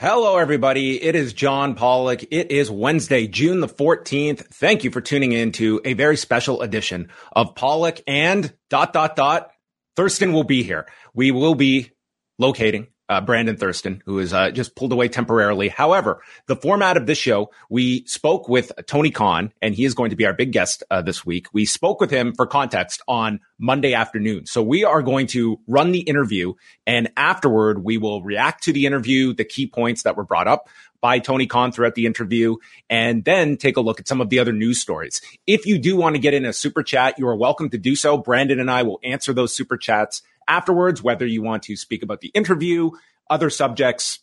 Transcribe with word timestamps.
Hello, 0.00 0.36
everybody. 0.36 1.02
It 1.02 1.16
is 1.16 1.32
John 1.32 1.74
Pollock. 1.74 2.22
It 2.30 2.52
is 2.52 2.70
Wednesday, 2.70 3.26
June 3.26 3.58
the 3.58 3.66
14th. 3.66 4.46
Thank 4.54 4.84
you 4.84 4.92
for 4.92 5.00
tuning 5.00 5.32
in 5.32 5.50
to 5.50 5.80
a 5.84 5.94
very 5.94 6.16
special 6.16 6.62
edition 6.62 7.08
of 7.32 7.56
Pollock 7.56 8.00
and 8.06 8.54
dot, 8.70 8.92
dot, 8.92 9.16
dot. 9.16 9.50
Thurston 9.96 10.32
will 10.32 10.44
be 10.44 10.62
here. 10.62 10.86
We 11.14 11.32
will 11.32 11.56
be 11.56 11.90
locating 12.38 12.86
uh, 13.08 13.20
Brandon 13.20 13.56
Thurston, 13.56 14.02
who 14.04 14.18
is 14.18 14.32
uh, 14.32 14.50
just 14.50 14.76
pulled 14.76 14.92
away 14.92 15.08
temporarily. 15.08 15.68
However, 15.68 16.22
the 16.46 16.56
format 16.56 16.96
of 16.96 17.06
this 17.06 17.18
show, 17.18 17.50
we 17.70 18.04
spoke 18.06 18.48
with 18.48 18.70
Tony 18.86 19.10
Khan, 19.10 19.52
and 19.62 19.74
he 19.74 19.84
is 19.84 19.94
going 19.94 20.10
to 20.10 20.16
be 20.16 20.26
our 20.26 20.34
big 20.34 20.52
guest 20.52 20.82
uh, 20.90 21.02
this 21.02 21.24
week. 21.24 21.46
We 21.52 21.64
spoke 21.64 22.00
with 22.00 22.10
him 22.10 22.34
for 22.34 22.46
context 22.46 23.02
on 23.08 23.40
Monday 23.58 23.94
afternoon. 23.94 24.46
So 24.46 24.62
we 24.62 24.84
are 24.84 25.02
going 25.02 25.26
to 25.28 25.58
run 25.66 25.92
the 25.92 26.00
interview, 26.00 26.54
and 26.86 27.10
afterward, 27.16 27.82
we 27.82 27.96
will 27.96 28.22
react 28.22 28.64
to 28.64 28.72
the 28.72 28.86
interview, 28.86 29.32
the 29.32 29.44
key 29.44 29.66
points 29.66 30.02
that 30.02 30.16
were 30.16 30.24
brought 30.24 30.48
up 30.48 30.68
by 31.00 31.18
Tony 31.18 31.46
Khan 31.46 31.72
throughout 31.72 31.94
the 31.94 32.06
interview, 32.06 32.56
and 32.90 33.24
then 33.24 33.56
take 33.56 33.76
a 33.76 33.80
look 33.80 34.00
at 34.00 34.08
some 34.08 34.20
of 34.20 34.30
the 34.30 34.40
other 34.40 34.52
news 34.52 34.80
stories. 34.80 35.20
If 35.46 35.64
you 35.64 35.78
do 35.78 35.96
want 35.96 36.16
to 36.16 36.20
get 36.20 36.34
in 36.34 36.44
a 36.44 36.52
super 36.52 36.82
chat, 36.82 37.18
you 37.18 37.28
are 37.28 37.36
welcome 37.36 37.70
to 37.70 37.78
do 37.78 37.94
so. 37.94 38.18
Brandon 38.18 38.60
and 38.60 38.70
I 38.70 38.82
will 38.82 38.98
answer 39.04 39.32
those 39.32 39.54
super 39.54 39.76
chats 39.76 40.22
afterwards, 40.48 41.02
whether 41.02 41.26
you 41.26 41.42
want 41.42 41.64
to 41.64 41.76
speak 41.76 42.02
about 42.02 42.20
the 42.20 42.28
interview, 42.28 42.90
other 43.30 43.50
subjects. 43.50 44.20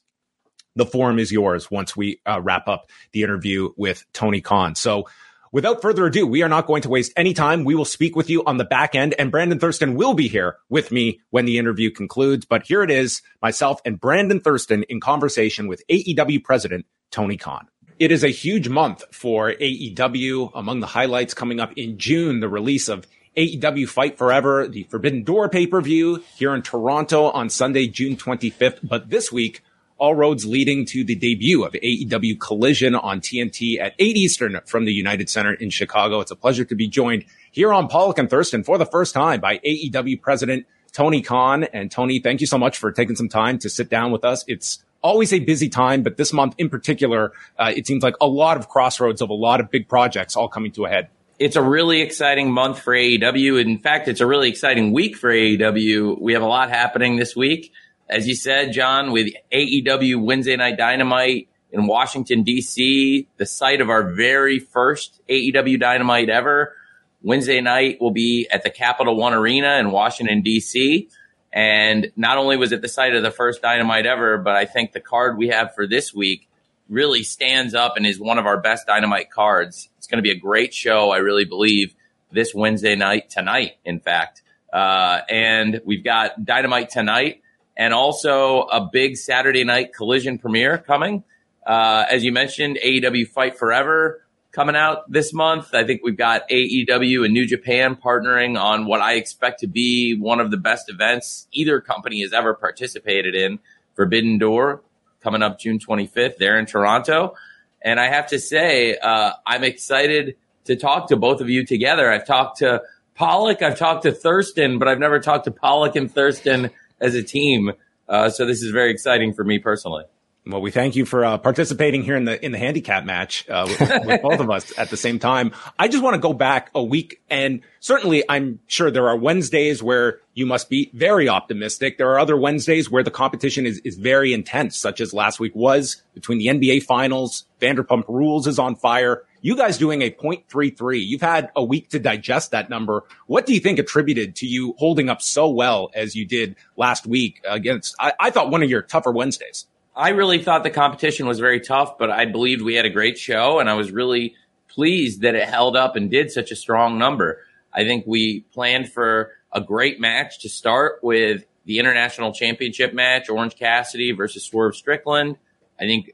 The 0.76 0.86
forum 0.86 1.20
is 1.20 1.32
yours 1.32 1.72
once 1.72 1.96
we 1.96 2.20
uh, 2.26 2.42
wrap 2.42 2.68
up 2.68 2.90
the 3.14 3.24
interview 3.24 3.70
with 3.78 4.04
Tony 4.12 4.42
Khan. 4.42 4.76
So, 4.76 5.08
without 5.54 5.82
further 5.82 6.06
ado, 6.06 6.28
we 6.28 6.44
are 6.44 6.50
not 6.50 6.68
going 6.68 6.82
to 6.82 6.90
waste 6.90 7.14
any 7.16 7.34
time. 7.34 7.64
We 7.64 7.76
will 7.76 7.86
speak 7.86 8.14
with 8.18 8.30
you 8.30 8.44
on 8.44 8.58
the 8.58 8.66
back 8.66 8.94
end, 8.94 9.16
and 9.18 9.32
Brandon 9.32 9.58
Thurston 9.58 9.96
will 9.96 10.16
be 10.16 10.28
here 10.28 10.58
with 10.68 10.92
me 10.92 11.22
when 11.30 11.46
the 11.46 11.58
interview 11.58 11.92
concludes. 11.92 12.46
But 12.46 12.68
here 12.68 12.84
it 12.84 12.92
is 12.92 13.22
myself 13.42 13.80
and 13.86 14.02
Brandon 14.02 14.42
Thurston 14.42 14.84
in 14.90 15.00
conversation 15.00 15.68
with 15.68 15.82
AEW 15.88 16.44
president 16.44 16.86
Tony 17.10 17.38
Khan. 17.38 17.70
It 17.98 18.12
is 18.12 18.26
a 18.26 18.30
huge 18.30 18.68
month 18.68 19.04
for 19.14 19.54
AEW. 19.54 20.52
Among 20.54 20.82
the 20.82 20.88
highlights 20.88 21.34
coming 21.34 21.62
up 21.62 21.72
in 21.78 21.98
June, 21.98 22.42
the 22.42 22.50
release 22.50 22.90
of 22.90 23.08
AEW 23.38 23.88
Fight 23.88 24.18
Forever, 24.18 24.68
the 24.68 24.84
Forbidden 24.84 25.24
Door 25.24 25.50
pay 25.50 25.68
per 25.68 25.82
view 25.82 26.24
here 26.36 26.56
in 26.56 26.62
Toronto 26.62 27.30
on 27.32 27.50
Sunday, 27.50 27.88
June 27.88 28.16
25th. 28.16 28.80
But 28.82 29.10
this 29.10 29.32
week, 29.32 29.62
all 29.98 30.16
roads 30.16 30.46
leading 30.46 30.86
to 30.86 31.04
the 31.04 31.16
debut 31.16 31.64
of 31.64 31.74
AEW 31.74 32.40
Collision 32.40 32.96
on 32.96 33.22
TNT 33.22 33.80
at 33.80 33.94
8 33.98 34.18
Eastern 34.18 34.60
from 34.66 34.86
the 34.86 34.92
United 34.92 35.30
Center 35.30 35.54
in 35.54 35.70
Chicago. 35.70 36.20
It's 36.20 36.32
a 36.32 36.36
pleasure 36.36 36.66
to 36.66 36.76
be 36.76 36.88
joined 36.88 37.26
here 37.52 37.72
on 37.74 37.88
Pollock 37.88 38.18
and 38.18 38.30
Thurston 38.30 38.64
for 38.64 38.78
the 38.78 38.86
first 38.86 39.14
time 39.14 39.40
by 39.40 39.60
AEW 39.60 40.22
President 40.22 40.66
Tony 40.92 41.22
Khan. 41.22 41.64
And 41.66 41.92
Tony, 41.92 42.20
thank 42.20 42.42
you 42.42 42.48
so 42.48 42.58
much 42.58 42.78
for 42.78 42.92
taking 42.92 43.16
some 43.16 43.30
time 43.30 43.58
to 43.60 43.70
sit 43.70 43.90
down 43.90 44.12
with 44.12 44.26
us. 44.26 44.44
It's 44.48 44.84
always 45.02 45.32
a 45.32 45.40
busy 45.40 45.70
time, 45.70 46.04
but 46.04 46.18
this 46.18 46.34
month 46.34 46.56
in 46.58 46.70
particular, 46.70 47.32
uh, 47.60 47.72
it 47.76 47.86
seems 47.86 48.02
like 48.02 48.16
a 48.20 48.28
lot 48.28 48.58
of 48.58 48.68
crossroads 48.70 49.22
of 49.22 49.30
a 49.30 49.34
lot 49.34 49.60
of 49.60 49.70
big 49.70 49.88
projects 49.88 50.36
all 50.36 50.48
coming 50.48 50.72
to 50.72 50.86
a 50.86 50.90
head 50.90 51.10
it's 51.38 51.56
a 51.56 51.62
really 51.62 52.02
exciting 52.02 52.52
month 52.52 52.80
for 52.80 52.94
AEW. 52.94 53.62
In 53.62 53.80
fact, 53.80 54.08
it's 54.08 54.22
a 54.22 54.28
really 54.28 54.50
exciting 54.50 54.94
week 54.94 55.18
for 55.18 55.32
AEW. 55.32 56.20
We 56.22 56.34
have 56.34 56.42
a 56.42 56.48
lot 56.48 56.70
happening 56.70 57.18
this 57.18 57.36
week. 57.36 57.74
As 58.10 58.28
you 58.28 58.36
said, 58.36 58.72
John, 58.72 59.12
with 59.12 59.28
AEW 59.52 60.24
Wednesday 60.24 60.56
Night 60.56 60.78
Dynamite 60.78 61.50
in 61.72 61.88
Washington, 61.88 62.44
D.C., 62.44 63.28
the 63.38 63.46
site 63.46 63.82
of 63.82 63.90
our 63.90 64.14
very 64.14 64.60
first 64.60 65.22
AEW 65.28 65.80
Dynamite 65.80 66.30
ever. 66.30 66.74
Wednesday 67.22 67.60
night 67.60 68.00
will 68.00 68.12
be 68.12 68.48
at 68.52 68.64
the 68.64 68.70
Capital 68.70 69.16
One 69.16 69.34
Arena 69.34 69.78
in 69.80 69.92
Washington, 69.92 70.42
D.C. 70.42 71.10
And 71.52 72.12
not 72.16 72.38
only 72.38 72.56
was 72.56 72.72
it 72.72 72.82
the 72.82 72.88
site 72.88 73.16
of 73.16 73.24
the 73.24 73.32
first 73.32 73.62
Dynamite 73.62 74.06
ever, 74.06 74.38
but 74.38 74.56
I 74.56 74.66
think 74.66 74.94
the 74.94 75.00
card 75.02 75.38
we 75.38 75.48
have 75.48 75.74
for 75.74 75.88
this 75.88 76.14
week 76.14 76.48
really 76.90 77.24
stands 77.24 77.74
up 77.74 77.98
and 77.98 78.06
is 78.06 78.20
one 78.20 78.38
of 78.38 78.46
our 78.46 78.60
best 78.60 78.88
Dynamite 78.88 79.32
cards. 79.32 79.90
It's 79.98 80.08
going 80.08 80.18
to 80.18 80.24
be 80.24 80.32
a 80.32 80.40
great 80.40 80.74
show, 80.74 81.12
I 81.12 81.18
really 81.18 81.46
believe, 81.46 81.96
this 82.32 82.54
Wednesday 82.54 82.96
night, 82.96 83.30
tonight, 83.30 83.74
in 83.84 84.00
fact. 84.00 84.42
Uh, 84.72 85.22
and 85.30 85.82
we've 85.86 86.04
got 86.04 86.44
Dynamite 86.44 86.90
tonight 86.90 87.42
and 87.78 87.94
also 87.94 88.62
a 88.64 88.88
big 88.92 89.18
Saturday 89.18 89.64
night 89.64 89.94
collision 89.94 90.38
premiere 90.38 90.78
coming. 90.78 91.24
Uh, 91.66 92.06
as 92.10 92.24
you 92.24 92.32
mentioned, 92.32 92.78
AEW 92.84 93.28
Fight 93.28 93.58
Forever 93.58 94.22
coming 94.52 94.76
out 94.76 95.12
this 95.12 95.34
month. 95.34 95.74
I 95.74 95.84
think 95.84 96.02
we've 96.04 96.18
got 96.18 96.48
AEW 96.50 97.26
and 97.26 97.34
New 97.34 97.46
Japan 97.46 97.96
partnering 97.96 98.60
on 98.60 98.86
what 98.86 99.02
I 99.02 99.16
expect 99.16 99.60
to 99.62 99.68
be 99.68 100.18
one 100.18 100.40
of 100.40 100.52
the 100.52 100.58
best 100.58 100.90
events 100.90 101.48
either 101.52 101.82
company 101.82 102.22
has 102.22 102.32
ever 102.32 102.54
participated 102.54 103.36
in. 103.36 103.60
Forbidden 103.96 104.38
Door 104.38 104.82
coming 105.26 105.42
up 105.42 105.60
June 105.60 105.80
25th 105.80 106.38
there 106.38 106.60
in 106.60 106.68
Toronto. 106.68 107.34
And 107.82 108.00
I 108.00 108.10
have 108.10 108.28
to 108.28 108.40
say, 108.40 108.96
uh, 108.96 109.32
I'm 109.46 109.64
excited 109.64 110.36
to 110.66 110.76
talk 110.76 111.10
to 111.10 111.16
both 111.16 111.42
of 111.42 111.50
you 111.50 111.66
together. 111.66 112.12
I've 112.12 112.28
talked 112.28 112.60
to 112.60 112.84
Pollock, 113.16 113.64
I've 113.64 113.80
talked 113.80 114.04
to 114.04 114.12
Thurston, 114.12 114.78
but 114.78 114.88
I've 114.88 115.00
never 115.00 115.20
talked 115.20 115.46
to 115.46 115.52
Pollock 115.52 115.96
and 115.96 116.14
Thurston 116.14 116.70
as 117.02 117.16
a 117.16 117.24
team. 117.24 117.72
Uh, 118.08 118.30
so 118.30 118.46
this 118.46 118.62
is 118.62 118.72
very 118.72 118.92
exciting 118.92 119.34
for 119.34 119.44
me 119.44 119.58
personally. 119.58 120.04
Well, 120.48 120.62
we 120.62 120.70
thank 120.70 120.96
you 120.96 121.06
for 121.06 121.26
uh, 121.26 121.40
participating 121.40 122.04
here 122.04 122.16
in 122.16 122.26
the 122.26 122.44
in 122.46 122.52
the 122.52 122.60
handicap 122.60 123.04
match 123.04 123.50
uh, 123.50 123.66
with, 123.68 124.06
with 124.06 124.22
both 124.22 124.40
of 124.40 124.52
us 124.52 124.78
at 124.78 124.92
the 124.92 124.98
same 124.98 125.18
time. 125.18 125.52
I 125.80 125.88
just 125.88 126.04
want 126.04 126.14
to 126.14 126.20
go 126.20 126.34
back 126.34 126.70
a 126.76 126.84
week, 126.84 127.20
and 127.32 127.62
certainly, 127.80 128.24
I'm 128.30 128.60
sure 128.68 128.92
there 128.92 129.10
are 129.10 129.18
Wednesdays 129.18 129.82
where 129.82 130.20
you 130.36 130.46
must 130.46 130.70
be 130.70 130.92
very 130.94 131.28
optimistic. 131.28 131.98
There 131.98 132.12
are 132.12 132.20
other 132.20 132.38
Wednesdays 132.38 132.92
where 132.92 133.02
the 133.02 133.10
competition 133.10 133.66
is 133.66 133.80
is 133.80 133.96
very 133.96 134.34
intense, 134.34 134.78
such 134.78 135.02
as 135.02 135.16
last 135.16 135.40
week 135.40 135.56
was 135.56 136.04
between 136.14 136.38
the 136.38 136.46
NBA 136.46 136.84
Finals. 136.84 137.48
Vanderpump 137.60 138.08
Rules 138.08 138.46
is 138.46 138.60
on 138.60 138.76
fire. 138.76 139.24
You 139.42 139.58
guys 139.58 139.80
doing 139.80 140.04
a 140.04 140.12
.33. 140.12 141.04
You've 141.04 141.22
had 141.22 141.50
a 141.56 141.64
week 141.64 141.90
to 141.90 142.00
digest 142.00 142.52
that 142.52 142.70
number. 142.70 143.04
What 143.26 143.48
do 143.48 143.54
you 143.56 143.60
think 143.60 143.80
attributed 143.80 144.36
to 144.38 144.46
you 144.46 144.76
holding 144.78 145.10
up 145.10 145.24
so 145.24 145.50
well 145.50 145.90
as 145.96 146.16
you 146.16 146.26
did 146.26 146.56
last 146.78 147.08
week 147.08 147.42
against? 147.48 147.96
I, 148.00 148.14
I 148.20 148.30
thought 148.30 148.52
one 148.52 148.62
of 148.62 148.70
your 148.70 148.84
tougher 148.84 149.12
Wednesdays. 149.12 149.66
I 149.96 150.10
really 150.10 150.44
thought 150.44 150.64
the 150.64 150.70
competition 150.70 151.26
was 151.26 151.40
very 151.40 151.62
tough, 151.62 151.98
but 151.98 152.12
I 152.12 152.26
believed 152.26 152.62
we 152.62 152.76
had 152.76 152.86
a 152.86 152.90
great 152.90 153.18
show, 153.18 153.60
and 153.60 153.70
I 153.70 153.76
was 153.76 153.92
really 153.92 154.36
pleased 154.68 155.22
that 155.22 155.36
it 155.36 155.48
held 155.48 155.78
up 155.78 155.96
and 155.96 156.12
did 156.12 156.32
such 156.32 156.52
a 156.52 156.56
strong 156.56 156.98
number. 156.98 157.40
I 157.74 157.84
think 157.84 158.06
we 158.06 158.42
planned 158.54 158.92
for 158.92 159.32
a 159.54 159.62
great 159.62 160.02
match 160.02 160.42
to 160.42 160.50
start 160.50 161.00
with 161.02 161.46
the 161.66 161.80
international 161.80 162.34
championship 162.34 162.94
match, 162.94 163.30
Orange 163.30 163.56
Cassidy 163.56 164.12
versus 164.12 164.44
Swerve 164.44 164.76
Strickland. 164.76 165.38
I 165.80 165.84
think 165.84 166.12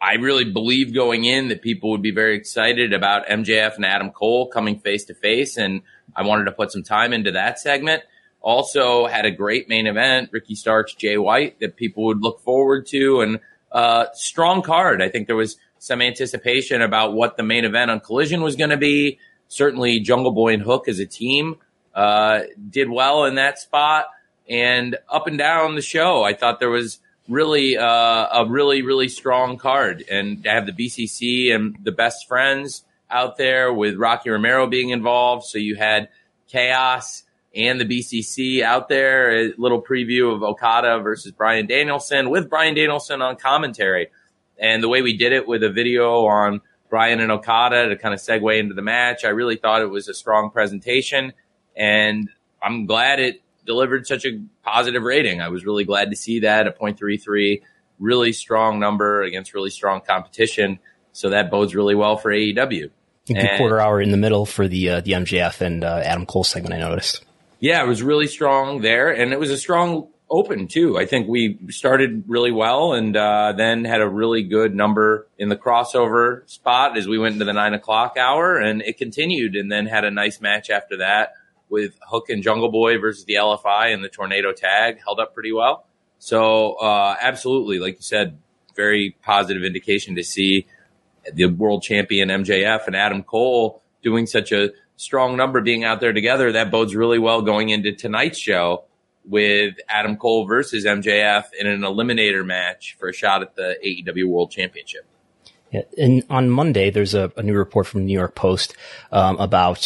I 0.00 0.14
really 0.14 0.50
believed 0.50 0.94
going 0.94 1.24
in 1.24 1.48
that 1.48 1.60
people 1.60 1.90
would 1.90 2.02
be 2.02 2.10
very 2.10 2.36
excited 2.36 2.94
about 2.94 3.26
MJF 3.26 3.76
and 3.76 3.84
Adam 3.84 4.10
Cole 4.10 4.48
coming 4.48 4.78
face 4.80 5.04
to 5.06 5.14
face, 5.14 5.58
and 5.58 5.82
I 6.16 6.22
wanted 6.22 6.44
to 6.44 6.52
put 6.52 6.72
some 6.72 6.82
time 6.82 7.12
into 7.12 7.32
that 7.32 7.58
segment. 7.58 8.02
Also 8.42 9.06
had 9.06 9.26
a 9.26 9.30
great 9.30 9.68
main 9.68 9.86
event, 9.86 10.30
Ricky 10.32 10.54
Starks, 10.54 10.94
Jay 10.94 11.18
White, 11.18 11.60
that 11.60 11.76
people 11.76 12.04
would 12.04 12.22
look 12.22 12.40
forward 12.40 12.86
to, 12.86 13.20
and 13.20 13.40
uh, 13.70 14.06
strong 14.14 14.62
card. 14.62 15.02
I 15.02 15.08
think 15.08 15.26
there 15.26 15.36
was 15.36 15.56
some 15.78 16.00
anticipation 16.00 16.82
about 16.82 17.12
what 17.12 17.36
the 17.36 17.42
main 17.42 17.64
event 17.64 17.90
on 17.90 18.00
Collision 18.00 18.42
was 18.42 18.56
going 18.56 18.70
to 18.70 18.76
be. 18.76 19.18
Certainly, 19.48 20.00
Jungle 20.00 20.32
Boy 20.32 20.54
and 20.54 20.62
Hook 20.62 20.88
as 20.88 21.00
a 21.00 21.06
team 21.06 21.56
uh, 21.94 22.40
did 22.70 22.88
well 22.88 23.24
in 23.24 23.34
that 23.34 23.58
spot, 23.58 24.06
and 24.48 24.96
up 25.08 25.26
and 25.26 25.36
down 25.36 25.74
the 25.74 25.82
show, 25.82 26.22
I 26.22 26.34
thought 26.34 26.60
there 26.60 26.70
was 26.70 26.98
really 27.28 27.76
uh, 27.76 27.84
a 27.84 28.46
really 28.48 28.82
really 28.82 29.08
strong 29.08 29.58
card, 29.58 30.04
and 30.10 30.42
to 30.44 30.50
have 30.50 30.66
the 30.66 30.72
BCC 30.72 31.54
and 31.54 31.76
the 31.82 31.92
best 31.92 32.26
friends 32.26 32.84
out 33.10 33.36
there 33.36 33.72
with 33.72 33.96
Rocky 33.96 34.30
Romero 34.30 34.66
being 34.66 34.90
involved. 34.90 35.44
So 35.46 35.58
you 35.58 35.76
had 35.76 36.08
Chaos 36.48 37.24
and 37.54 37.80
the 37.80 37.84
BCC 37.84 38.62
out 38.62 38.88
there. 38.88 39.46
A 39.48 39.52
little 39.58 39.82
preview 39.82 40.34
of 40.34 40.42
Okada 40.42 41.00
versus 41.00 41.32
Bryan 41.32 41.66
Danielson 41.66 42.30
with 42.30 42.48
Bryan 42.48 42.74
Danielson 42.74 43.22
on 43.22 43.36
commentary. 43.36 44.08
And 44.58 44.82
the 44.82 44.88
way 44.88 45.02
we 45.02 45.16
did 45.16 45.32
it 45.32 45.48
with 45.48 45.62
a 45.62 45.70
video 45.70 46.26
on 46.26 46.60
Bryan 46.90 47.20
and 47.20 47.32
Okada 47.32 47.88
to 47.88 47.96
kind 47.96 48.12
of 48.14 48.20
segue 48.20 48.58
into 48.58 48.74
the 48.74 48.82
match, 48.82 49.24
I 49.24 49.28
really 49.28 49.56
thought 49.56 49.80
it 49.82 49.90
was 49.90 50.08
a 50.08 50.14
strong 50.14 50.50
presentation. 50.50 51.32
And 51.76 52.28
I'm 52.62 52.86
glad 52.86 53.20
it 53.20 53.40
delivered 53.64 54.06
such 54.06 54.24
a 54.24 54.40
positive 54.64 55.02
rating. 55.02 55.40
I 55.40 55.48
was 55.48 55.64
really 55.64 55.84
glad 55.84 56.10
to 56.10 56.16
see 56.16 56.40
that 56.40 56.66
a 56.66 56.72
0.33 56.72 57.62
really 57.98 58.32
strong 58.32 58.80
number 58.80 59.22
against 59.22 59.54
really 59.54 59.70
strong 59.70 60.00
competition. 60.00 60.78
So 61.12 61.30
that 61.30 61.50
bodes 61.50 61.74
really 61.74 61.94
well 61.94 62.16
for 62.16 62.30
AEW. 62.30 62.90
Good 63.26 63.36
And- 63.36 63.58
quarter 63.58 63.80
hour 63.80 64.00
in 64.00 64.10
the 64.10 64.16
middle 64.16 64.46
for 64.46 64.66
the 64.68 64.88
uh, 64.90 65.00
the 65.00 65.12
MJF 65.12 65.60
and 65.60 65.84
uh, 65.84 66.00
Adam 66.04 66.26
Cole 66.26 66.44
segment. 66.44 66.74
I 66.74 66.78
noticed. 66.78 67.24
Yeah, 67.60 67.82
it 67.82 67.86
was 67.86 68.02
really 68.02 68.26
strong 68.26 68.80
there, 68.80 69.10
and 69.10 69.32
it 69.32 69.38
was 69.38 69.50
a 69.50 69.58
strong 69.58 70.08
open 70.30 70.68
too. 70.68 70.96
I 70.96 71.04
think 71.04 71.28
we 71.28 71.58
started 71.68 72.24
really 72.26 72.52
well, 72.52 72.94
and 72.94 73.16
uh, 73.16 73.52
then 73.56 73.84
had 73.84 74.00
a 74.00 74.08
really 74.08 74.42
good 74.42 74.74
number 74.74 75.28
in 75.38 75.48
the 75.48 75.56
crossover 75.56 76.48
spot 76.48 76.96
as 76.96 77.06
we 77.06 77.18
went 77.18 77.34
into 77.34 77.44
the 77.44 77.52
nine 77.52 77.74
o'clock 77.74 78.16
hour, 78.16 78.56
and 78.56 78.80
it 78.82 78.96
continued, 78.96 79.56
and 79.56 79.70
then 79.70 79.86
had 79.86 80.04
a 80.04 80.10
nice 80.10 80.40
match 80.40 80.70
after 80.70 80.98
that 80.98 81.34
with 81.68 81.94
Hook 82.02 82.30
and 82.30 82.42
Jungle 82.42 82.70
Boy 82.70 82.98
versus 82.98 83.24
the 83.24 83.34
LFI 83.34 83.92
and 83.92 84.02
the 84.02 84.08
Tornado 84.08 84.52
Tag 84.52 84.98
held 85.04 85.20
up 85.20 85.34
pretty 85.34 85.52
well. 85.52 85.86
So 86.18 86.74
uh, 86.74 87.16
absolutely, 87.20 87.78
like 87.78 87.96
you 87.96 88.02
said, 88.02 88.38
very 88.74 89.16
positive 89.22 89.64
indication 89.64 90.16
to 90.16 90.24
see 90.24 90.66
the 91.32 91.46
world 91.46 91.82
champion 91.82 92.28
MJF 92.28 92.86
and 92.86 92.96
Adam 92.96 93.22
Cole 93.22 93.82
doing 94.02 94.26
such 94.26 94.52
a 94.52 94.70
strong 95.00 95.34
number 95.34 95.62
being 95.62 95.82
out 95.82 96.00
there 96.00 96.12
together. 96.12 96.52
That 96.52 96.70
bodes 96.70 96.94
really 96.94 97.18
well 97.18 97.40
going 97.40 97.70
into 97.70 97.92
tonight's 97.92 98.38
show 98.38 98.84
with 99.24 99.76
Adam 99.88 100.16
Cole 100.16 100.46
versus 100.46 100.84
MJF 100.84 101.44
in 101.58 101.66
an 101.66 101.80
eliminator 101.80 102.44
match 102.44 102.96
for 102.98 103.08
a 103.08 103.12
shot 103.12 103.40
at 103.40 103.56
the 103.56 103.78
AEW 103.82 104.28
World 104.28 104.50
Championship. 104.50 105.06
Yeah. 105.72 105.82
And 105.96 106.24
on 106.28 106.50
Monday, 106.50 106.90
there's 106.90 107.14
a, 107.14 107.32
a 107.36 107.42
new 107.42 107.54
report 107.54 107.86
from 107.86 108.00
the 108.00 108.06
New 108.06 108.18
York 108.18 108.34
Post 108.34 108.76
um, 109.10 109.38
about 109.38 109.78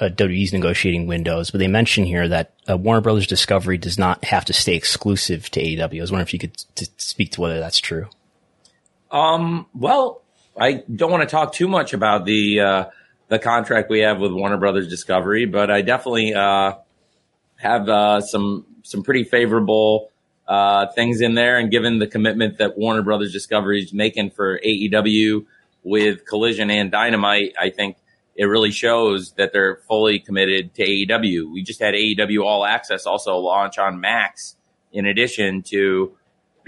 uh, 0.00 0.06
WWE's 0.06 0.52
negotiating 0.52 1.06
windows, 1.06 1.50
but 1.50 1.58
they 1.58 1.68
mention 1.68 2.04
here 2.04 2.26
that 2.26 2.54
uh, 2.68 2.76
Warner 2.76 3.00
Brothers 3.00 3.26
Discovery 3.26 3.78
does 3.78 3.98
not 3.98 4.24
have 4.24 4.44
to 4.46 4.52
stay 4.52 4.74
exclusive 4.74 5.50
to 5.50 5.62
AEW. 5.62 5.98
I 5.98 6.00
was 6.00 6.10
wondering 6.10 6.26
if 6.26 6.32
you 6.32 6.38
could 6.40 6.56
t- 6.74 6.86
speak 6.96 7.30
to 7.32 7.42
whether 7.42 7.60
that's 7.60 7.78
true. 7.78 8.08
Um, 9.10 9.66
well, 9.74 10.22
I 10.58 10.84
don't 10.92 11.10
want 11.10 11.22
to 11.22 11.28
talk 11.28 11.52
too 11.52 11.68
much 11.68 11.92
about 11.92 12.24
the 12.24 12.60
uh, 12.60 12.84
the 13.28 13.38
contract 13.38 13.90
we 13.90 14.00
have 14.00 14.18
with 14.18 14.32
Warner 14.32 14.56
Brothers 14.56 14.88
Discovery, 14.88 15.46
but 15.46 15.70
I 15.70 15.82
definitely 15.82 16.34
uh, 16.34 16.74
have 17.56 17.88
uh, 17.88 18.20
some 18.20 18.66
some 18.82 19.02
pretty 19.02 19.24
favorable 19.24 20.10
uh, 20.46 20.86
things 20.94 21.20
in 21.20 21.34
there. 21.34 21.58
And 21.58 21.70
given 21.70 21.98
the 21.98 22.06
commitment 22.06 22.58
that 22.58 22.78
Warner 22.78 23.02
Brothers 23.02 23.32
Discovery 23.32 23.82
is 23.82 23.92
making 23.92 24.30
for 24.30 24.58
AEW 24.58 25.44
with 25.82 26.24
Collision 26.24 26.70
and 26.70 26.90
Dynamite, 26.90 27.54
I 27.60 27.70
think 27.70 27.96
it 28.34 28.44
really 28.44 28.70
shows 28.70 29.32
that 29.32 29.52
they're 29.52 29.76
fully 29.88 30.18
committed 30.20 30.74
to 30.74 30.86
AEW. 30.86 31.52
We 31.52 31.62
just 31.62 31.80
had 31.80 31.94
AEW 31.94 32.42
All 32.44 32.64
Access 32.64 33.04
also 33.04 33.36
launch 33.36 33.78
on 33.78 34.00
Max, 34.00 34.56
in 34.92 35.06
addition 35.06 35.62
to 35.64 36.16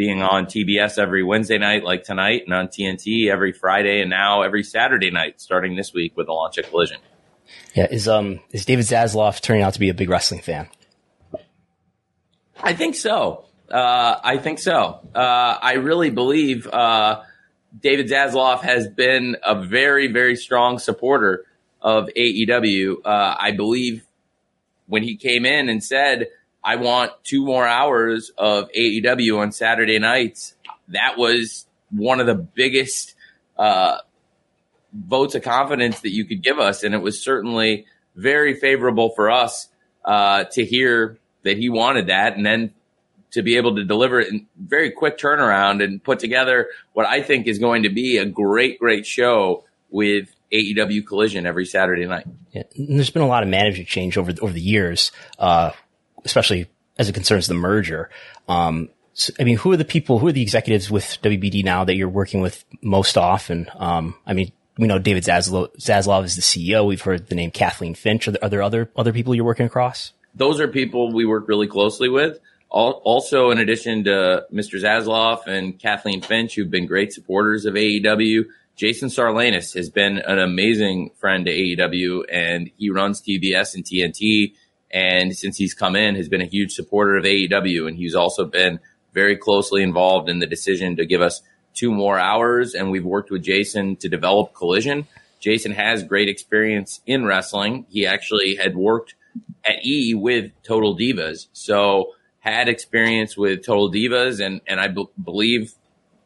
being 0.00 0.22
on 0.22 0.46
TBS 0.46 0.96
every 0.96 1.22
Wednesday 1.22 1.58
night, 1.58 1.84
like 1.84 2.04
tonight, 2.04 2.44
and 2.46 2.54
on 2.54 2.68
TNT 2.68 3.30
every 3.30 3.52
Friday, 3.52 4.00
and 4.00 4.08
now 4.08 4.40
every 4.40 4.62
Saturday 4.62 5.10
night, 5.10 5.42
starting 5.42 5.76
this 5.76 5.92
week 5.92 6.16
with 6.16 6.24
the 6.24 6.32
launch 6.32 6.56
of 6.56 6.66
Collision. 6.70 6.96
Yeah. 7.74 7.86
Is 7.90 8.08
um 8.08 8.40
is 8.50 8.64
David 8.64 8.86
Zaslav 8.86 9.42
turning 9.42 9.62
out 9.62 9.74
to 9.74 9.78
be 9.78 9.90
a 9.90 9.94
big 9.94 10.08
wrestling 10.08 10.40
fan? 10.40 10.70
I 12.62 12.72
think 12.72 12.94
so. 12.94 13.44
Uh, 13.70 14.18
I 14.24 14.38
think 14.38 14.58
so. 14.58 15.00
Uh, 15.14 15.58
I 15.60 15.74
really 15.74 16.08
believe 16.08 16.66
uh, 16.66 17.20
David 17.78 18.06
Zaslav 18.06 18.62
has 18.62 18.88
been 18.88 19.36
a 19.44 19.54
very, 19.54 20.10
very 20.10 20.34
strong 20.34 20.78
supporter 20.78 21.44
of 21.82 22.08
AEW. 22.16 23.04
Uh, 23.04 23.36
I 23.38 23.50
believe 23.50 24.02
when 24.86 25.02
he 25.02 25.16
came 25.16 25.44
in 25.44 25.68
and 25.68 25.84
said, 25.84 26.28
I 26.62 26.76
want 26.76 27.12
two 27.24 27.44
more 27.44 27.66
hours 27.66 28.30
of 28.36 28.70
AEW 28.72 29.38
on 29.38 29.52
Saturday 29.52 29.98
nights, 29.98 30.54
that 30.88 31.16
was 31.16 31.66
one 31.90 32.20
of 32.20 32.26
the 32.26 32.34
biggest 32.34 33.14
uh, 33.56 33.98
votes 34.92 35.34
of 35.34 35.42
confidence 35.42 36.00
that 36.00 36.12
you 36.12 36.24
could 36.24 36.42
give 36.42 36.58
us. 36.58 36.84
And 36.84 36.94
it 36.94 36.98
was 36.98 37.22
certainly 37.22 37.86
very 38.14 38.54
favorable 38.54 39.10
for 39.10 39.30
us 39.30 39.68
uh, 40.04 40.44
to 40.52 40.64
hear 40.64 41.18
that 41.44 41.56
he 41.56 41.68
wanted 41.70 42.08
that 42.08 42.36
and 42.36 42.44
then 42.44 42.74
to 43.32 43.42
be 43.42 43.56
able 43.56 43.76
to 43.76 43.84
deliver 43.84 44.20
it 44.20 44.28
in 44.28 44.46
very 44.58 44.90
quick 44.90 45.16
turnaround 45.16 45.82
and 45.82 46.02
put 46.02 46.18
together 46.18 46.68
what 46.92 47.06
I 47.06 47.22
think 47.22 47.46
is 47.46 47.58
going 47.58 47.84
to 47.84 47.88
be 47.88 48.18
a 48.18 48.26
great, 48.26 48.78
great 48.78 49.06
show 49.06 49.64
with 49.88 50.34
AEW 50.52 51.06
Collision 51.06 51.46
every 51.46 51.64
Saturday 51.64 52.06
night. 52.06 52.26
Yeah. 52.52 52.64
There's 52.76 53.10
been 53.10 53.22
a 53.22 53.28
lot 53.28 53.42
of 53.42 53.48
management 53.48 53.88
change 53.88 54.18
over 54.18 54.32
over 54.40 54.52
the 54.52 54.60
years, 54.60 55.12
uh, 55.38 55.70
especially 56.24 56.66
as 56.98 57.08
it 57.08 57.14
concerns 57.14 57.46
the 57.46 57.54
merger. 57.54 58.10
Um, 58.48 58.88
so, 59.14 59.32
I 59.40 59.44
mean, 59.44 59.56
who 59.58 59.72
are 59.72 59.76
the 59.76 59.84
people, 59.84 60.18
who 60.18 60.28
are 60.28 60.32
the 60.32 60.42
executives 60.42 60.90
with 60.90 61.18
WBD 61.22 61.64
now 61.64 61.84
that 61.84 61.96
you're 61.96 62.08
working 62.08 62.40
with 62.40 62.64
most 62.82 63.18
often? 63.18 63.68
Um, 63.76 64.14
I 64.26 64.32
mean, 64.34 64.52
we 64.78 64.86
know 64.86 64.98
David 64.98 65.24
Zaslav, 65.24 65.74
Zaslav 65.78 66.24
is 66.24 66.36
the 66.36 66.42
CEO. 66.42 66.86
We've 66.86 67.02
heard 67.02 67.26
the 67.28 67.34
name 67.34 67.50
Kathleen 67.50 67.94
Finch. 67.94 68.28
Are 68.28 68.30
there, 68.32 68.42
are 68.44 68.48
there 68.50 68.62
other 68.62 68.90
other 68.96 69.12
people 69.12 69.34
you're 69.34 69.44
working 69.44 69.66
across? 69.66 70.12
Those 70.34 70.60
are 70.60 70.68
people 70.68 71.12
we 71.12 71.26
work 71.26 71.48
really 71.48 71.66
closely 71.66 72.08
with. 72.08 72.38
Al- 72.72 73.02
Also, 73.04 73.50
in 73.50 73.58
addition 73.58 74.04
to 74.04 74.46
Mr. 74.52 74.80
Zaslav 74.80 75.46
and 75.46 75.78
Kathleen 75.78 76.22
Finch, 76.22 76.54
who've 76.54 76.70
been 76.70 76.86
great 76.86 77.12
supporters 77.12 77.66
of 77.66 77.74
AEW, 77.74 78.44
Jason 78.76 79.08
Sarlanis 79.08 79.74
has 79.74 79.90
been 79.90 80.18
an 80.18 80.38
amazing 80.38 81.10
friend 81.18 81.44
to 81.46 81.52
AEW, 81.52 82.22
and 82.32 82.70
he 82.78 82.88
runs 82.90 83.20
TBS 83.20 83.74
and 83.74 83.84
TNT. 83.84 84.52
And 84.92 85.36
since 85.36 85.56
he's 85.56 85.74
come 85.74 85.96
in, 85.96 86.16
has 86.16 86.28
been 86.28 86.40
a 86.40 86.46
huge 86.46 86.72
supporter 86.72 87.16
of 87.16 87.24
AEW, 87.24 87.86
and 87.86 87.96
he's 87.96 88.14
also 88.14 88.44
been 88.44 88.80
very 89.12 89.36
closely 89.36 89.82
involved 89.82 90.28
in 90.28 90.38
the 90.38 90.46
decision 90.46 90.96
to 90.96 91.06
give 91.06 91.20
us 91.20 91.42
two 91.74 91.92
more 91.92 92.18
hours. 92.18 92.74
And 92.74 92.90
we've 92.90 93.04
worked 93.04 93.30
with 93.30 93.42
Jason 93.42 93.96
to 93.96 94.08
develop 94.08 94.54
Collision. 94.54 95.06
Jason 95.38 95.72
has 95.72 96.02
great 96.02 96.28
experience 96.28 97.00
in 97.06 97.24
wrestling. 97.24 97.86
He 97.88 98.06
actually 98.06 98.56
had 98.56 98.76
worked 98.76 99.14
at 99.64 99.84
E 99.84 100.14
with 100.14 100.50
Total 100.62 100.96
Divas, 100.96 101.46
so 101.52 102.12
had 102.40 102.68
experience 102.68 103.36
with 103.36 103.64
Total 103.64 103.90
Divas, 103.90 104.44
and 104.44 104.60
and 104.66 104.80
I 104.80 104.88
b- 104.88 105.08
believe 105.22 105.74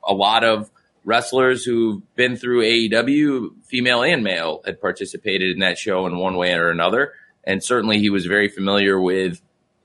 a 0.07 0.15
lot 0.15 0.45
of 0.45 0.71
wrestlers 1.05 1.65
who've 1.65 2.03
been 2.15 2.37
through 2.37 2.63
AEW, 2.63 3.63
female 3.65 4.03
and 4.03 4.25
male, 4.25 4.63
had 4.65 4.81
participated 4.81 5.53
in 5.53 5.59
that 5.61 5.79
show 5.79 6.07
in 6.07 6.19
one 6.19 6.37
way 6.37 6.55
or 6.55 6.71
another. 6.71 7.13
And 7.47 7.63
certainly 7.63 7.99
he 7.99 8.11
was 8.11 8.27
very 8.27 8.49
familiar 8.49 9.01
with 9.01 9.41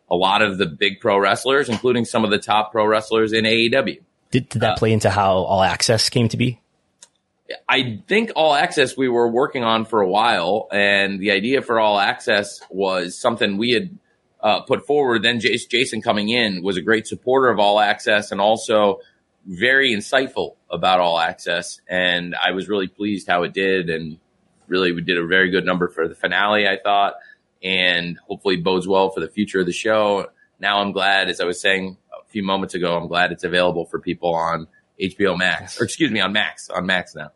a 0.10 0.16
lot 0.16 0.42
of 0.42 0.58
the 0.58 0.66
big 0.66 1.00
pro 1.00 1.18
wrestlers, 1.20 1.70
including 1.70 2.06
some 2.06 2.24
of 2.24 2.32
the 2.32 2.40
top 2.40 2.72
pro 2.72 2.86
wrestlers 2.86 3.34
in 3.34 3.46
AEW. 3.46 4.02
Did, 4.32 4.50
did 4.50 4.62
that 4.62 4.78
play 4.78 4.92
into 4.94 5.10
how 5.10 5.38
All 5.38 5.62
Access 5.62 6.10
came 6.10 6.30
to 6.30 6.38
be? 6.38 6.60
I 7.68 8.02
think 8.08 8.32
All 8.36 8.54
Access 8.54 8.96
we 8.96 9.10
were 9.10 9.28
working 9.28 9.64
on 9.64 9.86
for 9.86 10.02
a 10.02 10.08
while, 10.08 10.68
and 10.72 11.20
the 11.20 11.32
idea 11.32 11.62
for 11.62 11.80
All 11.80 12.00
Access 12.00 12.62
was 12.70 13.18
something 13.18 13.58
we 13.58 13.72
had 13.72 13.98
uh, 14.42 14.62
put 14.62 14.86
forward. 14.86 15.24
Then 15.24 15.40
Jas- 15.40 15.66
Jason 15.66 16.02
coming 16.02 16.30
in 16.30 16.64
was 16.64 16.78
a 16.78 16.82
great 16.82 17.08
supporter 17.08 17.50
of 17.50 17.60
All 17.60 17.80
Access 17.80 18.32
and 18.32 18.40
also 18.40 19.00
very 19.46 19.94
insightful 19.96 20.56
about 20.70 21.00
All 21.00 21.20
Access. 21.20 21.82
And 21.88 22.36
I 22.36 22.52
was 22.52 22.70
really 22.70 22.88
pleased 22.88 23.28
how 23.28 23.44
it 23.44 23.54
did, 23.54 23.90
and 23.90 24.20
really 24.68 24.92
we 24.92 25.02
did 25.02 25.18
a 25.18 25.26
very 25.26 25.50
good 25.50 25.66
number 25.66 25.88
for 25.88 26.08
the 26.08 26.16
finale. 26.16 26.68
I 26.68 26.78
thought, 26.82 27.16
and 27.64 28.18
hopefully 28.28 28.58
bodes 28.58 28.88
well 28.88 29.10
for 29.10 29.20
the 29.20 29.28
future 29.28 29.60
of 29.60 29.66
the 29.66 29.74
show. 29.74 30.28
Now 30.60 30.80
I'm 30.82 30.92
glad, 30.92 31.30
as 31.30 31.40
I 31.40 31.46
was 31.46 31.60
saying 31.60 31.98
a 32.12 32.26
few 32.30 32.44
moments 32.44 32.74
ago, 32.74 32.98
I'm 32.98 33.08
glad 33.08 33.32
it's 33.32 33.44
available 33.44 33.86
for 33.86 34.00
people 34.00 34.34
on 34.34 34.68
HBO 35.02 35.38
Max, 35.38 35.80
or 35.80 35.86
excuse 35.86 36.12
me, 36.12 36.20
on 36.20 36.34
Max, 36.34 36.70
on 36.70 36.86
Max 36.86 37.16
now. 37.16 37.32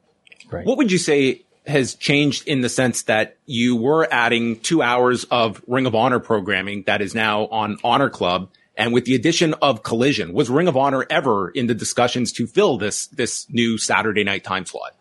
Right. 0.50 0.66
What 0.66 0.78
would 0.78 0.92
you 0.92 0.98
say 0.98 1.44
has 1.66 1.96
changed 1.96 2.48
in 2.48 2.62
the 2.62 2.70
sense 2.70 3.04
that 3.04 3.38
you 3.46 3.76
were 3.76 4.08
adding 4.12 4.60
two 4.60 4.82
hours 4.82 5.24
of 5.26 5.62
Ring 5.68 5.86
of 5.86 5.96
Honor 5.96 6.20
programming 6.20 6.84
that 6.84 7.02
is 7.02 7.16
now 7.16 7.48
on 7.48 7.78
Honor 7.84 8.10
Club? 8.10 8.50
And 8.76 8.92
with 8.92 9.06
the 9.06 9.16
addition 9.16 9.54
of 9.56 9.84
Collision, 9.84 10.34
was 10.34 10.50
Ring 10.50 10.68
of 10.68 10.76
Honor 10.76 11.06
ever 11.10 11.50
in 11.50 11.68
the 11.68 11.76
discussions 11.76 12.32
to 12.34 12.48
fill 12.48 12.78
this, 12.78 13.08
this 13.08 13.48
new 13.50 13.78
Saturday 13.78 14.24
night 14.24 14.44
time 14.44 14.66
slot? 14.66 14.96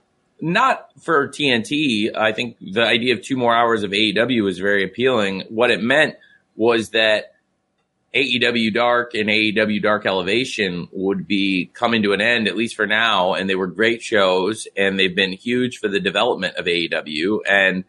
Not 0.44 0.90
for 1.00 1.28
TNT. 1.28 2.16
I 2.16 2.32
think 2.32 2.56
the 2.60 2.82
idea 2.82 3.14
of 3.14 3.22
two 3.22 3.36
more 3.36 3.54
hours 3.54 3.84
of 3.84 3.92
AEW 3.92 4.42
was 4.42 4.58
very 4.58 4.82
appealing. 4.82 5.44
What 5.50 5.70
it 5.70 5.80
meant 5.80 6.16
was 6.56 6.90
that 6.90 7.34
AEW 8.12 8.74
Dark 8.74 9.14
and 9.14 9.28
AEW 9.28 9.80
Dark 9.80 10.04
Elevation 10.04 10.88
would 10.90 11.28
be 11.28 11.70
coming 11.72 12.02
to 12.02 12.12
an 12.12 12.20
end, 12.20 12.48
at 12.48 12.56
least 12.56 12.74
for 12.74 12.88
now. 12.88 13.34
And 13.34 13.48
they 13.48 13.54
were 13.54 13.68
great 13.68 14.02
shows 14.02 14.66
and 14.76 14.98
they've 14.98 15.14
been 15.14 15.32
huge 15.32 15.78
for 15.78 15.86
the 15.86 16.00
development 16.00 16.56
of 16.56 16.66
AEW. 16.66 17.38
And 17.48 17.84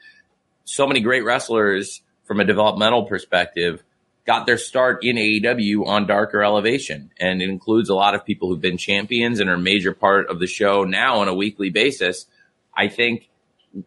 so 0.63 0.85
many 0.85 0.99
great 0.99 1.25
wrestlers 1.25 2.01
from 2.23 2.39
a 2.39 2.45
developmental 2.45 3.05
perspective 3.05 3.81
got 4.27 4.45
their 4.45 4.59
start 4.59 5.03
in 5.03 5.15
AEW 5.15 5.87
on 5.87 6.05
Darker 6.05 6.43
Elevation. 6.43 7.09
And 7.19 7.41
it 7.41 7.49
includes 7.49 7.89
a 7.89 7.95
lot 7.95 8.13
of 8.13 8.23
people 8.23 8.47
who've 8.47 8.61
been 8.61 8.77
champions 8.77 9.39
and 9.39 9.49
are 9.49 9.55
a 9.55 9.59
major 9.59 9.91
part 9.91 10.29
of 10.29 10.39
the 10.39 10.45
show 10.45 10.83
now 10.83 11.17
on 11.17 11.27
a 11.27 11.33
weekly 11.33 11.71
basis. 11.71 12.27
I 12.75 12.87
think 12.87 13.29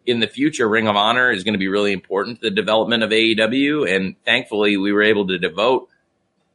in 0.05 0.19
the 0.19 0.27
future, 0.27 0.67
Ring 0.67 0.87
of 0.87 0.95
Honor 0.95 1.31
is 1.31 1.43
going 1.43 1.53
to 1.53 1.59
be 1.59 1.67
really 1.67 1.93
important 1.93 2.41
to 2.41 2.49
the 2.49 2.55
development 2.55 3.03
of 3.03 3.11
AEW. 3.11 3.93
And 3.93 4.15
thankfully, 4.25 4.77
we 4.77 4.91
were 4.91 5.03
able 5.03 5.27
to 5.27 5.37
devote 5.37 5.89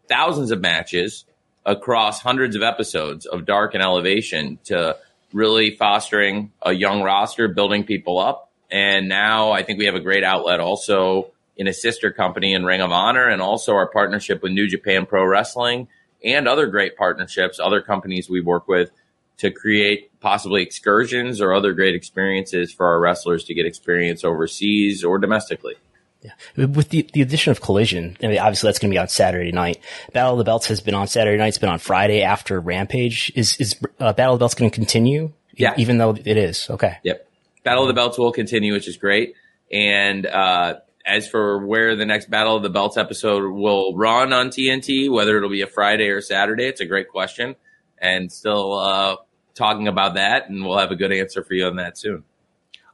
thousands 0.08 0.50
of 0.50 0.60
matches 0.60 1.24
across 1.64 2.20
hundreds 2.20 2.56
of 2.56 2.62
episodes 2.62 3.24
of 3.26 3.46
Dark 3.46 3.74
and 3.74 3.82
Elevation 3.82 4.58
to 4.64 4.96
really 5.32 5.76
fostering 5.76 6.52
a 6.60 6.72
young 6.72 7.02
roster, 7.02 7.48
building 7.48 7.84
people 7.84 8.18
up. 8.18 8.50
And 8.70 9.08
now 9.08 9.52
I 9.52 9.62
think 9.62 9.78
we 9.78 9.86
have 9.86 9.94
a 9.94 10.00
great 10.00 10.24
outlet 10.24 10.60
also 10.60 11.30
in 11.56 11.66
a 11.66 11.72
sister 11.72 12.10
company 12.10 12.54
in 12.54 12.64
Ring 12.64 12.80
of 12.80 12.90
Honor 12.90 13.28
and 13.28 13.40
also 13.40 13.74
our 13.74 13.86
partnership 13.86 14.42
with 14.42 14.52
New 14.52 14.68
Japan 14.68 15.06
Pro 15.06 15.24
Wrestling 15.24 15.88
and 16.24 16.48
other 16.48 16.66
great 16.66 16.96
partnerships, 16.96 17.60
other 17.60 17.80
companies 17.80 18.28
we 18.28 18.40
work 18.40 18.68
with 18.68 18.90
to 19.38 19.50
create 19.50 20.10
possibly 20.20 20.62
excursions 20.62 21.40
or 21.40 21.52
other 21.52 21.72
great 21.72 21.94
experiences 21.94 22.72
for 22.72 22.86
our 22.86 23.00
wrestlers 23.00 23.44
to 23.44 23.54
get 23.54 23.66
experience 23.66 24.24
overseas 24.24 25.02
or 25.02 25.18
domestically. 25.18 25.74
Yeah. 26.22 26.66
With 26.66 26.90
the, 26.90 27.08
the 27.12 27.20
addition 27.22 27.50
of 27.50 27.60
Collision, 27.60 28.16
I 28.22 28.28
mean, 28.28 28.38
obviously 28.38 28.68
that's 28.68 28.78
going 28.78 28.90
to 28.90 28.94
be 28.94 28.98
on 28.98 29.08
Saturday 29.08 29.50
night. 29.50 29.78
Battle 30.12 30.32
of 30.32 30.38
the 30.38 30.44
Belts 30.44 30.66
has 30.66 30.80
been 30.80 30.94
on 30.94 31.08
Saturday 31.08 31.36
night. 31.36 31.48
It's 31.48 31.58
been 31.58 31.68
on 31.68 31.80
Friday 31.80 32.22
after 32.22 32.60
Rampage. 32.60 33.32
Is, 33.34 33.56
is 33.56 33.76
uh, 33.98 34.12
Battle 34.12 34.34
of 34.34 34.38
the 34.38 34.42
Belts 34.44 34.54
going 34.54 34.70
to 34.70 34.74
continue? 34.74 35.32
Yeah. 35.54 35.74
Even 35.76 35.98
though 35.98 36.10
it 36.10 36.36
is. 36.36 36.70
Okay. 36.70 36.98
Yep. 37.02 37.28
Battle 37.64 37.82
of 37.82 37.88
the 37.88 37.94
Belts 37.94 38.18
will 38.18 38.32
continue, 38.32 38.72
which 38.72 38.86
is 38.86 38.96
great. 38.96 39.34
And, 39.72 40.24
uh, 40.26 40.76
as 41.04 41.28
for 41.28 41.66
where 41.66 41.96
the 41.96 42.06
next 42.06 42.30
Battle 42.30 42.56
of 42.56 42.62
the 42.62 42.70
Belts 42.70 42.96
episode 42.96 43.50
will 43.50 43.96
run 43.96 44.32
on 44.32 44.48
TNT, 44.48 45.10
whether 45.10 45.36
it'll 45.36 45.50
be 45.50 45.62
a 45.62 45.66
Friday 45.66 46.08
or 46.08 46.20
Saturday, 46.20 46.66
it's 46.66 46.80
a 46.80 46.86
great 46.86 47.08
question. 47.08 47.56
And 48.02 48.30
still, 48.30 48.78
uh, 48.78 49.16
talking 49.54 49.88
about 49.88 50.14
that, 50.14 50.48
and 50.48 50.64
we'll 50.64 50.78
have 50.78 50.90
a 50.90 50.96
good 50.96 51.12
answer 51.12 51.42
for 51.42 51.54
you 51.54 51.66
on 51.66 51.76
that 51.76 51.96
soon. 51.96 52.24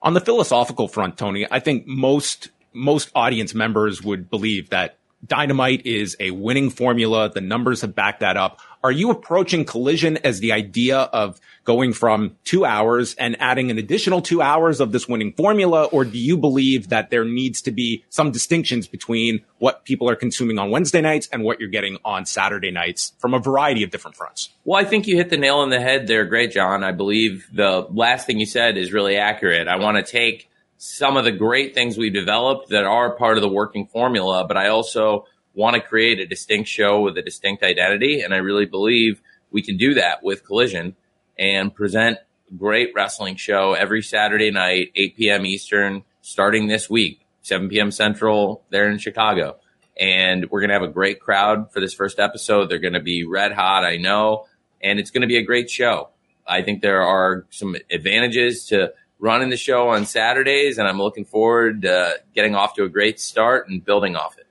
On 0.03 0.15
the 0.15 0.21
philosophical 0.21 0.87
front, 0.87 1.17
Tony, 1.17 1.47
I 1.51 1.61
think 1.61 1.87
most 1.87 2.51
most 2.73 3.11
audience 3.15 3.55
members 3.55 4.03
would 4.03 4.31
believe 4.31 4.71
that 4.71 4.99
dynamite 5.27 5.87
is 5.87 6.17
a 6.21 6.31
winning 6.31 6.71
formula. 6.71 7.31
The 7.31 7.41
numbers 7.41 7.81
have 7.81 7.95
backed 7.95 8.21
that 8.21 8.37
up. 8.37 8.61
Are 8.83 8.93
you 8.93 9.11
approaching 9.11 9.65
collision 9.65 10.19
as 10.19 10.41
the 10.41 10.53
idea 10.53 10.99
of 10.99 11.41
going 11.65 11.93
from 11.93 12.37
two 12.45 12.65
hours 12.65 13.15
and 13.17 13.37
adding 13.41 13.71
an 13.71 13.79
additional 13.79 14.23
two 14.23 14.41
hours 14.41 14.81
of 14.81 14.93
this 14.93 15.09
winning 15.09 15.33
formula? 15.33 15.85
Or 15.85 16.05
do 16.05 16.17
you 16.17 16.37
believe 16.37 16.89
that 16.89 17.11
there 17.11 17.25
needs 17.25 17.61
to 17.63 17.71
be 17.71 18.05
some 18.09 18.31
distinctions 18.31 18.87
between 18.87 19.41
what 19.59 19.85
people 19.85 20.09
are 20.09 20.17
consuming 20.17 20.59
on 20.59 20.71
Wednesday 20.71 21.01
nights 21.01 21.29
and 21.33 21.43
what 21.43 21.61
you're 21.61 21.69
getting 21.69 21.99
on 22.05 22.25
Saturday 22.25 22.71
nights 22.71 23.13
from 23.19 23.35
a 23.35 23.39
variety 23.39 23.83
of 23.83 23.91
different 23.91 24.17
fronts? 24.17 24.51
Well, 24.65 24.81
I 24.81 24.85
think 24.89 25.07
you 25.07 25.17
hit 25.17 25.31
the 25.31 25.37
nail 25.37 25.57
on 25.57 25.71
the 25.71 25.81
head 25.81 26.07
there. 26.07 26.25
Great, 26.25 26.53
John. 26.53 26.85
I 26.85 26.93
believe 26.93 27.49
the 27.53 27.87
last 27.91 28.27
thing 28.27 28.39
you 28.39 28.47
said 28.47 28.77
is 28.77 28.93
really 28.93 29.17
accurate. 29.17 29.67
I 29.69 29.77
want 29.77 29.97
to 29.97 30.11
take 30.11 30.49
some 30.79 31.17
of 31.17 31.25
the 31.25 31.33
great 31.33 31.75
things 31.75 31.99
we've 31.99 32.15
developed 32.15 32.71
that 32.71 32.85
are 32.85 33.11
part 33.17 33.37
of 33.37 33.43
the 33.43 33.49
working 33.49 33.87
formula, 33.87 34.47
but 34.47 34.57
I 34.57 34.69
also 34.69 35.27
want 35.59 35.75
to 35.75 35.81
create 35.81 36.21
a 36.21 36.27
distinct 36.27 36.69
show 36.69 37.01
with 37.01 37.19
a 37.19 37.23
distinct 37.23 37.65
identity. 37.65 38.21
And 38.21 38.33
I 38.33 38.37
really 38.37 38.65
believe 38.65 39.21
we 39.51 39.61
can 39.61 39.77
do 39.77 39.95
that 39.95 40.23
with 40.23 40.45
Collision 40.45 40.95
and 41.37 41.75
present 41.75 42.19
a 42.49 42.55
great 42.55 42.93
wrestling 42.95 43.35
show 43.35 43.75
every 43.75 44.01
Saturday 44.01 44.53
night, 44.53 44.93
8 44.95 45.17
p.m. 45.17 45.45
Eastern, 45.45 46.05
starting 46.23 46.69
this 46.69 46.89
week, 46.89 47.27
7 47.43 47.69
p.m. 47.69 47.91
Central 47.91 48.63
there 48.71 48.89
in 48.89 48.99
Chicago. 48.99 49.57
And 49.99 50.49
we're 50.49 50.61
going 50.61 50.69
to 50.69 50.75
have 50.75 50.89
a 50.89 50.93
great 50.93 51.19
crowd 51.19 51.73
for 51.73 51.81
this 51.81 51.93
first 51.93 52.21
episode. 52.21 52.71
They're 52.71 52.79
going 52.79 52.93
to 52.93 53.01
be 53.01 53.25
red 53.25 53.51
hot, 53.51 53.85
I 53.85 53.97
know, 53.97 54.47
and 54.81 55.01
it's 55.01 55.11
going 55.11 55.23
to 55.23 55.27
be 55.27 55.39
a 55.39 55.43
great 55.43 55.69
show. 55.69 56.11
I 56.47 56.63
think 56.63 56.83
there 56.83 57.03
are 57.03 57.47
some 57.51 57.75
advantages 57.91 58.67
to 58.67 58.93
running 59.19 59.51
the 59.51 59.57
show 59.57 59.89
on 59.89 60.07
Saturdays, 60.07 60.79
and 60.79 60.87
I'm 60.87 60.99
looking 60.99 61.25
forward 61.25 61.83
to 61.83 62.21
getting 62.33 62.55
off 62.55 62.75
to 62.75 62.85
a 62.85 62.89
great 62.89 63.19
start 63.19 63.69
and 63.69 63.85
building 63.85 64.15
off 64.15 64.39
it. 64.39 64.48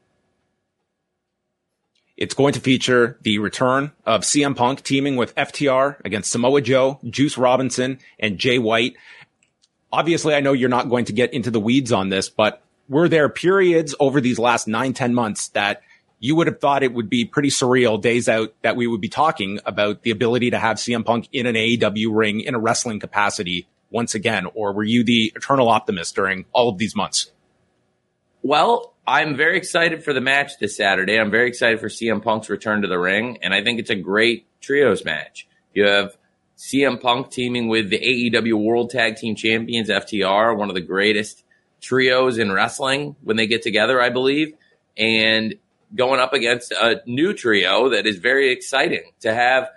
It's 2.18 2.34
going 2.34 2.54
to 2.54 2.60
feature 2.60 3.18
the 3.22 3.38
return 3.38 3.92
of 4.06 4.22
CM 4.22 4.56
Punk 4.56 4.82
teaming 4.82 5.18
with 5.18 5.36
FTR 5.36 6.04
against 6.04 6.32
Samoa 6.32 6.62
Joe, 6.62 7.00
Juice 7.08 7.38
Robinson, 7.38 8.00
and 8.20 8.40
Jay 8.40 8.58
White. 8.58 8.96
Obviously, 9.92 10.34
I 10.34 10.40
know 10.40 10.54
you're 10.54 10.68
not 10.68 10.90
going 10.90 11.06
to 11.06 11.14
get 11.14 11.32
into 11.32 11.52
the 11.52 11.60
weeds 11.60 11.92
on 11.92 12.10
this, 12.10 12.28
but 12.28 12.64
were 12.90 13.08
there 13.08 13.30
periods 13.30 13.94
over 14.00 14.20
these 14.20 14.40
last 14.40 14.68
nine, 14.68 14.94
10 14.94 15.14
months 15.14 15.50
that 15.50 15.84
you 16.20 16.36
would 16.36 16.48
have 16.48 16.60
thought 16.60 16.82
it 16.82 16.94
would 16.94 17.10
be 17.10 17.26
pretty 17.26 17.50
surreal 17.50 18.02
days 18.02 18.28
out 18.28 18.52
that 18.64 18.76
we 18.76 18.88
would 18.88 19.02
be 19.02 19.10
talking 19.10 19.60
about 19.66 20.02
the 20.02 20.10
ability 20.10 20.50
to 20.50 20.58
have 20.58 20.78
CM 20.78 21.06
Punk 21.06 21.30
in 21.32 21.46
an 21.46 21.56
AEW 21.56 22.08
ring 22.10 22.42
in 22.42 22.56
a 22.56 22.60
wrestling 22.60 23.00
capacity 23.00 23.68
once 23.92 24.16
again? 24.16 24.48
Or 24.56 24.74
were 24.74 24.84
you 24.84 25.04
the 25.04 25.32
eternal 25.36 25.70
optimist 25.70 26.16
during 26.16 26.46
all 26.52 26.70
of 26.70 26.80
these 26.80 26.96
months? 26.96 27.32
Well, 28.42 28.94
I'm 29.10 29.38
very 29.38 29.56
excited 29.56 30.04
for 30.04 30.12
the 30.12 30.20
match 30.20 30.60
this 30.60 30.76
Saturday. 30.76 31.18
I'm 31.18 31.32
very 31.32 31.48
excited 31.48 31.80
for 31.80 31.88
CM 31.88 32.22
Punk's 32.22 32.50
return 32.50 32.82
to 32.82 32.90
the 32.90 33.00
ring, 33.00 33.38
and 33.42 33.54
I 33.54 33.64
think 33.64 33.80
it's 33.80 33.90
a 33.90 33.96
great 33.96 34.46
trios 34.60 35.06
match. 35.06 35.48
You 35.74 35.86
have 35.86 36.18
CM 36.58 37.00
Punk 37.00 37.32
teaming 37.32 37.70
with 37.70 37.90
the 37.90 38.00
AEW 38.00 38.62
World 38.62 38.90
Tag 38.90 39.16
Team 39.16 39.36
Champions, 39.36 39.88
FTR, 39.88 40.58
one 40.58 40.68
of 40.68 40.76
the 40.76 40.82
greatest 40.82 41.46
trios 41.80 42.38
in 42.38 42.52
wrestling 42.52 43.16
when 43.24 43.38
they 43.38 43.48
get 43.48 43.62
together, 43.62 44.02
I 44.02 44.10
believe, 44.10 44.54
and 44.98 45.56
going 45.96 46.20
up 46.20 46.34
against 46.34 46.74
a 46.74 47.02
new 47.06 47.34
trio 47.34 47.90
that 47.92 48.06
is 48.08 48.18
very 48.18 48.52
exciting 48.52 49.14
to 49.22 49.34
have 49.34 49.70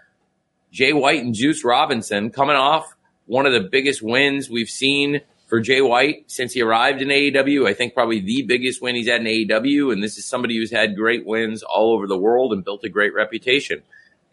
Jay 0.73 0.93
White 0.93 1.23
and 1.23 1.35
Juice 1.35 1.65
Robinson 1.65 2.31
coming 2.31 2.57
off 2.57 2.97
one 3.27 3.47
of 3.47 3.53
the 3.53 3.61
biggest 3.61 4.03
wins 4.03 4.51
we've 4.51 4.69
seen 4.69 5.21
for 5.51 5.61
Jay 5.61 5.83
White 5.83 6.31
since 6.31 6.53
he 6.53 6.63
arrived 6.63 7.03
in 7.03 7.09
AEW. 7.09 7.69
I 7.69 7.75
think 7.75 7.93
probably 7.93 8.21
the 8.21 8.43
biggest 8.43 8.81
win 8.81 8.95
he's 8.95 9.09
had 9.09 9.21
in 9.21 9.27
AEW. 9.27 9.93
And 9.93 10.01
this 10.01 10.17
is 10.17 10.25
somebody 10.25 10.57
who's 10.57 10.71
had 10.71 10.97
great 10.97 11.27
wins 11.27 11.65
all 11.65 11.93
over 11.93 12.07
the 12.07 12.17
world 12.17 12.53
and 12.53 12.65
built 12.65 12.85
a 12.85 12.89
great 12.89 13.13
reputation. 13.13 13.83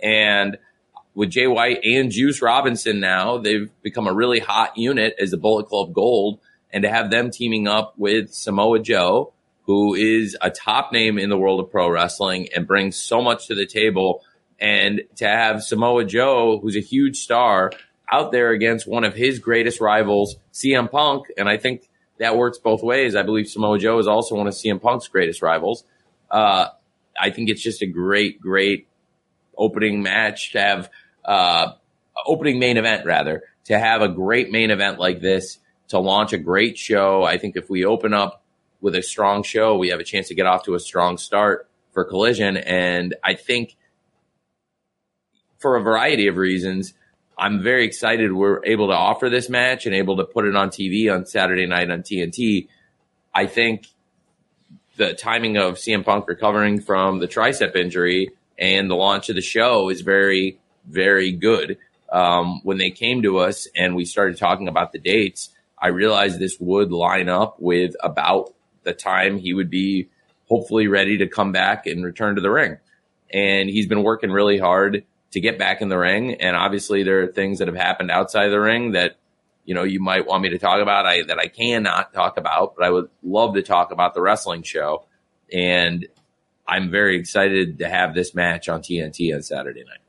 And 0.01 0.59
with 1.15 1.31
Jay 1.31 1.47
White 1.47 1.79
and 1.83 2.11
Juice 2.11 2.39
Robinson 2.39 2.99
now, 2.99 3.39
they've 3.39 3.69
become 3.81 4.07
a 4.07 4.13
really 4.13 4.39
hot 4.39 4.77
unit 4.77 5.15
as 5.19 5.31
the 5.31 5.37
Bullet 5.37 5.65
Club 5.65 5.91
Gold. 5.91 6.39
And 6.71 6.83
to 6.83 6.89
have 6.89 7.09
them 7.09 7.31
teaming 7.31 7.67
up 7.67 7.95
with 7.97 8.31
Samoa 8.31 8.79
Joe, 8.79 9.33
who 9.63 9.95
is 9.95 10.37
a 10.39 10.51
top 10.51 10.93
name 10.93 11.17
in 11.17 11.31
the 11.31 11.37
world 11.37 11.59
of 11.59 11.71
pro 11.71 11.89
wrestling 11.89 12.49
and 12.55 12.67
brings 12.67 12.95
so 12.95 13.23
much 13.23 13.47
to 13.47 13.55
the 13.55 13.65
table. 13.65 14.21
And 14.59 15.01
to 15.15 15.27
have 15.27 15.63
Samoa 15.63 16.05
Joe, 16.05 16.59
who's 16.61 16.75
a 16.75 16.81
huge 16.81 17.17
star, 17.17 17.71
out 18.11 18.31
there 18.31 18.51
against 18.51 18.87
one 18.87 19.03
of 19.03 19.13
his 19.13 19.39
greatest 19.39 19.81
rivals, 19.81 20.37
CM 20.53 20.89
Punk. 20.89 21.27
And 21.37 21.49
I 21.49 21.57
think 21.57 21.89
that 22.19 22.37
works 22.37 22.57
both 22.57 22.81
ways. 22.81 23.15
I 23.15 23.23
believe 23.23 23.47
Samoa 23.47 23.79
Joe 23.79 23.99
is 23.99 24.07
also 24.07 24.35
one 24.35 24.47
of 24.47 24.53
CM 24.53 24.81
Punk's 24.81 25.07
greatest 25.07 25.41
rivals. 25.41 25.83
Uh, 26.31 26.67
I 27.19 27.29
think 27.29 27.49
it's 27.49 27.61
just 27.61 27.81
a 27.81 27.87
great, 27.87 28.39
great 28.41 28.87
opening 29.57 30.01
match 30.01 30.51
to 30.51 30.61
have, 30.61 30.89
uh, 31.25 31.73
opening 32.25 32.59
main 32.59 32.77
event 32.77 33.05
rather, 33.05 33.43
to 33.65 33.77
have 33.77 34.01
a 34.01 34.07
great 34.07 34.51
main 34.51 34.71
event 34.71 34.99
like 34.99 35.19
this, 35.19 35.59
to 35.89 35.99
launch 35.99 36.33
a 36.33 36.37
great 36.37 36.77
show. 36.77 37.23
I 37.23 37.37
think 37.37 37.55
if 37.55 37.69
we 37.69 37.85
open 37.85 38.13
up 38.13 38.43
with 38.81 38.95
a 38.95 39.01
strong 39.01 39.43
show, 39.43 39.77
we 39.77 39.89
have 39.89 39.99
a 39.99 40.03
chance 40.03 40.27
to 40.29 40.35
get 40.35 40.45
off 40.45 40.63
to 40.63 40.75
a 40.75 40.79
strong 40.79 41.17
start 41.17 41.69
for 41.91 42.03
Collision. 42.03 42.57
And 42.57 43.15
I 43.23 43.33
think 43.33 43.75
for 45.57 45.75
a 45.75 45.81
variety 45.81 46.27
of 46.27 46.37
reasons, 46.37 46.93
I'm 47.37 47.61
very 47.61 47.85
excited 47.85 48.33
we're 48.33 48.65
able 48.65 48.87
to 48.87 48.93
offer 48.93 49.29
this 49.29 49.47
match 49.47 49.85
and 49.85 49.93
able 49.93 50.17
to 50.17 50.25
put 50.25 50.45
it 50.45 50.55
on 50.55 50.69
TV 50.69 51.13
on 51.13 51.25
Saturday 51.25 51.67
night 51.67 51.91
on 51.91 52.01
TNT. 52.01 52.67
I 53.33 53.45
think 53.45 53.87
the 54.95 55.13
timing 55.13 55.57
of 55.57 55.75
CM 55.75 56.03
Punk 56.03 56.27
recovering 56.27 56.81
from 56.81 57.19
the 57.19 57.27
tricep 57.27 57.75
injury 57.75 58.31
and 58.57 58.89
the 58.89 58.95
launch 58.95 59.29
of 59.29 59.35
the 59.35 59.41
show 59.41 59.89
is 59.89 60.01
very, 60.01 60.59
very 60.87 61.31
good. 61.31 61.77
Um, 62.11 62.61
when 62.63 62.79
they 62.79 62.89
came 62.89 63.21
to 63.21 63.37
us 63.37 63.67
and 63.75 63.95
we 63.95 64.05
started 64.05 64.37
talking 64.37 64.67
about 64.67 64.91
the 64.91 64.99
dates, 64.99 65.49
I 65.77 65.89
realized 65.89 66.39
this 66.39 66.59
would 66.59 66.91
line 66.91 67.29
up 67.29 67.59
with 67.59 67.93
about 68.01 68.55
the 68.81 68.93
time 68.93 69.37
he 69.37 69.53
would 69.53 69.69
be 69.69 70.09
hopefully 70.47 70.87
ready 70.87 71.17
to 71.19 71.27
come 71.27 71.51
back 71.51 71.85
and 71.85 72.03
return 72.03 72.35
to 72.35 72.41
the 72.41 72.49
ring. 72.49 72.77
And 73.31 73.69
he's 73.69 73.85
been 73.85 74.01
working 74.01 74.31
really 74.31 74.57
hard 74.57 75.03
to 75.31 75.39
get 75.39 75.57
back 75.59 75.81
in 75.81 75.89
the 75.89 75.97
ring. 75.97 76.35
And 76.35 76.55
obviously, 76.55 77.03
there 77.03 77.21
are 77.21 77.27
things 77.27 77.59
that 77.59 77.67
have 77.67 77.77
happened 77.77 78.11
outside 78.11 78.49
the 78.49 78.59
ring 78.59 78.91
that 78.91 79.17
you 79.65 79.75
know 79.75 79.83
you 79.83 79.99
might 79.99 80.25
want 80.25 80.43
me 80.43 80.49
to 80.49 80.57
talk 80.57 80.81
about. 80.81 81.05
I 81.05 81.23
that 81.23 81.39
I 81.39 81.47
cannot 81.47 82.13
talk 82.13 82.37
about, 82.37 82.75
but 82.75 82.85
I 82.85 82.89
would 82.89 83.09
love 83.23 83.55
to 83.55 83.61
talk 83.61 83.91
about 83.91 84.13
the 84.13 84.21
wrestling 84.21 84.63
show. 84.63 85.05
And 85.51 86.07
I'm 86.67 86.91
very 86.91 87.17
excited 87.17 87.79
to 87.79 87.89
have 87.89 88.13
this 88.13 88.35
match 88.35 88.67
on 88.67 88.81
TNT 88.81 89.33
on 89.33 89.41
Saturday 89.41 89.83
night. 89.83 89.99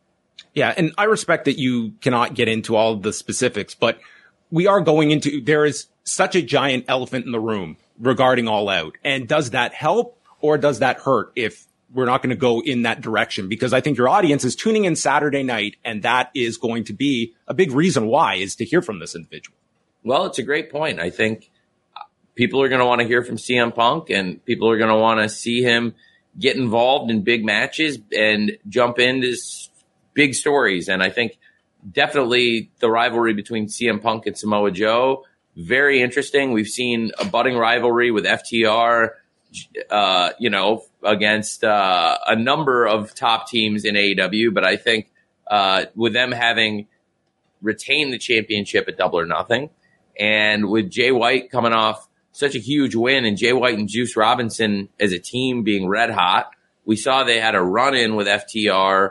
Yeah, 0.55 0.75
and 0.77 0.93
I 0.99 1.05
respect 1.05 1.45
that 1.45 1.59
you 1.59 1.93
cannot 2.01 2.35
get 2.35 2.49
into 2.49 2.75
all 2.75 2.97
the 2.97 3.13
specifics, 3.13 3.75
but 3.75 4.01
we 4.51 4.67
are 4.67 4.81
going 4.81 5.11
into 5.11 5.41
there 5.41 5.65
is 5.65 5.87
such 6.05 6.35
a 6.35 6.43
giant 6.43 6.87
elephant 6.89 7.27
in 7.27 7.33
the 7.33 7.41
room 7.41 7.77
regarding 8.01 8.49
all 8.49 8.69
out. 8.69 8.97
And 9.05 9.29
does 9.29 9.51
that 9.51 9.75
help 9.75 10.19
or 10.41 10.59
does 10.59 10.81
that 10.81 10.99
hurt 11.01 11.33
if 11.37 11.68
we're 11.93 12.05
not 12.05 12.23
going 12.23 12.31
to 12.31 12.37
go 12.37 12.61
in 12.61 12.83
that 12.83 13.01
direction 13.01 13.49
because 13.49 13.73
I 13.73 13.81
think 13.81 13.97
your 13.97 14.09
audience 14.09 14.45
is 14.45 14.55
tuning 14.55 14.85
in 14.85 14.97
Saturday 14.97 15.43
night 15.43 15.77
and 15.85 16.03
that 16.03 16.31
is 16.35 16.59
going 16.59 16.85
to 16.85 16.93
be 16.93 17.35
a 17.47 17.55
big 17.55 17.73
reason 17.73 18.07
why 18.07 18.35
is 18.35 18.57
to 18.57 18.65
hear 18.65 18.83
from 18.83 18.99
this 18.99 19.15
individual. 19.15 19.57
Well, 20.05 20.27
it's 20.27 20.39
a 20.39 20.43
great 20.43 20.71
point. 20.71 21.01
I 21.01 21.11
think 21.11 21.51
people 22.35 22.63
are 22.63 22.69
going 22.69 22.81
to 22.81 22.87
want 22.87 23.01
to 23.01 23.07
hear 23.07 23.23
from 23.23 23.37
CM 23.37 23.75
Punk 23.75 24.11
and 24.11 24.45
people 24.45 24.71
are 24.71 24.79
going 24.79 24.91
to 24.91 24.99
want 24.99 25.21
to 25.21 25.29
see 25.29 25.63
him 25.63 25.95
get 26.39 26.57
involved 26.57 27.11
in 27.11 27.23
big 27.23 27.45
matches 27.45 27.99
and 28.17 28.59
jump 28.69 28.99
into 28.99 29.35
big 30.15 30.35
stories. 30.35 30.89
And 30.89 31.03
I 31.03 31.11
think 31.11 31.39
definitely 31.91 32.71
the 32.81 32.91
rivalry 32.91 33.35
between 33.35 33.67
CM 33.67 34.01
Punk 34.01 34.27
and 34.27 34.37
Samoa 34.37 34.71
Joe, 34.71 35.25
very 35.57 36.01
interesting. 36.01 36.53
We've 36.53 36.69
seen 36.69 37.13
a 37.19 37.25
budding 37.25 37.57
rivalry 37.57 38.11
with 38.11 38.25
FTR, 38.25 39.11
uh, 39.91 40.31
you 40.39 40.51
know, 40.51 40.85
against 41.03 41.65
uh, 41.65 42.19
a 42.27 42.37
number 42.37 42.87
of 42.87 43.15
top 43.15 43.49
teams 43.49 43.85
in 43.85 43.95
AEW. 43.95 44.53
But 44.53 44.65
I 44.65 44.77
think 44.77 45.11
uh, 45.47 45.87
with 45.95 46.13
them 46.13 46.33
having 46.33 46.87
retained 47.63 48.13
the 48.13 48.19
championship 48.19 48.89
at 48.89 48.97
Double 48.97 49.19
or 49.19 49.27
Nothing, 49.27 49.71
and 50.19 50.69
with 50.69 50.91
Jay 50.91 51.13
White 51.13 51.51
coming 51.51 51.73
off 51.73 52.09
such 52.33 52.55
a 52.55 52.61
huge 52.61 52.95
win, 52.95 53.25
and 53.25 53.37
Jay 53.37 53.53
White 53.53 53.79
and 53.79 53.89
Juice 53.89 54.17
Robinson 54.17 54.89
as 55.01 55.13
a 55.13 55.19
team 55.19 55.63
being 55.65 55.89
red 55.89 56.11
hot, 56.11 56.51
we 56.85 56.97
saw 56.97 57.25
they 57.25 57.41
had 57.41 57.55
a 57.55 57.63
run 57.63 57.95
in 57.95 58.15
with 58.17 58.27
FTR 58.27 59.11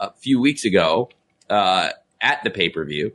a 0.00 0.12
few 0.12 0.40
weeks 0.40 0.64
ago 0.64 1.10
uh, 1.48 1.90
at 2.20 2.42
the 2.42 2.50
pay 2.50 2.68
per 2.68 2.84
view 2.84 3.12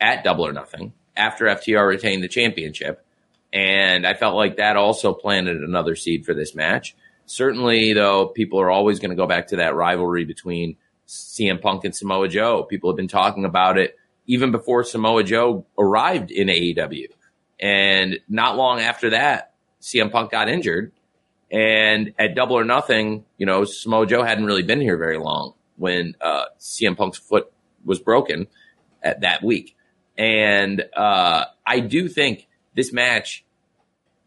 at 0.00 0.24
Double 0.24 0.46
or 0.46 0.52
Nothing 0.52 0.92
after 1.16 1.44
FTR 1.46 1.86
retained 1.86 2.22
the 2.22 2.28
championship. 2.28 3.04
And 3.52 4.06
I 4.06 4.14
felt 4.14 4.36
like 4.36 4.56
that 4.56 4.76
also 4.76 5.12
planted 5.12 5.62
another 5.62 5.96
seed 5.96 6.24
for 6.24 6.34
this 6.34 6.54
match. 6.54 6.94
Certainly, 7.26 7.94
though, 7.94 8.26
people 8.26 8.60
are 8.60 8.70
always 8.70 8.98
going 8.98 9.10
to 9.10 9.16
go 9.16 9.26
back 9.26 9.48
to 9.48 9.56
that 9.56 9.74
rivalry 9.74 10.24
between 10.24 10.76
CM 11.06 11.60
Punk 11.60 11.84
and 11.84 11.94
Samoa 11.94 12.28
Joe. 12.28 12.64
People 12.64 12.90
have 12.90 12.96
been 12.96 13.08
talking 13.08 13.44
about 13.44 13.78
it 13.78 13.96
even 14.26 14.52
before 14.52 14.84
Samoa 14.84 15.24
Joe 15.24 15.66
arrived 15.76 16.30
in 16.30 16.48
AEW. 16.48 17.08
And 17.58 18.20
not 18.28 18.56
long 18.56 18.80
after 18.80 19.10
that, 19.10 19.54
CM 19.82 20.10
Punk 20.12 20.30
got 20.30 20.48
injured. 20.48 20.92
And 21.50 22.14
at 22.18 22.36
Double 22.36 22.56
or 22.56 22.64
Nothing, 22.64 23.24
you 23.38 23.46
know, 23.46 23.64
Samoa 23.64 24.06
Joe 24.06 24.22
hadn't 24.22 24.44
really 24.44 24.62
been 24.62 24.80
here 24.80 24.96
very 24.96 25.18
long 25.18 25.54
when 25.76 26.14
uh, 26.20 26.44
CM 26.60 26.96
Punk's 26.96 27.18
foot 27.18 27.52
was 27.84 27.98
broken 27.98 28.46
at 29.02 29.22
that 29.22 29.42
week. 29.42 29.76
And 30.16 30.84
uh, 30.96 31.46
I 31.66 31.80
do 31.80 32.08
think 32.08 32.46
this 32.74 32.92
match 32.92 33.44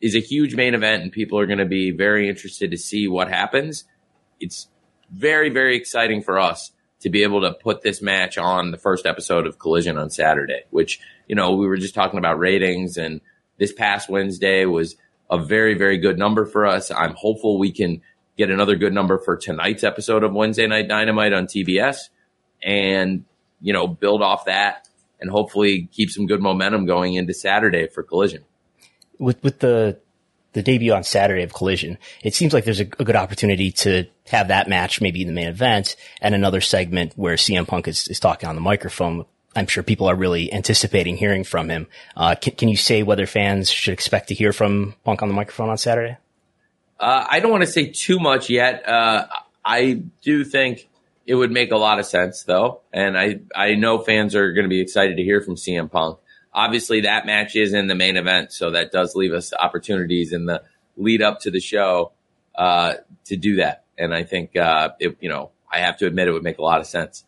is 0.02 0.16
a 0.16 0.20
huge 0.20 0.56
main 0.56 0.74
event, 0.74 1.04
and 1.04 1.12
people 1.12 1.40
are 1.40 1.46
going 1.46 1.60
to 1.60 1.66
be 1.66 1.92
very 1.92 2.28
interested 2.28 2.72
to 2.72 2.78
see 2.78 3.08
what 3.08 3.30
happens. 3.30 3.86
It's 4.40 4.68
very, 5.10 5.50
very 5.50 5.78
exciting 5.78 6.22
for 6.22 6.40
us 6.40 6.72
to 7.00 7.10
be 7.10 7.24
able 7.24 7.42
to 7.42 7.54
put 7.54 7.82
this 7.82 8.02
match 8.02 8.38
on 8.38 8.72
the 8.72 8.78
first 8.78 9.06
episode 9.06 9.48
of 9.48 9.60
Collision 9.60 9.98
on 9.98 10.10
Saturday, 10.10 10.64
which, 10.72 11.00
you 11.28 11.36
know, 11.36 11.56
we 11.56 11.68
were 11.68 11.78
just 11.78 11.96
talking 11.96 12.18
about 12.18 12.40
ratings, 12.40 12.98
and 12.98 13.22
this 13.58 13.72
past 13.72 14.10
Wednesday 14.10 14.66
was 14.66 14.96
a 15.30 15.38
very, 15.38 15.74
very 15.74 15.98
good 15.98 16.18
number 16.18 16.46
for 16.46 16.66
us. 16.66 16.92
I'm 16.92 17.14
hopeful 17.16 17.58
we 17.58 17.72
can 17.72 18.02
get 18.38 18.50
another 18.50 18.76
good 18.76 18.94
number 18.94 19.18
for 19.18 19.38
tonight's 19.38 19.84
episode 19.84 20.24
of 20.24 20.34
Wednesday 20.34 20.68
Night 20.68 20.88
Dynamite 20.88 21.34
on 21.34 21.46
TBS 21.46 22.10
and, 22.62 23.26
you 23.62 23.74
know, 23.74 23.88
build 23.88 24.22
off 24.22 24.46
that 24.46 24.88
and 25.24 25.32
hopefully 25.32 25.88
keep 25.94 26.12
some 26.12 26.28
good 26.28 26.42
momentum 26.42 26.86
going 26.86 27.14
into 27.14 27.34
Saturday 27.34 27.88
for 27.88 28.04
Collision. 28.04 28.44
With, 29.18 29.42
with 29.42 29.60
the, 29.60 29.98
the 30.52 30.62
debut 30.62 30.92
on 30.92 31.06
Saturday 31.06 31.44
of 31.44 31.54
Collision, 31.54 31.98
it 32.22 32.36
seems 32.36 32.54
like 32.54 32.66
there's 32.66 32.82
a, 32.82 32.88
a, 33.00 33.06
good 33.06 33.16
opportunity 33.16 33.72
to 33.72 34.06
have 34.28 34.50
that 34.50 34.68
match 34.68 35.00
maybe 35.00 35.22
in 35.22 35.28
the 35.28 35.34
main 35.34 35.48
event 35.48 35.96
and 36.20 36.36
another 36.36 36.60
segment 36.60 37.14
where 37.16 37.36
CM 37.36 37.66
Punk 37.66 37.88
is, 37.88 38.06
is 38.10 38.20
talking 38.20 38.50
on 38.50 38.56
the 38.56 38.62
microphone. 38.62 39.26
I'm 39.56 39.68
sure 39.68 39.82
people 39.82 40.08
are 40.08 40.16
really 40.16 40.52
anticipating 40.52 41.16
hearing 41.16 41.46
from 41.46 41.70
him. 41.70 41.88
Uh, 42.18 42.36
can, 42.36 42.56
can, 42.56 42.68
you 42.68 42.76
say 42.76 43.02
whether 43.02 43.26
fans 43.26 43.72
should 43.72 43.94
expect 43.94 44.28
to 44.28 44.34
hear 44.34 44.52
from 44.52 44.94
Punk 45.06 45.22
on 45.22 45.30
the 45.30 45.34
microphone 45.34 45.70
on 45.70 45.78
Saturday? 45.78 46.18
Uh, 47.00 47.26
I 47.30 47.40
don't 47.40 47.52
want 47.52 47.64
to 47.64 47.72
say 47.72 47.88
too 47.88 48.20
much 48.20 48.50
yet. 48.50 48.86
Uh, 48.86 49.28
I 49.64 50.04
do 50.22 50.44
think 50.44 50.90
it 51.26 51.36
would 51.36 51.52
make 51.52 51.72
a 51.72 51.78
lot 51.78 52.00
of 52.00 52.06
sense 52.06 52.44
though. 52.44 52.82
And 52.92 53.18
I, 53.18 53.40
I 53.56 53.76
know 53.76 54.00
fans 54.00 54.36
are 54.36 54.52
going 54.54 54.66
to 54.66 54.70
be 54.70 54.82
excited 54.82 55.18
to 55.18 55.24
hear 55.24 55.42
from 55.42 55.56
CM 55.56 55.90
Punk. 55.92 56.20
Obviously 56.54 57.02
that 57.02 57.26
match 57.26 57.56
is 57.56 57.74
in 57.74 57.88
the 57.88 57.96
main 57.96 58.18
event. 58.18 58.52
So 58.52 58.72
that 58.72 58.92
does 58.92 59.16
leave 59.16 59.34
us 59.34 59.54
opportunities 59.54 60.34
in 60.34 60.46
the 60.46 60.64
lead 60.98 61.22
up 61.22 61.40
to 61.42 61.52
the 61.52 61.60
show, 61.60 62.12
uh, 62.56 62.96
to 63.26 63.36
do 63.36 63.58
that. 63.58 63.86
And 63.98 64.14
I 64.14 64.24
think, 64.24 64.56
uh, 64.56 64.90
it, 65.00 65.18
you 65.20 65.30
know, 65.30 65.52
I 65.72 65.80
have 65.80 65.98
to 65.98 66.08
admit 66.08 66.28
it 66.28 66.32
would 66.32 66.44
make 66.44 66.60
a 66.60 66.64
lot 66.64 66.82
of 66.82 66.88
sense. 66.88 67.24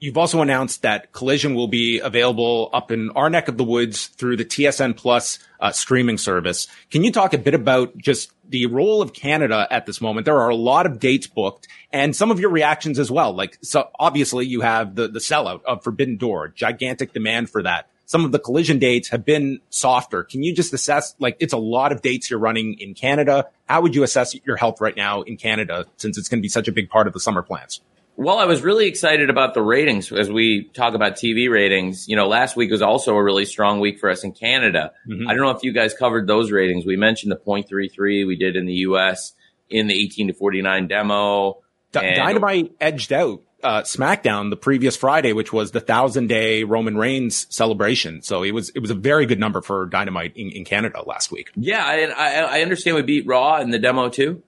You've 0.00 0.18
also 0.18 0.42
announced 0.42 0.82
that 0.82 1.12
Collision 1.12 1.54
will 1.54 1.66
be 1.66 1.98
available 1.98 2.70
up 2.72 2.92
in 2.92 3.10
our 3.10 3.28
neck 3.28 3.48
of 3.48 3.56
the 3.56 3.64
woods 3.64 4.06
through 4.06 4.36
the 4.36 4.44
TSN 4.44 4.96
Plus 4.96 5.40
uh, 5.58 5.72
streaming 5.72 6.18
service. 6.18 6.68
Can 6.90 7.02
you 7.02 7.10
talk 7.10 7.34
a 7.34 7.38
bit 7.38 7.54
about 7.54 7.98
just 7.98 8.30
the 8.48 8.66
role 8.66 9.02
of 9.02 9.12
Canada 9.12 9.66
at 9.70 9.86
this 9.86 10.00
moment? 10.00 10.24
There 10.24 10.38
are 10.38 10.48
a 10.48 10.56
lot 10.56 10.86
of 10.86 10.98
dates 10.98 11.26
booked 11.26 11.68
and 11.92 12.14
some 12.14 12.30
of 12.30 12.40
your 12.40 12.50
reactions 12.50 12.98
as 12.98 13.10
well. 13.10 13.32
Like, 13.32 13.58
so 13.62 13.90
obviously 13.98 14.46
you 14.46 14.60
have 14.62 14.94
the, 14.94 15.08
the 15.08 15.18
sellout 15.18 15.62
of 15.64 15.84
Forbidden 15.84 16.16
Door, 16.16 16.48
gigantic 16.48 17.12
demand 17.12 17.50
for 17.50 17.62
that. 17.62 17.88
Some 18.06 18.24
of 18.24 18.32
the 18.32 18.38
collision 18.38 18.78
dates 18.78 19.10
have 19.10 19.24
been 19.24 19.60
softer. 19.68 20.24
Can 20.24 20.42
you 20.42 20.54
just 20.54 20.72
assess, 20.72 21.14
like, 21.18 21.36
it's 21.40 21.52
a 21.52 21.58
lot 21.58 21.92
of 21.92 22.00
dates 22.00 22.30
you're 22.30 22.38
running 22.38 22.78
in 22.80 22.94
Canada. 22.94 23.48
How 23.68 23.82
would 23.82 23.94
you 23.94 24.02
assess 24.02 24.34
your 24.46 24.56
health 24.56 24.80
right 24.80 24.96
now 24.96 25.20
in 25.22 25.36
Canada 25.36 25.84
since 25.98 26.16
it's 26.16 26.28
going 26.28 26.40
to 26.40 26.42
be 26.42 26.48
such 26.48 26.68
a 26.68 26.72
big 26.72 26.88
part 26.88 27.06
of 27.06 27.12
the 27.12 27.20
summer 27.20 27.42
plans? 27.42 27.82
Well, 28.18 28.38
I 28.38 28.46
was 28.46 28.62
really 28.62 28.88
excited 28.88 29.30
about 29.30 29.54
the 29.54 29.62
ratings 29.62 30.10
as 30.10 30.28
we 30.28 30.64
talk 30.74 30.94
about 30.94 31.12
TV 31.12 31.48
ratings. 31.48 32.08
You 32.08 32.16
know, 32.16 32.26
last 32.26 32.56
week 32.56 32.72
was 32.72 32.82
also 32.82 33.14
a 33.14 33.22
really 33.22 33.44
strong 33.44 33.78
week 33.78 34.00
for 34.00 34.10
us 34.10 34.24
in 34.24 34.32
Canada. 34.32 34.90
Mm-hmm. 35.08 35.28
I 35.28 35.34
don't 35.34 35.44
know 35.44 35.52
if 35.52 35.62
you 35.62 35.72
guys 35.72 35.94
covered 35.94 36.26
those 36.26 36.50
ratings. 36.50 36.84
We 36.84 36.96
mentioned 36.96 37.30
the 37.30 37.36
0.33 37.36 38.26
we 38.26 38.34
did 38.34 38.56
in 38.56 38.66
the 38.66 38.74
US 38.74 39.34
in 39.70 39.86
the 39.86 39.94
18 39.94 40.26
to 40.26 40.34
49 40.34 40.88
demo. 40.88 41.58
D- 41.92 42.00
Dynamite 42.00 42.72
edged 42.80 43.12
out 43.12 43.42
uh, 43.62 43.82
SmackDown 43.82 44.50
the 44.50 44.56
previous 44.56 44.96
Friday, 44.96 45.32
which 45.32 45.52
was 45.52 45.70
the 45.70 45.80
thousand 45.80 46.26
day 46.26 46.64
Roman 46.64 46.96
Reigns 46.96 47.46
celebration. 47.54 48.22
So 48.22 48.42
it 48.42 48.50
was 48.50 48.70
it 48.70 48.80
was 48.80 48.90
a 48.90 48.96
very 48.96 49.26
good 49.26 49.38
number 49.38 49.60
for 49.60 49.86
Dynamite 49.86 50.36
in, 50.36 50.50
in 50.50 50.64
Canada 50.64 51.04
last 51.06 51.30
week. 51.30 51.52
Yeah, 51.54 51.84
I, 51.84 52.58
I 52.58 52.62
understand 52.62 52.96
we 52.96 53.02
beat 53.02 53.28
Raw 53.28 53.60
in 53.60 53.70
the 53.70 53.78
demo 53.78 54.08
too. 54.08 54.42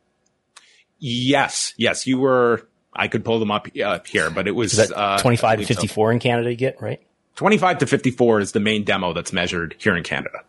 Yes, 0.98 1.72
yes, 1.78 2.06
you 2.08 2.18
were 2.18 2.68
I 2.92 3.08
could 3.08 3.24
pull 3.24 3.38
them 3.38 3.50
up, 3.50 3.68
up 3.84 4.06
here, 4.06 4.30
but 4.30 4.48
it 4.48 4.52
was 4.52 4.78
uh, 4.78 5.18
25 5.18 5.60
to 5.60 5.66
54 5.66 6.08
so. 6.08 6.12
in 6.12 6.18
Canada 6.18 6.50
you 6.50 6.56
get, 6.56 6.80
right? 6.82 7.00
25 7.36 7.78
to 7.78 7.86
54 7.86 8.40
is 8.40 8.52
the 8.52 8.60
main 8.60 8.84
demo 8.84 9.12
that's 9.12 9.32
measured 9.32 9.74
here 9.78 9.96
in 9.96 10.02
Canada. 10.02 10.42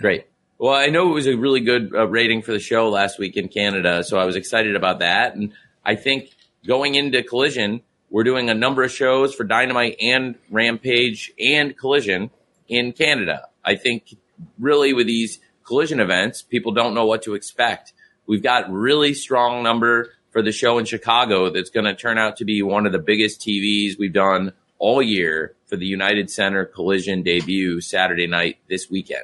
Great. 0.00 0.26
Well, 0.58 0.74
I 0.74 0.86
know 0.86 1.10
it 1.10 1.14
was 1.14 1.26
a 1.26 1.36
really 1.36 1.60
good 1.60 1.94
uh, 1.94 2.06
rating 2.08 2.42
for 2.42 2.52
the 2.52 2.58
show 2.58 2.88
last 2.88 3.18
week 3.18 3.36
in 3.36 3.48
Canada, 3.48 4.02
so 4.02 4.18
I 4.18 4.24
was 4.24 4.34
excited 4.34 4.76
about 4.76 5.00
that. 5.00 5.34
And 5.34 5.52
I 5.84 5.94
think 5.96 6.30
going 6.66 6.94
into 6.94 7.22
Collision, 7.22 7.82
we're 8.08 8.24
doing 8.24 8.48
a 8.48 8.54
number 8.54 8.82
of 8.82 8.90
shows 8.90 9.34
for 9.34 9.44
Dynamite 9.44 9.96
and 10.00 10.36
Rampage 10.50 11.32
and 11.38 11.76
Collision 11.76 12.30
in 12.68 12.92
Canada. 12.92 13.48
I 13.64 13.76
think 13.76 14.16
really 14.58 14.92
with 14.94 15.06
these 15.06 15.38
collision 15.64 16.00
events, 16.00 16.42
people 16.42 16.72
don't 16.72 16.94
know 16.94 17.06
what 17.06 17.22
to 17.22 17.34
expect. 17.34 17.92
We've 18.26 18.42
got 18.42 18.70
really 18.72 19.14
strong 19.14 19.62
number 19.62 20.13
for 20.34 20.42
the 20.42 20.52
show 20.52 20.78
in 20.78 20.84
Chicago 20.84 21.48
that's 21.48 21.70
going 21.70 21.86
to 21.86 21.94
turn 21.94 22.18
out 22.18 22.36
to 22.38 22.44
be 22.44 22.60
one 22.60 22.86
of 22.86 22.92
the 22.92 22.98
biggest 22.98 23.40
TVs 23.40 23.96
we've 23.96 24.12
done 24.12 24.52
all 24.80 25.00
year 25.00 25.54
for 25.66 25.76
the 25.76 25.86
United 25.86 26.28
Center 26.28 26.64
Collision 26.64 27.22
debut 27.22 27.80
Saturday 27.80 28.26
night 28.26 28.58
this 28.68 28.90
weekend. 28.90 29.22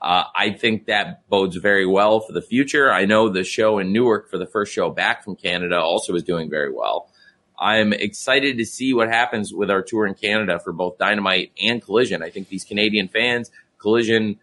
Uh, 0.00 0.22
I 0.36 0.52
think 0.52 0.86
that 0.86 1.28
bodes 1.28 1.56
very 1.56 1.84
well 1.84 2.20
for 2.20 2.32
the 2.32 2.40
future. 2.40 2.92
I 2.92 3.06
know 3.06 3.28
the 3.28 3.42
show 3.42 3.80
in 3.80 3.92
Newark 3.92 4.30
for 4.30 4.38
the 4.38 4.46
first 4.46 4.72
show 4.72 4.88
back 4.88 5.24
from 5.24 5.34
Canada 5.34 5.80
also 5.80 6.14
is 6.14 6.22
doing 6.22 6.48
very 6.48 6.72
well. 6.72 7.10
I'm 7.58 7.92
excited 7.92 8.56
to 8.58 8.64
see 8.64 8.94
what 8.94 9.08
happens 9.08 9.52
with 9.52 9.68
our 9.68 9.82
tour 9.82 10.06
in 10.06 10.14
Canada 10.14 10.60
for 10.60 10.72
both 10.72 10.96
Dynamite 10.96 11.50
and 11.60 11.82
Collision. 11.82 12.22
I 12.22 12.30
think 12.30 12.50
these 12.50 12.62
Canadian 12.62 13.08
fans, 13.08 13.50
Collision, 13.78 14.38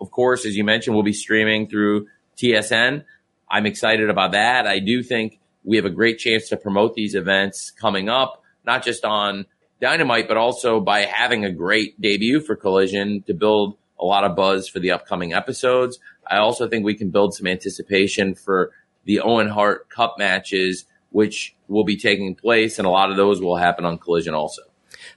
of 0.00 0.10
course, 0.10 0.46
as 0.46 0.56
you 0.56 0.64
mentioned, 0.64 0.96
will 0.96 1.02
be 1.02 1.12
streaming 1.12 1.68
through 1.68 2.06
TSN. 2.38 3.04
I'm 3.50 3.66
excited 3.66 4.10
about 4.10 4.32
that. 4.32 4.66
I 4.66 4.78
do 4.78 5.02
think 5.02 5.38
we 5.64 5.76
have 5.76 5.86
a 5.86 5.90
great 5.90 6.18
chance 6.18 6.48
to 6.48 6.56
promote 6.56 6.94
these 6.94 7.14
events 7.14 7.70
coming 7.70 8.08
up, 8.08 8.42
not 8.64 8.84
just 8.84 9.04
on 9.04 9.46
Dynamite, 9.80 10.28
but 10.28 10.36
also 10.36 10.80
by 10.80 11.00
having 11.00 11.44
a 11.44 11.50
great 11.50 12.00
debut 12.00 12.40
for 12.40 12.56
Collision 12.56 13.22
to 13.26 13.34
build 13.34 13.76
a 13.98 14.04
lot 14.04 14.24
of 14.24 14.36
buzz 14.36 14.68
for 14.68 14.80
the 14.80 14.90
upcoming 14.90 15.32
episodes. 15.32 15.98
I 16.26 16.38
also 16.38 16.68
think 16.68 16.84
we 16.84 16.94
can 16.94 17.10
build 17.10 17.34
some 17.34 17.46
anticipation 17.46 18.34
for 18.34 18.72
the 19.04 19.20
Owen 19.20 19.48
Hart 19.48 19.88
Cup 19.90 20.16
matches, 20.18 20.84
which 21.10 21.54
will 21.68 21.84
be 21.84 21.96
taking 21.96 22.34
place, 22.34 22.78
and 22.78 22.86
a 22.86 22.90
lot 22.90 23.10
of 23.10 23.16
those 23.16 23.40
will 23.40 23.56
happen 23.56 23.84
on 23.84 23.98
Collision 23.98 24.34
also. 24.34 24.62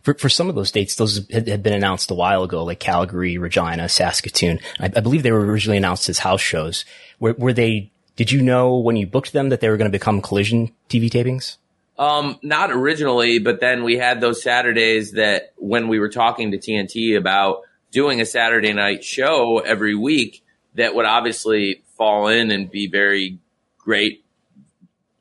For, 0.02 0.14
for 0.14 0.30
some 0.30 0.50
of 0.50 0.56
those 0.56 0.72
dates, 0.72 0.96
those 0.96 1.28
had, 1.32 1.64
been 1.64 1.74
announced 1.74 2.12
a 2.12 2.14
while 2.14 2.44
ago, 2.44 2.64
like 2.64 2.80
Calgary, 2.80 3.38
Regina, 3.38 3.88
Saskatoon. 3.88 4.60
I, 4.80 4.86
I 4.86 5.00
believe 5.00 5.24
they 5.24 5.32
were 5.32 5.46
originally 5.46 5.78
announced 5.78 6.10
as 6.10 6.20
house 6.20 6.42
shows. 6.42 6.84
Were, 7.20 7.34
were 7.34 7.54
they 7.54 7.92
did 8.18 8.32
you 8.32 8.42
know 8.42 8.78
when 8.78 8.98
you 8.98 9.08
booked 9.08 9.32
them 9.32 9.50
that 9.50 9.62
they 9.62 9.70
were 9.70 9.78
going 9.78 9.90
to 9.90 9.98
become 9.98 10.22
collision 10.22 10.74
TV 10.90 11.10
tapings? 11.10 11.58
Um, 11.98 12.38
not 12.44 12.72
originally, 12.72 13.40
but 13.40 13.60
then 13.60 13.84
we 13.84 13.98
had 13.98 14.20
those 14.20 14.44
Saturdays 14.44 15.14
that 15.14 15.54
when 15.56 15.88
we 15.88 16.00
were 16.00 16.10
talking 16.10 16.52
to 16.52 16.58
TNT 16.58 17.18
about 17.18 17.62
doing 17.92 18.20
a 18.20 18.26
Saturday 18.26 18.74
night 18.74 19.04
show 19.04 19.60
every 19.60 19.96
week 19.96 20.44
that 20.76 20.94
would 20.94 21.06
obviously 21.06 21.84
fall 21.96 22.28
in 22.28 22.52
and 22.52 22.70
be 22.70 22.88
very 22.88 23.40
great 23.78 24.24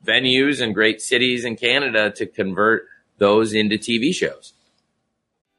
venues 0.05 0.61
and 0.61 0.73
great 0.73 1.01
cities 1.01 1.45
in 1.45 1.55
Canada 1.55 2.11
to 2.11 2.25
convert 2.25 2.87
those 3.17 3.53
into 3.53 3.77
TV 3.77 4.13
shows. 4.13 4.53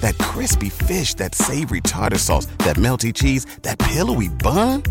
that 0.00 0.16
crispy 0.18 0.68
fish, 0.68 1.14
that 1.14 1.34
savory 1.34 1.80
tartar 1.80 2.18
sauce, 2.18 2.46
that 2.58 2.76
melty 2.76 3.12
cheese, 3.14 3.46
that 3.62 3.78
pillowy 3.78 4.28
bun. 4.28 4.82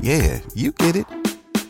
Yeah, 0.00 0.40
you 0.54 0.72
get 0.72 0.96
it 0.96 1.06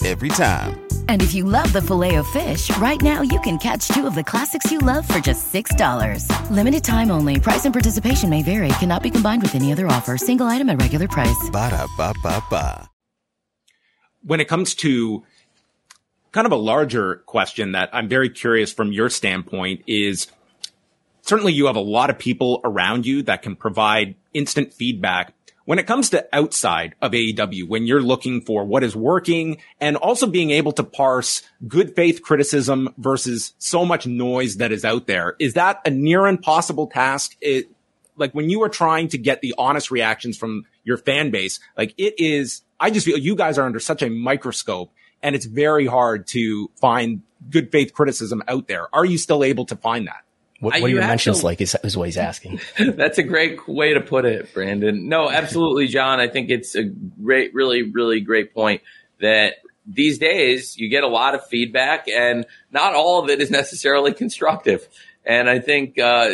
every 0.05 0.29
time. 0.31 0.81
And 1.09 1.23
if 1.23 1.35
you 1.35 1.45
love 1.45 1.73
the 1.73 1.83
filet 1.83 2.15
of 2.17 2.27
fish, 2.29 2.75
right 2.79 3.01
now 3.03 3.21
you 3.23 3.41
can 3.41 3.59
catch 3.59 3.89
two 3.89 4.07
of 4.07 4.15
the 4.15 4.25
classics 4.25 4.71
you 4.71 4.79
love 4.79 5.07
for 5.07 5.19
just 5.19 5.53
$6. 5.53 6.25
Limited 6.51 6.85
time 6.85 7.11
only. 7.11 7.39
Price 7.41 7.65
and 7.65 7.75
participation 7.75 8.31
may 8.31 8.43
vary. 8.43 8.69
Cannot 8.79 9.03
be 9.03 9.11
combined 9.11 9.43
with 9.43 9.55
any 9.55 9.73
other 9.73 9.87
offer. 9.89 10.17
Single 10.17 10.47
item 10.47 10.71
at 10.71 10.81
regular 10.81 11.09
price. 11.09 11.51
Ba 11.53 11.71
da 11.71 11.87
ba 11.97 12.15
ba 12.23 12.43
ba. 12.49 12.89
When 14.23 14.41
it 14.41 14.49
comes 14.49 14.75
to 14.77 15.25
kind 16.33 16.47
of 16.47 16.53
a 16.53 16.57
larger 16.57 17.17
question 17.27 17.73
that 17.73 17.91
I'm 17.93 18.09
very 18.09 18.31
curious 18.31 18.73
from 18.73 18.93
your 18.93 19.11
standpoint 19.11 19.83
is 19.87 20.29
certainly 21.31 21.53
you 21.53 21.67
have 21.67 21.77
a 21.77 21.81
lot 21.81 22.11
of 22.11 22.19
people 22.19 22.61
around 22.65 23.07
you 23.07 23.23
that 23.23 23.41
can 23.41 23.55
provide 23.55 24.17
instant 24.35 24.75
feedback. 24.75 25.33
When 25.65 25.79
it 25.79 25.87
comes 25.87 26.11
to 26.11 26.27
outside 26.33 26.97
of 27.01 27.13
AEW, 27.13 27.69
when 27.69 27.87
you're 27.87 28.03
looking 28.03 28.41
for 28.41 28.65
what 28.65 28.83
is 28.83 28.97
working 28.97 29.59
and 29.81 29.97
also 29.97 30.27
being 30.27 30.51
able 30.51 30.73
to 30.73 30.83
parse 30.83 31.43
good 31.69 31.95
faith 31.95 32.23
criticism 32.23 32.93
versus 32.99 33.55
so 33.59 33.85
much 33.85 34.09
noise 34.09 34.57
that 34.57 34.73
is 34.73 34.85
out 34.85 35.07
there, 35.07 35.37
is 35.39 35.55
that 35.55 35.81
a 35.85 35.91
near 35.91 36.27
impossible 36.27 36.89
task? 36.89 37.37
It, 37.41 37.71
like 38.17 38.33
when 38.33 38.51
you 38.51 38.65
are 38.65 38.69
trying 38.69 39.07
to 39.11 39.19
get 39.19 39.41
the 39.41 39.55
honest 39.57 39.93
reactions 39.93 40.37
from 40.37 40.65
your 40.83 40.97
fan 40.97 41.31
base, 41.31 41.61
like 41.79 41.95
it 41.97 42.15
is, 42.19 42.63
I 42.81 42.91
just 42.91 43.07
feel 43.07 43.17
you 43.17 43.37
guys 43.37 43.57
are 43.57 43.67
under 43.67 43.79
such 43.79 44.03
a 44.03 44.11
microscope 44.11 44.93
and 45.23 45.37
it's 45.37 45.47
very 45.47 45.87
hard 45.87 46.27
to 46.29 46.73
find 46.81 47.23
good 47.49 47.71
faith 47.71 47.93
criticism 47.93 48.43
out 48.49 48.67
there. 48.67 48.93
Are 48.93 49.05
you 49.05 49.17
still 49.17 49.45
able 49.45 49.67
to 49.67 49.77
find 49.77 50.09
that? 50.09 50.25
What, 50.61 50.75
what 50.75 50.83
are 50.83 50.89
your 50.89 51.01
mentions 51.01 51.41
to, 51.41 51.47
like 51.47 51.61
is, 51.61 51.77
is 51.83 51.97
what 51.97 52.05
he's 52.05 52.17
asking. 52.17 52.61
That's 52.79 53.19
a 53.19 53.23
great 53.23 53.67
way 53.67 53.95
to 53.95 54.01
put 54.01 54.25
it, 54.25 54.53
Brandon. 54.53 55.09
No, 55.09 55.31
absolutely, 55.31 55.89
John. 55.89 56.21
I 56.21 56.29
think 56.29 56.51
it's 56.51 56.75
a 56.75 56.85
great, 56.85 57.55
really, 57.55 57.83
really 57.83 58.21
great 58.21 58.55
point 58.55 58.83
that 59.21 59.55
these 59.87 60.19
days 60.19 60.77
you 60.77 60.89
get 60.89 61.03
a 61.03 61.09
lot 61.09 61.35
of 61.35 61.47
feedback 61.47 62.09
and 62.09 62.47
not 62.71 62.95
all 62.95 63.23
of 63.23 63.31
it 63.31 63.41
is 63.41 63.51
necessarily 63.51 64.13
constructive. 64.13 64.87
And 65.25 65.49
I 65.49 65.59
think, 65.59 65.99
uh, 65.99 66.31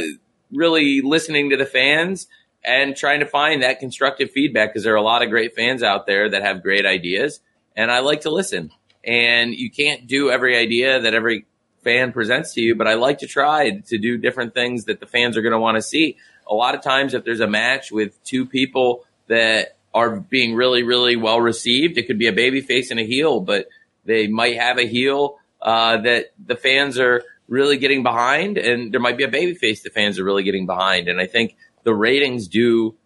really 0.52 1.00
listening 1.02 1.50
to 1.50 1.56
the 1.56 1.66
fans 1.66 2.28
and 2.64 2.96
trying 2.96 3.20
to 3.20 3.26
find 3.26 3.62
that 3.62 3.80
constructive 3.80 4.30
feedback 4.30 4.70
because 4.70 4.84
there 4.84 4.92
are 4.92 4.96
a 4.96 5.02
lot 5.02 5.22
of 5.22 5.30
great 5.30 5.54
fans 5.54 5.82
out 5.82 6.06
there 6.06 6.30
that 6.30 6.42
have 6.42 6.62
great 6.62 6.86
ideas 6.86 7.40
and 7.76 7.90
I 7.90 8.00
like 8.00 8.22
to 8.22 8.30
listen. 8.30 8.72
And 9.04 9.54
you 9.54 9.70
can't 9.70 10.06
do 10.06 10.30
every 10.30 10.56
idea 10.56 11.00
that 11.00 11.14
every 11.14 11.46
fan 11.87 12.11
presents 12.12 12.53
to 12.55 12.61
you, 12.61 12.75
but 12.75 12.88
I 12.88 12.94
like 12.94 13.18
to 13.18 13.29
try 13.29 13.79
to 13.79 13.96
do 13.96 14.18
different 14.18 14.55
things 14.55 14.87
that 14.87 14.99
the 14.99 15.07
fans 15.07 15.37
are 15.37 15.42
going 15.42 15.53
to 15.53 15.61
want 15.61 15.77
to 15.77 15.83
see. 15.83 16.16
A 16.49 16.55
lot 16.55 16.75
of 16.75 16.83
times, 16.83 17.14
if 17.14 17.25
there's 17.25 17.38
a 17.38 17.46
match 17.46 17.92
with 17.92 18.22
two 18.25 18.44
people 18.44 19.07
that 19.29 19.77
are 19.94 20.16
being 20.16 20.57
really, 20.57 20.83
really 20.83 21.14
well 21.14 21.40
received, 21.40 21.96
it 21.96 22.09
could 22.09 22.18
be 22.18 22.27
a 22.27 22.33
baby 22.33 22.61
face 22.61 22.90
and 22.90 22.99
a 22.99 23.05
heel, 23.05 23.38
but 23.38 23.68
they 24.05 24.27
might 24.27 24.57
have 24.57 24.79
a 24.79 24.87
heel 24.87 25.38
uh, 25.62 25.99
that 25.99 26.33
the 26.44 26.57
fans 26.57 26.99
are 26.99 27.22
really 27.46 27.77
getting 27.77 28.03
behind, 28.03 28.59
and 28.59 28.92
there 28.92 29.01
might 29.01 29.16
be 29.16 29.22
a 29.22 29.29
baby 29.29 29.55
face 29.55 29.83
the 29.83 29.90
fans 29.90 30.18
are 30.18 30.25
really 30.25 30.42
getting 30.42 30.66
behind. 30.66 31.07
And 31.07 31.20
I 31.20 31.29
think 31.29 31.57
the 31.85 31.94
ratings 31.94 32.49
do 32.49 32.96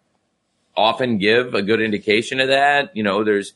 often 0.75 1.19
give 1.19 1.53
a 1.53 1.61
good 1.61 1.81
indication 1.81 2.39
of 2.39 2.47
that. 2.47 2.95
You 2.95 3.03
know, 3.03 3.23
there's 3.23 3.53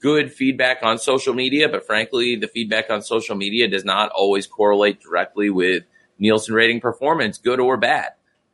good 0.00 0.32
feedback 0.32 0.78
on 0.82 0.98
social 0.98 1.34
media, 1.34 1.68
but 1.68 1.86
frankly, 1.86 2.36
the 2.36 2.48
feedback 2.48 2.90
on 2.90 3.02
social 3.02 3.36
media 3.36 3.68
does 3.68 3.84
not 3.84 4.10
always 4.10 4.46
correlate 4.46 5.00
directly 5.00 5.50
with 5.50 5.84
Nielsen 6.18 6.54
rating 6.54 6.80
performance, 6.80 7.38
good 7.38 7.60
or 7.60 7.76
bad. 7.76 8.12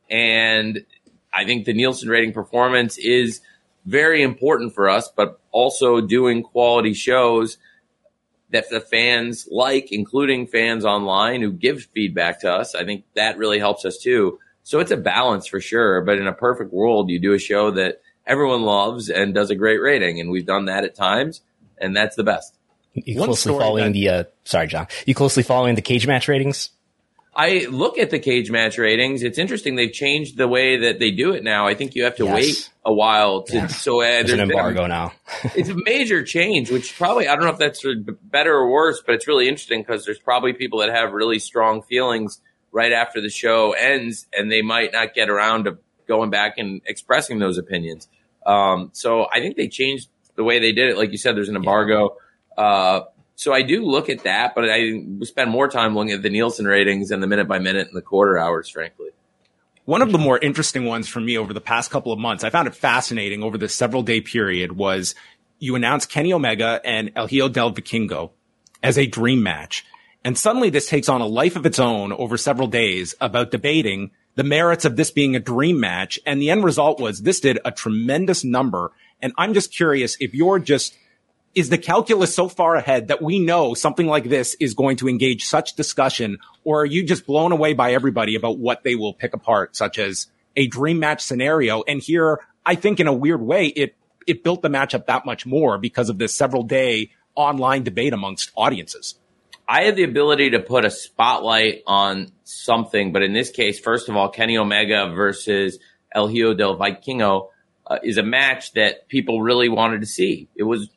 And 0.09 0.85
I 1.33 1.45
think 1.45 1.65
the 1.65 1.73
Nielsen 1.73 2.09
rating 2.09 2.33
performance 2.33 2.97
is 2.97 3.41
very 3.85 4.21
important 4.21 4.73
for 4.75 4.89
us, 4.89 5.09
but 5.09 5.39
also 5.51 6.01
doing 6.01 6.43
quality 6.43 6.93
shows 6.93 7.57
that 8.51 8.69
the 8.69 8.79
fans 8.79 9.47
like, 9.51 9.91
including 9.91 10.45
fans 10.45 10.85
online 10.85 11.41
who 11.41 11.51
give 11.51 11.85
feedback 11.93 12.41
to 12.41 12.51
us. 12.51 12.75
I 12.75 12.85
think 12.85 13.03
that 13.15 13.37
really 13.37 13.59
helps 13.59 13.83
us 13.83 13.97
too. 13.97 14.39
So 14.61 14.79
it's 14.79 14.91
a 14.91 14.97
balance 14.97 15.47
for 15.47 15.59
sure. 15.59 16.01
But 16.01 16.19
in 16.19 16.27
a 16.27 16.33
perfect 16.33 16.71
world, 16.71 17.09
you 17.09 17.19
do 17.19 17.33
a 17.33 17.39
show 17.39 17.71
that 17.71 18.01
everyone 18.25 18.63
loves 18.63 19.09
and 19.09 19.33
does 19.33 19.49
a 19.49 19.55
great 19.55 19.81
rating. 19.81 20.19
And 20.19 20.29
we've 20.29 20.45
done 20.45 20.65
that 20.65 20.83
at 20.83 20.95
times, 20.95 21.41
and 21.77 21.95
that's 21.95 22.15
the 22.15 22.23
best. 22.23 22.55
You 22.93 23.15
closely 23.15 23.53
following 23.57 23.85
that, 23.85 23.93
the, 23.93 24.09
uh, 24.09 24.23
sorry, 24.43 24.67
John, 24.67 24.87
you 25.05 25.15
closely 25.15 25.43
following 25.43 25.75
the 25.75 25.81
cage 25.81 26.05
match 26.05 26.27
ratings? 26.27 26.69
I 27.35 27.65
look 27.69 27.97
at 27.97 28.11
the 28.11 28.19
cage 28.19 28.51
match 28.51 28.77
ratings. 28.77 29.23
It's 29.23 29.39
interesting. 29.39 29.75
They've 29.75 29.91
changed 29.91 30.37
the 30.37 30.47
way 30.47 30.77
that 30.77 30.99
they 30.99 31.09
do 31.09 31.31
it 31.31 31.43
now. 31.43 31.67
I 31.67 31.73
think 31.73 31.95
you 31.95 32.03
have 32.03 32.15
to 32.17 32.25
yes. 32.25 32.33
wait 32.35 32.69
a 32.85 32.93
while 32.93 33.41
to, 33.43 33.55
yes. 33.55 33.81
so 33.81 34.01
uh, 34.01 34.03
there's, 34.03 34.27
there's 34.27 34.39
an 34.39 34.51
embargo 34.51 34.83
a, 34.83 34.87
now. 34.87 35.13
it's 35.55 35.69
a 35.69 35.75
major 35.75 36.23
change, 36.23 36.69
which 36.69 36.95
probably, 36.95 37.27
I 37.27 37.35
don't 37.35 37.45
know 37.45 37.51
if 37.51 37.57
that's 37.57 37.83
better 38.21 38.53
or 38.53 38.69
worse, 38.69 39.01
but 39.03 39.15
it's 39.15 39.27
really 39.27 39.47
interesting 39.47 39.81
because 39.81 40.05
there's 40.05 40.19
probably 40.19 40.53
people 40.53 40.79
that 40.79 40.89
have 40.89 41.13
really 41.13 41.39
strong 41.39 41.81
feelings 41.81 42.39
right 42.71 42.91
after 42.91 43.19
the 43.19 43.29
show 43.29 43.71
ends 43.71 44.27
and 44.31 44.51
they 44.51 44.61
might 44.61 44.93
not 44.93 45.15
get 45.15 45.29
around 45.29 45.63
to 45.63 45.79
going 46.07 46.29
back 46.29 46.57
and 46.57 46.81
expressing 46.85 47.39
those 47.39 47.57
opinions. 47.57 48.07
Um, 48.45 48.89
so 48.93 49.27
I 49.31 49.39
think 49.39 49.55
they 49.55 49.67
changed 49.67 50.09
the 50.35 50.43
way 50.43 50.59
they 50.59 50.71
did 50.71 50.89
it. 50.89 50.97
Like 50.97 51.11
you 51.11 51.17
said, 51.17 51.35
there's 51.35 51.49
an 51.49 51.55
embargo. 51.55 52.17
Uh, 52.57 53.01
so 53.35 53.53
I 53.53 53.61
do 53.61 53.83
look 53.83 54.09
at 54.09 54.23
that, 54.23 54.53
but 54.55 54.65
I 54.69 55.03
spend 55.21 55.49
more 55.49 55.67
time 55.67 55.95
looking 55.95 56.11
at 56.11 56.21
the 56.21 56.29
Nielsen 56.29 56.65
ratings 56.65 57.11
and 57.11 57.21
the 57.21 57.27
minute 57.27 57.47
by 57.47 57.59
minute 57.59 57.87
and 57.87 57.95
the 57.95 58.01
quarter 58.01 58.37
hours, 58.37 58.69
frankly. 58.69 59.09
One 59.85 60.01
of 60.01 60.11
the 60.11 60.17
more 60.17 60.37
interesting 60.37 60.85
ones 60.85 61.09
for 61.09 61.19
me 61.19 61.37
over 61.37 61.53
the 61.53 61.59
past 61.59 61.91
couple 61.91 62.13
of 62.13 62.19
months, 62.19 62.43
I 62.43 62.49
found 62.49 62.67
it 62.67 62.75
fascinating 62.75 63.43
over 63.43 63.57
this 63.57 63.75
several 63.75 64.01
day 64.01 64.21
period 64.21 64.73
was 64.73 65.13
you 65.59 65.75
announced 65.75 66.09
Kenny 66.09 66.31
Omega 66.31 66.79
and 66.85 67.11
El 67.15 67.27
Hijo 67.27 67.49
del 67.49 67.73
Vikingo 67.73 68.31
as 68.81 68.97
a 68.97 69.07
dream 69.07 69.43
match. 69.43 69.85
And 70.23 70.37
suddenly 70.37 70.69
this 70.69 70.87
takes 70.87 71.09
on 71.09 71.19
a 71.19 71.25
life 71.25 71.55
of 71.55 71.65
its 71.65 71.79
own 71.79 72.13
over 72.13 72.37
several 72.37 72.67
days 72.67 73.13
about 73.19 73.51
debating 73.51 74.11
the 74.35 74.43
merits 74.43 74.85
of 74.85 74.95
this 74.95 75.11
being 75.11 75.35
a 75.35 75.39
dream 75.39 75.79
match. 75.79 76.19
And 76.25 76.41
the 76.41 76.49
end 76.49 76.63
result 76.63 76.99
was 76.99 77.21
this 77.21 77.39
did 77.39 77.59
a 77.65 77.71
tremendous 77.71 78.43
number. 78.43 78.91
And 79.21 79.33
I'm 79.37 79.53
just 79.53 79.73
curious 79.73 80.17
if 80.19 80.33
you're 80.33 80.59
just, 80.59 80.97
is 81.55 81.69
the 81.69 81.77
calculus 81.77 82.33
so 82.33 82.47
far 82.49 82.75
ahead 82.75 83.09
that 83.09 83.21
we 83.21 83.39
know 83.39 83.73
something 83.73 84.07
like 84.07 84.25
this 84.25 84.55
is 84.59 84.73
going 84.73 84.97
to 84.97 85.07
engage 85.07 85.45
such 85.45 85.75
discussion? 85.75 86.39
Or 86.63 86.81
are 86.81 86.85
you 86.85 87.03
just 87.05 87.25
blown 87.25 87.51
away 87.51 87.73
by 87.73 87.93
everybody 87.93 88.35
about 88.35 88.57
what 88.57 88.83
they 88.83 88.95
will 88.95 89.13
pick 89.13 89.33
apart, 89.33 89.75
such 89.75 89.99
as 89.99 90.27
a 90.55 90.67
dream 90.67 90.99
match 90.99 91.21
scenario? 91.21 91.83
And 91.83 92.01
here, 92.01 92.39
I 92.65 92.75
think 92.75 92.99
in 92.99 93.07
a 93.07 93.13
weird 93.13 93.41
way, 93.41 93.67
it, 93.67 93.95
it 94.25 94.43
built 94.43 94.61
the 94.61 94.69
matchup 94.69 95.05
that 95.05 95.25
much 95.25 95.45
more 95.45 95.77
because 95.77 96.09
of 96.09 96.17
this 96.17 96.33
several 96.33 96.63
day 96.63 97.11
online 97.35 97.83
debate 97.83 98.13
amongst 98.13 98.51
audiences. 98.55 99.15
I 99.67 99.83
have 99.83 99.95
the 99.95 100.03
ability 100.03 100.51
to 100.51 100.59
put 100.59 100.85
a 100.85 100.91
spotlight 100.91 101.83
on 101.87 102.31
something, 102.43 103.11
but 103.13 103.23
in 103.23 103.33
this 103.33 103.49
case, 103.49 103.79
first 103.79 104.09
of 104.09 104.15
all, 104.15 104.29
Kenny 104.29 104.57
Omega 104.57 105.11
versus 105.15 105.79
El 106.13 106.27
Hijo 106.27 106.53
del 106.53 106.77
Vikingo 106.77 107.49
uh, 107.87 107.99
is 108.03 108.17
a 108.17 108.23
match 108.23 108.73
that 108.73 109.07
people 109.07 109.41
really 109.41 109.69
wanted 109.69 110.01
to 110.01 110.07
see. 110.07 110.49
It 110.55 110.63
was 110.63 110.89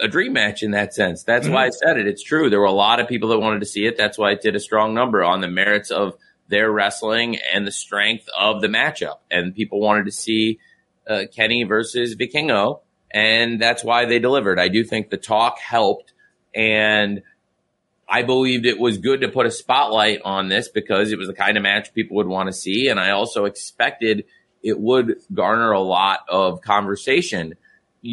a 0.00 0.08
dream 0.08 0.32
match 0.32 0.62
in 0.62 0.72
that 0.72 0.94
sense. 0.94 1.22
That's 1.22 1.46
mm-hmm. 1.46 1.54
why 1.54 1.66
I 1.66 1.70
said 1.70 1.98
it. 1.98 2.06
It's 2.06 2.22
true. 2.22 2.50
There 2.50 2.60
were 2.60 2.66
a 2.66 2.72
lot 2.72 3.00
of 3.00 3.08
people 3.08 3.28
that 3.30 3.38
wanted 3.38 3.60
to 3.60 3.66
see 3.66 3.86
it. 3.86 3.96
That's 3.96 4.18
why 4.18 4.32
it 4.32 4.42
did 4.42 4.56
a 4.56 4.60
strong 4.60 4.94
number 4.94 5.22
on 5.24 5.40
the 5.40 5.48
merits 5.48 5.90
of 5.90 6.14
their 6.48 6.70
wrestling 6.70 7.38
and 7.52 7.66
the 7.66 7.72
strength 7.72 8.28
of 8.36 8.60
the 8.60 8.68
matchup. 8.68 9.18
And 9.30 9.54
people 9.54 9.80
wanted 9.80 10.06
to 10.06 10.12
see 10.12 10.58
uh, 11.08 11.24
Kenny 11.34 11.64
versus 11.64 12.16
Vikingo, 12.16 12.80
and 13.10 13.60
that's 13.60 13.84
why 13.84 14.06
they 14.06 14.18
delivered. 14.18 14.58
I 14.58 14.68
do 14.68 14.84
think 14.84 15.10
the 15.10 15.16
talk 15.16 15.58
helped, 15.58 16.12
and 16.54 17.22
I 18.08 18.22
believed 18.22 18.66
it 18.66 18.78
was 18.78 18.98
good 18.98 19.22
to 19.22 19.28
put 19.28 19.46
a 19.46 19.50
spotlight 19.50 20.20
on 20.24 20.48
this 20.48 20.68
because 20.68 21.12
it 21.12 21.18
was 21.18 21.28
the 21.28 21.34
kind 21.34 21.56
of 21.56 21.62
match 21.62 21.94
people 21.94 22.16
would 22.16 22.26
want 22.26 22.48
to 22.48 22.52
see. 22.52 22.88
And 22.88 23.00
I 23.00 23.10
also 23.10 23.44
expected 23.46 24.24
it 24.62 24.78
would 24.78 25.16
garner 25.32 25.72
a 25.72 25.80
lot 25.80 26.20
of 26.28 26.60
conversation. 26.60 27.54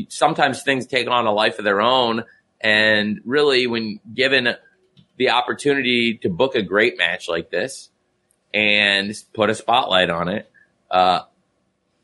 Sometimes 0.09 0.63
things 0.63 0.85
take 0.85 1.09
on 1.09 1.25
a 1.25 1.31
life 1.31 1.59
of 1.59 1.65
their 1.65 1.81
own. 1.81 2.23
And 2.59 3.21
really, 3.25 3.67
when 3.67 3.99
given 4.13 4.55
the 5.17 5.29
opportunity 5.29 6.17
to 6.19 6.29
book 6.29 6.55
a 6.55 6.61
great 6.61 6.97
match 6.97 7.27
like 7.27 7.49
this 7.49 7.89
and 8.53 9.13
put 9.33 9.49
a 9.49 9.55
spotlight 9.55 10.09
on 10.09 10.29
it, 10.29 10.49
uh, 10.89 11.21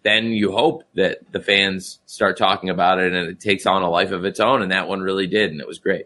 then 0.03 0.31
you 0.31 0.51
hope 0.51 0.83
that 0.95 1.31
the 1.31 1.41
fans 1.41 1.99
start 2.05 2.37
talking 2.37 2.69
about 2.69 2.99
it 2.99 3.13
and 3.13 3.29
it 3.29 3.39
takes 3.39 3.65
on 3.65 3.81
a 3.81 3.89
life 3.89 4.11
of 4.11 4.23
its 4.23 4.39
own. 4.39 4.61
And 4.61 4.71
that 4.71 4.87
one 4.87 5.01
really 5.01 5.27
did. 5.27 5.51
And 5.51 5.59
it 5.59 5.67
was 5.67 5.79
great. 5.79 6.05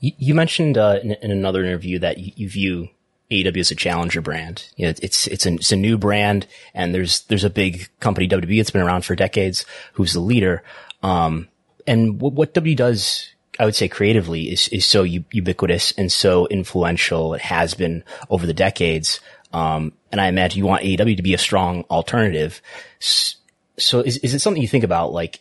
You, 0.00 0.34
mentioned 0.34 0.76
uh, 0.76 0.98
in, 1.02 1.12
in, 1.12 1.30
another 1.30 1.64
interview 1.64 1.98
that 2.00 2.18
you, 2.18 2.32
you, 2.36 2.48
view 2.50 2.88
AEW 3.30 3.58
as 3.58 3.70
a 3.70 3.74
challenger 3.74 4.20
brand. 4.20 4.68
You 4.76 4.86
know, 4.86 4.94
it's 5.00 5.26
it's 5.26 5.46
a, 5.46 5.54
it's 5.54 5.72
a 5.72 5.76
new 5.76 5.96
brand, 5.96 6.46
and 6.74 6.94
there's 6.94 7.22
there's 7.22 7.44
a 7.44 7.50
big 7.50 7.88
company 7.98 8.28
WWE 8.28 8.58
that's 8.58 8.70
been 8.70 8.82
around 8.82 9.04
for 9.04 9.14
decades 9.14 9.64
who's 9.94 10.12
the 10.12 10.20
leader. 10.20 10.62
Um, 11.02 11.48
and 11.86 12.20
what, 12.20 12.34
what 12.34 12.54
W 12.54 12.74
does, 12.74 13.32
I 13.58 13.64
would 13.64 13.74
say, 13.74 13.88
creatively 13.88 14.50
is 14.50 14.68
is 14.68 14.84
so 14.84 15.02
ubiquitous 15.02 15.92
and 15.92 16.12
so 16.12 16.46
influential. 16.48 17.34
It 17.34 17.42
has 17.42 17.74
been 17.74 18.04
over 18.28 18.46
the 18.46 18.54
decades. 18.54 19.20
Um, 19.52 19.92
and 20.12 20.20
I 20.20 20.28
imagine 20.28 20.58
you 20.58 20.66
want 20.66 20.82
AEW 20.82 21.16
to 21.16 21.22
be 21.22 21.34
a 21.34 21.38
strong 21.38 21.84
alternative. 21.84 22.60
So 22.98 24.00
is, 24.00 24.18
is 24.18 24.34
it 24.34 24.40
something 24.40 24.60
you 24.60 24.68
think 24.68 24.84
about? 24.84 25.12
Like, 25.12 25.40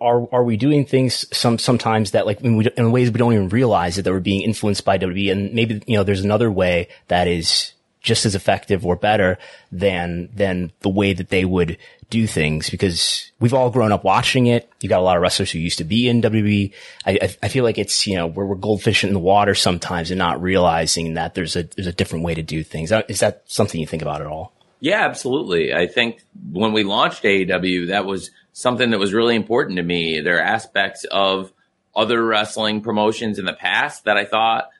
are, 0.00 0.28
are 0.32 0.44
we 0.44 0.56
doing 0.56 0.84
things 0.84 1.26
some, 1.36 1.58
sometimes 1.58 2.10
that 2.10 2.26
like 2.26 2.40
in, 2.42 2.60
in 2.76 2.92
ways 2.92 3.10
we 3.10 3.18
don't 3.18 3.32
even 3.32 3.48
realize 3.48 3.96
that 3.96 4.04
we're 4.04 4.20
being 4.20 4.42
influenced 4.42 4.84
by 4.84 4.98
WWE? 4.98 5.32
And 5.32 5.52
maybe, 5.54 5.82
you 5.86 5.96
know, 5.96 6.04
there's 6.04 6.24
another 6.24 6.50
way 6.50 6.88
that 7.08 7.28
is 7.28 7.72
just 8.00 8.26
as 8.26 8.34
effective 8.34 8.86
or 8.86 8.94
better 8.94 9.38
than, 9.72 10.28
than 10.34 10.70
the 10.80 10.88
way 10.88 11.12
that 11.12 11.30
they 11.30 11.44
would 11.44 11.78
do 12.08 12.26
things 12.26 12.70
because 12.70 13.32
we've 13.40 13.54
all 13.54 13.70
grown 13.70 13.90
up 13.90 14.04
watching 14.04 14.46
it. 14.46 14.70
You 14.80 14.88
got 14.88 15.00
a 15.00 15.02
lot 15.02 15.16
of 15.16 15.22
wrestlers 15.22 15.50
who 15.50 15.58
used 15.58 15.78
to 15.78 15.84
be 15.84 16.08
in 16.08 16.22
WWE. 16.22 16.72
I, 17.04 17.34
I 17.42 17.48
feel 17.48 17.64
like 17.64 17.78
it's, 17.78 18.06
you 18.06 18.16
know, 18.16 18.26
where 18.26 18.46
we're 18.46 18.54
goldfish 18.54 19.02
in 19.02 19.12
the 19.12 19.18
water 19.18 19.54
sometimes 19.54 20.10
and 20.10 20.18
not 20.18 20.40
realizing 20.40 21.14
that 21.14 21.34
there's 21.34 21.56
a, 21.56 21.64
there's 21.64 21.88
a 21.88 21.92
different 21.92 22.24
way 22.24 22.34
to 22.34 22.42
do 22.42 22.62
things. 22.62 22.92
Uh, 22.92 23.02
is 23.08 23.20
that 23.20 23.42
something 23.46 23.80
you 23.80 23.86
think 23.86 24.02
about 24.02 24.20
at 24.20 24.26
all? 24.28 24.52
Yeah, 24.78 25.04
absolutely. 25.04 25.74
I 25.74 25.86
think 25.86 26.22
when 26.52 26.72
we 26.72 26.84
launched 26.84 27.22
AEW, 27.24 27.88
that 27.88 28.04
was 28.04 28.30
something 28.56 28.88
that 28.88 28.98
was 28.98 29.12
really 29.12 29.36
important 29.36 29.76
to 29.76 29.82
me. 29.82 30.22
There 30.22 30.38
are 30.38 30.42
aspects 30.42 31.04
of 31.10 31.52
other 31.94 32.24
wrestling 32.24 32.80
promotions 32.80 33.38
in 33.38 33.44
the 33.44 33.52
past 33.52 34.04
that 34.04 34.16
I 34.16 34.24
thought 34.24 34.70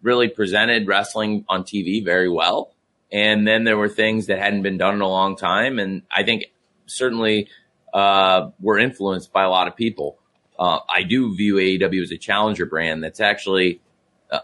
really 0.00 0.28
presented 0.28 0.86
wrestling 0.86 1.44
on 1.48 1.64
TV 1.64 2.04
very 2.04 2.28
well. 2.28 2.72
And 3.10 3.48
then 3.48 3.64
there 3.64 3.76
were 3.76 3.88
things 3.88 4.26
that 4.26 4.38
hadn't 4.38 4.62
been 4.62 4.78
done 4.78 4.94
in 4.94 5.00
a 5.00 5.08
long 5.08 5.34
time. 5.34 5.80
And 5.80 6.02
I 6.08 6.22
think 6.22 6.44
certainly 6.86 7.48
uh, 7.92 8.50
were 8.60 8.78
influenced 8.78 9.32
by 9.32 9.42
a 9.42 9.50
lot 9.50 9.66
of 9.66 9.74
people. 9.74 10.16
Uh, 10.56 10.78
I 10.88 11.02
do 11.02 11.34
view 11.34 11.56
AEW 11.56 12.00
as 12.00 12.12
a 12.12 12.16
challenger 12.16 12.64
brand 12.64 13.02
that's 13.02 13.20
actually 13.20 13.80
uh, 14.30 14.38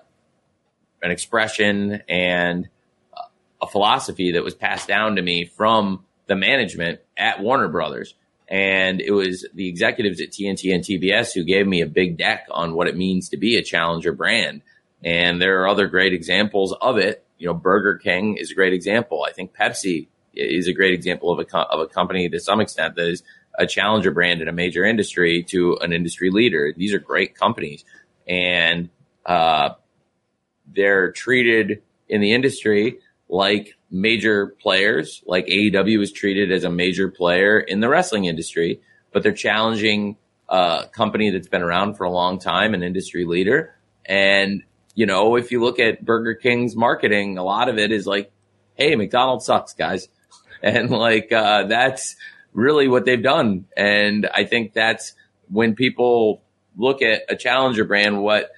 an 1.05 1.13
expression 1.13 2.03
and 2.09 2.69
uh, 3.17 3.23
a 3.63 3.69
philosophy 3.69 4.33
that 4.33 4.43
was 4.43 4.57
passed 4.57 4.89
down 4.89 5.15
to 5.17 5.23
me 5.23 5.45
from 5.45 6.05
the 6.27 6.35
management 6.35 6.99
at 7.17 7.41
Warner 7.41 7.69
Brothers. 7.69 8.15
And 8.51 9.01
it 9.01 9.13
was 9.13 9.47
the 9.55 9.69
executives 9.69 10.21
at 10.21 10.31
TNT 10.31 10.75
and 10.75 10.83
TBS 10.83 11.33
who 11.33 11.45
gave 11.45 11.67
me 11.67 11.83
a 11.83 11.87
big 11.87 12.19
deck 12.19 12.47
on 12.51 12.75
what 12.75 12.89
it 12.89 12.97
means 12.97 13.29
to 13.29 13.37
be 13.37 13.57
a 13.57 13.63
challenger 13.63 14.13
brand. 14.13 14.63
And 15.05 15.41
there 15.41 15.63
are 15.63 15.69
other 15.69 15.87
great 15.87 16.13
examples 16.13 16.75
of 16.81 16.99
it. 16.99 17.25
You 17.39 17.47
know, 17.47 17.55
Burger 17.55 17.97
King 17.97 18.37
is 18.37 18.51
a 18.51 18.55
great 18.55 18.73
example. 18.73 19.25
I 19.27 19.33
think 19.33 19.55
Pepsi 19.55 20.09
is 20.35 20.67
a 20.67 20.73
great 20.73 20.95
example 20.95 21.31
of 21.31 21.39
a, 21.39 21.45
co- 21.45 21.63
of 21.63 21.81
a 21.81 21.87
company 21.87 22.29
to 22.29 22.41
some 22.41 22.61
extent 22.61 22.97
that 22.97 23.07
is 23.07 23.23
a 23.57 23.67
challenger 23.67 24.11
brand 24.11 24.43
in 24.43 24.49
a 24.49 24.53
major 24.53 24.85
industry 24.85 25.45
to 25.45 25.79
an 25.81 25.93
industry 25.93 26.31
leader. 26.31 26.75
These 26.77 26.93
are 26.93 26.99
great 26.99 27.37
companies 27.37 27.85
and, 28.27 28.91
uh, 29.25 29.71
they're 30.73 31.13
treated 31.13 31.83
in 32.09 32.21
the 32.21 32.33
industry 32.33 32.99
like 33.31 33.79
major 33.91 34.49
players, 34.61 35.23
like 35.27 35.47
AEW 35.47 36.03
is 36.03 36.13
treated 36.13 36.51
as 36.51 36.65
a 36.65 36.71
major 36.71 37.09
player 37.09 37.59
in 37.59 37.81
the 37.81 37.89
wrestling 37.89 38.25
industry, 38.25 38.81
but 39.13 39.23
they're 39.23 39.33
challenging 39.33 40.17
a 40.49 40.87
company 40.93 41.31
that's 41.31 41.49
been 41.49 41.63
around 41.63 41.95
for 41.95 42.05
a 42.05 42.11
long 42.11 42.39
time, 42.39 42.75
an 42.75 42.83
industry 42.83 43.25
leader. 43.25 43.75
And 44.05 44.65
you 44.95 45.07
know, 45.07 45.37
if 45.37 45.53
you 45.53 45.63
look 45.63 45.79
at 45.79 46.05
Burger 46.05 46.35
King's 46.35 46.75
marketing, 46.75 47.39
a 47.39 47.45
lot 47.45 47.69
of 47.69 47.79
it 47.79 47.93
is 47.93 48.07
like, 48.07 48.33
Hey, 48.75 48.97
McDonald's 48.97 49.47
sucks, 49.47 49.73
guys. 49.73 50.09
And 50.63 50.91
like, 50.91 51.33
uh, 51.33 51.69
that's 51.69 52.17
really 52.53 52.87
what 52.87 53.07
they've 53.07 53.23
done. 53.23 53.65
And 53.79 54.29
I 54.35 54.45
think 54.45 54.75
that's 54.75 55.15
when 55.49 55.75
people 55.75 56.43
look 56.77 57.01
at 57.01 57.23
a 57.31 57.35
challenger 57.35 57.87
brand, 57.87 58.23
what 58.23 58.51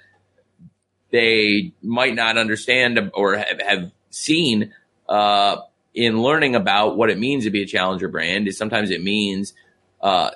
they 1.11 1.71
might 1.81 2.13
not 2.13 2.37
understand 2.37 3.11
or 3.13 3.37
have, 3.37 3.61
have 3.65 3.91
seen, 4.13 4.73
uh, 5.09 5.57
in 5.93 6.21
learning 6.21 6.55
about 6.55 6.97
what 6.97 7.09
it 7.09 7.19
means 7.19 7.43
to 7.43 7.51
be 7.51 7.61
a 7.61 7.65
challenger 7.65 8.07
brand 8.07 8.47
is 8.47 8.57
sometimes 8.57 8.89
it 8.89 9.03
means, 9.03 9.53
uh, 10.01 10.31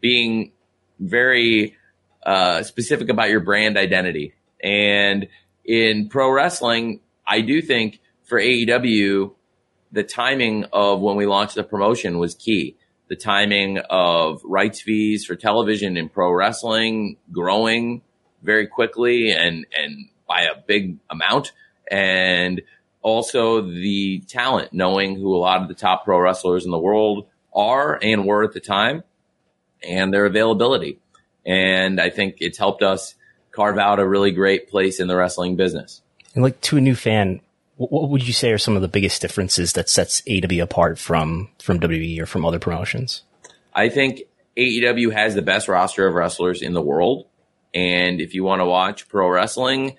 being 0.00 0.52
very, 0.98 1.76
uh, 2.24 2.62
specific 2.62 3.08
about 3.08 3.30
your 3.30 3.40
brand 3.40 3.76
identity 3.76 4.34
and 4.62 5.28
in 5.64 6.08
pro 6.08 6.30
wrestling, 6.30 7.00
I 7.26 7.40
do 7.40 7.62
think 7.62 8.00
for 8.24 8.40
AEW, 8.40 9.32
the 9.92 10.02
timing 10.02 10.66
of 10.72 11.00
when 11.00 11.16
we 11.16 11.26
launched 11.26 11.54
the 11.54 11.64
promotion 11.64 12.18
was 12.18 12.34
key. 12.34 12.76
The 13.08 13.16
timing 13.16 13.78
of 13.90 14.40
rights 14.44 14.80
fees 14.80 15.24
for 15.24 15.34
television 15.34 15.96
in 15.96 16.08
pro 16.08 16.30
wrestling 16.30 17.16
growing 17.32 18.02
very 18.42 18.66
quickly 18.66 19.32
and, 19.32 19.66
and 19.76 20.08
by 20.28 20.42
a 20.42 20.54
big 20.64 20.98
amount. 21.10 21.52
And 21.90 22.62
also 23.02 23.62
the 23.62 24.20
talent, 24.28 24.72
knowing 24.72 25.16
who 25.16 25.34
a 25.34 25.38
lot 25.38 25.62
of 25.62 25.68
the 25.68 25.74
top 25.74 26.04
pro 26.04 26.18
wrestlers 26.18 26.64
in 26.64 26.70
the 26.70 26.78
world 26.78 27.26
are 27.54 27.98
and 28.02 28.26
were 28.26 28.44
at 28.44 28.52
the 28.52 28.60
time 28.60 29.02
and 29.82 30.12
their 30.12 30.26
availability. 30.26 30.98
And 31.46 32.00
I 32.00 32.10
think 32.10 32.36
it's 32.40 32.58
helped 32.58 32.82
us 32.82 33.14
carve 33.52 33.78
out 33.78 33.98
a 33.98 34.06
really 34.06 34.30
great 34.30 34.68
place 34.68 35.00
in 35.00 35.08
the 35.08 35.16
wrestling 35.16 35.56
business. 35.56 36.02
And 36.34 36.42
like 36.42 36.60
to 36.62 36.76
a 36.76 36.80
new 36.80 36.94
fan, 36.94 37.40
what 37.76 38.10
would 38.10 38.26
you 38.26 38.34
say 38.34 38.52
are 38.52 38.58
some 38.58 38.76
of 38.76 38.82
the 38.82 38.88
biggest 38.88 39.22
differences 39.22 39.72
that 39.72 39.88
sets 39.88 40.20
AEW 40.22 40.62
apart 40.62 40.98
from 40.98 41.48
from 41.58 41.80
WWE 41.80 42.20
or 42.20 42.26
from 42.26 42.44
other 42.44 42.58
promotions? 42.58 43.22
I 43.74 43.88
think 43.88 44.22
AEW 44.56 45.12
has 45.12 45.34
the 45.34 45.42
best 45.42 45.66
roster 45.66 46.06
of 46.06 46.14
wrestlers 46.14 46.60
in 46.60 46.74
the 46.74 46.82
world, 46.82 47.26
and 47.72 48.20
if 48.20 48.34
you 48.34 48.44
want 48.44 48.60
to 48.60 48.66
watch 48.66 49.08
pro 49.08 49.28
wrestling, 49.28 49.96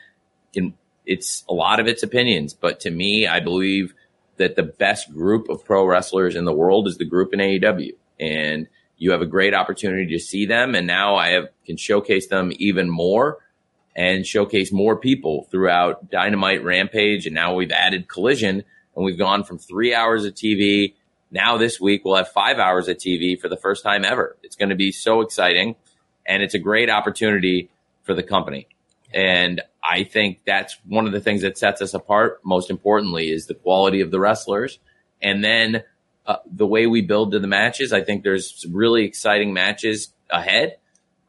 it's 1.12 1.44
a 1.50 1.54
lot 1.54 1.80
of 1.80 1.88
its 1.88 2.04
opinions. 2.04 2.54
But 2.54 2.80
to 2.82 2.90
me, 2.90 3.28
I 3.28 3.42
believe 3.42 3.94
that 4.38 4.56
the 4.56 4.64
best 4.64 5.14
group 5.14 5.50
of 5.50 5.66
pro 5.66 5.86
wrestlers 5.86 6.36
in 6.36 6.46
the 6.46 6.54
world 6.54 6.88
is 6.88 6.98
the 6.98 7.06
group 7.06 7.34
in 7.34 7.40
AEW, 7.40 7.92
and 8.20 8.68
you 8.98 9.12
have 9.12 9.22
a 9.22 9.26
great 9.26 9.54
opportunity 9.54 10.08
to 10.14 10.20
see 10.20 10.46
them. 10.46 10.74
And 10.74 10.88
now 10.88 11.16
I 11.16 11.30
have, 11.30 11.50
can 11.66 11.76
showcase 11.76 12.28
them 12.28 12.52
even 12.58 12.90
more 12.90 13.40
and 13.96 14.26
showcase 14.26 14.72
more 14.72 14.96
people 14.96 15.48
throughout 15.52 16.10
Dynamite 16.10 16.64
Rampage. 16.64 17.26
And 17.26 17.36
now 17.36 17.56
we've 17.56 17.72
added 17.72 18.08
Collision 18.08 18.64
and 18.96 19.06
we've 19.06 19.18
gone 19.18 19.44
from 19.44 19.58
three 19.58 19.94
hours 19.94 20.24
of 20.24 20.34
TV. 20.34 20.94
Now 21.30 21.58
this 21.58 21.82
week 21.82 22.06
we'll 22.06 22.16
have 22.16 22.30
five 22.30 22.58
hours 22.58 22.88
of 22.88 22.98
TV 22.98 23.40
for 23.40 23.50
the 23.50 23.58
first 23.58 23.84
time 23.84 24.06
ever. 24.06 24.38
It's 24.44 24.56
going 24.56 24.70
to 24.70 24.76
be 24.76 24.92
so 24.92 25.22
exciting 25.22 25.76
and 26.26 26.42
it's 26.42 26.54
a 26.54 26.60
great 26.60 26.90
opportunity 26.90 27.70
for 28.04 28.14
the 28.14 28.24
company. 28.24 28.68
And 29.14 29.62
I 29.84 30.04
think 30.04 30.42
that's 30.46 30.78
one 30.88 31.08
of 31.08 31.12
the 31.12 31.20
things 31.20 31.42
that 31.42 31.58
sets 31.58 31.82
us 31.82 31.94
apart. 31.94 32.40
Most 32.44 32.70
importantly 32.70 33.32
is 33.32 33.48
the 33.48 33.56
quality 33.56 34.02
of 34.02 34.12
the 34.12 34.20
wrestlers. 34.20 34.80
And 35.22 35.44
then 35.44 35.84
uh, 36.26 36.38
the 36.46 36.68
way 36.68 36.86
we 36.88 37.02
build 37.02 37.32
to 37.32 37.40
the 37.40 37.48
matches. 37.48 37.92
I 37.92 38.04
think 38.04 38.24
there's 38.24 38.66
really 38.70 39.06
exciting 39.06 39.54
matches 39.54 40.14
ahead. 40.30 40.78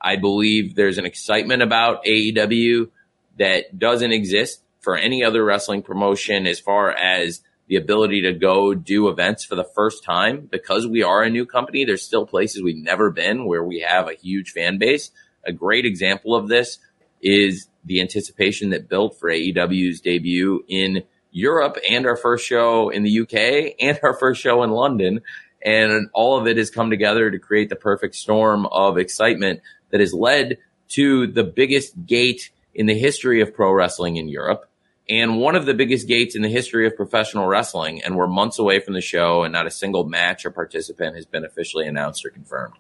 I 0.01 0.17
believe 0.17 0.75
there's 0.75 0.99
an 0.99 1.07
excitement 1.07 1.63
about 1.63 2.05
AEW 2.05 2.91
that 3.39 3.79
doesn't 3.79 4.13
exist 4.13 4.63
for 4.81 4.97
any 4.97 5.25
other 5.25 5.45
wrestling 5.45 5.83
promotion 5.83 6.47
as 6.47 6.61
far 6.61 6.91
as 6.91 7.41
the 7.69 7.77
ability 7.77 8.23
to 8.23 8.33
go 8.33 8.75
do 8.75 9.09
events 9.09 9.45
for 9.45 9.55
the 9.55 9.65
first 9.65 10.05
time 10.05 10.49
because 10.51 10.87
we 10.87 11.03
are 11.03 11.23
a 11.23 11.31
new 11.31 11.47
company. 11.47 11.85
There's 11.85 12.05
still 12.05 12.27
places 12.27 12.63
we've 12.63 12.77
never 12.77 13.11
been 13.11 13.47
where 13.47 13.65
we 13.65 13.81
have 13.81 14.09
a 14.09 14.15
huge 14.15 14.51
fan 14.51 14.79
base. 14.79 15.11
A 15.47 15.53
great 15.53 15.87
example 15.87 16.35
of 16.35 16.49
this 16.49 16.79
is 17.23 17.69
the 17.85 18.01
anticipation 18.01 18.71
that 18.71 18.89
built 18.89 19.19
for 19.19 19.31
AEW's 19.31 20.01
debut 20.01 20.65
in 20.69 21.03
Europe 21.31 21.79
and 21.89 22.07
our 22.07 22.17
first 22.17 22.47
show 22.47 22.91
in 22.91 23.03
the 23.03 23.21
UK 23.21 23.75
and 23.81 23.99
our 24.03 24.15
first 24.15 24.41
show 24.41 24.63
in 24.63 24.71
London. 24.71 25.21
And 25.65 26.09
all 26.13 26.39
of 26.39 26.47
it 26.47 26.57
has 26.57 26.71
come 26.71 26.91
together 26.91 27.31
to 27.31 27.39
create 27.39 27.69
the 27.69 27.77
perfect 27.77 28.15
storm 28.15 28.67
of 28.67 28.99
excitement 28.99 29.61
that 29.91 30.01
has 30.01 30.13
led 30.13 30.59
to 30.91 31.27
the 31.27 31.45
biggest 31.45 32.07
gate 32.07 32.51
in 32.75 32.87
the 32.87 32.99
history 32.99 33.41
of 33.41 33.55
pro 33.55 33.73
wrestling 33.73 34.17
in 34.17 34.29
Europe 34.29 34.69
and 35.09 35.39
one 35.39 35.57
of 35.57 35.67
the 35.67 35.75
biggest 35.75 36.07
gates 36.07 36.37
in 36.37 36.43
the 36.43 36.49
history 36.49 36.87
of 36.87 36.97
professional 36.97 37.47
wrestling. 37.47 38.03
And 38.03 38.17
we're 38.17 38.29
months 38.29 38.59
away 38.59 38.81
from 38.81 38.95
the 38.95 39.01
show 39.01 39.43
and 39.43 39.53
not 39.53 39.67
a 39.67 39.71
single 39.71 40.05
match 40.05 40.47
or 40.47 40.51
participant 40.51 41.17
has 41.17 41.27
been 41.27 41.45
officially 41.45 41.87
announced 41.87 42.25
or 42.25 42.31
confirmed. 42.31 42.75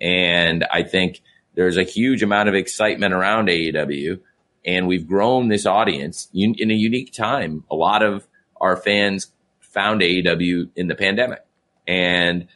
And 0.00 0.64
I 0.72 0.82
think 0.82 1.20
there's 1.54 1.76
a 1.76 1.82
huge 1.82 2.22
amount 2.22 2.48
of 2.48 2.54
excitement 2.54 3.12
around 3.12 3.48
AEW 3.48 4.20
and 4.64 4.86
we've 4.86 5.06
grown 5.06 5.48
this 5.48 5.66
audience 5.66 6.28
in 6.32 6.70
a 6.70 6.74
unique 6.74 7.12
time. 7.12 7.64
A 7.70 7.74
lot 7.74 8.02
of 8.02 8.26
our 8.60 8.76
fans 8.76 9.32
found 9.60 10.00
AEW 10.00 10.70
in 10.76 10.86
the 10.86 10.94
pandemic 10.94 11.44
And 11.86 12.46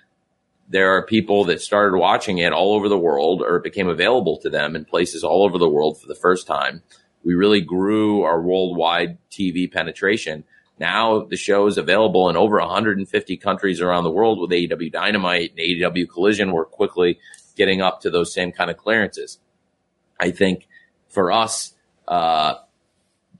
there 0.68 0.97
are 0.97 1.05
people 1.05 1.44
that 1.44 1.61
started 1.61 1.97
watching 1.99 2.38
it 2.38 2.53
all 2.53 2.75
over 2.75 2.88
the 2.88 2.99
world 2.99 3.42
or 3.42 3.57
it 3.57 3.64
became 3.64 3.88
available 3.88 4.38
to 4.38 4.51
them 4.51 4.77
in 4.77 4.85
places 4.85 5.25
all 5.25 5.44
over 5.44 5.59
the 5.59 5.68
world 5.68 6.01
for 6.01 6.07
the 6.07 6.14
first 6.14 6.47
time. 6.47 6.83
We 7.25 7.35
really 7.35 7.61
grew 7.61 8.23
our 8.23 8.40
worldwide 8.40 9.18
TV 9.31 9.71
penetration. 9.71 10.44
Now 10.79 11.25
the 11.25 11.37
show 11.37 11.66
is 11.66 11.79
available 11.79 12.29
in 12.29 12.37
over 12.37 12.59
150 12.59 13.37
countries 13.38 13.81
around 13.81 14.05
the 14.05 14.11
world 14.11 14.40
with 14.40 14.51
AEW 14.51 14.92
Dynamite 14.92 15.51
and 15.51 15.59
AEW 15.59 16.09
Collision. 16.09 16.53
We're 16.53 16.64
quickly 16.64 17.18
getting 17.57 17.83
up 17.83 18.01
to 18.03 18.11
those 18.11 18.33
same 18.33 18.53
kind 18.53 18.71
of 18.71 18.77
clearances. 18.77 19.40
I 20.21 20.31
think 20.31 20.68
for 21.09 21.33
us, 21.33 21.75
uh, 22.09 22.55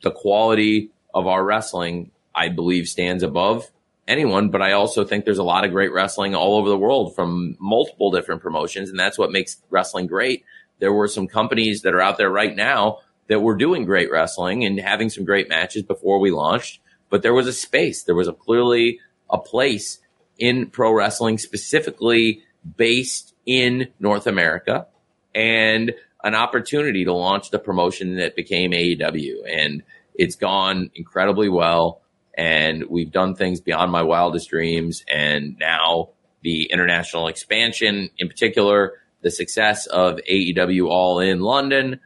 the 0.03 0.11
quality 0.11 0.91
of 1.13 1.27
our 1.27 1.45
wrestling, 1.45 2.13
I 2.35 2.49
believe, 2.49 2.87
stands 2.87 3.23
above 3.23 3.71
anyone, 4.07 4.51
but 4.51 4.63
I 4.63 4.73
also 4.73 5.05
think 5.05 5.25
there's 5.25 5.39
a 5.39 5.43
lot 5.45 5.65
of 5.65 5.73
great 5.73 5.93
wrestling 5.93 6.35
all 6.35 6.57
over 6.57 6.69
the 6.69 6.79
world 6.79 7.15
from 7.15 7.57
multiple 7.59 8.11
different 8.11 8.43
promotions, 8.43 8.91
and 8.91 8.99
that's 8.99 9.19
what 9.19 9.33
makes 9.33 9.57
wrestling 9.71 10.07
great. 10.07 10.45
There 10.79 10.93
were 10.93 11.09
some 11.09 11.27
companies 11.27 11.83
that 11.83 11.95
are 11.95 12.01
out 12.01 12.19
there 12.19 12.31
right 12.31 12.55
now 12.55 12.99
that 13.29 13.41
were 13.41 13.57
doing 13.57 13.85
great 13.85 14.11
wrestling 14.11 14.65
and 14.65 14.79
having 14.79 15.11
some 15.11 15.25
great 15.25 15.49
matches 15.49 15.83
before 15.83 16.21
we 16.21 16.31
launched, 16.31 16.81
but 17.11 17.23
there 17.23 17.35
was 17.35 17.47
a 17.47 17.53
space. 17.53 18.05
There 18.05 18.15
was 18.15 18.29
a 18.29 18.33
clearly 18.33 19.01
a 19.31 19.39
place 19.39 19.99
in 20.39 20.71
pro 20.71 20.93
wrestling 20.93 21.37
specifically 21.37 22.43
based 22.77 23.35
in 23.45 23.89
North 23.99 24.27
America 24.27 24.87
and 25.35 25.95
an 26.29 26.35
opportunity 26.35 27.05
to 27.05 27.13
launch 27.13 27.51
the 27.51 27.59
promotion 27.59 28.17
that 28.17 28.37
became 28.37 28.71
AEW. 28.71 29.39
And 29.49 29.83
it's 30.15 30.37
gone 30.37 30.91
incredibly 30.95 31.49
well 31.49 32.03
and 32.39 32.85
we've 32.89 33.11
done 33.11 33.35
things 33.35 33.61
beyond 33.61 33.91
my 33.91 34.03
wildest 34.03 34.49
dreams. 34.49 35.05
And 35.13 35.59
now 35.59 36.11
the 36.43 36.71
international 36.71 37.27
expansion, 37.27 38.11
in 38.17 38.29
particular, 38.29 38.93
the 39.23 39.31
success 39.33 39.87
of 39.87 40.21
AEW 40.31 40.89
All 40.89 41.19
in 41.19 41.41
London, 41.41 41.99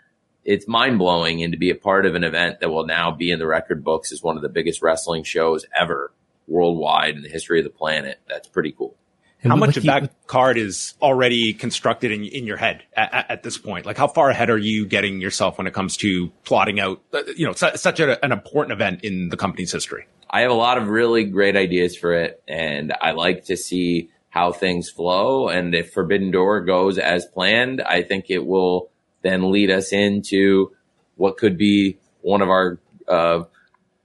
it's 0.43 0.67
mind 0.67 0.99
blowing. 0.99 1.43
And 1.43 1.53
to 1.53 1.59
be 1.59 1.69
a 1.69 1.75
part 1.75 2.07
of 2.07 2.15
an 2.15 2.25
event 2.25 2.61
that 2.61 2.71
will 2.71 2.87
now 2.87 3.11
be 3.11 3.31
in 3.31 3.39
the 3.39 3.47
record 3.47 3.85
books 3.85 4.11
as 4.11 4.23
one 4.23 4.37
of 4.37 4.43
the 4.43 4.49
biggest 4.49 4.81
wrestling 4.81 5.23
shows 5.23 5.67
ever 5.79 6.13
worldwide 6.49 7.15
in 7.15 7.23
the 7.23 7.29
history 7.29 7.61
of 7.61 7.65
the 7.65 7.71
planet, 7.71 8.19
that's 8.27 8.49
pretty 8.49 8.73
cool. 8.73 8.97
How 9.42 9.57
much 9.57 9.76
of 9.76 9.83
that 9.85 10.12
card 10.26 10.57
is 10.57 10.94
already 11.02 11.52
constructed 11.52 12.12
in, 12.12 12.24
in 12.24 12.46
your 12.46 12.57
head 12.57 12.85
at, 12.96 13.26
at, 13.28 13.42
this 13.42 13.59
point? 13.59 13.87
Like, 13.87 13.96
how 13.96 14.07
far 14.07 14.31
ahead 14.31 14.50
are 14.50 14.59
you 14.59 14.87
getting 14.87 15.20
yourself 15.20 15.59
when 15.59 15.66
it 15.66 15.74
comes 15.74 15.96
to 15.98 16.28
plotting 16.44 16.78
out, 16.78 17.02
uh, 17.12 17.22
you 17.37 17.46
know, 17.46 17.52
su- 17.52 17.76
such 17.76 17.98
a, 17.98 18.24
an 18.24 18.31
important 18.31 18.72
event 18.72 19.02
in 19.02 19.31
the 19.31 19.37
company's 19.37 19.72
history? 19.72 20.07
I 20.31 20.42
have 20.42 20.50
a 20.50 20.55
lot 20.55 20.78
of 20.78 20.88
really 20.88 21.24
great 21.24 21.57
ideas 21.57 21.96
for 21.96 22.12
it, 22.14 22.42
and 22.46 22.92
I 23.00 23.12
like 23.12 23.46
to 23.46 23.57
see 23.57 24.11
how 24.31 24.52
things 24.52 24.88
flow. 24.88 25.48
And 25.48 25.74
if 25.74 25.92
Forbidden 25.92 26.31
Door 26.31 26.62
goes 26.62 26.98
as 26.98 27.26
planned, 27.26 27.83
I 27.83 28.02
think 28.02 28.26
it 28.28 28.46
will 28.46 28.90
then 29.22 29.50
lead 29.50 29.70
us 29.70 29.92
into 29.92 30.72
what 31.16 31.37
could 31.37 31.59
be 31.59 31.98
one 32.22 32.42
of 32.42 32.48
our 32.48 32.78
uh, 33.09 33.42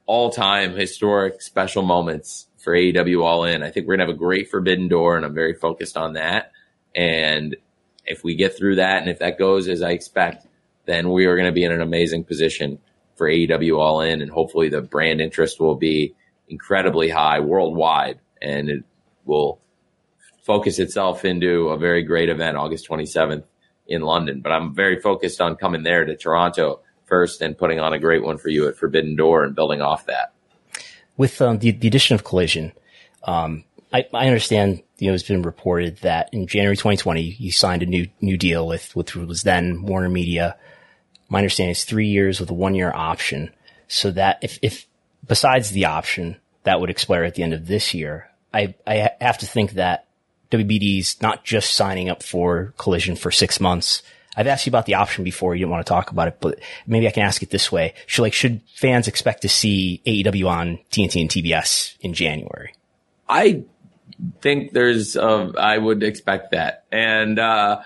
all-time 0.06 0.76
historic 0.76 1.42
special 1.42 1.84
moments 1.84 2.47
for 2.68 2.74
AEW 2.74 3.24
All 3.24 3.46
In. 3.46 3.64
I 3.64 3.72
think 3.72 3.88
we're 3.88 3.96
gonna 3.96 4.10
have 4.10 4.14
a 4.14 4.20
great 4.20 4.50
Forbidden 4.50 4.90
Door, 4.90 5.16
and 5.16 5.26
I'm 5.26 5.34
very 5.34 5.54
focused 5.54 5.96
on 5.96 6.16
that. 6.16 6.52
And 6.94 7.56
if 8.06 8.26
we 8.26 8.36
get 8.36 8.58
through 8.58 8.76
that, 8.76 9.02
and 9.02 9.10
if 9.10 9.20
that 9.20 9.40
goes 9.40 9.70
as 9.70 9.82
I 9.82 9.92
expect, 9.92 10.46
then 10.86 11.10
we 11.10 11.28
are 11.28 11.38
going 11.38 11.48
to 11.48 11.54
be 11.54 11.64
in 11.64 11.72
an 11.72 11.80
amazing 11.80 12.26
position 12.26 12.80
for 13.16 13.30
AEW 13.30 13.80
All 13.80 14.02
In, 14.02 14.22
and 14.22 14.30
hopefully 14.30 14.68
the 14.68 14.82
brand 14.82 15.22
interest 15.22 15.62
will 15.62 15.76
be 15.76 16.14
incredibly 16.50 17.08
high 17.08 17.40
worldwide, 17.40 18.20
and 18.42 18.70
it 18.70 18.84
will 19.24 19.62
focus 20.44 20.78
itself 20.78 21.24
into 21.24 21.70
a 21.70 21.78
very 21.78 22.04
great 22.04 22.28
event 22.28 22.58
August 22.58 22.90
27th 22.90 23.46
in 23.88 24.02
London. 24.02 24.42
But 24.42 24.52
I'm 24.52 24.76
very 24.76 25.00
focused 25.00 25.40
on 25.40 25.56
coming 25.56 25.84
there 25.84 26.04
to 26.04 26.18
Toronto 26.18 26.82
first 27.06 27.42
and 27.42 27.58
putting 27.58 27.80
on 27.80 27.94
a 27.94 28.00
great 28.00 28.26
one 28.26 28.38
for 28.38 28.50
you 28.50 28.68
at 28.68 28.76
Forbidden 28.76 29.16
Door 29.16 29.46
and 29.46 29.56
building 29.56 29.82
off 29.82 30.08
that. 30.08 30.34
With 31.18 31.42
um, 31.42 31.60
the, 31.60 31.72
the 31.72 31.88
addition 31.88 32.16
of 32.16 32.24
Collision, 32.24 32.72
um, 33.24 33.64
I, 33.92 34.06
I, 34.14 34.28
understand, 34.28 34.84
you 35.00 35.08
know, 35.08 35.14
it's 35.14 35.24
been 35.24 35.42
reported 35.42 35.98
that 35.98 36.30
in 36.32 36.48
January 36.48 36.78
2020, 36.78 37.22
you 37.22 37.52
signed 37.52 37.82
a 37.82 37.88
new, 37.88 38.08
new 38.22 38.38
deal 38.38 38.68
with, 38.68 38.96
with 38.96 39.16
was 39.16 39.42
then 39.44 39.82
Warner 39.84 40.10
Media 40.10 40.58
my 41.30 41.40
understanding 41.40 41.72
is 41.72 41.84
three 41.84 42.08
years 42.08 42.40
with 42.40 42.50
a 42.50 42.54
one 42.54 42.76
year 42.76 42.92
option. 42.94 43.52
So 43.88 44.12
that 44.12 44.40
if, 44.42 44.60
if 44.62 44.86
besides 45.26 45.72
the 45.72 45.86
option 45.86 46.38
that 46.64 46.80
would 46.80 46.90
expire 46.90 47.24
at 47.24 47.36
the 47.36 47.44
end 47.44 47.54
of 47.54 47.68
this 47.68 47.94
year, 47.94 48.30
I, 48.54 48.76
I 48.86 49.12
have 49.22 49.38
to 49.40 49.46
think 49.46 49.74
that 49.74 50.08
WBD's 50.52 51.22
not 51.22 51.44
just 51.44 51.74
signing 51.74 52.10
up 52.10 52.24
for 52.24 52.74
collision 52.78 53.16
for 53.16 53.32
six 53.32 53.60
months. 53.60 54.04
I've 54.38 54.48
asked 54.48 54.66
you 54.68 54.70
about 54.70 54.86
the 54.86 54.94
option 54.94 55.24
before. 55.24 55.56
You 55.56 55.62
didn't 55.62 55.72
want 55.72 55.86
to 55.86 55.90
talk 55.90 56.12
about 56.12 56.28
it, 56.28 56.38
but 56.40 56.60
maybe 56.86 57.08
I 57.08 57.12
can 57.12 57.24
ask 57.24 57.42
it 57.42 57.50
this 57.50 57.72
way. 57.72 57.96
Should 58.06 58.22
like, 58.22 58.34
should 58.34 58.62
fans 58.76 59.08
expect 59.08 59.42
to 59.42 59.50
see 59.50 60.02
AEW 60.06 60.48
on 60.48 60.80
TNT 60.92 61.22
and 61.22 61.30
TBS 61.30 61.98
in 62.02 62.14
January? 62.14 62.74
I 63.28 63.64
think 64.42 64.72
there's, 64.72 65.18
uh, 65.18 65.52
I 65.58 65.78
would 65.78 66.04
expect 66.04 66.52
that. 66.52 66.86
And, 66.92 67.40
uh, 67.40 67.82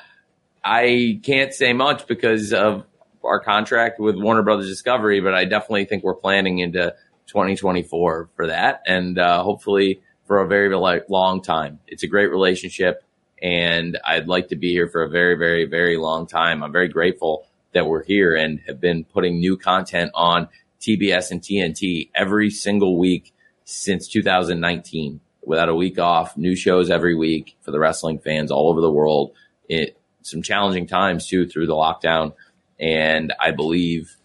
I 0.64 1.20
can't 1.24 1.54
say 1.54 1.74
much 1.74 2.06
because 2.06 2.54
of 2.54 2.86
our 3.24 3.40
contract 3.40 4.00
with 4.00 4.16
Warner 4.16 4.44
Brothers 4.44 4.68
Discovery, 4.68 5.22
but 5.22 5.34
I 5.34 5.46
definitely 5.46 5.86
think 5.86 6.04
we're 6.04 6.16
planning 6.16 6.60
into 6.60 6.94
2024 7.28 8.30
for 8.36 8.48
that, 8.48 8.82
and 8.86 9.18
uh, 9.18 9.44
hopefully 9.44 10.02
for 10.26 10.42
a 10.42 10.48
very 10.48 10.74
long 11.08 11.42
time. 11.42 11.80
It's 11.88 12.04
a 12.04 12.08
great 12.08 12.28
relationship, 12.28 13.04
and 13.42 13.98
I'd 14.06 14.28
like 14.28 14.50
to 14.50 14.56
be 14.56 14.72
here 14.72 14.88
for 14.88 15.04
a 15.04 15.10
very, 15.10 15.36
very, 15.36 15.66
very 15.66 15.98
long 15.98 16.28
time. 16.28 16.64
I'm 16.64 16.72
very 16.72 16.88
grateful 16.88 17.46
that 17.74 17.88
we're 17.88 18.04
here 18.04 18.36
and 18.36 18.60
have 18.68 18.80
been 18.80 19.04
putting 19.04 19.40
new 19.40 19.58
content 19.58 20.12
on 20.14 20.48
TBS 20.80 21.32
and 21.32 21.42
TNT 21.42 22.10
every 22.14 22.50
single 22.50 22.98
week 22.98 23.34
since 23.64 24.08
2019 24.08 25.22
without 25.44 25.70
a 25.70 25.76
week 25.76 25.98
off, 25.98 26.38
new 26.38 26.56
shows 26.56 26.90
every 26.90 27.16
week 27.16 27.58
for 27.62 27.72
the 27.72 27.80
wrestling 27.80 28.20
fans 28.20 28.52
all 28.52 28.70
over 28.70 28.82
the 28.82 28.92
world. 28.92 29.32
It, 29.68 29.98
some 30.22 30.42
challenging 30.42 30.86
times 30.86 31.28
too 31.28 31.48
through 31.48 31.68
the 31.68 31.74
lockdown 31.74 32.34
and 32.82 33.32
I 33.40 33.52
believe 33.52 34.18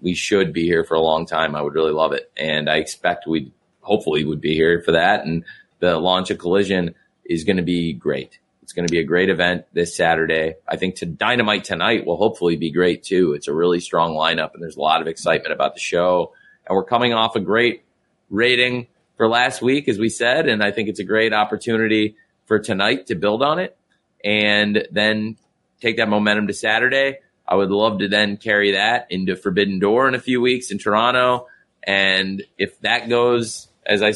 we 0.00 0.14
should 0.14 0.52
be 0.52 0.64
here 0.64 0.84
for 0.84 0.94
a 0.94 1.00
long 1.00 1.26
time. 1.26 1.54
I 1.54 1.62
would 1.62 1.74
really 1.74 1.92
love 1.92 2.12
it, 2.12 2.32
and 2.36 2.68
I 2.68 2.76
expect 2.76 3.26
we 3.26 3.52
hopefully 3.82 4.24
would 4.24 4.40
be 4.40 4.54
here 4.54 4.80
for 4.82 4.92
that. 4.92 5.24
And 5.24 5.44
the 5.78 5.98
launch 5.98 6.30
of 6.30 6.38
Collision 6.38 6.94
is 7.24 7.44
going 7.44 7.58
to 7.58 7.62
be 7.62 7.92
great. 7.92 8.38
It's 8.70 8.74
going 8.76 8.86
to 8.86 8.92
be 8.92 9.00
a 9.00 9.04
great 9.04 9.30
event 9.30 9.64
this 9.72 9.96
Saturday. 9.96 10.54
I 10.68 10.76
think 10.76 10.94
to 10.96 11.06
Dynamite 11.06 11.64
tonight 11.64 12.06
will 12.06 12.16
hopefully 12.16 12.54
be 12.54 12.70
great 12.70 13.02
too. 13.02 13.32
It's 13.32 13.48
a 13.48 13.52
really 13.52 13.80
strong 13.80 14.14
lineup, 14.14 14.54
and 14.54 14.62
there's 14.62 14.76
a 14.76 14.80
lot 14.80 15.00
of 15.00 15.08
excitement 15.08 15.52
about 15.52 15.74
the 15.74 15.80
show. 15.80 16.32
And 16.68 16.76
we're 16.76 16.84
coming 16.84 17.12
off 17.12 17.34
a 17.34 17.40
great 17.40 17.82
rating 18.28 18.86
for 19.16 19.28
last 19.28 19.60
week, 19.60 19.88
as 19.88 19.98
we 19.98 20.08
said, 20.08 20.48
and 20.48 20.62
I 20.62 20.70
think 20.70 20.88
it's 20.88 21.00
a 21.00 21.04
great 21.04 21.32
opportunity 21.32 22.14
for 22.46 22.60
tonight 22.60 23.08
to 23.08 23.16
build 23.16 23.42
on 23.42 23.58
it 23.58 23.76
and 24.24 24.86
then 24.92 25.36
take 25.80 25.96
that 25.96 26.08
momentum 26.08 26.46
to 26.46 26.54
Saturday 26.54 27.18
I 27.50 27.56
would 27.56 27.70
love 27.70 27.98
to 27.98 28.08
then 28.08 28.36
carry 28.36 28.72
that 28.72 29.08
into 29.10 29.34
Forbidden 29.34 29.80
Door 29.80 30.06
in 30.06 30.14
a 30.14 30.20
few 30.20 30.40
weeks 30.40 30.70
in 30.70 30.78
Toronto. 30.78 31.48
And 31.82 32.44
if 32.56 32.78
that 32.82 33.08
goes, 33.08 33.66
as 33.84 34.04
I 34.04 34.12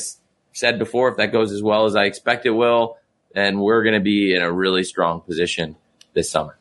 said 0.52 0.78
before, 0.78 1.08
if 1.08 1.16
that 1.16 1.32
goes 1.32 1.50
as 1.50 1.60
well 1.60 1.86
as 1.86 1.96
I 1.96 2.04
expect 2.04 2.46
it 2.46 2.50
will, 2.50 2.96
then 3.34 3.58
we're 3.60 3.82
going 3.82 3.94
to 3.94 4.00
be 4.00 4.34
in 4.34 4.42
a 4.42 4.52
really 4.52 4.84
strong 4.84 5.20
position 5.20 5.76
this 6.14 6.30
summer. 6.30 6.58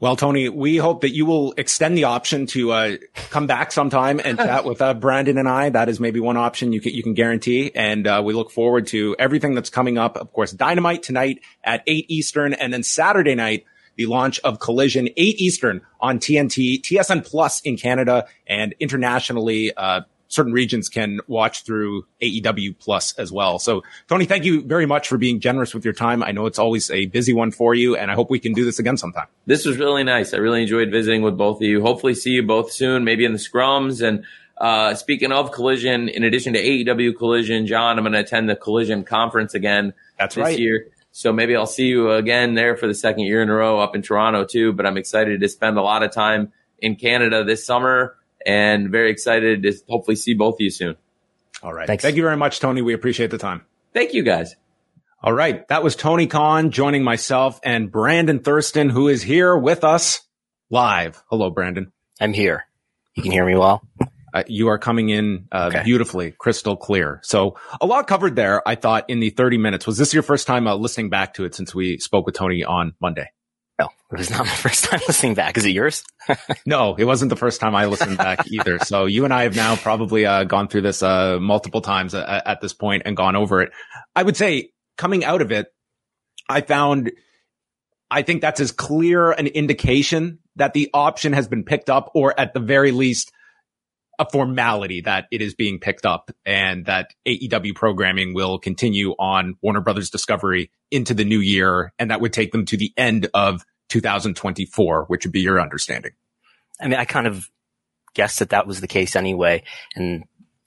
Well, 0.00 0.16
Tony, 0.16 0.48
we 0.48 0.76
hope 0.76 1.00
that 1.00 1.14
you 1.14 1.24
will 1.24 1.54
extend 1.56 1.96
the 1.96 2.04
option 2.04 2.46
to 2.48 2.72
uh, 2.72 2.96
come 3.30 3.46
back 3.46 3.72
sometime 3.72 4.20
and 4.22 4.36
chat 4.36 4.64
with 4.64 4.82
uh, 4.82 4.92
Brandon 4.92 5.38
and 5.38 5.48
I. 5.48 5.70
That 5.70 5.88
is 5.88 5.98
maybe 5.98 6.20
one 6.20 6.36
option 6.36 6.72
you 6.72 6.80
can 6.80 6.92
you 6.92 7.02
can 7.02 7.14
guarantee, 7.14 7.70
and 7.74 8.06
uh, 8.06 8.20
we 8.22 8.34
look 8.34 8.50
forward 8.50 8.88
to 8.88 9.16
everything 9.18 9.54
that's 9.54 9.70
coming 9.70 9.96
up. 9.96 10.16
Of 10.16 10.32
course, 10.32 10.52
Dynamite 10.52 11.04
tonight 11.04 11.40
at 11.62 11.82
eight 11.86 12.06
Eastern, 12.10 12.52
and 12.52 12.72
then 12.72 12.82
Saturday 12.82 13.34
night 13.34 13.64
the 13.96 14.06
launch 14.06 14.40
of 14.40 14.58
Collision, 14.58 15.08
8 15.16 15.40
Eastern 15.40 15.80
on 16.00 16.18
TNT, 16.18 16.80
TSN 16.80 17.24
Plus 17.24 17.60
in 17.60 17.76
Canada, 17.76 18.26
and 18.46 18.74
internationally, 18.80 19.72
uh, 19.74 20.02
certain 20.34 20.52
regions 20.52 20.88
can 20.88 21.20
watch 21.28 21.62
through 21.62 22.04
AEW 22.20 22.76
Plus 22.78 23.12
as 23.18 23.30
well. 23.30 23.58
So, 23.58 23.82
Tony, 24.08 24.24
thank 24.24 24.44
you 24.44 24.62
very 24.62 24.86
much 24.86 25.08
for 25.08 25.16
being 25.16 25.40
generous 25.40 25.74
with 25.74 25.84
your 25.84 25.94
time. 25.94 26.22
I 26.22 26.32
know 26.32 26.46
it's 26.46 26.58
always 26.58 26.90
a 26.90 27.06
busy 27.06 27.32
one 27.32 27.52
for 27.52 27.74
you, 27.74 27.96
and 27.96 28.10
I 28.10 28.14
hope 28.14 28.30
we 28.30 28.40
can 28.40 28.52
do 28.52 28.64
this 28.64 28.78
again 28.78 28.96
sometime. 28.96 29.26
This 29.46 29.64
was 29.64 29.78
really 29.78 30.04
nice. 30.04 30.34
I 30.34 30.38
really 30.38 30.62
enjoyed 30.62 30.90
visiting 30.90 31.22
with 31.22 31.38
both 31.38 31.58
of 31.58 31.62
you. 31.62 31.80
Hopefully, 31.80 32.14
see 32.14 32.30
you 32.30 32.42
both 32.42 32.72
soon, 32.72 33.04
maybe 33.04 33.24
in 33.24 33.32
the 33.32 33.38
scrums. 33.38 34.06
And 34.06 34.24
uh, 34.58 34.94
speaking 34.94 35.32
of 35.32 35.52
Collision, 35.52 36.08
in 36.08 36.24
addition 36.24 36.52
to 36.54 36.62
AEW 36.62 37.16
Collision, 37.16 37.66
John, 37.66 37.96
I'm 37.98 38.04
going 38.04 38.12
to 38.12 38.20
attend 38.20 38.48
the 38.48 38.56
Collision 38.56 39.04
conference 39.04 39.54
again 39.54 39.94
That's 40.18 40.34
this 40.34 40.42
right. 40.42 40.58
year. 40.58 40.88
So 41.12 41.32
maybe 41.32 41.54
I'll 41.54 41.66
see 41.66 41.86
you 41.86 42.10
again 42.10 42.54
there 42.54 42.76
for 42.76 42.88
the 42.88 42.94
second 42.94 43.24
year 43.24 43.40
in 43.40 43.48
a 43.48 43.54
row 43.54 43.78
up 43.78 43.94
in 43.94 44.02
Toronto 44.02 44.44
too. 44.44 44.72
But 44.72 44.84
I'm 44.84 44.96
excited 44.96 45.40
to 45.40 45.48
spend 45.48 45.78
a 45.78 45.82
lot 45.82 46.02
of 46.02 46.10
time 46.10 46.52
in 46.80 46.96
Canada 46.96 47.44
this 47.44 47.64
summer 47.64 48.16
and 48.46 48.90
very 48.90 49.10
excited 49.10 49.62
to 49.62 49.72
hopefully 49.88 50.16
see 50.16 50.34
both 50.34 50.54
of 50.54 50.60
you 50.60 50.70
soon. 50.70 50.96
All 51.62 51.72
right. 51.72 51.86
Thanks. 51.86 52.02
Thank 52.02 52.16
you 52.16 52.22
very 52.22 52.36
much, 52.36 52.60
Tony. 52.60 52.82
We 52.82 52.94
appreciate 52.94 53.30
the 53.30 53.38
time. 53.38 53.62
Thank 53.92 54.12
you 54.12 54.22
guys. 54.22 54.56
All 55.22 55.32
right. 55.32 55.66
That 55.68 55.82
was 55.82 55.96
Tony 55.96 56.26
Khan 56.26 56.70
joining 56.70 57.02
myself 57.02 57.58
and 57.62 57.90
Brandon 57.90 58.40
Thurston, 58.40 58.90
who 58.90 59.08
is 59.08 59.22
here 59.22 59.56
with 59.56 59.82
us 59.82 60.20
live. 60.68 61.22
Hello, 61.30 61.50
Brandon. 61.50 61.92
I'm 62.20 62.34
here. 62.34 62.66
You 63.14 63.22
can 63.22 63.32
hear 63.32 63.46
me 63.46 63.56
well. 63.56 63.86
Uh, 64.34 64.42
you 64.48 64.68
are 64.68 64.78
coming 64.78 65.08
in 65.10 65.46
uh, 65.52 65.70
okay. 65.72 65.84
beautifully, 65.84 66.32
crystal 66.32 66.76
clear. 66.76 67.20
So 67.22 67.56
a 67.80 67.86
lot 67.86 68.08
covered 68.08 68.34
there. 68.34 68.66
I 68.68 68.74
thought 68.74 69.08
in 69.08 69.20
the 69.20 69.30
30 69.30 69.58
minutes. 69.58 69.86
Was 69.86 69.96
this 69.96 70.12
your 70.12 70.24
first 70.24 70.48
time 70.48 70.66
uh, 70.66 70.74
listening 70.74 71.08
back 71.08 71.34
to 71.34 71.44
it 71.44 71.54
since 71.54 71.74
we 71.74 71.98
spoke 71.98 72.26
with 72.26 72.34
Tony 72.34 72.64
on 72.64 72.94
Monday? 73.00 73.30
No, 73.78 73.88
it 74.12 74.18
was 74.18 74.30
not 74.30 74.46
my 74.46 74.46
first 74.54 74.84
time 74.84 75.00
listening 75.06 75.34
back. 75.34 75.56
Is 75.56 75.64
it 75.64 75.70
yours? 75.70 76.04
no, 76.66 76.94
it 76.94 77.04
wasn't 77.04 77.30
the 77.30 77.36
first 77.36 77.60
time 77.60 77.74
I 77.74 77.86
listened 77.86 78.18
back 78.18 78.46
either. 78.50 78.78
So 78.78 79.06
you 79.06 79.24
and 79.24 79.34
I 79.34 79.42
have 79.42 79.56
now 79.56 79.76
probably 79.76 80.26
uh, 80.26 80.44
gone 80.44 80.68
through 80.68 80.82
this 80.82 81.02
uh, 81.02 81.38
multiple 81.40 81.80
times 81.80 82.14
at, 82.14 82.46
at 82.46 82.60
this 82.60 82.72
point 82.72 83.02
and 83.04 83.16
gone 83.16 83.36
over 83.36 83.62
it. 83.62 83.72
I 84.14 84.22
would 84.22 84.36
say 84.36 84.70
coming 84.96 85.24
out 85.24 85.42
of 85.42 85.50
it, 85.50 85.66
I 86.48 86.60
found, 86.60 87.12
I 88.10 88.22
think 88.22 88.42
that's 88.42 88.60
as 88.60 88.70
clear 88.70 89.32
an 89.32 89.46
indication 89.48 90.38
that 90.56 90.72
the 90.72 90.90
option 90.94 91.32
has 91.32 91.48
been 91.48 91.64
picked 91.64 91.90
up 91.90 92.12
or 92.14 92.38
at 92.38 92.54
the 92.54 92.60
very 92.60 92.92
least 92.92 93.32
a 94.18 94.26
formality 94.30 95.00
that 95.02 95.26
it 95.30 95.42
is 95.42 95.54
being 95.54 95.80
picked 95.80 96.06
up 96.06 96.30
and 96.44 96.86
that 96.86 97.12
AEW 97.26 97.74
programming 97.74 98.34
will 98.34 98.58
continue 98.58 99.12
on 99.12 99.56
Warner 99.62 99.80
Brothers 99.80 100.10
Discovery 100.10 100.70
into 100.90 101.14
the 101.14 101.24
new 101.24 101.40
year. 101.40 101.92
And 101.98 102.10
that 102.10 102.20
would 102.20 102.32
take 102.32 102.52
them 102.52 102.64
to 102.66 102.76
the 102.76 102.92
end 102.96 103.28
of 103.34 103.64
2024, 103.88 105.04
which 105.06 105.24
would 105.24 105.32
be 105.32 105.40
your 105.40 105.60
understanding. 105.60 106.12
I 106.80 106.88
mean, 106.88 106.98
I 106.98 107.04
kind 107.04 107.26
of 107.26 107.48
guessed 108.14 108.38
that 108.38 108.50
that 108.50 108.66
was 108.66 108.80
the 108.80 108.88
case 108.88 109.16
anyway. 109.16 109.64
And 109.94 110.24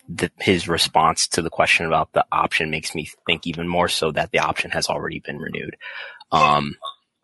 the, 0.09 0.31
his 0.39 0.67
response 0.67 1.27
to 1.29 1.41
the 1.41 1.49
question 1.49 1.85
about 1.85 2.13
the 2.13 2.25
option 2.31 2.69
makes 2.69 2.95
me 2.95 3.09
think 3.25 3.45
even 3.45 3.67
more 3.67 3.87
so 3.87 4.11
that 4.11 4.31
the 4.31 4.39
option 4.39 4.71
has 4.71 4.87
already 4.89 5.19
been 5.19 5.37
renewed. 5.37 5.75
Um, 6.31 6.75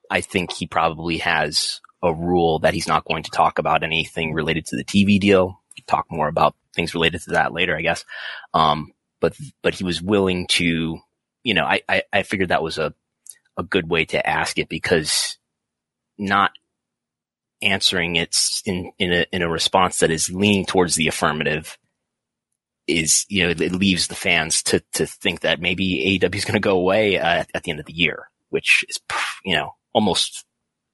I 0.09 0.21
think 0.21 0.51
he 0.51 0.67
probably 0.67 1.17
has 1.19 1.81
a 2.01 2.13
rule 2.13 2.59
that 2.59 2.73
he's 2.73 2.87
not 2.87 3.05
going 3.05 3.23
to 3.23 3.31
talk 3.31 3.59
about 3.59 3.83
anything 3.83 4.33
related 4.33 4.65
to 4.67 4.75
the 4.75 4.83
TV 4.83 5.19
deal. 5.19 5.61
Talk 5.87 6.05
more 6.09 6.27
about 6.27 6.55
things 6.75 6.93
related 6.93 7.21
to 7.23 7.31
that 7.31 7.53
later, 7.53 7.75
I 7.75 7.81
guess. 7.81 8.05
Um, 8.53 8.93
but, 9.19 9.35
but 9.61 9.73
he 9.73 9.83
was 9.83 10.01
willing 10.01 10.47
to, 10.47 10.99
you 11.43 11.53
know, 11.53 11.65
I, 11.65 11.81
I, 11.87 12.03
I 12.11 12.23
figured 12.23 12.49
that 12.49 12.63
was 12.63 12.77
a, 12.77 12.93
a 13.57 13.63
good 13.63 13.89
way 13.89 14.05
to 14.05 14.27
ask 14.27 14.57
it 14.57 14.69
because 14.69 15.37
not 16.17 16.51
answering 17.61 18.15
it 18.17 18.35
in, 18.65 18.91
in 18.99 19.13
a, 19.13 19.25
in 19.31 19.41
a 19.41 19.49
response 19.49 19.99
that 19.99 20.11
is 20.11 20.29
leaning 20.29 20.65
towards 20.65 20.95
the 20.95 21.07
affirmative 21.07 21.77
is, 22.87 23.25
you 23.29 23.43
know, 23.43 23.49
it 23.49 23.71
leaves 23.71 24.07
the 24.07 24.15
fans 24.15 24.61
to, 24.63 24.81
to 24.93 25.05
think 25.05 25.41
that 25.41 25.61
maybe 25.61 26.19
AEW 26.19 26.35
is 26.35 26.45
going 26.45 26.53
to 26.53 26.59
go 26.59 26.77
away 26.77 27.17
uh, 27.17 27.45
at 27.53 27.63
the 27.63 27.71
end 27.71 27.79
of 27.79 27.85
the 27.85 27.93
year, 27.93 28.29
which 28.49 28.83
is, 28.89 28.99
you 29.45 29.55
know, 29.55 29.75
almost 29.93 30.45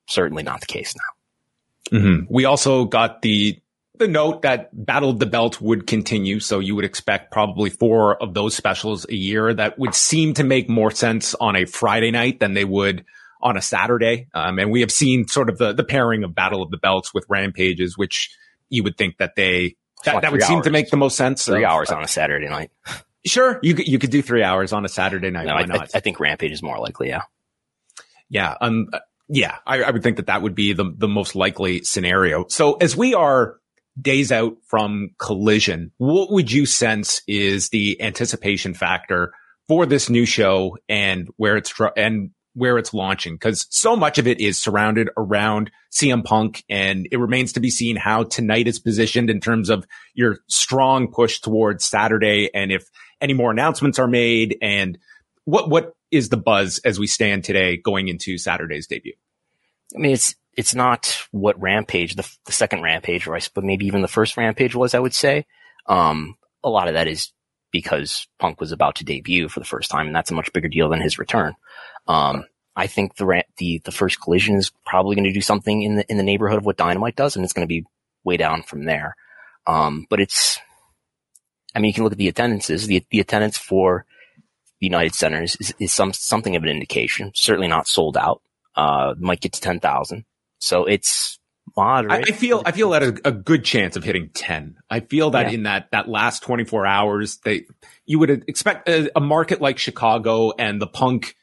certainly 0.08 0.44
not 0.44 0.60
the 0.60 0.68
case 0.68 0.96
now. 0.96 1.98
Mm-hmm. 1.98 2.32
We 2.32 2.46
also 2.46 2.86
got 2.86 3.22
the, 3.22 3.60
the 4.00 4.08
note 4.08 4.42
that 4.42 4.70
Battle 4.74 5.10
of 5.10 5.20
the 5.20 5.26
Belt 5.26 5.62
would 5.62 5.86
continue. 5.86 6.40
So 6.40 6.60
you 6.60 6.76
would 6.76 6.86
expect 6.86 7.32
probably 7.32 7.70
four 7.70 8.22
of 8.22 8.34
those 8.34 8.56
specials 8.56 9.06
a 9.08 9.16
year 9.16 9.54
that 9.54 9.78
would 9.78 9.94
seem 9.94 10.34
to 10.36 10.44
make 10.44 10.70
more 10.70 10.90
sense 10.90 11.36
on 11.36 11.56
a 11.56 11.66
Friday 11.66 12.10
night 12.10 12.40
than 12.40 12.54
they 12.54 12.66
would 12.66 13.06
on 13.42 13.58
a 13.58 13.62
Saturday. 13.62 14.28
Um, 14.34 14.60
and 14.60 14.72
we 14.72 14.82
have 14.82 14.92
seen 14.92 15.28
sort 15.28 15.50
of 15.50 15.58
the, 15.58 15.74
the 15.74 15.84
pairing 15.84 16.24
of 16.24 16.34
Battle 16.34 16.64
of 16.64 16.72
the 16.72 16.78
Belts 16.78 17.14
with 17.14 17.26
Rampages, 17.30 17.98
which 17.98 18.36
you 18.70 18.84
would 18.84 18.98
think 18.98 19.18
that 19.18 19.36
they 19.36 19.76
that, 20.06 20.22
that 20.22 20.32
would 20.32 20.44
seem 20.44 20.62
to 20.62 20.70
make 20.70 20.90
the 20.90 20.98
most 20.98 21.18
sense. 21.18 21.46
Three 21.46 21.64
of, 21.64 21.70
hours 21.70 21.92
on 21.92 22.04
a 22.04 22.08
Saturday 22.08 22.48
night. 22.48 22.72
Sure, 23.26 23.60
you 23.62 23.76
could 23.76 23.88
you 23.88 24.00
could 24.00 24.12
do 24.12 24.22
three 24.22 24.44
hours 24.44 24.72
on 24.72 24.86
a 24.86 24.88
Saturday 24.88 25.30
night. 25.30 25.46
No, 25.46 25.56
Why 25.56 25.62
I, 25.62 25.66
not? 25.66 25.82
I, 25.82 25.98
I, 25.98 26.00
think 26.00 26.22
Rampage 26.22 26.52
is 26.52 26.64
more 26.64 26.80
likely. 26.80 27.10
Yeah. 27.10 27.24
Yeah. 28.30 28.56
Um. 28.62 28.88
Yeah. 29.28 29.58
I, 29.68 29.84
I 29.84 29.92
would 29.92 30.04
think 30.04 30.18
that 30.18 30.28
that 30.28 30.42
would 30.42 30.56
be 30.56 30.72
the 30.72 30.94
the 30.96 31.10
most 31.10 31.36
likely 31.36 31.84
scenario. 31.84 32.46
So 32.48 32.76
as 32.76 32.96
we 32.96 33.14
are 33.14 33.60
days 34.00 34.32
out 34.32 34.58
from 34.66 35.12
Collision, 35.18 35.92
what 35.98 36.32
would 36.32 36.52
you 36.52 36.66
sense 36.66 37.22
is 37.28 37.70
the 37.70 38.02
anticipation 38.02 38.74
factor 38.74 39.34
for 39.68 39.86
this 39.86 40.10
new 40.10 40.26
show 40.26 40.78
and 40.88 41.30
where 41.38 41.58
it's 41.58 41.74
and 41.96 42.32
where 42.56 42.78
it's 42.78 42.94
launching 42.94 43.36
because 43.36 43.68
so 43.70 43.96
much 43.96 44.18
of 44.18 44.28
it 44.28 44.42
is 44.42 44.58
surrounded 44.58 45.10
around 45.16 45.70
CM 45.92 46.24
Punk 46.24 46.64
and 46.70 47.08
it 47.12 47.18
remains 47.18 47.54
to 47.54 47.60
be 47.60 47.70
seen 47.70 47.96
how 47.96 48.24
tonight 48.24 48.68
is 48.68 48.80
positioned 48.80 49.30
in 49.30 49.40
terms 49.40 49.70
of 49.70 49.86
your 50.14 50.40
strong 50.48 51.12
push 51.12 51.40
towards 51.40 51.86
Saturday 51.86 52.50
and 52.54 52.72
if 52.72 52.90
any 53.22 53.34
more 53.34 53.52
announcements 53.52 54.00
are 54.00 54.08
made 54.08 54.58
and 54.62 54.98
what, 55.46 55.70
what 55.70 55.94
is 56.12 56.30
the 56.30 56.38
buzz 56.38 56.80
as 56.84 57.00
we 57.00 57.08
stand 57.08 57.44
today 57.44 57.78
going 57.78 58.08
into 58.08 58.38
Saturday's 58.38 58.88
debut? 58.88 59.14
I 59.96 60.00
mean, 60.00 60.12
it's, 60.12 60.36
it's 60.56 60.76
not 60.76 61.18
what 61.32 61.62
Rampage, 61.62 62.16
the, 62.16 62.30
the 62.46 62.52
second 62.52 62.82
Rampage, 62.82 63.28
or 63.28 63.36
I, 63.36 63.40
but 63.54 63.64
maybe 63.64 63.86
even 63.86 64.02
the 64.02 64.08
first 64.08 64.38
Rampage 64.38 64.76
was, 64.76 64.94
I 64.94 65.00
would 65.00 65.14
say. 65.14 65.46
Um, 65.86 66.38
a 66.64 66.70
lot 66.70 66.88
of 66.88 66.96
that 66.96 67.08
is 67.08 67.32
because 67.72 68.28
Punk 68.40 68.60
was 68.60 68.72
about 68.72 68.96
to 68.96 69.06
debut 69.06 69.48
for 69.48 69.60
the 69.60 69.66
first 69.66 69.90
time, 69.90 70.08
and 70.08 70.16
that's 70.16 70.32
a 70.32 70.36
much 70.36 70.52
bigger 70.54 70.68
deal 70.68 70.90
than 70.90 71.02
his 71.02 71.20
return. 71.20 71.56
Um, 72.08 72.46
I 72.76 72.88
think 72.88 73.16
the 73.16 73.44
the 73.58 73.82
the 73.84 73.92
first 73.92 74.22
collision 74.22 74.56
is 74.56 74.72
probably 74.86 75.16
going 75.16 75.26
to 75.26 75.34
do 75.34 75.42
something 75.42 75.82
in 75.82 75.96
the 75.98 76.10
in 76.10 76.18
the 76.18 76.24
neighborhood 76.24 76.58
of 76.58 76.66
what 76.66 76.78
Dynamite 76.78 77.16
does, 77.16 77.36
and 77.36 77.44
it's 77.44 77.54
going 77.54 77.68
to 77.68 77.74
be 77.74 77.86
way 78.24 78.38
down 78.38 78.64
from 78.64 78.86
there. 78.86 79.16
Um, 79.68 80.08
but 80.10 80.20
it's, 80.20 80.60
I 81.76 81.80
mean, 81.80 81.90
you 81.90 81.94
can 81.94 82.04
look 82.04 82.14
at 82.14 82.18
the 82.18 82.28
attendances. 82.28 82.88
The 82.88 83.06
the 83.12 83.20
attendance 83.20 83.58
for 83.58 84.06
the 84.80 84.88
United 84.88 85.14
Centers 85.14 85.58
is, 85.60 85.74
is 85.80 85.94
some 85.94 86.14
something 86.14 86.56
of 86.56 86.64
an 86.64 86.70
indication. 86.70 87.32
Certainly 87.36 87.68
not 87.68 87.88
sold 87.88 88.18
out. 88.18 88.42
Uh, 88.76 89.14
might 89.20 89.42
get 89.42 89.54
to 89.54 89.62
ten 89.62 89.80
thousand. 89.80 90.26
So 90.60 90.86
it's 90.86 91.40
moderate. 91.76 92.28
I, 92.28 92.32
I, 92.32 92.36
feel 92.36 92.62
I 92.66 92.72
feel 92.72 92.94
at 92.94 93.04
a, 93.04 93.20
a, 93.26 93.32
good 93.32 93.64
chance 93.64 93.96
of 93.96 94.04
hitting 94.04 94.30
ten. 94.34 94.76
I 94.90 95.00
feel 95.00 95.32
that 95.32 95.48
yeah. 95.48 95.54
in 95.54 95.64
that 95.64 95.90
that 95.92 96.08
last 96.08 96.44
twenty 96.44 96.66
four 96.66 96.86
hours, 96.86 97.38
they 97.44 97.66
you 98.06 98.20
would 98.20 98.30
expect 98.48 98.88
a, 98.90 99.10
a 99.18 99.22
market 99.22 99.62
like 99.62 99.78
Chicago 99.78 100.52
and 100.58 100.82
the 100.82 100.88
Punk 100.88 101.36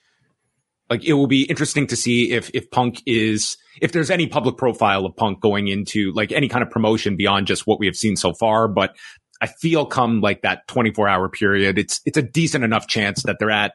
like 0.89 1.05
it 1.05 1.15
will 1.15 1.27
be 1.27 1.43
interesting 1.43 1.87
to 1.89 1.97
see 1.97 2.33
if 2.33 2.51
if 2.55 2.71
Punk 2.71 3.03
is 3.07 3.57
if 3.81 3.93
there's 3.93 4.11
any 4.11 4.27
public 4.27 4.57
profile 4.57 5.05
of 5.05 5.17
Punk 5.17 5.41
going 5.41 5.69
into 5.69 6.13
like 6.13 6.33
any 6.33 6.49
kind 6.49 6.63
of 6.63 6.71
promotion 6.71 7.17
beyond 7.17 7.47
just 7.47 7.67
what 7.67 7.79
we 7.79 7.87
have 7.87 7.97
seen 7.97 8.17
so 8.17 8.33
far. 8.33 8.69
But 8.69 8.97
I 9.41 9.47
feel 9.47 9.85
come 9.85 10.21
like 10.21 10.43
that 10.43 10.67
24 10.69 11.09
hour 11.09 11.29
period, 11.29 11.79
it's 11.79 12.01
it's 12.07 12.19
a 12.19 12.23
decent 12.23 12.65
enough 12.65 12.87
chance 12.87 13.23
that 13.25 13.39
they're 13.39 13.51
at 13.51 13.75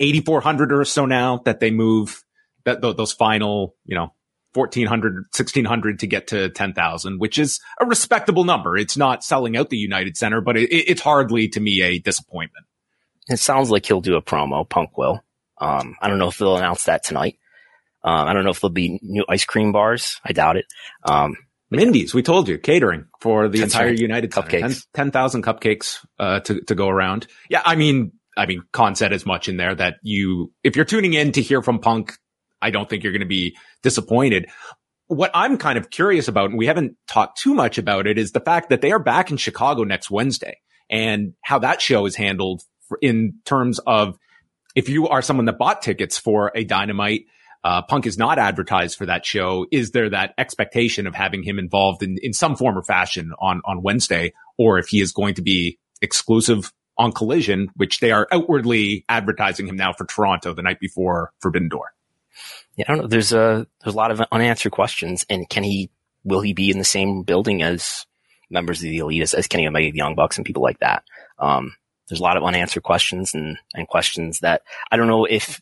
8,400 0.00 0.72
or 0.72 0.84
so 0.84 1.04
now 1.06 1.42
that 1.44 1.60
they 1.60 1.70
move 1.70 2.24
that 2.64 2.82
th- 2.82 2.96
those 2.96 3.12
final 3.12 3.74
you 3.84 3.96
know 3.96 4.12
1400 4.54 5.14
1600 5.14 6.00
to 6.00 6.06
get 6.06 6.28
to 6.28 6.48
10,000, 6.48 7.18
which 7.18 7.38
is 7.38 7.60
a 7.80 7.86
respectable 7.86 8.44
number. 8.44 8.76
It's 8.76 8.96
not 8.96 9.24
selling 9.24 9.56
out 9.56 9.70
the 9.70 9.76
United 9.76 10.16
Center, 10.16 10.40
but 10.40 10.56
it, 10.56 10.68
it's 10.72 11.00
hardly 11.00 11.48
to 11.48 11.60
me 11.60 11.82
a 11.82 11.98
disappointment. 11.98 12.66
It 13.28 13.38
sounds 13.38 13.70
like 13.70 13.86
he'll 13.86 14.00
do 14.00 14.16
a 14.16 14.22
promo. 14.22 14.68
Punk 14.68 14.98
will. 14.98 15.22
Um, 15.58 15.96
I 16.00 16.08
don't 16.08 16.18
know 16.18 16.28
if 16.28 16.38
they'll 16.38 16.56
announce 16.56 16.84
that 16.84 17.04
tonight. 17.04 17.38
Um, 18.02 18.28
I 18.28 18.32
don't 18.32 18.44
know 18.44 18.50
if 18.50 18.60
there'll 18.60 18.72
be 18.72 18.98
new 19.02 19.24
ice 19.28 19.44
cream 19.44 19.72
bars. 19.72 20.20
I 20.24 20.32
doubt 20.32 20.56
it. 20.56 20.66
Um, 21.04 21.36
Mindy's, 21.70 22.14
we 22.14 22.22
told 22.22 22.48
you, 22.48 22.58
catering 22.58 23.06
for 23.20 23.48
the 23.48 23.62
entire 23.62 23.88
right. 23.88 23.98
United 23.98 24.32
cupcakes, 24.32 24.86
10,000 24.94 25.42
10, 25.42 25.54
cupcakes, 25.54 26.04
uh, 26.18 26.40
to, 26.40 26.60
to 26.62 26.74
go 26.74 26.88
around. 26.88 27.28
Yeah. 27.48 27.62
I 27.64 27.76
mean, 27.76 28.12
I 28.36 28.46
mean, 28.46 28.62
Khan 28.72 28.94
said 28.94 29.12
as 29.12 29.24
much 29.24 29.48
in 29.48 29.56
there 29.56 29.74
that 29.74 29.96
you, 30.02 30.52
if 30.64 30.74
you're 30.74 30.84
tuning 30.84 31.12
in 31.12 31.32
to 31.32 31.42
hear 31.42 31.62
from 31.62 31.78
Punk, 31.78 32.16
I 32.62 32.70
don't 32.70 32.88
think 32.88 33.02
you're 33.02 33.12
going 33.12 33.20
to 33.20 33.26
be 33.26 33.56
disappointed. 33.82 34.48
What 35.06 35.30
I'm 35.34 35.58
kind 35.58 35.78
of 35.78 35.90
curious 35.90 36.28
about, 36.28 36.50
and 36.50 36.58
we 36.58 36.66
haven't 36.66 36.96
talked 37.08 37.38
too 37.38 37.54
much 37.54 37.78
about 37.78 38.06
it, 38.06 38.18
is 38.18 38.32
the 38.32 38.40
fact 38.40 38.68
that 38.70 38.80
they 38.80 38.92
are 38.92 38.98
back 38.98 39.30
in 39.30 39.36
Chicago 39.36 39.82
next 39.84 40.10
Wednesday 40.10 40.58
and 40.88 41.34
how 41.42 41.58
that 41.60 41.80
show 41.80 42.06
is 42.06 42.16
handled 42.16 42.62
in 43.00 43.34
terms 43.44 43.78
of 43.86 44.18
if 44.74 44.88
you 44.88 45.08
are 45.08 45.22
someone 45.22 45.46
that 45.46 45.58
bought 45.58 45.82
tickets 45.82 46.18
for 46.18 46.52
a 46.54 46.64
dynamite, 46.64 47.26
uh, 47.62 47.82
Punk 47.82 48.06
is 48.06 48.16
not 48.16 48.38
advertised 48.38 48.96
for 48.96 49.06
that 49.06 49.26
show. 49.26 49.66
Is 49.70 49.90
there 49.90 50.10
that 50.10 50.32
expectation 50.38 51.06
of 51.06 51.14
having 51.14 51.42
him 51.42 51.58
involved 51.58 52.02
in, 52.02 52.16
in 52.22 52.32
some 52.32 52.56
form 52.56 52.78
or 52.78 52.82
fashion 52.82 53.32
on, 53.38 53.60
on 53.64 53.82
Wednesday? 53.82 54.32
Or 54.58 54.78
if 54.78 54.88
he 54.88 55.00
is 55.00 55.12
going 55.12 55.34
to 55.34 55.42
be 55.42 55.78
exclusive 56.00 56.72
on 56.96 57.12
Collision, 57.12 57.68
which 57.76 58.00
they 58.00 58.12
are 58.12 58.28
outwardly 58.32 59.04
advertising 59.08 59.66
him 59.66 59.76
now 59.76 59.92
for 59.92 60.04
Toronto 60.04 60.54
the 60.54 60.62
night 60.62 60.80
before 60.80 61.32
Forbidden 61.40 61.68
Door? 61.68 61.92
Yeah, 62.76 62.84
I 62.88 62.92
don't 62.92 63.02
know. 63.02 63.08
There's 63.08 63.32
a, 63.32 63.66
there's 63.82 63.94
a 63.94 63.96
lot 63.96 64.10
of 64.10 64.22
unanswered 64.32 64.72
questions. 64.72 65.24
And 65.28 65.48
can 65.48 65.62
he, 65.62 65.90
will 66.24 66.40
he 66.40 66.52
be 66.52 66.70
in 66.70 66.78
the 66.78 66.84
same 66.84 67.22
building 67.22 67.62
as 67.62 68.06
members 68.50 68.78
of 68.78 68.84
the 68.84 68.98
elite 68.98 69.22
as, 69.22 69.34
as 69.34 69.46
Kenny 69.46 69.66
Omega, 69.66 69.90
the 69.90 69.98
Young 69.98 70.14
Bucks 70.14 70.36
and 70.36 70.46
people 70.46 70.62
like 70.62 70.78
that? 70.80 71.04
Um, 71.38 71.74
there's 72.08 72.20
a 72.20 72.24
lot 72.24 72.36
of 72.36 72.44
unanswered 72.44 72.82
questions 72.82 73.34
and, 73.34 73.58
and 73.74 73.88
questions 73.88 74.40
that 74.40 74.62
I 74.90 74.96
don't 74.96 75.06
know 75.06 75.24
if, 75.24 75.60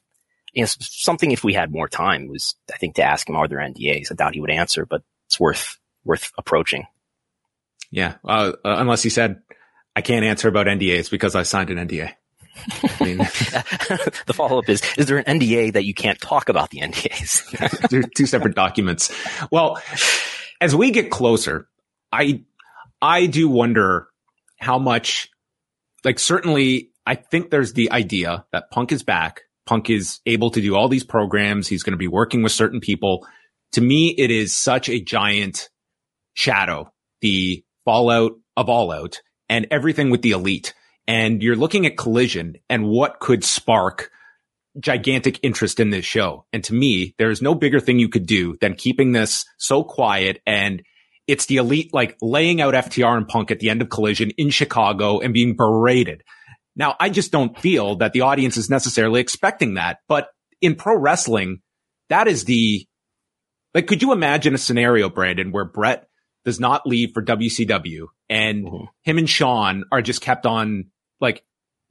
you 0.53 0.63
know, 0.63 0.67
something 0.81 1.31
if 1.31 1.45
we 1.45 1.53
had 1.53 1.71
more 1.71 1.89
time 1.89 2.29
was, 2.29 2.55
I 2.73 2.79
think, 2.79 2.95
to 2.97 3.03
ask 3.03 3.29
him, 3.29 3.37
are 3.37 3.47
there 3.47 3.59
NDAs? 3.59 4.11
I 4.11 4.15
doubt 4.15 4.35
he 4.35 4.41
would 4.41 4.51
answer, 4.51 4.87
but 4.87 5.03
it's 5.27 5.39
worth, 5.39 5.79
worth 6.05 6.33
approaching. 6.39 6.87
Yeah. 7.91 8.15
Uh, 8.25 8.53
uh, 8.65 8.77
unless 8.79 9.03
he 9.03 9.11
said, 9.11 9.43
I 9.95 10.01
can't 10.01 10.25
answer 10.25 10.49
about 10.49 10.67
NDAs 10.67 11.11
because 11.11 11.35
I 11.35 11.43
signed 11.43 11.71
an 11.71 11.89
NDA. 11.89 12.15
I 13.01 13.05
mean, 13.05 13.19
the 14.27 14.33
follow 14.35 14.59
up 14.59 14.69
is: 14.69 14.83
Is 14.97 15.07
there 15.07 15.19
an 15.19 15.41
NDA 15.41 15.73
that 15.75 15.85
you 15.85 15.95
can't 15.95 16.21
talk 16.21 16.49
about 16.49 16.71
the 16.71 16.81
NDAs? 16.81 17.89
They're 17.91 18.03
two 18.03 18.27
separate 18.27 18.55
documents. 18.55 19.13
Well, 19.51 19.81
as 20.61 20.75
we 20.75 20.91
get 20.91 21.11
closer, 21.11 21.69
I 22.13 22.43
I 23.01 23.27
do 23.27 23.49
wonder 23.49 24.09
how 24.59 24.79
much. 24.79 25.29
Like, 26.05 26.19
certainly, 26.19 26.93
I 27.07 27.17
think 27.17 27.51
there's 27.51 27.73
the 27.73 27.91
idea 27.91 28.45
that 28.53 28.71
Punk 28.71 28.93
is 28.93 29.03
back. 29.03 29.43
Punk 29.67 29.91
is 29.91 30.21
able 30.27 30.51
to 30.53 30.61
do 30.61 30.77
all 30.77 30.89
these 30.89 31.05
programs. 31.05 31.67
He's 31.67 31.83
going 31.83 31.93
to 31.93 31.99
be 31.99 32.09
working 32.09 32.43
with 32.43 32.53
certain 32.53 32.81
people. 32.81 33.27
To 33.73 33.81
me, 33.81 34.15
it 34.17 34.31
is 34.31 34.55
such 34.55 34.89
a 34.89 35.01
giant 35.01 35.69
shadow, 36.35 36.93
the 37.21 37.65
fallout 37.85 38.33
of 38.57 38.69
all 38.69 38.93
out 38.93 39.21
and 39.49 39.67
everything 39.71 40.11
with 40.11 40.23
the 40.23 40.33
elite 40.33 40.75
and 41.09 41.43
you're 41.43 41.57
looking 41.57 41.87
at 41.87 41.97
collision 41.97 42.57
and 42.69 42.87
what 42.87 43.19
could 43.19 43.43
spark 43.43 44.11
gigantic 44.79 45.41
interest 45.43 45.81
in 45.81 45.91
this 45.91 46.05
show. 46.05 46.45
And 46.53 46.63
to 46.65 46.75
me, 46.75 47.15
there's 47.19 47.43
no 47.43 47.55
bigger 47.55 47.81
thing 47.81 47.99
you 47.99 48.09
could 48.09 48.27
do 48.27 48.57
than 48.61 48.75
keeping 48.75 49.11
this 49.11 49.45
so 49.57 49.83
quiet 49.83 50.41
and 50.47 50.83
it's 51.27 51.47
the 51.47 51.57
elite 51.57 51.93
like 51.93 52.17
laying 52.23 52.61
out 52.61 52.73
FTR 52.75 53.17
and 53.17 53.29
Punk 53.29 53.51
at 53.51 53.61
the 53.61 53.69
end 53.69 53.83
of 53.83 53.91
Collision 53.91 54.31
in 54.39 54.49
Chicago 54.49 55.21
and 55.21 55.35
being 55.35 55.57
berated. 55.57 56.23
Now, 56.75 56.97
I 56.99 57.11
just 57.11 57.33
don't 57.33 57.59
feel 57.59 57.97
that 57.97 58.15
the 58.15 58.23
audience 58.23 58.57
is 58.57 58.71
necessarily 58.71 59.21
expecting 59.21 59.75
that, 59.75 59.99
but 60.09 60.29
in 60.63 60.75
pro 60.75 60.97
wrestling, 60.97 61.61
that 62.09 62.29
is 62.29 62.45
the 62.45 62.87
like 63.75 63.87
could 63.87 64.01
you 64.01 64.13
imagine 64.13 64.55
a 64.55 64.59
scenario, 64.59 65.11
Brandon, 65.11 65.53
where 65.53 65.67
Bret 65.67 66.09
does 66.47 66.59
not 66.59 66.87
leave 66.87 67.11
for 67.13 67.23
WCW 67.23 68.07
and 68.31 68.65
mm-hmm. 68.65 68.85
him 69.03 69.19
and 69.19 69.29
Shawn 69.29 69.85
are 69.93 70.01
just 70.01 70.23
kept 70.23 70.47
on 70.47 70.87
like 71.21 71.43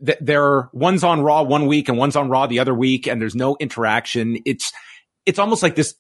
th- 0.05 0.17
they're 0.21 0.69
one's 0.73 1.03
on 1.03 1.21
Raw 1.21 1.43
one 1.43 1.67
week 1.67 1.89
and 1.89 1.97
one's 1.97 2.15
on 2.15 2.29
Raw 2.29 2.47
the 2.47 2.59
other 2.59 2.73
week, 2.73 3.07
and 3.07 3.21
there's 3.21 3.35
no 3.35 3.57
interaction. 3.59 4.39
It's 4.45 4.71
it's 5.25 5.39
almost 5.39 5.63
like 5.63 5.75
this. 5.75 5.95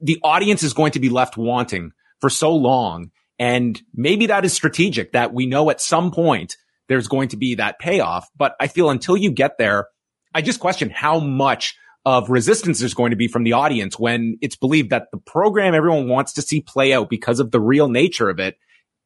The 0.00 0.18
audience 0.22 0.62
is 0.62 0.72
going 0.72 0.92
to 0.92 1.00
be 1.00 1.08
left 1.08 1.36
wanting 1.36 1.92
for 2.20 2.30
so 2.30 2.54
long, 2.54 3.10
and 3.38 3.80
maybe 3.94 4.26
that 4.26 4.44
is 4.44 4.52
strategic. 4.52 5.12
That 5.12 5.32
we 5.32 5.46
know 5.46 5.70
at 5.70 5.80
some 5.80 6.10
point 6.10 6.56
there's 6.88 7.08
going 7.08 7.28
to 7.28 7.36
be 7.36 7.56
that 7.56 7.78
payoff, 7.78 8.28
but 8.36 8.54
I 8.60 8.66
feel 8.66 8.90
until 8.90 9.16
you 9.16 9.30
get 9.30 9.58
there, 9.58 9.88
I 10.34 10.42
just 10.42 10.60
question 10.60 10.90
how 10.90 11.20
much 11.20 11.76
of 12.04 12.30
resistance 12.30 12.78
there's 12.78 12.94
going 12.94 13.10
to 13.10 13.16
be 13.16 13.28
from 13.28 13.44
the 13.44 13.52
audience 13.52 13.98
when 13.98 14.38
it's 14.40 14.56
believed 14.56 14.90
that 14.90 15.08
the 15.12 15.18
program 15.18 15.74
everyone 15.74 16.08
wants 16.08 16.32
to 16.32 16.42
see 16.42 16.62
play 16.62 16.94
out 16.94 17.10
because 17.10 17.40
of 17.40 17.50
the 17.50 17.60
real 17.60 17.88
nature 17.88 18.30
of 18.30 18.40
it, 18.40 18.56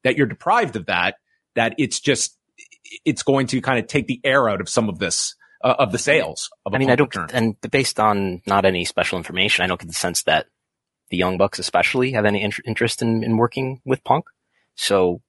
that 0.05 0.15
you're 0.15 0.27
deprived 0.27 0.77
of 0.77 0.85
that, 0.85 1.15
that 1.55 1.75
it's 1.77 1.99
just 1.99 2.37
it's 3.05 3.23
going 3.23 3.47
to 3.47 3.61
kind 3.61 3.79
of 3.79 3.87
take 3.87 4.07
the 4.07 4.19
air 4.23 4.49
out 4.49 4.61
of 4.61 4.69
some 4.69 4.89
of 4.89 4.99
this 4.99 5.35
uh, 5.63 5.75
of 5.79 5.91
the 5.91 5.97
sales. 5.97 6.49
Of 6.65 6.73
I 6.73 6.77
mean, 6.77 6.89
I 6.89 6.95
don't, 6.95 7.13
and 7.33 7.55
based 7.71 7.99
on 7.99 8.41
not 8.45 8.65
any 8.65 8.85
special 8.85 9.17
information, 9.17 9.63
I 9.63 9.67
don't 9.67 9.79
get 9.79 9.87
the 9.87 9.93
sense 9.93 10.23
that 10.23 10.47
the 11.09 11.17
Young 11.17 11.37
Bucks, 11.37 11.59
especially, 11.59 12.11
have 12.11 12.25
any 12.25 12.41
int- 12.41 12.59
interest 12.65 13.01
in, 13.01 13.23
in 13.23 13.37
working 13.37 13.81
with 13.85 14.03
Punk. 14.03 14.25
So 14.75 15.21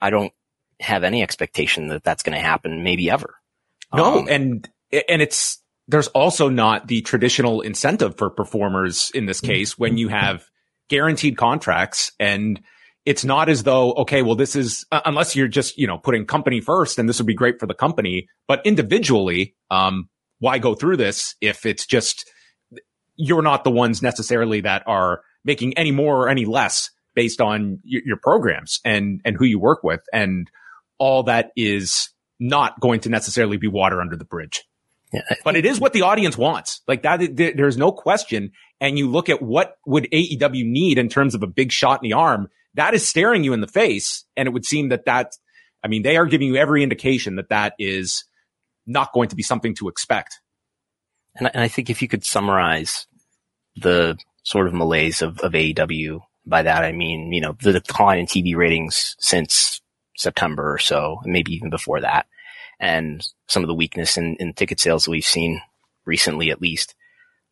I 0.00 0.10
don't 0.10 0.32
have 0.80 1.04
any 1.04 1.22
expectation 1.22 1.88
that 1.88 2.02
that's 2.02 2.22
going 2.22 2.36
to 2.36 2.42
happen, 2.42 2.82
maybe 2.82 3.10
ever. 3.10 3.36
No, 3.94 4.20
um, 4.20 4.28
and 4.28 4.68
and 5.08 5.22
it's 5.22 5.62
there's 5.88 6.08
also 6.08 6.48
not 6.48 6.86
the 6.86 7.02
traditional 7.02 7.60
incentive 7.60 8.16
for 8.16 8.30
performers 8.30 9.10
in 9.14 9.26
this 9.26 9.40
case 9.40 9.78
when 9.78 9.98
you 9.98 10.08
have 10.08 10.48
guaranteed 10.88 11.36
contracts 11.36 12.12
and 12.18 12.60
it's 13.04 13.24
not 13.24 13.48
as 13.48 13.64
though, 13.64 13.92
okay, 13.94 14.22
well, 14.22 14.36
this 14.36 14.54
is, 14.54 14.86
uh, 14.92 15.00
unless 15.04 15.34
you're 15.34 15.48
just, 15.48 15.76
you 15.76 15.86
know, 15.86 15.98
putting 15.98 16.24
company 16.24 16.60
first 16.60 16.98
and 16.98 17.08
this 17.08 17.18
would 17.18 17.26
be 17.26 17.34
great 17.34 17.58
for 17.58 17.66
the 17.66 17.74
company, 17.74 18.28
but 18.46 18.64
individually, 18.64 19.54
um, 19.70 20.08
why 20.38 20.58
go 20.58 20.74
through 20.74 20.96
this 20.96 21.34
if 21.40 21.66
it's 21.66 21.86
just, 21.86 22.30
you're 23.16 23.42
not 23.42 23.64
the 23.64 23.70
ones 23.70 24.02
necessarily 24.02 24.60
that 24.60 24.82
are 24.86 25.22
making 25.44 25.76
any 25.76 25.90
more 25.90 26.24
or 26.24 26.28
any 26.28 26.44
less 26.44 26.90
based 27.14 27.40
on 27.40 27.80
y- 27.84 28.00
your 28.04 28.16
programs 28.16 28.80
and, 28.84 29.20
and 29.24 29.36
who 29.36 29.44
you 29.44 29.58
work 29.58 29.82
with. 29.82 30.00
And 30.12 30.48
all 30.98 31.24
that 31.24 31.50
is 31.56 32.10
not 32.38 32.80
going 32.80 33.00
to 33.00 33.08
necessarily 33.08 33.56
be 33.56 33.68
water 33.68 34.00
under 34.00 34.16
the 34.16 34.24
bridge. 34.24 34.64
Yeah. 35.12 35.22
But 35.44 35.56
it 35.56 35.66
is 35.66 35.78
what 35.78 35.92
the 35.92 36.02
audience 36.02 36.38
wants. 36.38 36.80
Like 36.88 37.02
that, 37.02 37.36
there's 37.36 37.76
no 37.76 37.92
question. 37.92 38.52
And 38.80 38.98
you 38.98 39.10
look 39.10 39.28
at 39.28 39.42
what 39.42 39.76
would 39.86 40.08
AEW 40.10 40.64
need 40.64 40.98
in 40.98 41.08
terms 41.08 41.34
of 41.34 41.42
a 41.42 41.46
big 41.46 41.70
shot 41.70 42.02
in 42.02 42.08
the 42.08 42.14
arm 42.14 42.48
that 42.74 42.94
is 42.94 43.06
staring 43.06 43.44
you 43.44 43.52
in 43.52 43.60
the 43.60 43.66
face. 43.66 44.24
And 44.36 44.46
it 44.46 44.52
would 44.52 44.64
seem 44.64 44.88
that 44.90 45.04
that, 45.06 45.36
I 45.84 45.88
mean, 45.88 46.02
they 46.02 46.16
are 46.16 46.26
giving 46.26 46.48
you 46.48 46.56
every 46.56 46.82
indication 46.82 47.36
that 47.36 47.50
that 47.50 47.74
is 47.78 48.24
not 48.86 49.12
going 49.12 49.28
to 49.28 49.36
be 49.36 49.42
something 49.42 49.74
to 49.76 49.88
expect. 49.88 50.40
And, 51.36 51.50
I 51.54 51.68
think 51.68 51.88
if 51.88 52.02
you 52.02 52.08
could 52.08 52.24
summarize 52.24 53.06
the 53.76 54.18
sort 54.42 54.66
of 54.66 54.74
malaise 54.74 55.22
of, 55.22 55.38
of 55.40 55.52
AEW, 55.52 56.20
by 56.44 56.62
that 56.62 56.84
I 56.84 56.92
mean, 56.92 57.32
you 57.32 57.40
know, 57.40 57.56
the 57.62 57.72
decline 57.72 58.18
in 58.18 58.26
TV 58.26 58.56
ratings 58.56 59.16
since 59.18 59.80
September 60.16 60.72
or 60.72 60.78
so, 60.78 61.20
maybe 61.24 61.54
even 61.54 61.70
before 61.70 62.00
that, 62.00 62.26
and 62.80 63.24
some 63.46 63.62
of 63.62 63.68
the 63.68 63.74
weakness 63.74 64.18
in, 64.18 64.36
in 64.36 64.52
ticket 64.52 64.80
sales 64.80 65.04
that 65.04 65.10
we've 65.10 65.24
seen 65.24 65.62
recently, 66.04 66.50
at 66.50 66.60
least. 66.60 66.94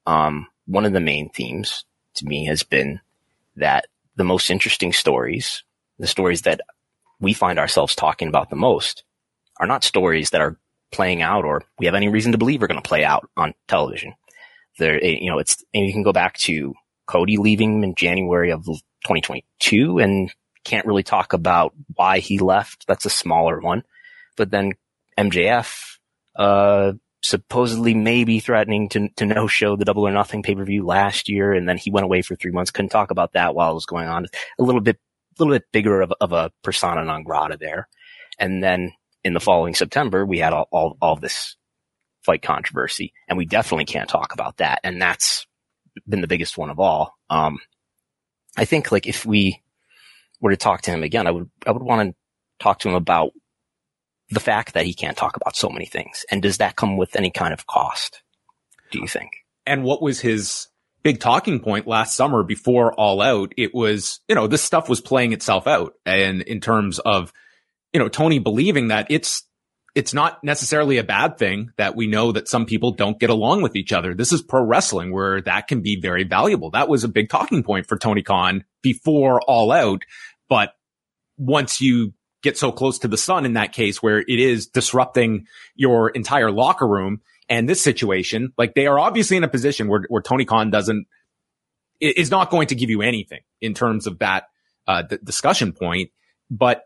Um, 0.07 0.49
one 0.67 0.85
of 0.85 0.93
the 0.93 1.01
main 1.01 1.31
themes 1.31 1.85
to 2.15 2.27
me 2.27 2.47
has 2.47 2.63
been 2.63 3.01
that 3.57 3.87
the 4.21 4.25
most 4.25 4.51
interesting 4.51 4.93
stories, 4.93 5.65
the 5.99 6.07
stories 6.07 6.43
that 6.43 6.61
we 7.21 7.33
find 7.33 7.59
ourselves 7.59 7.95
talking 7.95 8.29
about 8.29 8.51
the 8.51 8.57
most 8.57 9.03
are 9.59 9.67
not 9.67 9.83
stories 9.83 10.29
that 10.31 10.43
are 10.43 10.59
playing 10.93 11.23
out 11.23 11.47
or 11.47 11.63
we 11.79 11.87
have 11.87 11.95
any 11.95 12.11
reason 12.11 12.33
to 12.33 12.39
believe 12.39 12.63
are 12.63 12.67
going 12.67 12.81
to 12.81 12.87
play 12.87 13.03
out 13.03 13.27
on 13.35 13.55
television. 13.67 14.13
There, 14.79 15.03
eh, 15.03 15.17
you 15.23 15.31
know, 15.31 15.39
it's, 15.39 15.65
and 15.73 15.87
you 15.87 15.93
can 15.95 16.03
go 16.03 16.13
back 16.13 16.37
to 16.41 16.75
Cody 17.07 17.39
leaving 17.39 17.83
in 17.83 17.95
January 17.95 18.53
of 18.53 18.67
2022 18.67 19.99
and 19.99 20.31
can't 20.65 20.87
really 20.87 21.03
talk 21.03 21.33
about 21.33 21.73
why 21.95 22.19
he 22.19 22.39
left. 22.39 22.87
That's 22.87 23.07
a 23.07 23.11
smaller 23.11 23.59
one. 23.59 23.85
But 24.37 24.51
then 24.51 24.73
MJF, 25.19 25.97
uh, 26.37 26.93
supposedly 27.23 27.95
maybe 27.95 28.41
threatening 28.41 28.89
to, 28.89 29.09
to 29.17 29.27
no 29.27 29.47
show 29.47 29.77
the 29.77 29.85
double 29.85 30.07
or 30.07 30.11
nothing 30.11 30.43
pay 30.43 30.55
per 30.55 30.65
view 30.65 30.85
last 30.85 31.29
year. 31.29 31.53
And 31.53 31.69
then 31.69 31.77
he 31.77 31.91
went 31.91 32.05
away 32.05 32.23
for 32.23 32.35
three 32.35 32.51
months. 32.51 32.71
Couldn't 32.71 32.91
talk 32.91 33.11
about 33.11 33.33
that 33.35 33.55
while 33.55 33.73
it 33.73 33.75
was 33.75 33.87
going 33.87 34.09
on. 34.09 34.27
A 34.59 34.63
little 34.63 34.81
bit, 34.81 34.97
a 34.97 35.43
little 35.43 35.55
bit 35.55 35.71
bigger 35.73 36.01
of, 36.01 36.13
of 36.21 36.33
a 36.33 36.51
persona 36.63 37.05
non 37.05 37.23
grata 37.23 37.59
there. 37.61 37.89
And 38.39 38.63
then 38.63 38.93
in 39.23 39.35
the 39.35 39.41
following 39.41 39.75
September, 39.75 40.25
we 40.25 40.39
had 40.39 40.53
all, 40.53 40.69
all, 40.71 40.97
all 41.01 41.17
this 41.17 41.57
fight 42.23 42.43
controversy 42.43 43.13
and 43.29 43.37
we 43.37 43.47
definitely 43.47 43.85
can't 43.85 44.09
talk 44.09 44.33
about 44.33 44.59
that. 44.59 44.81
And 44.83 45.01
that's 45.01 45.47
been 46.09 46.21
the 46.21 46.27
biggest 46.27 46.57
one 46.57 46.71
of 46.71 46.81
all. 46.81 47.15
Um, 47.29 47.59
I 48.57 48.65
think 48.65 48.93
like 48.93 49.07
if 49.07 49.27
we 49.27 49.63
were 50.41 50.51
to 50.51 50.57
talk 50.57 50.83
to 50.83 50.91
him 50.91 51.03
again, 51.03 51.27
I 51.27 51.31
would, 51.31 51.51
I 51.67 51.73
would 51.73 51.83
want 51.83 52.11
to 52.11 52.17
talk 52.63 52.81
to 52.81 52.89
him 52.89 52.95
about 52.95 53.33
the 54.31 54.41
fact 54.41 54.75
that 54.75 54.87
he 54.87 54.95
can't 54.95 55.17
talk 55.17 55.37
about 55.37 55.57
so 55.57 55.69
many 55.69 55.87
things? 55.87 56.25
And 56.31 56.43
does 56.43 56.59
that 56.59 56.77
come 56.77 56.97
with 56.97 57.17
any 57.17 57.31
kind 57.31 57.53
of 57.53 57.67
cost? 57.67 58.23
Do 58.91 59.01
you 59.01 59.07
think? 59.07 59.33
And 59.67 59.85
what 59.85 60.03
was 60.03 60.21
his 60.21 60.69
big 61.03 61.21
talking 61.21 61.61
point 61.61 61.87
last 61.87 62.17
summer 62.17 62.43
before 62.43 62.93
All 62.95 63.21
Out? 63.21 63.53
It 63.57 63.75
was, 63.75 64.21
you 64.29 64.35
know, 64.35 64.47
this 64.47 64.63
stuff 64.63 64.89
was 64.89 65.01
playing 65.01 65.33
itself 65.33 65.67
out. 65.67 65.95
And 66.05 66.43
in 66.43 66.61
terms 66.61 66.99
of, 67.01 67.33
you 67.93 68.01
know, 68.01 68.09
Tony 68.09 68.39
believing 68.39 68.89
that 68.89 69.07
it's, 69.11 69.45
it's 69.95 70.15
not 70.15 70.43
necessarily 70.45 70.99
a 70.99 71.05
bad 71.05 71.37
thing 71.37 71.71
that 71.77 71.97
we 71.97 72.07
know 72.07 72.31
that 72.31 72.47
some 72.47 72.65
people 72.65 72.93
don't 72.93 73.19
get 73.19 73.31
along 73.31 73.63
with 73.63 73.75
each 73.75 73.93
other. 73.93 74.15
This 74.15 74.33
is 74.33 74.41
pro 74.41 74.63
wrestling 74.63 75.13
where 75.13 75.41
that 75.43 75.67
can 75.67 75.83
be 75.83 76.01
very 76.01 76.23
valuable. 76.23 76.71
That 76.71 76.89
was 76.89 77.03
a 77.03 77.09
big 77.09 77.29
talking 77.29 77.65
point 77.65 77.89
for 77.89 77.99
Tony 77.99 78.23
Khan 78.23 78.65
before 78.83 79.41
All 79.41 79.73
Out. 79.73 80.03
But 80.49 80.75
once 81.37 81.81
you 81.81 82.13
get 82.43 82.57
so 82.57 82.73
close 82.73 82.99
to 83.01 83.09
the 83.09 83.17
sun 83.17 83.45
in 83.45 83.55
that 83.55 83.73
case 83.73 84.03
where 84.03 84.21
it 84.21 84.29
is 84.29 84.67
disrupting 84.67 85.47
your 85.75 86.11
entire 86.11 86.51
locker 86.51 86.87
room. 86.87 87.21
And 87.49 87.69
this 87.69 87.83
situation, 87.83 88.53
like 88.57 88.75
they 88.75 88.87
are 88.87 88.99
obviously 88.99 89.37
in 89.37 89.45
a 89.45 89.49
position 89.49 89.89
where, 89.89 90.05
where 90.09 90.23
Tony 90.23 90.45
Khan 90.45 90.71
doesn't, 90.71 91.07
is 92.01 92.31
not 92.31 92.51
going 92.51 92.69
to 92.69 92.75
give 92.75 92.91
you 92.91 93.03
anything 93.03 93.41
in 93.61 93.75
terms 93.75 94.07
of 94.07 94.21
that, 94.21 94.45
uh, 94.87 95.03
discussion 95.23 95.73
point, 95.73 96.11
but 96.51 96.85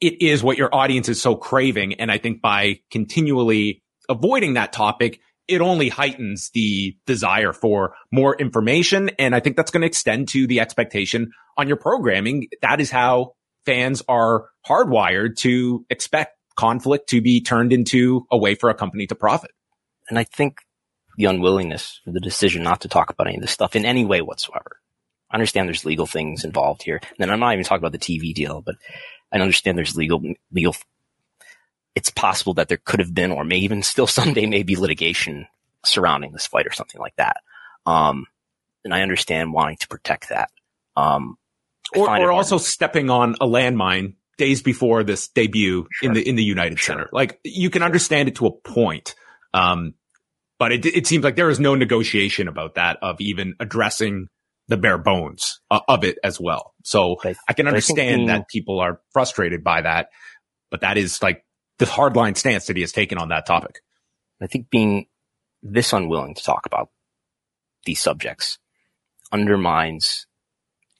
it 0.00 0.22
is 0.22 0.42
what 0.42 0.56
your 0.56 0.74
audience 0.74 1.08
is 1.08 1.20
so 1.20 1.34
craving. 1.34 1.94
And 1.94 2.10
I 2.10 2.18
think 2.18 2.40
by 2.40 2.80
continually 2.90 3.82
avoiding 4.08 4.54
that 4.54 4.72
topic, 4.72 5.20
it 5.48 5.60
only 5.60 5.88
heightens 5.88 6.50
the 6.50 6.96
desire 7.06 7.52
for 7.52 7.94
more 8.10 8.36
information. 8.36 9.10
And 9.18 9.34
I 9.34 9.40
think 9.40 9.56
that's 9.56 9.70
going 9.70 9.82
to 9.82 9.86
extend 9.86 10.28
to 10.28 10.46
the 10.46 10.60
expectation 10.60 11.32
on 11.56 11.68
your 11.68 11.76
programming. 11.76 12.48
That 12.62 12.80
is 12.80 12.90
how 12.90 13.34
fans 13.66 14.02
are 14.08 14.46
hardwired 14.66 15.36
to 15.38 15.84
expect 15.90 16.36
conflict 16.56 17.08
to 17.10 17.20
be 17.20 17.40
turned 17.40 17.72
into 17.72 18.26
a 18.30 18.36
way 18.36 18.54
for 18.54 18.70
a 18.70 18.74
company 18.74 19.06
to 19.06 19.14
profit. 19.14 19.50
And 20.08 20.18
I 20.18 20.24
think 20.24 20.58
the 21.16 21.24
unwillingness 21.26 22.00
the 22.06 22.20
decision 22.20 22.62
not 22.62 22.82
to 22.82 22.88
talk 22.88 23.10
about 23.10 23.26
any 23.26 23.36
of 23.36 23.42
this 23.42 23.50
stuff 23.50 23.76
in 23.76 23.84
any 23.84 24.04
way 24.04 24.22
whatsoever. 24.22 24.78
I 25.30 25.36
understand 25.36 25.68
there's 25.68 25.84
legal 25.84 26.06
things 26.06 26.44
involved 26.44 26.82
here. 26.82 27.00
And 27.18 27.30
I'm 27.30 27.40
not 27.40 27.54
even 27.54 27.64
talking 27.64 27.82
about 27.84 27.92
the 27.92 27.98
TV 27.98 28.34
deal, 28.34 28.60
but 28.60 28.76
I 29.32 29.38
understand 29.38 29.78
there's 29.78 29.96
legal, 29.96 30.22
legal 30.52 30.76
it's 31.94 32.10
possible 32.10 32.54
that 32.54 32.68
there 32.68 32.80
could 32.82 33.00
have 33.00 33.14
been, 33.14 33.32
or 33.32 33.44
may 33.44 33.58
even 33.58 33.82
still 33.82 34.06
someday, 34.06 34.46
may 34.46 34.62
be 34.62 34.76
litigation 34.76 35.46
surrounding 35.84 36.32
this 36.32 36.46
fight 36.46 36.66
or 36.66 36.72
something 36.72 37.00
like 37.00 37.16
that. 37.16 37.38
Um, 37.86 38.26
and 38.84 38.94
I 38.94 39.02
understand 39.02 39.52
wanting 39.52 39.76
to 39.78 39.88
protect 39.88 40.28
that. 40.28 40.50
Um, 40.96 41.38
or, 41.94 42.08
or 42.08 42.32
also 42.32 42.58
stepping 42.58 43.10
on 43.10 43.34
a 43.34 43.46
landmine 43.46 44.14
days 44.38 44.62
before 44.62 45.04
this 45.04 45.28
debut 45.28 45.86
sure. 45.90 46.08
in 46.08 46.14
the 46.14 46.28
in 46.28 46.36
the 46.36 46.44
United 46.44 46.78
sure. 46.78 46.94
Center. 46.96 47.08
Like 47.12 47.38
you 47.44 47.70
can 47.70 47.82
understand 47.82 48.28
it 48.28 48.36
to 48.36 48.46
a 48.46 48.52
point, 48.52 49.14
um, 49.54 49.94
but 50.58 50.72
it 50.72 50.86
it 50.86 51.06
seems 51.06 51.24
like 51.24 51.36
there 51.36 51.50
is 51.50 51.60
no 51.60 51.74
negotiation 51.74 52.48
about 52.48 52.74
that 52.74 52.98
of 53.02 53.20
even 53.20 53.54
addressing 53.60 54.28
the 54.68 54.76
bare 54.76 54.98
bones 54.98 55.60
uh, 55.70 55.80
of 55.88 56.04
it 56.04 56.18
as 56.24 56.40
well. 56.40 56.74
So 56.84 57.16
but, 57.22 57.36
I 57.48 57.52
can 57.52 57.66
understand 57.66 58.28
that 58.28 58.48
people 58.48 58.80
are 58.80 59.00
frustrated 59.12 59.62
by 59.64 59.82
that, 59.82 60.08
but 60.70 60.80
that 60.80 60.96
is 60.96 61.22
like 61.22 61.44
the 61.78 61.84
hardline 61.84 62.36
stance 62.36 62.66
that 62.66 62.76
he 62.76 62.82
has 62.82 62.92
taken 62.92 63.18
on 63.18 63.28
that 63.30 63.46
topic. 63.46 63.80
I 64.40 64.46
think 64.46 64.70
being 64.70 65.06
this 65.62 65.92
unwilling 65.92 66.34
to 66.34 66.42
talk 66.42 66.66
about 66.66 66.90
these 67.84 68.00
subjects 68.00 68.58
undermines 69.30 70.26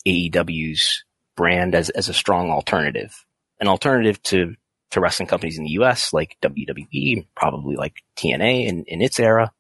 AEW's 0.07 1.05
brand 1.37 1.75
as, 1.75 1.91
as 1.91 2.09
a 2.09 2.15
strong 2.15 2.51
alternative, 2.51 3.25
an 3.61 3.69
alternative 3.69 4.23
to, 4.25 4.55
to 4.91 5.01
wrestling 5.01 5.29
companies 5.29 5.59
in 5.59 5.65
the 5.65 5.71
US 5.71 6.13
like 6.13 6.37
WWE, 6.43 7.27
probably 7.35 7.77
like 7.77 8.03
TNA 8.17 8.67
in, 8.67 8.85
in 8.85 9.03
its 9.03 9.19
era 9.19 9.53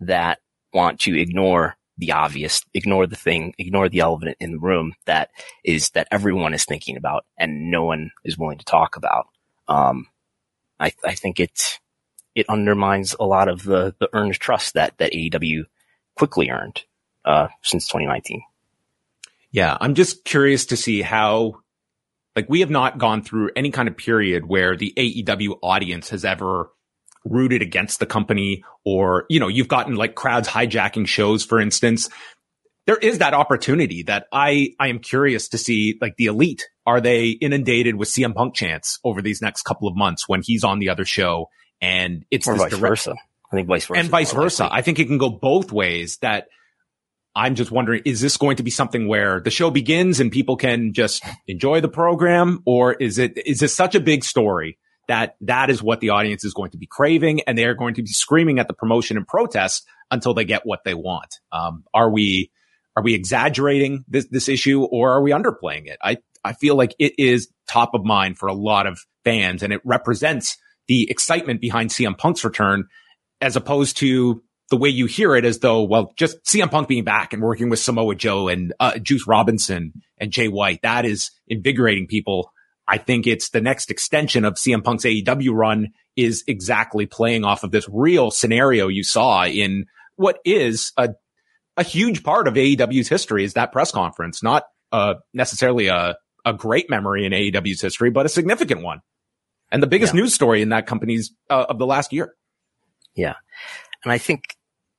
that 0.00 0.38
want 0.72 1.00
to 1.00 1.18
ignore 1.18 1.76
the 1.98 2.12
obvious, 2.12 2.62
ignore 2.74 3.06
the 3.06 3.16
thing, 3.16 3.54
ignore 3.58 3.88
the 3.88 4.00
elephant 4.00 4.36
in 4.40 4.52
the 4.52 4.58
room 4.58 4.94
that 5.06 5.30
is 5.64 5.90
that 5.90 6.08
everyone 6.10 6.54
is 6.54 6.64
thinking 6.64 6.96
about 6.96 7.24
and 7.38 7.70
no 7.70 7.84
one 7.84 8.10
is 8.24 8.38
willing 8.38 8.58
to 8.58 8.64
talk 8.64 8.96
about. 8.96 9.26
Um, 9.68 10.06
I, 10.80 10.92
I 11.04 11.14
think 11.14 11.38
it 11.38 11.78
it 12.34 12.46
undermines 12.48 13.14
a 13.20 13.24
lot 13.24 13.48
of 13.48 13.62
the 13.62 13.94
the 13.98 14.08
earned 14.12 14.34
trust 14.34 14.74
that 14.74 14.96
that 14.98 15.12
AEW 15.12 15.64
quickly 16.16 16.50
earned 16.50 16.84
uh, 17.24 17.48
since 17.62 17.86
2019. 17.86 18.42
Yeah, 19.52 19.76
I'm 19.80 19.94
just 19.94 20.24
curious 20.24 20.66
to 20.66 20.76
see 20.76 21.02
how, 21.02 21.54
like, 22.34 22.48
we 22.48 22.60
have 22.60 22.70
not 22.70 22.98
gone 22.98 23.22
through 23.22 23.50
any 23.54 23.70
kind 23.70 23.86
of 23.86 23.96
period 23.96 24.46
where 24.46 24.76
the 24.76 24.92
AEW 24.96 25.58
audience 25.62 26.08
has 26.08 26.24
ever 26.24 26.70
rooted 27.24 27.62
against 27.62 28.00
the 28.00 28.06
company 28.06 28.64
or, 28.84 29.26
you 29.28 29.38
know, 29.38 29.48
you've 29.48 29.68
gotten 29.68 29.94
like 29.94 30.14
crowds 30.14 30.48
hijacking 30.48 31.06
shows, 31.06 31.44
for 31.44 31.60
instance. 31.60 32.08
There 32.86 32.96
is 32.96 33.18
that 33.18 33.32
opportunity 33.32 34.02
that 34.04 34.26
I, 34.32 34.70
I 34.80 34.88
am 34.88 34.98
curious 34.98 35.48
to 35.50 35.58
see, 35.58 35.98
like 36.00 36.16
the 36.16 36.26
elite. 36.26 36.66
Are 36.84 37.00
they 37.00 37.28
inundated 37.28 37.94
with 37.94 38.08
CM 38.08 38.34
Punk 38.34 38.56
chants 38.56 38.98
over 39.04 39.22
these 39.22 39.40
next 39.40 39.62
couple 39.62 39.86
of 39.86 39.96
months 39.96 40.28
when 40.28 40.40
he's 40.42 40.64
on 40.64 40.80
the 40.80 40.88
other 40.88 41.04
show? 41.04 41.48
And 41.80 42.24
it's 42.30 42.48
or 42.48 42.56
vice 42.56 42.70
direct- 42.70 42.80
versa. 42.80 43.14
I 43.52 43.56
think 43.56 43.68
vice 43.68 43.86
versa. 43.86 44.00
And 44.00 44.08
vice 44.08 44.32
versa. 44.32 44.68
I 44.72 44.82
think 44.82 44.98
it 44.98 45.06
can 45.06 45.18
go 45.18 45.28
both 45.28 45.70
ways 45.70 46.16
that 46.22 46.46
I'm 47.34 47.54
just 47.54 47.70
wondering, 47.70 48.02
is 48.04 48.20
this 48.20 48.36
going 48.36 48.56
to 48.56 48.62
be 48.62 48.70
something 48.70 49.08
where 49.08 49.40
the 49.40 49.50
show 49.50 49.70
begins 49.70 50.20
and 50.20 50.30
people 50.30 50.56
can 50.56 50.92
just 50.92 51.24
enjoy 51.46 51.80
the 51.80 51.88
program? 51.88 52.62
Or 52.66 52.92
is 52.92 53.18
it, 53.18 53.38
is 53.46 53.58
this 53.58 53.74
such 53.74 53.94
a 53.94 54.00
big 54.00 54.22
story 54.22 54.78
that 55.08 55.36
that 55.40 55.70
is 55.70 55.82
what 55.82 56.00
the 56.00 56.10
audience 56.10 56.44
is 56.44 56.52
going 56.52 56.70
to 56.72 56.78
be 56.78 56.86
craving 56.86 57.40
and 57.42 57.56
they 57.56 57.64
are 57.64 57.74
going 57.74 57.94
to 57.94 58.02
be 58.02 58.10
screaming 58.10 58.58
at 58.58 58.68
the 58.68 58.74
promotion 58.74 59.16
and 59.16 59.26
protest 59.26 59.86
until 60.10 60.34
they 60.34 60.44
get 60.44 60.66
what 60.66 60.84
they 60.84 60.94
want? 60.94 61.40
Um, 61.50 61.84
are 61.94 62.10
we, 62.10 62.50
are 62.96 63.02
we 63.02 63.14
exaggerating 63.14 64.04
this, 64.08 64.26
this 64.26 64.48
issue 64.48 64.82
or 64.84 65.12
are 65.12 65.22
we 65.22 65.30
underplaying 65.30 65.86
it? 65.86 65.98
I, 66.02 66.18
I 66.44 66.52
feel 66.52 66.76
like 66.76 66.94
it 66.98 67.14
is 67.18 67.48
top 67.66 67.94
of 67.94 68.04
mind 68.04 68.36
for 68.36 68.48
a 68.48 68.54
lot 68.54 68.86
of 68.86 69.00
fans 69.24 69.62
and 69.62 69.72
it 69.72 69.80
represents 69.84 70.58
the 70.86 71.10
excitement 71.10 71.62
behind 71.62 71.90
CM 71.90 72.18
Punk's 72.18 72.44
return 72.44 72.84
as 73.40 73.56
opposed 73.56 73.96
to 73.98 74.42
the 74.72 74.78
way 74.78 74.88
you 74.88 75.04
hear 75.04 75.36
it 75.36 75.44
as 75.44 75.58
though, 75.58 75.82
well, 75.82 76.14
just 76.16 76.42
CM 76.44 76.70
Punk 76.70 76.88
being 76.88 77.04
back 77.04 77.34
and 77.34 77.42
working 77.42 77.68
with 77.68 77.78
Samoa 77.78 78.14
Joe 78.14 78.48
and 78.48 78.72
uh, 78.80 78.98
Juice 78.98 79.26
Robinson 79.26 79.92
and 80.16 80.30
Jay 80.30 80.48
White, 80.48 80.80
that 80.80 81.04
is 81.04 81.30
invigorating 81.46 82.06
people. 82.06 82.50
I 82.88 82.96
think 82.96 83.26
it's 83.26 83.50
the 83.50 83.60
next 83.60 83.90
extension 83.90 84.46
of 84.46 84.54
CM 84.54 84.82
Punk's 84.82 85.04
AEW 85.04 85.52
run 85.52 85.88
is 86.16 86.42
exactly 86.46 87.04
playing 87.04 87.44
off 87.44 87.64
of 87.64 87.70
this 87.70 87.86
real 87.86 88.30
scenario 88.30 88.88
you 88.88 89.04
saw 89.04 89.44
in 89.44 89.84
what 90.16 90.38
is 90.42 90.92
a, 90.96 91.10
a 91.76 91.82
huge 91.82 92.22
part 92.22 92.48
of 92.48 92.54
AEW's 92.54 93.08
history 93.08 93.44
is 93.44 93.52
that 93.52 93.72
press 93.72 93.92
conference, 93.92 94.42
not 94.42 94.64
uh, 94.90 95.16
necessarily 95.34 95.88
a, 95.88 96.16
a 96.46 96.54
great 96.54 96.88
memory 96.88 97.26
in 97.26 97.32
AEW's 97.32 97.82
history, 97.82 98.08
but 98.08 98.24
a 98.24 98.30
significant 98.30 98.80
one. 98.80 99.02
And 99.70 99.82
the 99.82 99.86
biggest 99.86 100.14
yeah. 100.14 100.22
news 100.22 100.32
story 100.32 100.62
in 100.62 100.70
that 100.70 100.86
company's 100.86 101.30
uh, 101.50 101.66
of 101.68 101.78
the 101.78 101.86
last 101.86 102.14
year. 102.14 102.32
Yeah. 103.14 103.34
And 104.02 104.10
I 104.10 104.16
think 104.16 104.44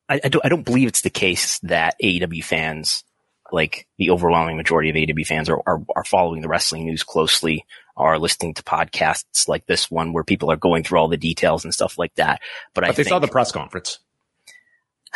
I, 0.10 0.22
I, 0.24 0.30
don't, 0.30 0.46
I 0.46 0.50
don't 0.50 0.66
believe 0.66 0.88
it's 0.88 1.02
the 1.02 1.10
case 1.10 1.60
that 1.60 1.96
AEW 2.04 2.44
fans, 2.44 3.04
like 3.52 3.88
the 3.98 4.12
overwhelming 4.12 4.58
majority 4.58 4.90
of 4.90 4.96
AEW 4.96 5.26
fans 5.26 5.50
are, 5.50 5.62
are, 5.66 5.82
are 5.96 6.04
following 6.04 6.42
the 6.42 6.48
wrestling 6.48 6.86
news 6.86 7.04
closely, 7.04 7.66
are 7.96 8.20
listening 8.20 8.54
to 8.56 8.64
podcasts 8.64 9.48
like 9.48 9.66
this 9.66 9.90
one 9.90 10.14
where 10.14 10.24
people 10.24 10.52
are 10.52 10.58
going 10.58 10.84
through 10.84 11.00
all 11.00 11.08
the 11.08 11.18
details 11.18 11.64
and 11.64 11.74
stuff 11.74 11.98
like 11.98 12.14
that. 12.16 12.42
But, 12.74 12.84
I 12.84 12.88
but 12.88 12.94
I 12.94 12.96
they 12.96 13.04
think, 13.04 13.10
saw 13.10 13.20
the 13.20 13.28
press 13.28 13.52
conference. 13.52 14.00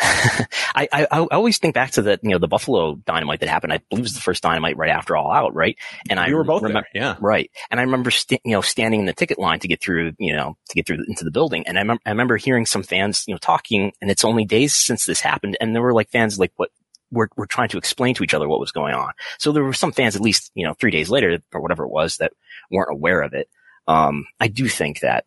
I, 0.00 0.88
I, 0.92 1.06
I 1.10 1.18
always 1.32 1.58
think 1.58 1.74
back 1.74 1.92
to 1.92 2.02
the 2.02 2.20
you 2.22 2.30
know 2.30 2.38
the 2.38 2.46
Buffalo 2.46 2.94
Dynamite 2.94 3.40
that 3.40 3.48
happened. 3.48 3.72
I 3.72 3.80
believe 3.90 4.02
it 4.02 4.06
was 4.06 4.14
the 4.14 4.20
first 4.20 4.42
Dynamite 4.42 4.76
right 4.76 4.90
after 4.90 5.16
All 5.16 5.32
Out, 5.32 5.54
right? 5.54 5.76
And 6.08 6.20
I 6.20 6.32
were 6.32 6.44
both 6.44 6.62
remember, 6.62 6.86
there, 6.94 7.02
yeah, 7.02 7.16
right. 7.20 7.50
And 7.70 7.80
I 7.80 7.82
remember 7.82 8.10
st- 8.10 8.40
you 8.44 8.52
know 8.52 8.60
standing 8.60 9.00
in 9.00 9.06
the 9.06 9.12
ticket 9.12 9.38
line 9.38 9.58
to 9.60 9.68
get 9.68 9.80
through 9.80 10.12
you 10.18 10.34
know 10.34 10.56
to 10.68 10.74
get 10.74 10.86
through 10.86 10.98
into 11.08 11.24
the 11.24 11.32
building, 11.32 11.66
and 11.66 11.78
I, 11.78 11.82
mem- 11.82 11.98
I 12.06 12.10
remember 12.10 12.36
hearing 12.36 12.64
some 12.64 12.82
fans 12.82 13.24
you 13.26 13.34
know 13.34 13.38
talking, 13.38 13.92
and 14.00 14.10
it's 14.10 14.24
only 14.24 14.44
days 14.44 14.74
since 14.74 15.04
this 15.04 15.20
happened, 15.20 15.56
and 15.60 15.74
there 15.74 15.82
were 15.82 15.94
like 15.94 16.10
fans 16.10 16.38
like 16.38 16.52
what 16.56 16.70
we're, 17.10 17.28
we're 17.36 17.46
trying 17.46 17.70
to 17.70 17.78
explain 17.78 18.14
to 18.14 18.22
each 18.22 18.34
other 18.34 18.48
what 18.48 18.60
was 18.60 18.72
going 18.72 18.94
on. 18.94 19.12
So 19.38 19.52
there 19.52 19.64
were 19.64 19.72
some 19.72 19.92
fans, 19.92 20.14
at 20.14 20.22
least, 20.22 20.50
you 20.54 20.66
know, 20.66 20.74
three 20.74 20.90
days 20.90 21.08
later 21.08 21.38
or 21.52 21.60
whatever 21.60 21.84
it 21.84 21.90
was 21.90 22.18
that 22.18 22.32
weren't 22.70 22.92
aware 22.92 23.22
of 23.22 23.32
it. 23.32 23.48
Um, 23.86 24.26
I 24.38 24.48
do 24.48 24.68
think 24.68 25.00
that 25.00 25.24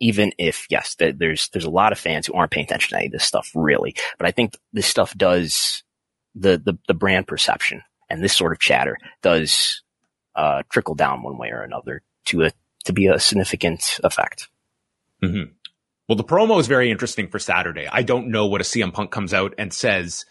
even 0.00 0.32
if 0.38 0.66
yes, 0.70 0.96
there's 0.98 1.48
there's 1.48 1.64
a 1.64 1.70
lot 1.70 1.92
of 1.92 1.98
fans 1.98 2.26
who 2.26 2.34
aren't 2.34 2.52
paying 2.52 2.66
attention 2.66 2.90
to 2.90 2.96
any 2.96 3.06
of 3.06 3.12
this 3.12 3.24
stuff 3.24 3.50
really, 3.54 3.94
but 4.18 4.26
I 4.26 4.30
think 4.30 4.56
this 4.72 4.86
stuff 4.86 5.16
does 5.16 5.82
the 6.34 6.58
the, 6.58 6.78
the 6.88 6.94
brand 6.94 7.26
perception 7.26 7.82
and 8.08 8.22
this 8.22 8.36
sort 8.36 8.52
of 8.52 8.58
chatter 8.58 8.98
does 9.22 9.82
uh, 10.34 10.62
trickle 10.70 10.94
down 10.94 11.22
one 11.22 11.38
way 11.38 11.50
or 11.50 11.62
another 11.62 12.02
to 12.26 12.44
a 12.44 12.52
to 12.84 12.92
be 12.92 13.06
a 13.06 13.18
significant 13.18 13.98
effect. 14.04 14.48
Mm-hmm. 15.22 15.52
Well, 16.08 16.16
the 16.16 16.24
promo 16.24 16.60
is 16.60 16.68
very 16.68 16.90
interesting 16.90 17.28
for 17.28 17.38
Saturday. 17.38 17.88
I 17.90 18.02
don't 18.02 18.28
know 18.28 18.46
what 18.46 18.60
a 18.60 18.64
CM 18.64 18.92
Punk 18.92 19.10
comes 19.10 19.34
out 19.34 19.54
and 19.58 19.72
says 19.72 20.24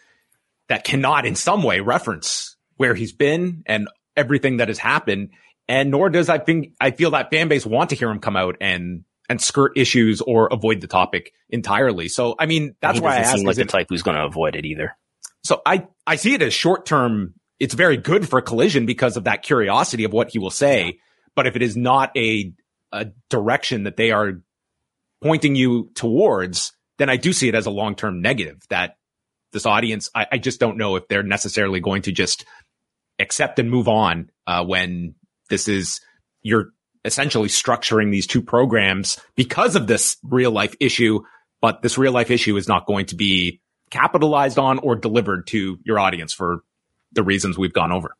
that 0.69 0.85
cannot 0.85 1.25
in 1.25 1.35
some 1.35 1.63
way 1.63 1.81
reference 1.81 2.55
where 2.77 2.95
he's 2.95 3.11
been 3.11 3.63
and 3.65 3.89
everything 4.15 4.57
that 4.57 4.69
has 4.69 4.77
happened. 4.77 5.31
And 5.67 5.91
nor 5.91 6.09
does 6.09 6.29
I 6.29 6.37
think 6.37 6.73
I 6.79 6.91
feel 6.91 7.11
that 7.11 7.29
fan 7.29 7.47
base 7.47 7.65
want 7.65 7.89
to 7.89 7.95
hear 7.95 8.09
him 8.09 8.19
come 8.19 8.37
out 8.37 8.57
and 8.61 9.03
and 9.29 9.41
skirt 9.41 9.73
issues 9.75 10.21
or 10.21 10.47
avoid 10.47 10.81
the 10.81 10.87
topic 10.87 11.33
entirely. 11.49 12.07
So, 12.07 12.35
I 12.37 12.45
mean, 12.45 12.75
that's 12.81 12.99
why 12.99 13.15
I 13.15 13.19
ask. 13.19 13.37
Seem 13.37 13.45
like 13.45 13.55
the 13.55 13.65
type 13.65 13.87
who's 13.89 14.03
going 14.03 14.17
to 14.17 14.25
avoid 14.25 14.55
it 14.55 14.65
either. 14.65 14.95
So 15.43 15.61
I, 15.65 15.87
I 16.05 16.15
see 16.15 16.33
it 16.33 16.41
as 16.41 16.53
short 16.53 16.85
term. 16.85 17.33
It's 17.59 17.73
very 17.73 17.97
good 17.97 18.27
for 18.27 18.41
collision 18.41 18.85
because 18.85 19.17
of 19.17 19.25
that 19.25 19.43
curiosity 19.43 20.03
of 20.03 20.13
what 20.13 20.31
he 20.31 20.39
will 20.39 20.51
say. 20.51 20.99
But 21.35 21.47
if 21.47 21.55
it 21.55 21.61
is 21.61 21.77
not 21.77 22.15
a, 22.17 22.53
a 22.91 23.07
direction 23.29 23.83
that 23.83 23.97
they 23.97 24.11
are 24.11 24.41
pointing 25.21 25.55
you 25.55 25.91
towards, 25.95 26.73
then 26.97 27.09
I 27.09 27.17
do 27.17 27.33
see 27.33 27.47
it 27.47 27.55
as 27.55 27.65
a 27.65 27.71
long 27.71 27.95
term 27.95 28.21
negative 28.21 28.61
that 28.69 28.97
this 29.51 29.65
audience, 29.65 30.09
I, 30.13 30.27
I, 30.33 30.37
just 30.37 30.59
don't 30.59 30.77
know 30.77 30.97
if 30.97 31.07
they're 31.07 31.23
necessarily 31.23 31.79
going 31.79 32.03
to 32.03 32.11
just 32.11 32.45
accept 33.19 33.57
and 33.57 33.71
move 33.71 33.87
on, 33.87 34.29
uh, 34.45 34.65
when 34.65 35.15
this 35.49 35.67
is, 35.67 36.01
you're 36.41 36.71
essentially 37.05 37.47
structuring 37.47 38.11
these 38.11 38.27
two 38.27 38.41
programs 38.41 39.19
because 39.35 39.75
of 39.75 39.87
this 39.87 40.17
real 40.23 40.51
life 40.51 40.75
issue, 40.79 41.21
but 41.61 41.81
this 41.81 41.97
real 41.97 42.11
life 42.11 42.31
issue 42.31 42.57
is 42.57 42.67
not 42.67 42.87
going 42.87 43.05
to 43.05 43.15
be 43.15 43.61
capitalized 43.91 44.57
on 44.57 44.79
or 44.79 44.95
delivered 44.95 45.47
to 45.47 45.79
your 45.83 45.99
audience 45.99 46.33
for 46.33 46.63
the 47.13 47.23
reasons 47.23 47.57
we've 47.57 47.73
gone 47.73 47.91
over. 47.91 48.15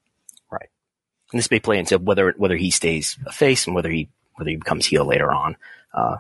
Right. 0.49 0.69
And 1.31 1.39
this 1.39 1.51
may 1.51 1.59
play 1.59 1.79
into 1.79 1.97
whether 1.97 2.33
whether 2.37 2.55
he 2.55 2.71
stays 2.71 3.17
a 3.25 3.31
face 3.31 3.65
and 3.65 3.75
whether 3.75 3.89
he 3.89 4.09
whether 4.35 4.51
he 4.51 4.55
becomes 4.55 4.85
heel 4.85 5.05
later 5.05 5.33
on, 5.33 5.57
uh, 5.93 6.17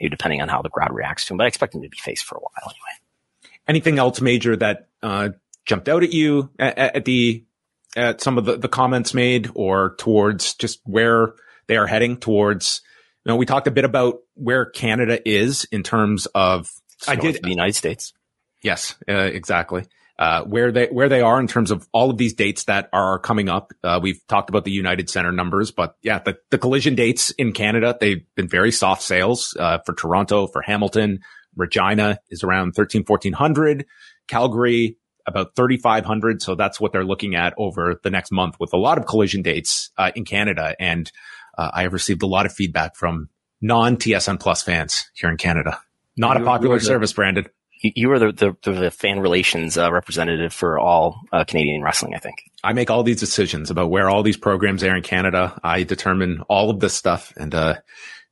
depending 0.00 0.40
on 0.40 0.48
how 0.48 0.62
the 0.62 0.70
crowd 0.70 0.92
reacts 0.92 1.26
to 1.26 1.34
him. 1.34 1.38
But 1.38 1.44
I 1.44 1.48
expect 1.48 1.74
him 1.74 1.82
to 1.82 1.88
be 1.88 1.98
face 1.98 2.22
for 2.22 2.36
a 2.36 2.40
while 2.40 2.64
anyway. 2.64 3.52
Anything 3.68 3.98
else 3.98 4.20
major 4.20 4.56
that 4.56 4.88
uh, 5.02 5.30
jumped 5.66 5.88
out 5.88 6.02
at 6.02 6.12
you 6.12 6.50
at, 6.58 6.78
at 6.78 7.04
the 7.04 7.44
at 7.94 8.20
some 8.20 8.38
of 8.38 8.44
the, 8.44 8.56
the 8.56 8.68
comments 8.68 9.12
made 9.12 9.50
or 9.54 9.94
towards 9.98 10.54
just 10.54 10.80
where 10.84 11.34
they 11.70 11.76
are 11.76 11.86
heading 11.86 12.16
towards. 12.16 12.82
You 13.24 13.30
know, 13.30 13.36
we 13.36 13.46
talked 13.46 13.68
a 13.68 13.70
bit 13.70 13.84
about 13.84 14.18
where 14.34 14.66
Canada 14.66 15.26
is 15.26 15.66
in 15.70 15.84
terms 15.84 16.26
of. 16.34 16.68
I 17.06 17.14
did 17.14 17.40
the 17.42 17.48
United 17.48 17.76
States. 17.76 18.12
Yes, 18.62 18.96
uh, 19.08 19.12
exactly. 19.12 19.86
uh, 20.18 20.42
where 20.42 20.72
they 20.72 20.86
where 20.86 21.08
they 21.08 21.20
are 21.20 21.38
in 21.38 21.46
terms 21.46 21.70
of 21.70 21.88
all 21.92 22.10
of 22.10 22.18
these 22.18 22.34
dates 22.34 22.64
that 22.64 22.88
are 22.92 23.20
coming 23.20 23.48
up. 23.48 23.72
Uh, 23.84 24.00
we've 24.02 24.20
talked 24.26 24.50
about 24.50 24.64
the 24.64 24.72
United 24.72 25.08
Center 25.08 25.30
numbers, 25.30 25.70
but 25.70 25.94
yeah, 26.02 26.18
the, 26.18 26.36
the 26.50 26.58
collision 26.58 26.96
dates 26.96 27.30
in 27.30 27.52
Canada 27.52 27.96
they've 27.98 28.26
been 28.34 28.48
very 28.48 28.72
soft 28.72 29.02
sales 29.02 29.56
uh, 29.58 29.78
for 29.86 29.94
Toronto, 29.94 30.48
for 30.48 30.60
Hamilton, 30.62 31.20
Regina 31.56 32.18
is 32.30 32.42
around 32.42 32.72
13, 32.72 33.04
1400, 33.06 33.86
Calgary 34.28 34.96
about 35.26 35.54
3,500. 35.56 36.42
So 36.42 36.54
that's 36.54 36.80
what 36.80 36.92
they're 36.92 37.04
looking 37.04 37.34
at 37.34 37.54
over 37.56 38.00
the 38.02 38.10
next 38.10 38.32
month 38.32 38.56
with 38.58 38.72
a 38.72 38.78
lot 38.78 38.98
of 38.98 39.06
collision 39.06 39.42
dates 39.42 39.90
uh, 39.96 40.10
in 40.14 40.24
Canada. 40.24 40.74
And 40.78 41.10
uh, 41.60 41.70
I 41.72 41.82
have 41.82 41.92
received 41.92 42.22
a 42.22 42.26
lot 42.26 42.46
of 42.46 42.52
feedback 42.52 42.96
from 42.96 43.28
non 43.60 43.96
TSN 43.96 44.40
Plus 44.40 44.62
fans 44.62 45.10
here 45.14 45.30
in 45.30 45.36
Canada. 45.36 45.80
Not 46.16 46.40
a 46.40 46.44
popular 46.44 46.80
service, 46.80 47.12
Brandon 47.12 47.46
you 47.82 48.10
are 48.12 48.18
the, 48.18 48.56
the, 48.62 48.70
the 48.70 48.90
fan 48.90 49.20
relations 49.20 49.78
uh, 49.78 49.90
representative 49.90 50.52
for 50.52 50.78
all 50.78 51.20
uh, 51.32 51.44
Canadian 51.44 51.82
wrestling, 51.82 52.14
I 52.14 52.18
think. 52.18 52.36
I 52.62 52.72
make 52.72 52.90
all 52.90 53.02
these 53.02 53.20
decisions 53.20 53.70
about 53.70 53.90
where 53.90 54.10
all 54.10 54.22
these 54.22 54.36
programs 54.36 54.82
air 54.82 54.96
in 54.96 55.02
Canada. 55.02 55.58
I 55.64 55.84
determine 55.84 56.42
all 56.48 56.70
of 56.70 56.80
this 56.80 56.94
stuff 56.94 57.32
and, 57.36 57.54
uh, 57.54 57.76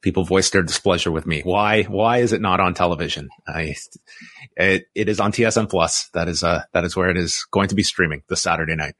people 0.00 0.22
voice 0.22 0.50
their 0.50 0.62
displeasure 0.62 1.10
with 1.10 1.26
me. 1.26 1.40
Why, 1.42 1.82
why 1.82 2.18
is 2.18 2.32
it 2.32 2.40
not 2.40 2.60
on 2.60 2.74
television? 2.74 3.30
I, 3.48 3.74
it, 4.56 4.84
it 4.94 5.08
is 5.08 5.18
on 5.18 5.32
TSN 5.32 5.68
plus. 5.68 6.08
That 6.10 6.28
is, 6.28 6.44
uh, 6.44 6.62
that 6.72 6.84
is 6.84 6.94
where 6.94 7.10
it 7.10 7.16
is 7.16 7.44
going 7.50 7.68
to 7.68 7.74
be 7.74 7.82
streaming 7.82 8.22
this 8.28 8.42
Saturday 8.42 8.76
night. 8.76 8.94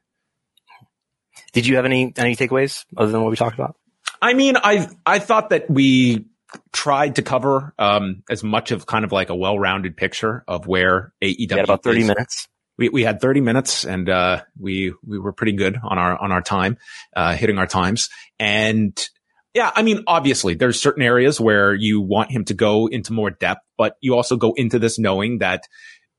Did 1.53 1.67
you 1.67 1.77
have 1.77 1.85
any, 1.85 2.13
any 2.17 2.35
takeaways 2.35 2.85
other 2.97 3.13
than 3.13 3.23
what 3.23 3.31
we 3.31 3.37
talked 3.37 3.55
about? 3.55 3.77
I 4.21 4.35
mean, 4.35 4.57
I, 4.57 4.89
I 5.07 5.19
thought 5.19 5.51
that 5.51 5.71
we, 5.71 6.27
tried 6.73 7.17
to 7.17 7.23
cover 7.23 7.75
um, 7.79 8.23
as 8.31 8.43
much 8.43 8.71
of 8.71 8.87
kind 8.87 9.05
of 9.05 9.13
like 9.13 9.31
a 9.31 9.37
well-rounded 9.37 9.97
picture 9.97 10.45
of 10.49 10.67
where 10.67 11.13
AEW. 11.23 11.51
had 11.51 11.65
about 11.65 11.83
thirty 11.83 12.01
is. 12.01 12.09
minutes. 12.09 12.49
We 12.77 12.89
we 12.89 13.03
had 13.03 13.21
thirty 13.21 13.41
minutes, 13.41 13.85
and 13.85 14.09
uh, 14.09 14.43
we 14.59 14.95
we 15.05 15.19
were 15.19 15.33
pretty 15.33 15.53
good 15.53 15.79
on 15.83 15.99
our 15.99 16.17
on 16.21 16.33
our 16.33 16.43
time, 16.43 16.79
uh, 17.15 17.35
hitting 17.35 17.59
our 17.59 17.67
times. 17.67 18.09
And 18.39 18.97
yeah, 19.55 19.71
I 19.75 19.83
mean, 19.83 20.05
obviously, 20.07 20.55
there's 20.55 20.81
certain 20.81 21.03
areas 21.03 21.41
where 21.41 21.75
you 21.75 22.01
want 22.01 22.31
him 22.31 22.45
to 22.47 22.55
go 22.55 22.87
into 22.87 23.13
more 23.13 23.31
depth, 23.31 23.63
but 23.77 23.97
you 24.01 24.15
also 24.15 24.37
go 24.37 24.53
into 24.57 24.79
this 24.79 24.99
knowing 24.99 25.39
that 25.39 25.65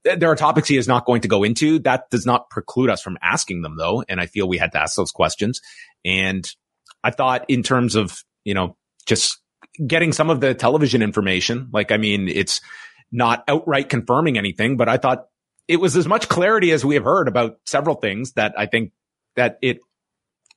there 0.03 0.31
are 0.31 0.35
topics 0.35 0.67
he 0.67 0.77
is 0.77 0.87
not 0.87 1.05
going 1.05 1.21
to 1.21 1.27
go 1.27 1.43
into. 1.43 1.79
That 1.79 2.09
does 2.09 2.25
not 2.25 2.49
preclude 2.49 2.89
us 2.89 3.01
from 3.01 3.17
asking 3.21 3.61
them, 3.61 3.77
though. 3.77 4.03
And 4.07 4.19
I 4.19 4.25
feel 4.25 4.47
we 4.47 4.57
had 4.57 4.71
to 4.73 4.81
ask 4.81 4.95
those 4.95 5.11
questions. 5.11 5.61
And 6.05 6.49
I 7.03 7.11
thought, 7.11 7.45
in 7.47 7.63
terms 7.63 7.95
of 7.95 8.23
you 8.43 8.53
know 8.53 8.77
just 9.05 9.39
getting 9.85 10.11
some 10.11 10.29
of 10.29 10.41
the 10.41 10.53
television 10.53 11.01
information. 11.01 11.69
Like, 11.71 11.91
I 11.91 11.97
mean, 11.97 12.27
it's 12.27 12.61
not 13.11 13.43
outright 13.47 13.89
confirming 13.89 14.37
anything, 14.37 14.77
but 14.77 14.89
I 14.89 14.97
thought 14.97 15.25
it 15.67 15.77
was 15.79 15.95
as 15.95 16.07
much 16.07 16.29
clarity 16.29 16.71
as 16.71 16.83
we 16.83 16.95
have 16.95 17.03
heard 17.03 17.27
about 17.27 17.57
several 17.65 17.95
things 17.95 18.33
that 18.33 18.53
I 18.57 18.65
think 18.65 18.91
that 19.35 19.57
it, 19.61 19.79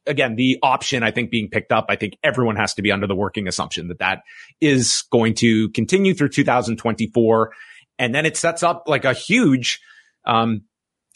again, 0.07 0.37
the 0.37 0.59
option 0.63 1.03
I 1.03 1.11
think 1.11 1.31
being 1.31 1.49
picked 1.49 1.73
up, 1.73 1.87
I 1.89 1.97
think 1.97 2.19
everyone 2.23 2.57
has 2.57 2.75
to 2.75 2.83
be 2.83 2.91
under 2.91 3.07
the 3.07 3.15
working 3.15 3.47
assumption 3.47 3.89
that 3.89 4.01
that 4.01 4.23
is 4.61 5.05
going 5.11 5.35
to 5.35 5.69
continue 5.71 6.15
through 6.15 6.31
2024. 6.31 7.53
And 7.99 8.15
then 8.15 8.27
it 8.27 8.37
sets 8.37 8.63
up 8.63 8.85
like 8.87 9.05
a 9.05 9.13
huge, 9.13 9.81
um, 10.25 10.63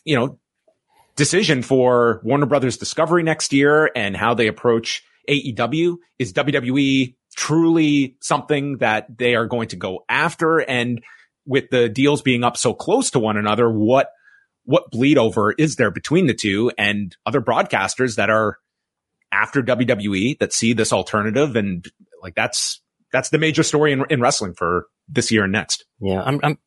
you 0.04 0.14
know, 0.14 0.38
decision 1.16 1.62
for 1.62 2.20
Warner 2.22 2.46
Brothers 2.46 2.76
Discovery 2.76 3.22
next 3.22 3.52
year 3.52 3.90
and 3.96 4.16
how 4.16 4.34
they 4.34 4.46
approach 4.46 5.02
AEW. 5.28 5.96
Is 6.18 6.32
WWE 6.32 7.14
truly 7.36 8.16
something 8.20 8.78
that 8.78 9.18
they 9.18 9.34
are 9.34 9.46
going 9.46 9.68
to 9.68 9.76
go 9.76 10.04
after? 10.08 10.58
And 10.58 11.02
with 11.46 11.70
the 11.70 11.88
deals 11.88 12.22
being 12.22 12.44
up 12.44 12.56
so 12.56 12.74
close 12.74 13.10
to 13.12 13.18
one 13.18 13.36
another, 13.36 13.70
what, 13.70 14.10
what 14.64 14.90
bleed 14.90 15.18
over 15.18 15.52
is 15.52 15.76
there 15.76 15.90
between 15.90 16.26
the 16.26 16.34
two 16.34 16.72
and 16.76 17.16
other 17.24 17.40
broadcasters 17.40 18.16
that 18.16 18.30
are 18.30 18.58
after 19.30 19.62
WWE 19.62 20.38
that 20.38 20.52
see 20.52 20.72
this 20.72 20.92
alternative? 20.92 21.56
And 21.56 21.86
like, 22.22 22.34
that's, 22.34 22.80
that's 23.12 23.30
the 23.30 23.38
major 23.38 23.62
story 23.62 23.92
in, 23.92 24.04
in 24.10 24.20
wrestling 24.20 24.54
for 24.54 24.86
this 25.08 25.30
year 25.30 25.44
and 25.44 25.52
next. 25.52 25.84
Yeah. 26.00 26.22
I'm, 26.22 26.40
I'm, 26.42 26.58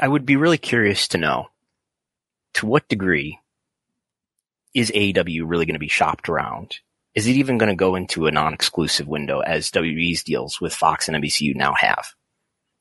I 0.00 0.08
would 0.08 0.26
be 0.26 0.36
really 0.36 0.58
curious 0.58 1.08
to 1.08 1.18
know 1.18 1.48
to 2.54 2.66
what 2.66 2.88
degree 2.88 3.38
is 4.74 4.90
AEW 4.90 5.42
really 5.44 5.66
going 5.66 5.74
to 5.74 5.78
be 5.78 5.88
shopped 5.88 6.28
around 6.28 6.78
is 7.14 7.28
it 7.28 7.36
even 7.36 7.58
going 7.58 7.68
to 7.68 7.76
go 7.76 7.94
into 7.94 8.26
a 8.26 8.32
non-exclusive 8.32 9.06
window 9.06 9.40
as 9.40 9.70
WWE's 9.70 10.24
deals 10.24 10.60
with 10.60 10.74
Fox 10.74 11.08
and 11.08 11.16
NBCU 11.16 11.54
now 11.54 11.74
have? 11.74 12.14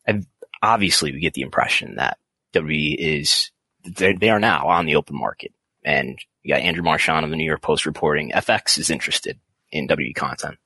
And 0.05 0.25
obviously, 0.61 1.11
we 1.11 1.19
get 1.19 1.33
the 1.33 1.41
impression 1.41 1.95
that 1.95 2.17
WWE 2.53 2.95
is 2.97 3.51
they 3.85 4.29
are 4.29 4.39
now 4.39 4.67
on 4.67 4.85
the 4.85 4.95
open 4.95 5.17
market, 5.17 5.53
and 5.83 6.17
you 6.41 6.53
got 6.53 6.61
Andrew 6.61 6.83
Marchand 6.83 7.25
of 7.25 7.31
the 7.31 7.37
New 7.37 7.45
York 7.45 7.61
Post 7.61 7.85
reporting 7.85 8.31
FX 8.31 8.79
is 8.79 8.89
interested 8.89 9.39
in 9.71 9.87
WWE 9.87 10.15
content, 10.15 10.57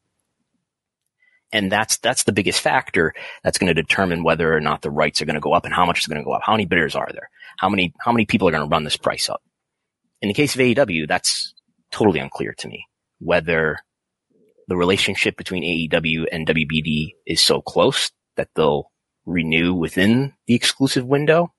and 1.51 1.69
that's 1.69 1.97
that's 1.97 2.23
the 2.23 2.31
biggest 2.31 2.61
factor 2.61 3.13
that's 3.43 3.57
going 3.57 3.73
to 3.73 3.81
determine 3.81 4.23
whether 4.23 4.55
or 4.55 4.61
not 4.61 4.81
the 4.81 4.91
rights 4.91 5.21
are 5.21 5.25
going 5.25 5.35
to 5.35 5.41
go 5.41 5.53
up 5.53 5.65
and 5.65 5.73
how 5.73 5.85
much 5.85 5.99
is 5.99 6.07
going 6.07 6.21
to 6.21 6.25
go 6.25 6.31
up. 6.31 6.41
How 6.43 6.53
many 6.53 6.65
bidders 6.65 6.95
are 6.95 7.09
there? 7.11 7.29
How 7.57 7.67
many 7.67 7.93
how 7.99 8.13
many 8.13 8.25
people 8.25 8.47
are 8.47 8.51
going 8.51 8.67
to 8.67 8.73
run 8.73 8.85
this 8.85 8.97
price 8.97 9.29
up? 9.29 9.43
In 10.21 10.29
the 10.29 10.33
case 10.33 10.55
of 10.55 10.61
AEW, 10.61 11.07
that's 11.07 11.53
totally 11.91 12.19
unclear 12.19 12.53
to 12.53 12.67
me 12.67 12.86
whether 13.19 13.79
the 14.67 14.77
relationship 14.77 15.37
between 15.37 15.63
AEW 15.63 16.25
and 16.31 16.47
WBD 16.47 17.15
is 17.25 17.41
so 17.41 17.61
close 17.61 18.11
that 18.35 18.49
they'll 18.55 18.91
renew 19.25 19.73
within 19.73 20.33
the 20.45 20.55
exclusive 20.55 21.05
window, 21.05 21.53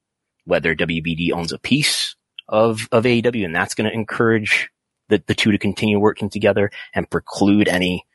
whether 0.44 0.74
WBD 0.74 1.32
owns 1.32 1.52
a 1.52 1.58
piece 1.58 2.16
of, 2.48 2.88
of 2.92 3.04
AEW 3.04 3.44
and 3.44 3.54
that's 3.54 3.74
going 3.74 3.88
to 3.88 3.94
encourage 3.94 4.70
the, 5.08 5.22
the 5.26 5.34
two 5.34 5.52
to 5.52 5.58
continue 5.58 5.98
working 5.98 6.30
together 6.30 6.70
and 6.94 7.10
preclude 7.10 7.68
any, 7.68 8.06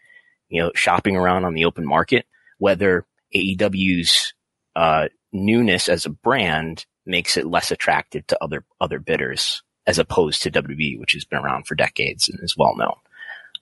you 0.49 0.61
know, 0.61 0.71
shopping 0.75 1.15
around 1.15 1.45
on 1.45 1.53
the 1.53 1.65
open 1.65 1.85
market, 1.85 2.25
whether 2.57 3.05
AEW's, 3.35 4.33
uh, 4.75 5.07
newness 5.31 5.89
as 5.89 6.05
a 6.05 6.11
brand 6.11 6.85
makes 7.05 7.37
it 7.37 7.45
less 7.45 7.71
attractive 7.71 8.25
to 8.27 8.43
other, 8.43 8.63
other 8.79 8.99
bidders 8.99 9.63
as 9.85 9.99
opposed 9.99 10.43
to 10.43 10.51
WB, 10.51 10.99
which 10.99 11.13
has 11.13 11.25
been 11.25 11.39
around 11.39 11.67
for 11.67 11.75
decades 11.75 12.29
and 12.29 12.39
is 12.41 12.55
well 12.55 12.75
known. 12.75 12.95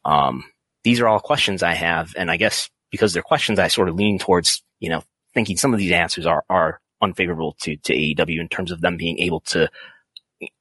Um, 0.06 0.43
these 0.84 0.99
are 0.99 1.08
all 1.08 1.20
questions 1.20 1.64
I 1.64 1.74
have. 1.74 2.14
And 2.18 2.32
I 2.32 2.38
guess 2.38 2.70
because 2.89 3.14
they're 3.14 3.22
questions, 3.22 3.60
I 3.60 3.68
sort 3.68 3.89
of 3.89 3.95
lean 3.95 4.20
towards, 4.20 4.64
you 4.80 4.89
know, 4.89 5.04
thinking 5.34 5.58
some 5.58 5.74
of 5.74 5.80
these 5.80 5.91
answers 5.91 6.26
are, 6.26 6.43
are 6.49 6.82
unfavorable 7.02 7.56
to, 7.62 7.76
to 7.78 7.93
AEW 7.93 8.39
in 8.39 8.49
terms 8.49 8.72
of 8.72 8.82
them 8.82 8.97
being 8.97 9.20
able 9.20 9.39
to 9.41 9.70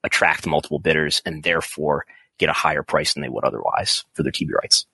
attract 0.05 0.47
multiple 0.47 0.78
bidders 0.78 1.22
and 1.24 1.43
therefore 1.43 2.05
get 2.38 2.49
a 2.49 2.55
higher 2.55 2.82
price 2.82 3.14
than 3.14 3.22
they 3.22 3.28
would 3.28 3.45
otherwise 3.45 4.05
for 4.12 4.22
their 4.22 4.32
TV 4.32 4.51
rights. 4.53 4.86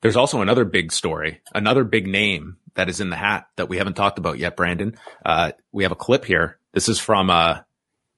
There's 0.00 0.16
also 0.16 0.42
another 0.42 0.64
big 0.64 0.92
story, 0.92 1.40
another 1.54 1.82
big 1.82 2.06
name 2.06 2.58
that 2.74 2.88
is 2.88 3.00
in 3.00 3.10
the 3.10 3.16
hat 3.16 3.46
that 3.56 3.68
we 3.68 3.78
haven't 3.78 3.94
talked 3.94 4.18
about 4.18 4.38
yet, 4.38 4.56
Brandon. 4.56 4.96
Uh, 5.24 5.52
we 5.72 5.84
have 5.84 5.92
a 5.92 5.96
clip 5.96 6.24
here. 6.24 6.58
This 6.72 6.88
is 6.88 6.98
from, 6.98 7.30
uh, 7.30 7.60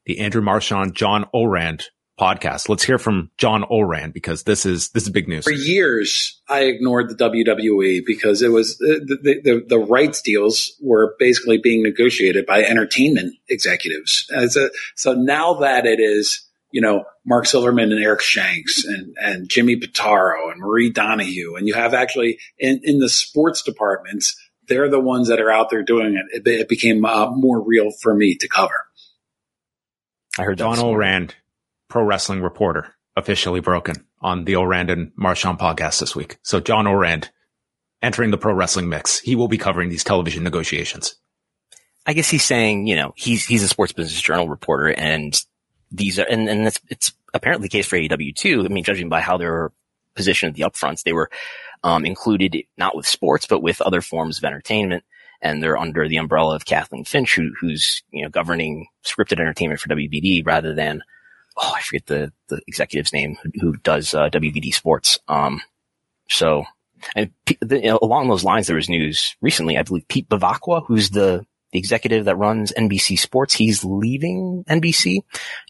the 0.04 0.20
Andrew 0.20 0.40
Marchand, 0.40 0.94
John 0.94 1.26
Ourand 1.34 1.90
podcast. 2.18 2.68
Let's 2.68 2.82
hear 2.82 2.98
from 2.98 3.30
John 3.38 3.64
Ourand 3.64 4.12
because 4.12 4.44
this 4.44 4.66
is 4.66 4.90
this 4.90 5.04
is 5.04 5.10
big 5.10 5.28
news. 5.28 5.44
For 5.44 5.52
years, 5.52 6.40
I 6.48 6.64
ignored 6.64 7.10
the 7.10 7.14
WWE 7.14 8.04
because 8.06 8.42
it 8.42 8.50
was 8.50 8.78
the, 8.78 9.40
the, 9.42 9.64
the 9.66 9.78
rights 9.78 10.22
deals 10.22 10.72
were 10.80 11.14
basically 11.18 11.58
being 11.58 11.82
negotiated 11.82 12.46
by 12.46 12.62
entertainment 12.62 13.34
executives. 13.48 14.30
A, 14.34 14.48
so 14.94 15.12
now 15.12 15.54
that 15.54 15.86
it 15.86 16.00
is, 16.00 16.46
you 16.70 16.80
know, 16.80 17.04
Mark 17.24 17.46
Silverman 17.46 17.92
and 17.92 18.02
Eric 18.02 18.22
Shanks 18.22 18.84
and, 18.84 19.14
and 19.20 19.48
Jimmy 19.48 19.76
Pitaro 19.76 20.50
and 20.50 20.60
Marie 20.60 20.90
Donoghue, 20.90 21.56
and 21.56 21.68
you 21.68 21.74
have 21.74 21.94
actually 21.94 22.38
in, 22.58 22.80
in 22.82 22.98
the 22.98 23.08
sports 23.08 23.62
departments, 23.62 24.36
they're 24.68 24.88
the 24.88 25.00
ones 25.00 25.28
that 25.28 25.40
are 25.40 25.50
out 25.50 25.70
there 25.70 25.82
doing 25.82 26.14
it. 26.16 26.46
It, 26.46 26.60
it 26.60 26.68
became 26.68 27.04
uh, 27.04 27.30
more 27.30 27.60
real 27.60 27.90
for 28.02 28.14
me 28.14 28.36
to 28.36 28.48
cover. 28.48 28.86
I 30.38 30.42
heard 30.42 30.58
John 30.58 30.78
Ourand 30.78 31.34
pro 31.88 32.02
wrestling 32.02 32.42
reporter 32.42 32.94
officially 33.16 33.60
broken 33.60 34.06
on 34.20 34.44
the 34.44 34.56
Ourand 34.56 34.90
and 34.90 35.12
Marchand 35.16 35.58
podcast 35.58 36.00
this 36.00 36.14
week. 36.14 36.38
So 36.42 36.60
John 36.60 36.86
Ourand 36.86 37.30
entering 38.02 38.30
the 38.30 38.38
pro 38.38 38.52
wrestling 38.52 38.88
mix. 38.88 39.18
He 39.20 39.34
will 39.34 39.48
be 39.48 39.58
covering 39.58 39.88
these 39.88 40.04
television 40.04 40.44
negotiations. 40.44 41.16
I 42.06 42.12
guess 42.12 42.28
he's 42.28 42.44
saying, 42.44 42.86
you 42.86 42.94
know, 42.94 43.12
he's, 43.16 43.44
he's 43.46 43.62
a 43.62 43.68
sports 43.68 43.92
business 43.92 44.20
journal 44.20 44.48
reporter 44.48 44.88
and 44.88 45.40
these 45.90 46.18
are, 46.18 46.26
and, 46.28 46.48
and 46.48 46.66
it's, 46.66 46.80
it's 46.88 47.12
apparently 47.34 47.66
the 47.66 47.70
case 47.70 47.86
for 47.86 47.96
AEW 47.96 48.34
too. 48.34 48.64
I 48.64 48.68
mean, 48.68 48.84
judging 48.84 49.08
by 49.08 49.20
how 49.20 49.38
they're 49.38 49.72
positioned 50.14 50.50
at 50.50 50.56
the 50.56 50.62
upfronts, 50.62 51.02
they 51.02 51.12
were, 51.12 51.30
um, 51.82 52.04
included 52.04 52.56
not 52.76 52.96
with 52.96 53.06
sports, 53.06 53.46
but 53.46 53.62
with 53.62 53.80
other 53.80 54.00
forms 54.00 54.38
of 54.38 54.44
entertainment. 54.44 55.04
And 55.42 55.62
they're 55.62 55.76
under 55.76 56.08
the 56.08 56.16
umbrella 56.16 56.56
of 56.56 56.64
Kathleen 56.64 57.04
Finch, 57.04 57.34
who, 57.34 57.50
who's, 57.60 58.02
you 58.10 58.22
know, 58.22 58.30
governing 58.30 58.88
scripted 59.04 59.38
entertainment 59.38 59.80
for 59.80 59.88
WBD 59.90 60.46
rather 60.46 60.74
than 60.74 61.02
oh, 61.56 61.72
I 61.76 61.80
forget 61.80 62.06
the, 62.06 62.32
the 62.48 62.60
executive's 62.66 63.12
name 63.12 63.36
who, 63.60 63.76
does, 63.76 64.14
uh, 64.14 64.28
WBD 64.30 64.74
sports. 64.74 65.18
Um, 65.28 65.62
so, 66.28 66.64
and 67.14 67.30
you 67.48 67.82
know, 67.82 67.98
along 68.02 68.28
those 68.28 68.44
lines, 68.44 68.66
there 68.66 68.76
was 68.76 68.88
news 68.88 69.36
recently, 69.40 69.78
I 69.78 69.82
believe 69.82 70.08
Pete 70.08 70.28
Bevacqua, 70.28 70.84
who's 70.86 71.10
the, 71.10 71.46
the 71.72 71.78
executive 71.78 72.26
that 72.26 72.36
runs 72.36 72.72
NBC 72.72 73.18
Sports. 73.18 73.54
He's 73.54 73.84
leaving 73.84 74.64
NBC. 74.68 75.20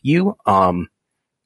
You, 0.03 0.37
um, 0.47 0.89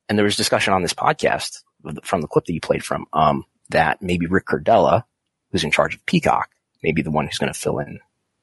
and 0.09 0.19
there 0.19 0.25
was 0.25 0.37
discussion 0.37 0.73
on 0.73 0.83
this 0.83 0.95
podcast 0.95 1.63
from 2.03 2.21
the 2.21 2.29
clip 2.29 2.45
that 2.47 2.53
you 2.53 2.61
played 2.61 2.85
from, 2.85 3.07
um, 3.13 3.45
that 3.71 4.03
maybe 4.03 4.27
Rick 4.27 4.47
Cordella, 4.47 5.05
who's 5.51 5.65
in 5.65 5.71
charge 5.71 5.95
of 5.95 6.05
Peacock, 6.07 6.51
maybe 6.83 7.03
the 7.03 7.11
one 7.11 7.27
who's 7.27 7.39
going 7.39 7.53
to 7.53 7.59
fill 7.59 7.79
in 7.79 8.01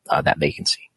uh, 0.09 0.21
that 0.21 0.39
vacancy. 0.39 0.89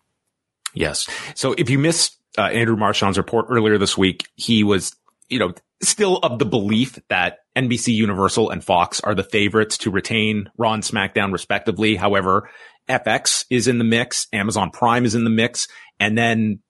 Yes. 0.75 1.09
So 1.35 1.55
if 1.59 1.69
you 1.69 1.79
missed 1.79 2.20
uh, 2.39 2.43
Andrew 2.43 2.76
Marchand's 2.76 3.18
report 3.18 3.47
earlier 3.51 3.78
this 3.78 3.97
week, 3.97 4.28
he 4.35 4.64
was, 4.64 4.95
you 5.28 5.39
know, 5.39 5.53
still 5.83 6.18
of 6.18 6.39
the 6.39 6.45
belief 6.45 6.99
that 7.09 7.39
NBC 7.57 7.95
Universal 7.95 8.51
and 8.51 8.62
Fox 8.62 9.01
are 9.01 9.14
the 9.14 9.24
favorites 9.24 9.78
to 9.78 9.91
retain 9.91 10.51
Raw 10.59 10.74
and 10.74 10.83
SmackDown 10.83 11.33
respectively. 11.33 11.97
However, 11.97 12.51
FX 12.89 13.45
is 13.51 13.68
in 13.68 13.78
the 13.78 13.85
mix. 13.85 14.26
Amazon 14.33 14.70
Prime 14.70 15.05
is 15.05 15.14
in 15.14 15.24
the 15.24 15.31
mix. 15.31 15.68
And 15.99 16.16
then 16.16 16.61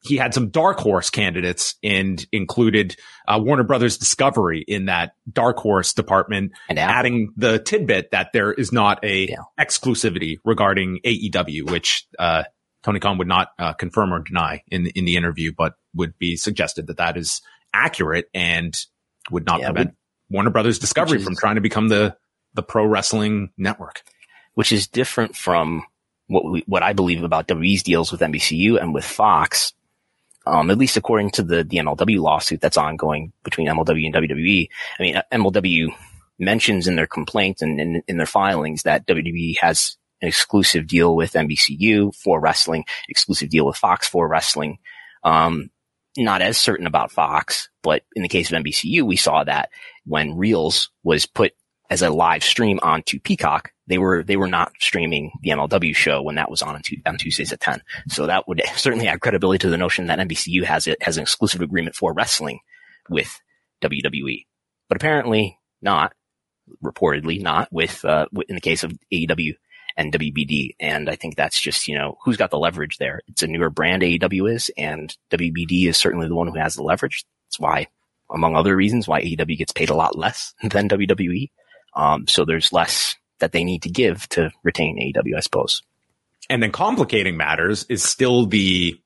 he 0.00 0.16
had 0.16 0.32
some 0.32 0.50
dark 0.50 0.78
horse 0.78 1.10
candidates 1.10 1.74
and 1.82 2.24
included 2.30 2.96
uh, 3.26 3.40
Warner 3.42 3.64
Brothers 3.64 3.98
Discovery 3.98 4.64
in 4.66 4.86
that 4.86 5.12
dark 5.30 5.58
horse 5.58 5.92
department 5.92 6.52
and 6.68 6.78
adding 6.78 7.32
the 7.36 7.58
tidbit 7.58 8.12
that 8.12 8.32
there 8.32 8.52
is 8.52 8.72
not 8.72 9.04
a 9.04 9.28
yeah. 9.28 9.36
exclusivity 9.58 10.38
regarding 10.44 11.00
AEW, 11.04 11.70
which, 11.70 12.06
uh, 12.18 12.44
Tony 12.88 13.00
Khan 13.00 13.18
would 13.18 13.28
not 13.28 13.52
uh, 13.58 13.74
confirm 13.74 14.14
or 14.14 14.20
deny 14.20 14.62
in 14.70 14.86
in 14.86 15.04
the 15.04 15.16
interview, 15.16 15.52
but 15.54 15.74
would 15.94 16.18
be 16.18 16.36
suggested 16.36 16.86
that 16.86 16.96
that 16.96 17.18
is 17.18 17.42
accurate 17.74 18.30
and 18.32 18.82
would 19.30 19.44
not 19.44 19.60
yeah, 19.60 19.66
prevent 19.66 19.94
Warner 20.30 20.48
Brothers 20.48 20.78
Discovery 20.78 21.18
is, 21.18 21.24
from 21.24 21.36
trying 21.36 21.56
to 21.56 21.60
become 21.60 21.88
the 21.88 22.16
the 22.54 22.62
pro 22.62 22.86
wrestling 22.86 23.50
network, 23.58 24.02
which 24.54 24.72
is 24.72 24.88
different 24.88 25.36
from 25.36 25.84
what 26.28 26.50
we, 26.50 26.64
what 26.66 26.82
I 26.82 26.94
believe 26.94 27.24
about 27.24 27.46
WWE's 27.46 27.82
deals 27.82 28.10
with 28.10 28.22
NBCU 28.22 28.80
and 28.80 28.94
with 28.94 29.04
Fox. 29.04 29.74
Um, 30.46 30.70
at 30.70 30.78
least 30.78 30.96
according 30.96 31.32
to 31.32 31.42
the 31.42 31.64
the 31.64 31.76
MLW 31.76 32.22
lawsuit 32.22 32.62
that's 32.62 32.78
ongoing 32.78 33.34
between 33.44 33.68
MLW 33.68 34.06
and 34.06 34.14
WWE. 34.14 34.68
I 34.98 35.02
mean, 35.02 35.20
MLW 35.30 35.88
mentions 36.38 36.88
in 36.88 36.96
their 36.96 37.06
complaint 37.06 37.60
and 37.60 37.78
in, 37.78 38.02
in 38.08 38.16
their 38.16 38.24
filings 38.24 38.84
that 38.84 39.06
WWE 39.06 39.58
has 39.60 39.98
an 40.20 40.28
exclusive 40.28 40.86
deal 40.86 41.14
with 41.14 41.32
NBCU 41.32 42.14
for 42.14 42.40
wrestling, 42.40 42.84
exclusive 43.08 43.50
deal 43.50 43.66
with 43.66 43.76
Fox 43.76 44.08
for 44.08 44.28
wrestling. 44.28 44.78
Um, 45.22 45.70
not 46.16 46.42
as 46.42 46.58
certain 46.58 46.86
about 46.86 47.12
Fox, 47.12 47.68
but 47.82 48.02
in 48.14 48.22
the 48.22 48.28
case 48.28 48.50
of 48.50 48.62
NBCU, 48.62 49.02
we 49.02 49.16
saw 49.16 49.44
that 49.44 49.70
when 50.04 50.34
Reelz 50.34 50.88
was 51.04 51.26
put 51.26 51.52
as 51.90 52.02
a 52.02 52.10
live 52.10 52.42
stream 52.42 52.80
onto 52.82 53.20
Peacock, 53.20 53.72
they 53.86 53.98
were 53.98 54.22
they 54.22 54.36
were 54.36 54.48
not 54.48 54.72
streaming 54.80 55.32
the 55.42 55.50
MLW 55.50 55.94
show 55.94 56.22
when 56.22 56.34
that 56.34 56.50
was 56.50 56.60
on 56.60 56.80
on 57.06 57.18
Tuesdays 57.18 57.52
at 57.52 57.60
ten. 57.60 57.82
So 58.08 58.26
that 58.26 58.46
would 58.48 58.62
certainly 58.76 59.08
add 59.08 59.20
credibility 59.20 59.58
to 59.60 59.70
the 59.70 59.78
notion 59.78 60.06
that 60.08 60.18
NBCU 60.18 60.64
has 60.64 60.86
it 60.86 61.02
has 61.02 61.16
an 61.16 61.22
exclusive 61.22 61.62
agreement 61.62 61.96
for 61.96 62.12
wrestling 62.12 62.60
with 63.08 63.40
WWE, 63.82 64.44
but 64.88 64.96
apparently 64.96 65.58
not. 65.80 66.12
Reportedly 66.84 67.40
not 67.40 67.72
with 67.72 68.04
uh, 68.04 68.26
in 68.46 68.54
the 68.54 68.60
case 68.60 68.84
of 68.84 68.92
AEW 69.10 69.54
and 69.98 70.12
WBD. 70.12 70.76
And 70.78 71.10
I 71.10 71.16
think 71.16 71.36
that's 71.36 71.60
just, 71.60 71.88
you 71.88 71.98
know, 71.98 72.16
who's 72.24 72.36
got 72.36 72.50
the 72.50 72.58
leverage 72.58 72.96
there? 72.98 73.20
It's 73.26 73.42
a 73.42 73.48
newer 73.48 73.68
brand 73.68 74.02
AEW 74.02 74.54
is 74.54 74.70
and 74.78 75.14
WBD 75.30 75.88
is 75.88 75.96
certainly 75.96 76.28
the 76.28 76.36
one 76.36 76.46
who 76.46 76.58
has 76.58 76.76
the 76.76 76.84
leverage. 76.84 77.24
That's 77.48 77.58
why, 77.58 77.88
among 78.30 78.54
other 78.54 78.76
reasons, 78.76 79.08
why 79.08 79.22
AEW 79.22 79.58
gets 79.58 79.72
paid 79.72 79.90
a 79.90 79.94
lot 79.94 80.16
less 80.16 80.54
than 80.62 80.88
WWE. 80.88 81.50
Um, 81.94 82.28
so 82.28 82.44
there's 82.44 82.72
less 82.72 83.16
that 83.40 83.50
they 83.52 83.64
need 83.64 83.82
to 83.82 83.90
give 83.90 84.28
to 84.30 84.52
retain 84.62 84.98
AEW, 84.98 85.36
I 85.36 85.40
suppose. 85.40 85.82
And 86.48 86.62
then 86.62 86.72
complicating 86.72 87.36
matters 87.36 87.84
is 87.88 88.02
still 88.02 88.46
the 88.46 88.98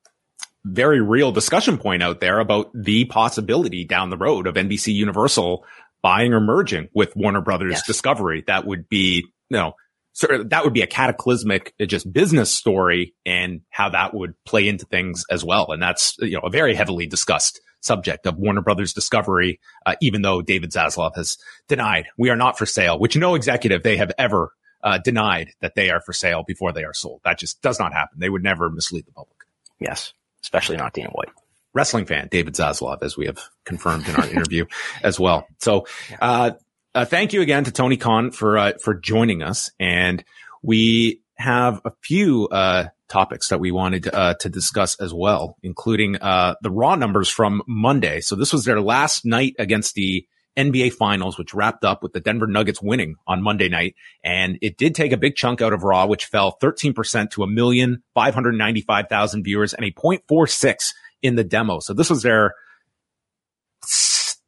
very 0.64 1.00
real 1.00 1.32
discussion 1.32 1.78
point 1.78 2.02
out 2.02 2.20
there 2.20 2.38
about 2.38 2.70
the 2.74 3.06
possibility 3.06 3.84
down 3.84 4.10
the 4.10 4.16
road 4.16 4.46
of 4.46 4.54
NBC 4.54 4.94
Universal 4.94 5.64
buying 6.02 6.34
or 6.34 6.40
merging 6.40 6.88
with 6.94 7.16
Warner 7.16 7.40
Brothers 7.40 7.72
yes. 7.72 7.86
Discovery. 7.86 8.44
That 8.46 8.66
would 8.66 8.88
be, 8.88 9.24
you 9.48 9.56
know, 9.56 9.74
so 10.12 10.44
that 10.44 10.64
would 10.64 10.74
be 10.74 10.82
a 10.82 10.86
cataclysmic 10.86 11.74
uh, 11.80 11.86
just 11.86 12.12
business 12.12 12.50
story 12.52 13.14
and 13.24 13.62
how 13.70 13.88
that 13.90 14.14
would 14.14 14.34
play 14.44 14.68
into 14.68 14.84
things 14.86 15.24
as 15.30 15.44
well. 15.44 15.72
And 15.72 15.82
that's, 15.82 16.16
you 16.18 16.32
know, 16.32 16.42
a 16.44 16.50
very 16.50 16.74
heavily 16.74 17.06
discussed 17.06 17.60
subject 17.80 18.26
of 18.26 18.36
Warner 18.36 18.60
Brothers 18.60 18.92
Discovery, 18.92 19.58
uh, 19.86 19.96
even 20.00 20.22
though 20.22 20.42
David 20.42 20.70
Zaslav 20.70 21.16
has 21.16 21.38
denied 21.68 22.06
we 22.16 22.30
are 22.30 22.36
not 22.36 22.58
for 22.58 22.66
sale, 22.66 22.98
which 22.98 23.16
no 23.16 23.34
executive 23.34 23.82
they 23.82 23.96
have 23.96 24.12
ever 24.18 24.52
uh, 24.82 24.98
denied 24.98 25.50
that 25.60 25.74
they 25.74 25.90
are 25.90 26.00
for 26.00 26.12
sale 26.12 26.44
before 26.46 26.72
they 26.72 26.84
are 26.84 26.94
sold. 26.94 27.20
That 27.24 27.38
just 27.38 27.62
does 27.62 27.78
not 27.78 27.92
happen. 27.92 28.18
They 28.18 28.30
would 28.30 28.42
never 28.42 28.70
mislead 28.70 29.06
the 29.06 29.12
public. 29.12 29.38
Yes, 29.80 30.12
especially 30.42 30.76
not 30.76 30.92
Dana 30.92 31.10
White. 31.10 31.30
Wrestling 31.74 32.04
fan 32.04 32.28
David 32.30 32.54
Zaslav, 32.54 33.02
as 33.02 33.16
we 33.16 33.26
have 33.26 33.40
confirmed 33.64 34.06
in 34.06 34.14
our 34.16 34.26
interview 34.28 34.66
as 35.02 35.18
well. 35.18 35.46
So, 35.58 35.86
uh, 36.20 36.52
uh, 36.94 37.04
thank 37.04 37.32
you 37.32 37.40
again 37.40 37.64
to 37.64 37.72
Tony 37.72 37.96
Khan 37.96 38.30
for 38.30 38.58
uh, 38.58 38.72
for 38.82 38.94
joining 38.94 39.42
us, 39.42 39.70
and 39.80 40.22
we 40.62 41.22
have 41.36 41.80
a 41.84 41.92
few 42.02 42.48
uh, 42.48 42.88
topics 43.08 43.48
that 43.48 43.60
we 43.60 43.70
wanted 43.70 44.12
uh, 44.12 44.34
to 44.40 44.48
discuss 44.48 45.00
as 45.00 45.12
well, 45.12 45.56
including 45.62 46.16
uh, 46.16 46.54
the 46.62 46.70
Raw 46.70 46.94
numbers 46.94 47.28
from 47.28 47.62
Monday. 47.66 48.20
So 48.20 48.36
this 48.36 48.52
was 48.52 48.64
their 48.64 48.80
last 48.80 49.24
night 49.24 49.54
against 49.58 49.94
the 49.94 50.26
NBA 50.56 50.92
Finals, 50.92 51.38
which 51.38 51.54
wrapped 51.54 51.82
up 51.82 52.02
with 52.02 52.12
the 52.12 52.20
Denver 52.20 52.46
Nuggets 52.46 52.82
winning 52.82 53.16
on 53.26 53.42
Monday 53.42 53.70
night, 53.70 53.94
and 54.22 54.58
it 54.60 54.76
did 54.76 54.94
take 54.94 55.12
a 55.12 55.16
big 55.16 55.34
chunk 55.34 55.62
out 55.62 55.72
of 55.72 55.84
Raw, 55.84 56.06
which 56.06 56.26
fell 56.26 56.58
13% 56.60 57.30
to 57.30 57.42
a 57.42 57.46
million 57.46 58.02
five 58.14 58.34
hundred 58.34 58.52
ninety 58.52 58.82
five 58.82 59.08
thousand 59.08 59.44
viewers 59.44 59.72
and 59.72 59.86
a 59.86 59.92
0.46 59.92 60.92
in 61.22 61.36
the 61.36 61.44
demo. 61.44 61.80
So 61.80 61.94
this 61.94 62.10
was 62.10 62.22
their 62.22 62.54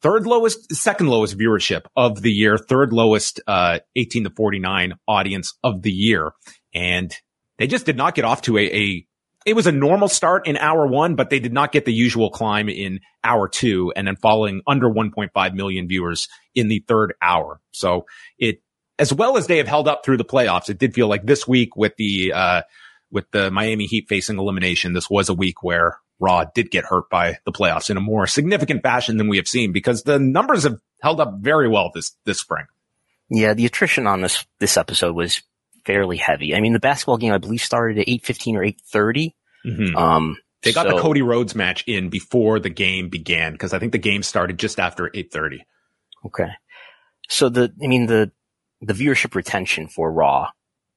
third 0.04 0.26
lowest, 0.26 0.70
second 0.76 1.08
lowest 1.08 1.36
viewership 1.36 1.86
of 1.96 2.20
the 2.20 2.30
year, 2.30 2.58
third 2.58 2.92
lowest, 2.92 3.40
uh, 3.46 3.78
18 3.96 4.24
to 4.24 4.30
49 4.30 4.92
audience 5.08 5.54
of 5.64 5.80
the 5.80 5.90
year. 5.90 6.32
And 6.74 7.12
they 7.56 7.66
just 7.66 7.86
did 7.86 7.96
not 7.96 8.14
get 8.14 8.26
off 8.26 8.42
to 8.42 8.58
a, 8.58 8.64
a, 8.64 9.06
it 9.46 9.56
was 9.56 9.66
a 9.66 9.72
normal 9.72 10.08
start 10.08 10.46
in 10.46 10.58
hour 10.58 10.86
one, 10.86 11.14
but 11.14 11.30
they 11.30 11.38
did 11.38 11.54
not 11.54 11.72
get 11.72 11.86
the 11.86 11.92
usual 11.92 12.28
climb 12.28 12.68
in 12.68 13.00
hour 13.24 13.48
two 13.48 13.94
and 13.96 14.06
then 14.06 14.16
falling 14.16 14.60
under 14.66 14.90
1.5 14.90 15.54
million 15.54 15.88
viewers 15.88 16.28
in 16.54 16.68
the 16.68 16.84
third 16.86 17.14
hour. 17.22 17.62
So 17.72 18.04
it, 18.38 18.60
as 18.98 19.10
well 19.10 19.38
as 19.38 19.46
they 19.46 19.56
have 19.56 19.68
held 19.68 19.88
up 19.88 20.04
through 20.04 20.18
the 20.18 20.24
playoffs, 20.24 20.68
it 20.68 20.78
did 20.78 20.92
feel 20.92 21.08
like 21.08 21.24
this 21.24 21.48
week 21.48 21.76
with 21.76 21.96
the, 21.96 22.34
uh, 22.34 22.62
with 23.10 23.30
the 23.30 23.50
Miami 23.50 23.86
Heat 23.86 24.06
facing 24.10 24.38
elimination, 24.38 24.92
this 24.92 25.08
was 25.08 25.30
a 25.30 25.34
week 25.34 25.62
where 25.62 25.98
Raw 26.20 26.44
did 26.54 26.70
get 26.70 26.84
hurt 26.84 27.10
by 27.10 27.38
the 27.44 27.52
playoffs 27.52 27.90
in 27.90 27.96
a 27.96 28.00
more 28.00 28.26
significant 28.26 28.82
fashion 28.82 29.16
than 29.16 29.28
we 29.28 29.36
have 29.36 29.48
seen 29.48 29.72
because 29.72 30.02
the 30.02 30.18
numbers 30.18 30.64
have 30.64 30.78
held 31.02 31.20
up 31.20 31.34
very 31.40 31.68
well 31.68 31.90
this, 31.94 32.16
this 32.24 32.40
spring. 32.40 32.66
Yeah, 33.30 33.54
the 33.54 33.66
attrition 33.66 34.06
on 34.06 34.20
this, 34.20 34.46
this 34.60 34.76
episode 34.76 35.14
was 35.14 35.42
fairly 35.84 36.16
heavy. 36.16 36.54
I 36.54 36.60
mean, 36.60 36.72
the 36.72 36.80
basketball 36.80 37.18
game, 37.18 37.32
I 37.32 37.38
believe, 37.38 37.60
started 37.60 37.98
at 37.98 38.06
8.15 38.06 38.54
or 38.54 38.60
8.30. 38.60 39.34
Mm-hmm. 39.66 39.96
Um, 39.96 40.36
they 40.62 40.72
got 40.72 40.86
so, 40.88 40.96
the 40.96 41.02
Cody 41.02 41.22
Rhodes 41.22 41.54
match 41.54 41.84
in 41.86 42.08
before 42.08 42.58
the 42.58 42.70
game 42.70 43.08
began 43.08 43.52
because 43.52 43.74
I 43.74 43.78
think 43.78 43.92
the 43.92 43.98
game 43.98 44.22
started 44.22 44.58
just 44.58 44.80
after 44.80 45.10
8.30. 45.10 45.60
Okay. 46.26 46.50
So 47.28 47.48
the, 47.48 47.72
I 47.82 47.86
mean, 47.86 48.06
the, 48.06 48.32
the 48.80 48.94
viewership 48.94 49.34
retention 49.34 49.88
for 49.88 50.10
Raw 50.10 50.48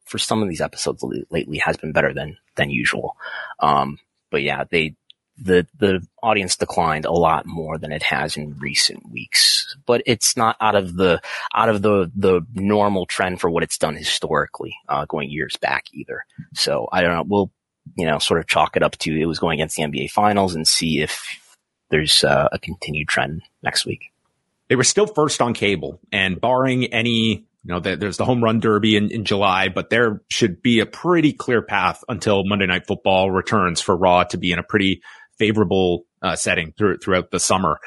for 0.06 0.18
some 0.18 0.42
of 0.42 0.50
these 0.50 0.62
episodes 0.62 1.04
lately 1.30 1.58
has 1.60 1.78
been 1.78 1.92
better 1.92 2.14
than, 2.14 2.38
than 2.56 2.70
usual. 2.70 3.18
Um, 3.60 4.00
but 4.32 4.42
yeah, 4.42 4.64
they, 4.70 4.96
the 5.38 5.68
the 5.78 6.06
audience 6.24 6.56
declined 6.56 7.06
a 7.06 7.12
lot 7.12 7.46
more 7.46 7.78
than 7.78 7.92
it 7.92 8.04
has 8.04 8.38
in 8.38 8.58
recent 8.60 9.10
weeks. 9.12 9.76
But 9.86 10.02
it's 10.06 10.36
not 10.36 10.58
out 10.60 10.76
of 10.76 10.96
the 10.96 11.22
out 11.54 11.70
of 11.70 11.82
the 11.82 12.12
the 12.16 12.46
normal 12.54 13.06
trend 13.06 13.40
for 13.40 13.50
what 13.50 13.64
it's 13.64 13.78
done 13.78 13.96
historically, 13.96 14.76
uh, 14.90 15.06
going 15.06 15.30
years 15.30 15.56
back 15.58 15.86
either. 15.94 16.26
So 16.54 16.88
I 16.92 17.02
don't 17.02 17.16
know. 17.16 17.24
We'll 17.28 17.52
you 17.96 18.06
know 18.06 18.20
sort 18.20 18.40
of 18.40 18.48
chalk 18.48 18.76
it 18.76 18.84
up 18.84 18.98
to 18.98 19.20
it 19.20 19.26
was 19.26 19.40
going 19.40 19.60
against 19.60 19.76
the 19.76 19.84
NBA 19.84 20.12
Finals 20.12 20.56
and 20.56 20.68
see 20.68 21.02
if 21.02 21.24
there's 21.90 22.24
uh, 22.24 22.50
a 22.52 22.60
continued 22.60 23.08
trend 23.08 23.44
next 23.64 23.86
week. 23.86 24.12
They 24.68 24.76
were 24.76 24.84
still 24.84 25.08
first 25.08 25.42
on 25.42 25.54
cable, 25.54 26.00
and 26.12 26.42
barring 26.42 26.86
any 26.86 27.48
you 27.68 27.74
know, 27.74 27.80
there's 27.82 28.16
the 28.16 28.24
home 28.24 28.42
run 28.42 28.62
derby 28.62 28.96
in, 28.96 29.12
in 29.12 29.26
July, 29.26 29.68
but 29.68 29.90
there 29.90 30.22
should 30.30 30.62
be 30.62 30.80
a 30.80 30.86
pretty 30.86 31.34
clear 31.34 31.62
path 31.62 32.02
until 32.08 32.46
Monday 32.46 32.66
Night 32.66 32.88
Football 32.88 33.30
returns 33.30 33.82
for 33.82 33.94
Raw 33.96 34.24
to 34.24 34.38
be 34.38 34.54
in 34.54 34.60
a 34.60 34.64
pretty 34.64 35.02
favorable 35.38 36.06
uh, 36.22 36.36
setting 36.36 36.74
through, 36.78 36.98
throughout 36.98 37.32
the 37.32 37.40
summer. 37.40 37.80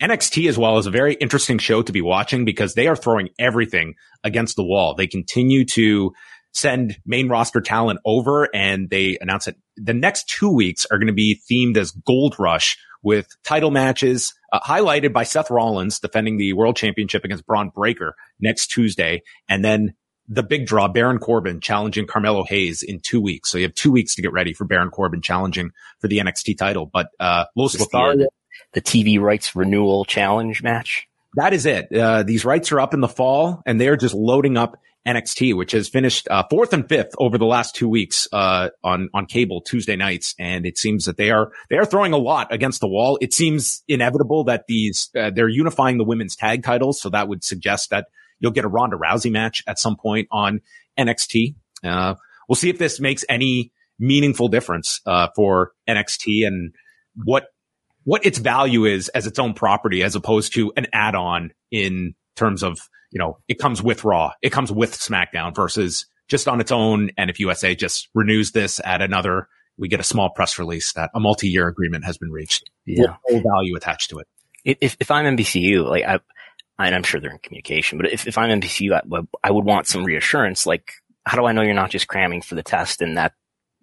NXT 0.00 0.48
as 0.48 0.56
well 0.56 0.78
is 0.78 0.86
a 0.86 0.92
very 0.92 1.14
interesting 1.14 1.58
show 1.58 1.82
to 1.82 1.92
be 1.92 2.00
watching 2.00 2.44
because 2.44 2.74
they 2.74 2.86
are 2.86 2.96
throwing 2.96 3.30
everything 3.38 3.94
against 4.22 4.56
the 4.56 4.64
wall. 4.64 4.94
They 4.94 5.08
continue 5.08 5.64
to 5.66 6.12
send 6.52 6.98
main 7.04 7.28
roster 7.28 7.60
talent 7.60 8.00
over 8.04 8.48
and 8.54 8.88
they 8.90 9.18
announce 9.20 9.46
that 9.46 9.56
the 9.76 9.94
next 9.94 10.28
two 10.28 10.50
weeks 10.50 10.86
are 10.90 10.98
going 10.98 11.08
to 11.08 11.12
be 11.12 11.40
themed 11.50 11.76
as 11.76 11.90
Gold 11.90 12.36
Rush 12.38 12.78
with 13.02 13.28
title 13.44 13.70
matches 13.70 14.34
uh, 14.52 14.60
highlighted 14.60 15.12
by 15.12 15.24
Seth 15.24 15.50
Rollins 15.50 16.00
defending 16.00 16.36
the 16.36 16.52
world 16.52 16.76
championship 16.76 17.24
against 17.24 17.46
Bron 17.46 17.70
Breakker 17.70 18.14
next 18.40 18.68
Tuesday. 18.68 19.22
And 19.48 19.64
then 19.64 19.94
the 20.28 20.42
big 20.42 20.66
draw, 20.66 20.88
Baron 20.88 21.18
Corbin 21.18 21.60
challenging 21.60 22.06
Carmelo 22.06 22.44
Hayes 22.44 22.82
in 22.82 23.00
two 23.00 23.20
weeks. 23.20 23.50
So 23.50 23.58
you 23.58 23.64
have 23.64 23.74
two 23.74 23.90
weeks 23.90 24.14
to 24.16 24.22
get 24.22 24.32
ready 24.32 24.52
for 24.52 24.64
Baron 24.64 24.90
Corbin 24.90 25.22
challenging 25.22 25.70
for 26.00 26.08
the 26.08 26.18
NXT 26.18 26.58
title. 26.58 26.86
But 26.86 27.08
uh, 27.18 27.46
Los 27.56 27.78
Lothario, 27.78 28.16
the, 28.16 28.30
the 28.74 28.82
TV 28.82 29.18
rights 29.18 29.56
renewal 29.56 30.04
challenge 30.04 30.62
match. 30.62 31.08
That 31.34 31.52
is 31.52 31.66
it. 31.66 31.92
Uh, 31.92 32.22
these 32.22 32.44
rights 32.44 32.72
are 32.72 32.80
up 32.80 32.94
in 32.94 33.00
the 33.00 33.08
fall, 33.08 33.62
and 33.66 33.80
they 33.80 33.88
are 33.88 33.96
just 33.96 34.14
loading 34.14 34.56
up 34.56 34.76
NXT, 35.06 35.56
which 35.56 35.72
has 35.72 35.88
finished 35.88 36.28
uh, 36.30 36.42
fourth 36.50 36.72
and 36.72 36.86
fifth 36.88 37.14
over 37.18 37.38
the 37.38 37.46
last 37.46 37.74
two 37.74 37.88
weeks 37.88 38.28
uh, 38.32 38.68
on 38.84 39.08
on 39.14 39.26
cable 39.26 39.60
Tuesday 39.60 39.96
nights, 39.96 40.34
and 40.38 40.66
it 40.66 40.76
seems 40.76 41.04
that 41.06 41.16
they 41.16 41.30
are 41.30 41.52
they 41.70 41.76
are 41.76 41.84
throwing 41.86 42.12
a 42.12 42.18
lot 42.18 42.52
against 42.52 42.80
the 42.80 42.88
wall. 42.88 43.18
It 43.20 43.32
seems 43.32 43.82
inevitable 43.88 44.44
that 44.44 44.66
these 44.66 45.10
uh, 45.18 45.30
they're 45.30 45.48
unifying 45.48 45.96
the 45.96 46.04
women's 46.04 46.36
tag 46.36 46.62
titles, 46.62 47.00
so 47.00 47.10
that 47.10 47.28
would 47.28 47.44
suggest 47.44 47.90
that 47.90 48.08
you'll 48.40 48.52
get 48.52 48.64
a 48.64 48.68
Ronda 48.68 48.96
Rousey 48.96 49.30
match 49.30 49.62
at 49.66 49.78
some 49.78 49.96
point 49.96 50.28
on 50.30 50.60
NXT. 50.98 51.54
Uh, 51.84 52.14
we'll 52.48 52.56
see 52.56 52.70
if 52.70 52.78
this 52.78 53.00
makes 53.00 53.24
any 53.28 53.72
meaningful 53.98 54.48
difference 54.48 55.00
uh, 55.06 55.28
for 55.34 55.72
NXT 55.88 56.46
and 56.46 56.74
what 57.24 57.46
what 58.04 58.24
its 58.24 58.38
value 58.38 58.86
is 58.86 59.08
as 59.10 59.26
its 59.26 59.38
own 59.38 59.52
property, 59.52 60.02
as 60.02 60.14
opposed 60.14 60.54
to 60.54 60.72
an 60.76 60.86
add 60.92 61.14
on 61.14 61.52
in 61.70 62.14
terms 62.36 62.62
of 62.62 62.78
you 63.10 63.18
know, 63.18 63.38
it 63.48 63.58
comes 63.58 63.82
with 63.82 64.04
Raw, 64.04 64.32
it 64.42 64.50
comes 64.50 64.70
with 64.70 64.92
SmackDown 64.92 65.54
versus 65.54 66.06
just 66.28 66.48
on 66.48 66.60
its 66.60 66.70
own. 66.70 67.10
And 67.16 67.30
if 67.30 67.40
USA 67.40 67.74
just 67.74 68.08
renews 68.14 68.52
this 68.52 68.80
at 68.84 69.00
another, 69.02 69.48
we 69.78 69.88
get 69.88 70.00
a 70.00 70.04
small 70.04 70.30
press 70.30 70.58
release 70.58 70.92
that 70.94 71.10
a 71.14 71.20
multi-year 71.20 71.68
agreement 71.68 72.04
has 72.04 72.18
been 72.18 72.30
reached. 72.30 72.70
Yeah. 72.84 73.16
no 73.30 73.40
value 73.40 73.76
attached 73.76 74.10
to 74.10 74.18
it. 74.18 74.28
If, 74.64 74.96
if 75.00 75.10
I'm 75.10 75.36
NBCU, 75.36 75.88
like 75.88 76.04
I, 76.04 76.20
and 76.86 76.94
I'm 76.94 77.02
sure 77.02 77.20
they're 77.20 77.30
in 77.30 77.38
communication, 77.38 77.98
but 77.98 78.12
if, 78.12 78.26
if 78.26 78.38
I'm 78.38 78.60
NBCU, 78.60 78.92
I, 78.92 79.20
I 79.42 79.50
would 79.50 79.64
want 79.64 79.86
some 79.86 80.04
reassurance. 80.04 80.66
Like, 80.66 80.92
how 81.26 81.36
do 81.36 81.46
I 81.46 81.52
know 81.52 81.62
you're 81.62 81.74
not 81.74 81.90
just 81.90 82.08
cramming 82.08 82.42
for 82.42 82.54
the 82.54 82.62
test 82.62 83.02
and 83.02 83.16
that 83.16 83.34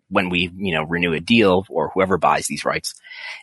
when 0.10 0.30
we, 0.30 0.52
you 0.56 0.74
know, 0.74 0.84
renew 0.84 1.14
a 1.14 1.20
deal 1.20 1.66
or 1.70 1.90
whoever 1.90 2.18
buys 2.18 2.48
these 2.48 2.64
rights, 2.64 2.94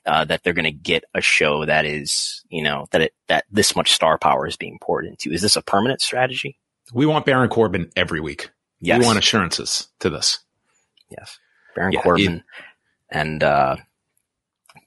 uh, 0.07 0.24
that 0.24 0.42
they're 0.42 0.53
going 0.53 0.64
to 0.64 0.70
get 0.72 1.05
a 1.14 1.20
show 1.20 1.66
that 1.66 1.84
is, 1.84 2.44
you 2.48 2.62
know, 2.62 2.86
that 2.92 3.03
it, 3.03 3.14
that 3.28 3.44
this 3.50 3.74
much 3.74 3.92
star 3.92 4.16
power 4.16 4.46
is 4.46 4.57
being 4.57 4.78
poured 4.80 5.05
into. 5.05 5.32
Is 5.32 5.42
this 5.42 5.57
a 5.57 5.62
permanent 5.62 6.00
strategy? 6.00 6.57
We 6.92 7.07
want 7.07 7.26
Baron 7.26 7.48
Corbin 7.48 7.90
every 7.96 8.20
week. 8.20 8.50
Yes. 8.80 9.00
We 9.00 9.05
want 9.05 9.18
assurances 9.18 9.88
to 10.00 10.11
this. 10.11 10.38
Yes. 11.11 11.38
Baron 11.74 11.92
yeah, 11.92 12.03
Corbin 12.03 12.36
it, 12.36 12.42
and, 13.11 13.42
uh, 13.42 13.76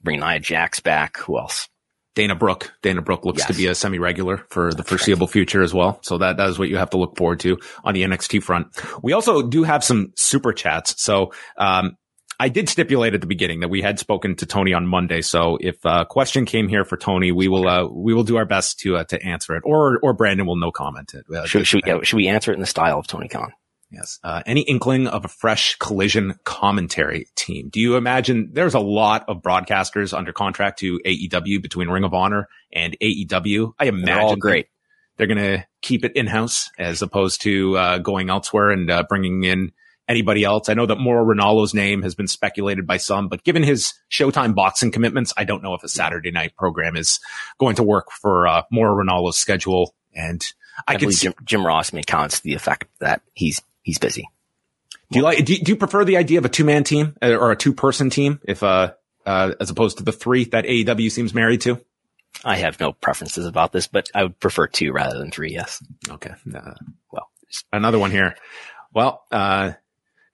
bring 0.02 0.20
Nia 0.20 0.38
Jax 0.40 0.80
back. 0.80 1.18
Who 1.18 1.38
else? 1.38 1.68
Dana 2.16 2.34
Brooke. 2.34 2.72
Dana 2.82 3.02
Brooke 3.02 3.24
looks 3.26 3.40
yes. 3.40 3.48
to 3.48 3.54
be 3.54 3.66
a 3.66 3.74
semi-regular 3.74 4.38
for 4.48 4.72
the 4.72 4.82
foreseeable 4.82 5.26
future 5.28 5.62
as 5.62 5.72
well. 5.72 6.00
So 6.02 6.18
that, 6.18 6.38
that 6.38 6.48
is 6.48 6.58
what 6.58 6.68
you 6.68 6.78
have 6.78 6.90
to 6.90 6.96
look 6.96 7.16
forward 7.16 7.40
to 7.40 7.58
on 7.84 7.94
the 7.94 8.02
NXT 8.02 8.42
front. 8.42 8.68
We 9.02 9.12
also 9.12 9.42
do 9.42 9.62
have 9.62 9.84
some 9.84 10.12
super 10.16 10.52
chats. 10.52 11.00
So, 11.00 11.32
um, 11.56 11.96
I 12.38 12.50
did 12.50 12.68
stipulate 12.68 13.14
at 13.14 13.22
the 13.22 13.26
beginning 13.26 13.60
that 13.60 13.68
we 13.68 13.80
had 13.80 13.98
spoken 13.98 14.36
to 14.36 14.46
Tony 14.46 14.74
on 14.74 14.86
Monday. 14.86 15.22
So 15.22 15.56
if 15.58 15.76
a 15.86 16.04
question 16.04 16.44
came 16.44 16.68
here 16.68 16.84
for 16.84 16.98
Tony, 16.98 17.32
we 17.32 17.48
will, 17.48 17.66
uh, 17.66 17.86
we 17.86 18.12
will 18.12 18.24
do 18.24 18.36
our 18.36 18.44
best 18.44 18.78
to, 18.80 18.96
uh, 18.96 19.04
to 19.04 19.22
answer 19.22 19.56
it 19.56 19.62
or, 19.64 19.98
or 20.02 20.12
Brandon 20.12 20.46
will 20.46 20.56
no 20.56 20.70
comment 20.70 21.14
it. 21.14 21.24
Uh, 21.34 21.46
should, 21.46 21.66
should, 21.66 21.82
yeah, 21.86 22.00
should 22.02 22.16
we 22.16 22.28
answer 22.28 22.50
it 22.50 22.54
in 22.54 22.60
the 22.60 22.66
style 22.66 22.98
of 22.98 23.06
Tony 23.06 23.28
Khan? 23.28 23.52
Yes. 23.90 24.18
Uh, 24.24 24.42
any 24.46 24.62
inkling 24.62 25.06
of 25.06 25.24
a 25.24 25.28
fresh 25.28 25.76
collision 25.76 26.38
commentary 26.44 27.28
team? 27.36 27.68
Do 27.68 27.80
you 27.80 27.96
imagine 27.96 28.50
there's 28.52 28.74
a 28.74 28.80
lot 28.80 29.24
of 29.28 29.42
broadcasters 29.42 30.16
under 30.16 30.32
contract 30.32 30.80
to 30.80 30.98
AEW 31.04 31.62
between 31.62 31.88
Ring 31.88 32.04
of 32.04 32.12
Honor 32.12 32.48
and 32.72 32.96
AEW? 33.00 33.74
I 33.78 33.86
imagine 33.86 34.04
they're 34.04 34.20
all 34.20 34.36
great. 34.36 34.66
They're 35.16 35.28
going 35.28 35.38
to 35.38 35.66
keep 35.82 36.04
it 36.04 36.14
in 36.14 36.26
house 36.26 36.70
as 36.78 37.00
opposed 37.00 37.42
to 37.42 37.76
uh, 37.76 37.98
going 37.98 38.28
elsewhere 38.28 38.70
and 38.70 38.90
uh, 38.90 39.04
bringing 39.08 39.44
in 39.44 39.72
anybody 40.08 40.44
else. 40.44 40.68
I 40.68 40.74
know 40.74 40.86
that 40.86 40.98
Mauro 40.98 41.24
Ranallo's 41.24 41.74
name 41.74 42.02
has 42.02 42.14
been 42.14 42.28
speculated 42.28 42.86
by 42.86 42.96
some, 42.96 43.28
but 43.28 43.44
given 43.44 43.62
his 43.62 43.94
Showtime 44.10 44.54
boxing 44.54 44.90
commitments, 44.90 45.32
I 45.36 45.44
don't 45.44 45.62
know 45.62 45.74
if 45.74 45.82
a 45.82 45.88
Saturday 45.88 46.30
night 46.30 46.56
program 46.56 46.96
is 46.96 47.20
going 47.58 47.76
to 47.76 47.82
work 47.82 48.10
for 48.10 48.46
uh, 48.46 48.62
Mauro 48.70 49.02
Ranallo's 49.02 49.38
schedule. 49.38 49.94
And 50.14 50.44
I, 50.86 50.94
I 50.94 50.96
can 50.96 51.10
Jim, 51.10 51.34
Jim 51.44 51.66
Ross 51.66 51.92
may 51.92 52.02
to 52.02 52.42
the 52.42 52.54
effect 52.54 52.86
that 53.00 53.22
he's 53.34 53.60
he's 53.86 53.98
busy. 53.98 54.28
Do 55.10 55.20
you 55.20 55.22
like? 55.22 55.44
Do 55.44 55.54
you, 55.54 55.60
do 55.62 55.72
you 55.72 55.76
prefer 55.76 56.04
the 56.04 56.16
idea 56.16 56.38
of 56.38 56.44
a 56.44 56.48
two 56.48 56.64
man 56.64 56.84
team 56.84 57.16
uh, 57.22 57.36
or 57.36 57.52
a 57.52 57.56
two 57.56 57.72
person 57.72 58.10
team, 58.10 58.40
if 58.44 58.62
uh, 58.62 58.92
uh, 59.24 59.52
as 59.60 59.70
opposed 59.70 59.98
to 59.98 60.04
the 60.04 60.12
three 60.12 60.44
that 60.46 60.64
AEW 60.64 61.10
seems 61.10 61.32
married 61.32 61.62
to? 61.62 61.80
I 62.44 62.56
have 62.56 62.78
no 62.80 62.92
preferences 62.92 63.46
about 63.46 63.72
this, 63.72 63.86
but 63.86 64.10
I 64.14 64.24
would 64.24 64.38
prefer 64.40 64.66
two 64.66 64.92
rather 64.92 65.18
than 65.18 65.30
three. 65.30 65.52
Yes. 65.52 65.82
Okay. 66.10 66.34
Uh, 66.54 66.74
well, 67.10 67.30
another 67.72 67.98
one 67.98 68.10
here. 68.10 68.34
Well, 68.92 69.24
uh, 69.30 69.72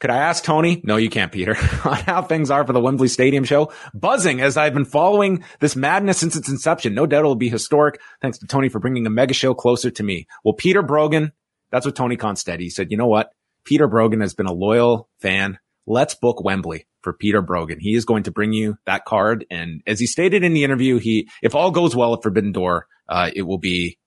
could 0.01 0.11
I 0.11 0.17
ask 0.17 0.43
Tony? 0.43 0.81
No, 0.83 0.97
you 0.97 1.11
can't, 1.11 1.31
Peter, 1.31 1.57
on 1.85 1.97
how 1.99 2.23
things 2.23 2.51
are 2.51 2.67
for 2.67 2.73
the 2.73 2.81
Wembley 2.81 3.07
Stadium 3.07 3.45
show. 3.45 3.73
Buzzing 3.95 4.41
as 4.41 4.57
I've 4.57 4.75
been 4.75 4.85
following 4.85 5.45
this 5.61 5.77
madness 5.77 6.19
since 6.19 6.35
its 6.35 6.49
inception. 6.49 6.95
No 6.95 7.07
doubt 7.07 7.21
it'll 7.21 7.37
be 7.37 7.51
historic. 7.51 8.01
Thanks 8.21 8.39
to 8.39 8.47
Tony 8.47 8.69
for 8.69 8.81
bringing 8.81 9.07
a 9.07 9.11
mega 9.11 9.35
show 9.35 9.55
closer 9.55 9.91
to 9.91 10.03
me. 10.03 10.27
Well, 10.43 10.55
Peter 10.55 10.83
Brogan, 10.83 11.31
that's 11.71 11.87
what 11.87 11.95
Tony 11.95 12.19
said. 12.35 12.59
He 12.59 12.71
said, 12.71 12.91
you 12.91 12.97
know 12.97 13.07
what? 13.07 13.33
Peter 13.65 13.87
Brogan 13.87 14.21
has 14.21 14.35
been 14.35 14.47
a 14.47 14.53
loyal 14.53 15.09
fan. 15.21 15.59
Let's 15.87 16.15
book 16.15 16.43
Wembley 16.43 16.87
for 17.03 17.13
Peter 17.13 17.43
Brogan. 17.43 17.79
He 17.81 17.95
is 17.95 18.05
going 18.05 18.25
to 18.25 18.31
bring 18.31 18.53
you 18.53 18.77
that 18.87 19.05
card. 19.05 19.45
And 19.51 19.83
as 19.87 20.01
he 20.01 20.07
stated 20.07 20.45
in 20.45 20.55
the 20.55 20.65
interview, 20.65 20.99
he, 20.99 21.29
if 21.43 21.55
all 21.55 21.71
goes 21.71 21.95
well 21.95 22.15
at 22.15 22.23
Forbidden 22.23 22.53
Door, 22.53 22.87
uh, 23.09 23.31
it 23.35 23.43
will 23.43 23.59
be 23.59 23.99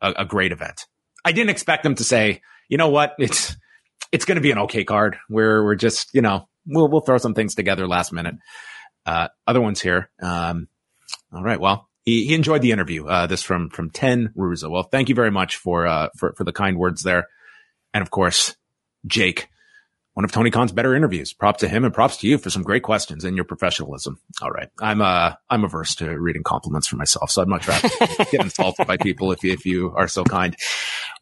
a, 0.00 0.12
a 0.18 0.24
great 0.24 0.52
event. 0.52 0.86
I 1.24 1.32
didn't 1.32 1.50
expect 1.50 1.84
him 1.84 1.94
to 1.96 2.04
say, 2.04 2.42
you 2.68 2.78
know 2.78 2.88
what? 2.88 3.14
It's, 3.18 3.56
it's 4.12 4.24
going 4.24 4.36
to 4.36 4.42
be 4.42 4.52
an 4.52 4.58
okay 4.58 4.84
card 4.84 5.16
where 5.28 5.64
we're 5.64 5.74
just, 5.74 6.14
you 6.14 6.22
know, 6.22 6.48
we'll, 6.66 6.88
we'll 6.88 7.00
throw 7.00 7.18
some 7.18 7.34
things 7.34 7.54
together 7.54 7.88
last 7.88 8.12
minute. 8.12 8.36
Uh, 9.04 9.28
other 9.46 9.60
ones 9.60 9.80
here. 9.80 10.10
Um, 10.22 10.68
all 11.32 11.42
right. 11.42 11.60
Well, 11.60 11.88
he, 12.04 12.26
he 12.26 12.34
enjoyed 12.34 12.62
the 12.62 12.70
interview. 12.70 13.06
Uh, 13.06 13.26
this 13.26 13.42
from, 13.42 13.70
from 13.70 13.90
10 13.90 14.32
Ruza. 14.36 14.70
Well, 14.70 14.84
thank 14.84 15.08
you 15.08 15.14
very 15.14 15.30
much 15.30 15.56
for, 15.56 15.86
uh, 15.86 16.08
for, 16.16 16.32
for 16.34 16.44
the 16.44 16.52
kind 16.52 16.78
words 16.78 17.02
there. 17.02 17.26
And 17.92 18.02
of 18.02 18.10
course, 18.10 18.54
Jake, 19.06 19.48
one 20.14 20.24
of 20.24 20.32
Tony 20.32 20.50
Khan's 20.50 20.72
better 20.72 20.94
interviews. 20.94 21.32
Props 21.32 21.60
to 21.60 21.68
him 21.68 21.84
and 21.84 21.92
props 21.92 22.18
to 22.18 22.28
you 22.28 22.38
for 22.38 22.48
some 22.48 22.62
great 22.62 22.82
questions 22.82 23.24
and 23.24 23.36
your 23.36 23.44
professionalism. 23.44 24.20
All 24.40 24.50
right. 24.50 24.68
I'm, 24.80 25.02
uh, 25.02 25.32
I'm 25.50 25.64
averse 25.64 25.96
to 25.96 26.08
reading 26.18 26.44
compliments 26.44 26.86
for 26.86 26.96
myself. 26.96 27.30
So 27.30 27.42
I'd 27.42 27.48
much 27.48 27.66
rather 27.66 27.88
get 28.30 28.40
insulted 28.40 28.86
by 28.86 28.96
people 28.96 29.32
if 29.32 29.42
you, 29.42 29.52
if 29.52 29.66
you 29.66 29.92
are 29.96 30.08
so 30.08 30.24
kind. 30.24 30.56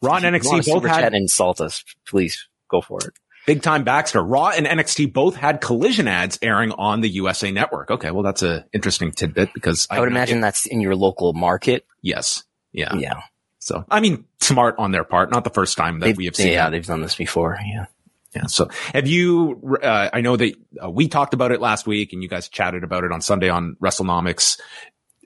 Raw 0.02 0.16
and 0.16 0.24
NXT 0.24 0.66
both 0.66 0.84
had 0.84 1.14
insult 1.14 1.60
us. 1.60 1.84
Please 2.06 2.48
go 2.70 2.80
for 2.80 2.98
it. 3.00 3.14
Big 3.46 3.62
time 3.62 3.82
Baxter. 3.82 4.22
Raw 4.22 4.50
and 4.50 4.66
NXT 4.66 5.12
both 5.12 5.34
had 5.34 5.60
collision 5.60 6.06
ads 6.06 6.38
airing 6.42 6.72
on 6.72 7.00
the 7.00 7.08
USA 7.08 7.50
network. 7.50 7.90
Okay. 7.90 8.10
Well, 8.10 8.22
that's 8.22 8.42
an 8.42 8.64
interesting 8.72 9.10
tidbit 9.10 9.52
because 9.52 9.88
I, 9.90 9.96
I 9.96 10.00
would 10.00 10.08
imagine 10.08 10.40
that's 10.40 10.66
in 10.66 10.80
your 10.80 10.94
local 10.94 11.32
market. 11.32 11.86
Yes. 12.02 12.44
Yeah. 12.72 12.94
Yeah. 12.96 13.22
So, 13.62 13.84
I 13.88 14.00
mean, 14.00 14.24
smart 14.40 14.74
on 14.78 14.90
their 14.90 15.04
part. 15.04 15.30
Not 15.30 15.44
the 15.44 15.50
first 15.50 15.76
time 15.76 16.00
that 16.00 16.06
they've, 16.06 16.16
we 16.16 16.24
have 16.24 16.34
seen. 16.34 16.52
Yeah, 16.52 16.68
they've 16.68 16.84
done 16.84 17.00
this 17.00 17.14
before. 17.14 17.56
Yeah. 17.64 17.86
Yeah. 18.34 18.46
So 18.46 18.70
have 18.92 19.06
you, 19.06 19.78
uh, 19.80 20.10
I 20.12 20.20
know 20.20 20.36
that 20.36 20.54
uh, 20.82 20.90
we 20.90 21.06
talked 21.06 21.32
about 21.32 21.52
it 21.52 21.60
last 21.60 21.86
week 21.86 22.12
and 22.12 22.24
you 22.24 22.28
guys 22.28 22.48
chatted 22.48 22.82
about 22.82 23.04
it 23.04 23.12
on 23.12 23.20
Sunday 23.20 23.50
on 23.50 23.76
WrestleNomics. 23.80 24.58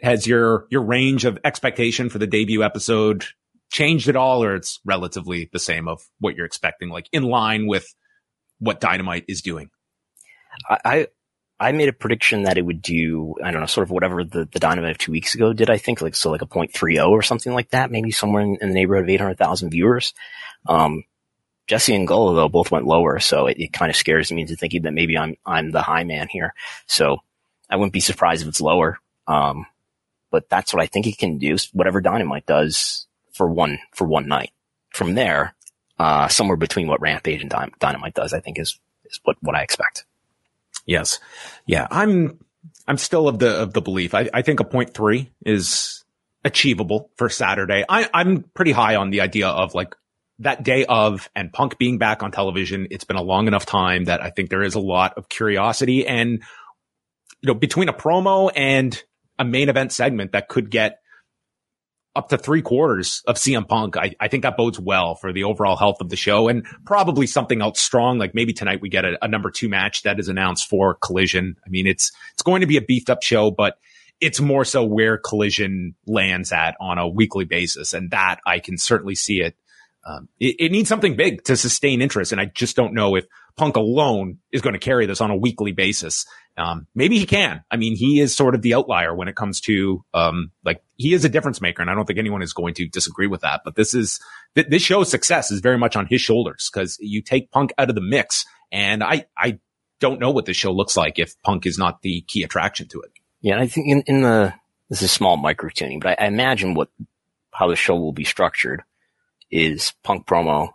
Has 0.02 0.26
your, 0.26 0.66
your 0.68 0.82
range 0.82 1.24
of 1.24 1.38
expectation 1.44 2.10
for 2.10 2.18
the 2.18 2.26
debut 2.26 2.62
episode 2.62 3.24
changed 3.70 4.08
at 4.08 4.16
all 4.16 4.44
or 4.44 4.54
it's 4.54 4.80
relatively 4.84 5.48
the 5.52 5.58
same 5.58 5.88
of 5.88 6.02
what 6.18 6.34
you're 6.34 6.44
expecting, 6.44 6.90
like 6.90 7.08
in 7.12 7.22
line 7.22 7.66
with 7.66 7.86
what 8.58 8.80
Dynamite 8.80 9.24
is 9.28 9.40
doing? 9.40 9.70
I, 10.68 11.06
I 11.58 11.72
made 11.72 11.88
a 11.88 11.92
prediction 11.92 12.42
that 12.42 12.58
it 12.58 12.62
would 12.66 12.82
do, 12.82 13.34
I 13.42 13.50
don't 13.50 13.60
know, 13.60 13.66
sort 13.66 13.86
of 13.86 13.90
whatever 13.90 14.24
the, 14.24 14.46
the 14.50 14.58
Dynamite 14.58 14.90
of 14.90 14.98
two 14.98 15.12
weeks 15.12 15.34
ago 15.34 15.54
did, 15.54 15.70
I 15.70 15.78
think, 15.78 16.02
like, 16.02 16.14
so 16.14 16.30
like 16.30 16.42
a 16.42 16.46
0.30 16.46 17.08
or 17.08 17.22
something 17.22 17.54
like 17.54 17.70
that, 17.70 17.90
maybe 17.90 18.10
somewhere 18.10 18.42
in, 18.42 18.58
in 18.60 18.68
the 18.68 18.74
neighborhood 18.74 19.04
of 19.04 19.10
800,000 19.10 19.70
viewers. 19.70 20.12
Um, 20.66 21.04
Jesse 21.66 21.94
and 21.94 22.06
Gullo, 22.06 22.34
though, 22.34 22.48
both 22.48 22.70
went 22.70 22.86
lower, 22.86 23.18
so 23.20 23.46
it, 23.46 23.58
it 23.58 23.72
kind 23.72 23.90
of 23.90 23.96
scares 23.96 24.30
me 24.30 24.42
into 24.42 24.54
thinking 24.54 24.82
that 24.82 24.92
maybe 24.92 25.16
I'm, 25.16 25.36
I'm 25.46 25.70
the 25.70 25.82
high 25.82 26.04
man 26.04 26.28
here. 26.28 26.52
So 26.86 27.18
I 27.70 27.76
wouldn't 27.76 27.94
be 27.94 28.00
surprised 28.00 28.42
if 28.42 28.48
it's 28.48 28.60
lower. 28.60 28.98
Um, 29.26 29.66
but 30.30 30.50
that's 30.50 30.74
what 30.74 30.82
I 30.82 30.86
think 30.86 31.06
it 31.06 31.18
can 31.18 31.38
do. 31.38 31.56
Whatever 31.72 32.02
Dynamite 32.02 32.46
does 32.46 33.06
for 33.32 33.48
one, 33.48 33.78
for 33.92 34.06
one 34.06 34.28
night. 34.28 34.50
From 34.90 35.14
there, 35.14 35.54
uh, 35.98 36.28
somewhere 36.28 36.56
between 36.56 36.88
what 36.88 37.00
Rampage 37.00 37.40
and 37.40 37.50
Dynamite 37.78 38.14
does, 38.14 38.32
I 38.34 38.40
think 38.40 38.58
is, 38.58 38.78
is 39.06 39.20
what, 39.24 39.36
what 39.40 39.56
I 39.56 39.62
expect. 39.62 40.04
Yes. 40.86 41.20
Yeah. 41.66 41.86
I'm, 41.90 42.38
I'm 42.88 42.96
still 42.96 43.28
of 43.28 43.38
the, 43.38 43.60
of 43.60 43.72
the 43.72 43.82
belief. 43.82 44.14
I, 44.14 44.30
I 44.32 44.42
think 44.42 44.60
a 44.60 44.64
point 44.64 44.94
three 44.94 45.32
is 45.44 46.04
achievable 46.44 47.10
for 47.16 47.28
Saturday. 47.28 47.84
I, 47.88 48.08
I'm 48.14 48.44
pretty 48.54 48.72
high 48.72 48.96
on 48.96 49.10
the 49.10 49.20
idea 49.20 49.48
of 49.48 49.74
like 49.74 49.96
that 50.38 50.62
day 50.62 50.84
of 50.84 51.28
and 51.34 51.52
Punk 51.52 51.76
being 51.78 51.98
back 51.98 52.22
on 52.22 52.30
television. 52.30 52.86
It's 52.90 53.04
been 53.04 53.16
a 53.16 53.22
long 53.22 53.48
enough 53.48 53.66
time 53.66 54.04
that 54.04 54.22
I 54.22 54.30
think 54.30 54.50
there 54.50 54.62
is 54.62 54.74
a 54.74 54.80
lot 54.80 55.14
of 55.16 55.28
curiosity 55.28 56.06
and, 56.06 56.42
you 57.40 57.48
know, 57.48 57.54
between 57.54 57.88
a 57.88 57.92
promo 57.92 58.50
and 58.54 59.02
a 59.38 59.44
main 59.44 59.68
event 59.68 59.92
segment 59.92 60.32
that 60.32 60.48
could 60.48 60.70
get 60.70 61.00
up 62.16 62.30
to 62.30 62.38
three 62.38 62.62
quarters 62.62 63.22
of 63.26 63.36
CM 63.36 63.68
Punk. 63.68 63.96
I, 63.96 64.14
I 64.18 64.28
think 64.28 64.42
that 64.42 64.56
bodes 64.56 64.80
well 64.80 65.14
for 65.14 65.32
the 65.32 65.44
overall 65.44 65.76
health 65.76 66.00
of 66.00 66.08
the 66.08 66.16
show 66.16 66.48
and 66.48 66.64
probably 66.84 67.26
something 67.26 67.60
else 67.60 67.80
strong. 67.80 68.18
Like 68.18 68.34
maybe 68.34 68.52
tonight 68.52 68.80
we 68.80 68.88
get 68.88 69.04
a, 69.04 69.22
a 69.22 69.28
number 69.28 69.50
two 69.50 69.68
match 69.68 70.02
that 70.02 70.18
is 70.18 70.28
announced 70.28 70.68
for 70.68 70.94
Collision. 70.94 71.56
I 71.64 71.68
mean, 71.68 71.86
it's, 71.86 72.10
it's 72.32 72.42
going 72.42 72.62
to 72.62 72.66
be 72.66 72.78
a 72.78 72.82
beefed 72.82 73.10
up 73.10 73.22
show, 73.22 73.50
but 73.50 73.78
it's 74.20 74.40
more 74.40 74.64
so 74.64 74.84
where 74.84 75.18
Collision 75.18 75.94
lands 76.06 76.52
at 76.52 76.74
on 76.80 76.98
a 76.98 77.06
weekly 77.06 77.44
basis. 77.44 77.92
And 77.92 78.10
that 78.10 78.40
I 78.46 78.60
can 78.60 78.78
certainly 78.78 79.14
see 79.14 79.40
it. 79.40 79.54
Um, 80.04 80.28
it, 80.40 80.56
it 80.58 80.72
needs 80.72 80.88
something 80.88 81.16
big 81.16 81.44
to 81.44 81.56
sustain 81.56 82.00
interest. 82.00 82.32
And 82.32 82.40
I 82.40 82.46
just 82.46 82.76
don't 82.76 82.94
know 82.94 83.16
if 83.16 83.26
Punk 83.56 83.76
alone 83.76 84.38
is 84.52 84.62
going 84.62 84.74
to 84.74 84.78
carry 84.78 85.06
this 85.06 85.20
on 85.20 85.30
a 85.30 85.36
weekly 85.36 85.72
basis. 85.72 86.26
Um, 86.58 86.86
maybe 86.94 87.18
he 87.18 87.26
can. 87.26 87.62
I 87.70 87.76
mean, 87.76 87.96
he 87.96 88.20
is 88.20 88.34
sort 88.34 88.54
of 88.54 88.62
the 88.62 88.74
outlier 88.74 89.14
when 89.14 89.28
it 89.28 89.36
comes 89.36 89.60
to, 89.62 90.02
um, 90.14 90.52
like 90.64 90.82
he 90.96 91.12
is 91.12 91.24
a 91.24 91.28
difference 91.28 91.60
maker. 91.60 91.82
And 91.82 91.90
I 91.90 91.94
don't 91.94 92.06
think 92.06 92.18
anyone 92.18 92.40
is 92.40 92.54
going 92.54 92.74
to 92.74 92.88
disagree 92.88 93.26
with 93.26 93.42
that. 93.42 93.60
But 93.62 93.76
this 93.76 93.92
is, 93.92 94.20
th- 94.54 94.68
this 94.68 94.82
show's 94.82 95.10
success 95.10 95.50
is 95.50 95.60
very 95.60 95.76
much 95.76 95.96
on 95.96 96.06
his 96.06 96.22
shoulders 96.22 96.70
because 96.72 96.96
you 96.98 97.20
take 97.20 97.50
Punk 97.50 97.74
out 97.76 97.90
of 97.90 97.94
the 97.94 98.00
mix. 98.00 98.46
And 98.72 99.04
I, 99.04 99.26
I 99.36 99.58
don't 100.00 100.18
know 100.18 100.30
what 100.30 100.46
this 100.46 100.56
show 100.56 100.72
looks 100.72 100.96
like 100.96 101.18
if 101.18 101.34
Punk 101.42 101.66
is 101.66 101.76
not 101.76 102.00
the 102.00 102.22
key 102.22 102.42
attraction 102.42 102.88
to 102.88 103.02
it. 103.02 103.10
Yeah. 103.42 103.60
I 103.60 103.66
think 103.66 103.88
in, 103.88 104.02
in 104.06 104.22
the, 104.22 104.54
this 104.88 105.02
is 105.02 105.12
small 105.12 105.36
micro 105.36 105.68
tuning, 105.68 106.00
but 106.00 106.18
I, 106.18 106.24
I 106.24 106.28
imagine 106.28 106.72
what, 106.72 106.88
how 107.52 107.68
the 107.68 107.76
show 107.76 107.96
will 107.96 108.12
be 108.12 108.24
structured 108.24 108.82
is 109.50 109.92
Punk 110.02 110.26
promo 110.26 110.70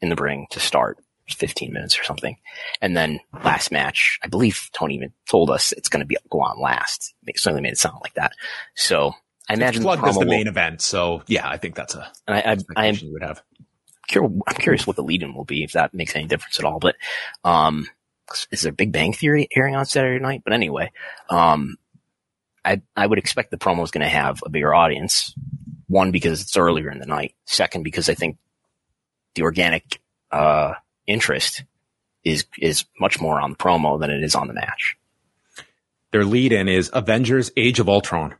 in 0.00 0.10
the 0.10 0.16
ring 0.16 0.46
to 0.50 0.60
start 0.60 0.98
15 1.28 1.72
minutes 1.72 1.98
or 1.98 2.04
something. 2.04 2.36
And 2.80 2.96
then 2.96 3.20
last 3.44 3.72
match, 3.72 4.18
I 4.22 4.28
believe 4.28 4.68
Tony 4.72 4.94
even 4.94 5.12
told 5.28 5.50
us 5.50 5.72
it's 5.72 5.88
going 5.88 6.00
to 6.00 6.06
be 6.06 6.16
go 6.30 6.40
on 6.40 6.60
last. 6.60 7.14
It 7.26 7.38
certainly 7.38 7.62
made 7.62 7.72
it 7.72 7.78
sound 7.78 7.98
like 8.02 8.14
that. 8.14 8.32
So 8.74 9.14
I 9.48 9.54
imagine 9.54 9.82
it's 9.82 9.84
plugged 9.84 10.06
as 10.06 10.18
the 10.18 10.26
main 10.26 10.40
will, 10.40 10.48
event. 10.48 10.80
So 10.82 11.22
yeah, 11.26 11.48
I 11.48 11.56
think 11.56 11.74
that's 11.74 11.94
a. 11.94 12.10
I, 12.28 12.52
I, 12.52 12.56
I 12.76 13.00
would 13.04 13.22
have. 13.22 13.42
I'm 14.10 14.56
curious 14.58 14.86
what 14.86 14.96
the 14.96 15.02
lead-in 15.02 15.34
will 15.34 15.46
be 15.46 15.64
if 15.64 15.72
that 15.72 15.94
makes 15.94 16.14
any 16.14 16.26
difference 16.26 16.58
at 16.58 16.66
all. 16.66 16.78
But 16.78 16.96
um, 17.42 17.88
is 18.50 18.62
there 18.62 18.70
a 18.70 18.74
Big 18.74 18.92
Bang 18.92 19.14
Theory 19.14 19.48
airing 19.56 19.76
on 19.76 19.86
Saturday 19.86 20.22
night? 20.22 20.42
But 20.44 20.52
anyway, 20.52 20.92
um, 21.30 21.76
I 22.64 22.82
I 22.94 23.06
would 23.06 23.18
expect 23.18 23.50
the 23.50 23.56
promo 23.56 23.82
is 23.82 23.90
going 23.90 24.04
to 24.04 24.08
have 24.08 24.42
a 24.44 24.50
bigger 24.50 24.74
audience. 24.74 25.34
One 25.86 26.10
because 26.10 26.42
it's 26.42 26.56
earlier 26.56 26.90
in 26.90 26.98
the 26.98 27.06
night. 27.06 27.34
Second 27.44 27.82
because 27.82 28.08
I 28.08 28.14
think 28.14 28.38
the 29.34 29.42
organic 29.42 30.00
uh, 30.30 30.74
interest 31.06 31.64
is 32.24 32.44
is 32.58 32.84
much 32.98 33.20
more 33.20 33.40
on 33.40 33.50
the 33.50 33.56
promo 33.56 34.00
than 34.00 34.10
it 34.10 34.22
is 34.22 34.34
on 34.34 34.48
the 34.48 34.54
match. 34.54 34.96
Their 36.10 36.24
lead 36.24 36.52
in 36.52 36.68
is 36.68 36.90
Avengers 36.92 37.50
Age 37.56 37.80
of 37.80 37.88
Ultron. 37.88 38.34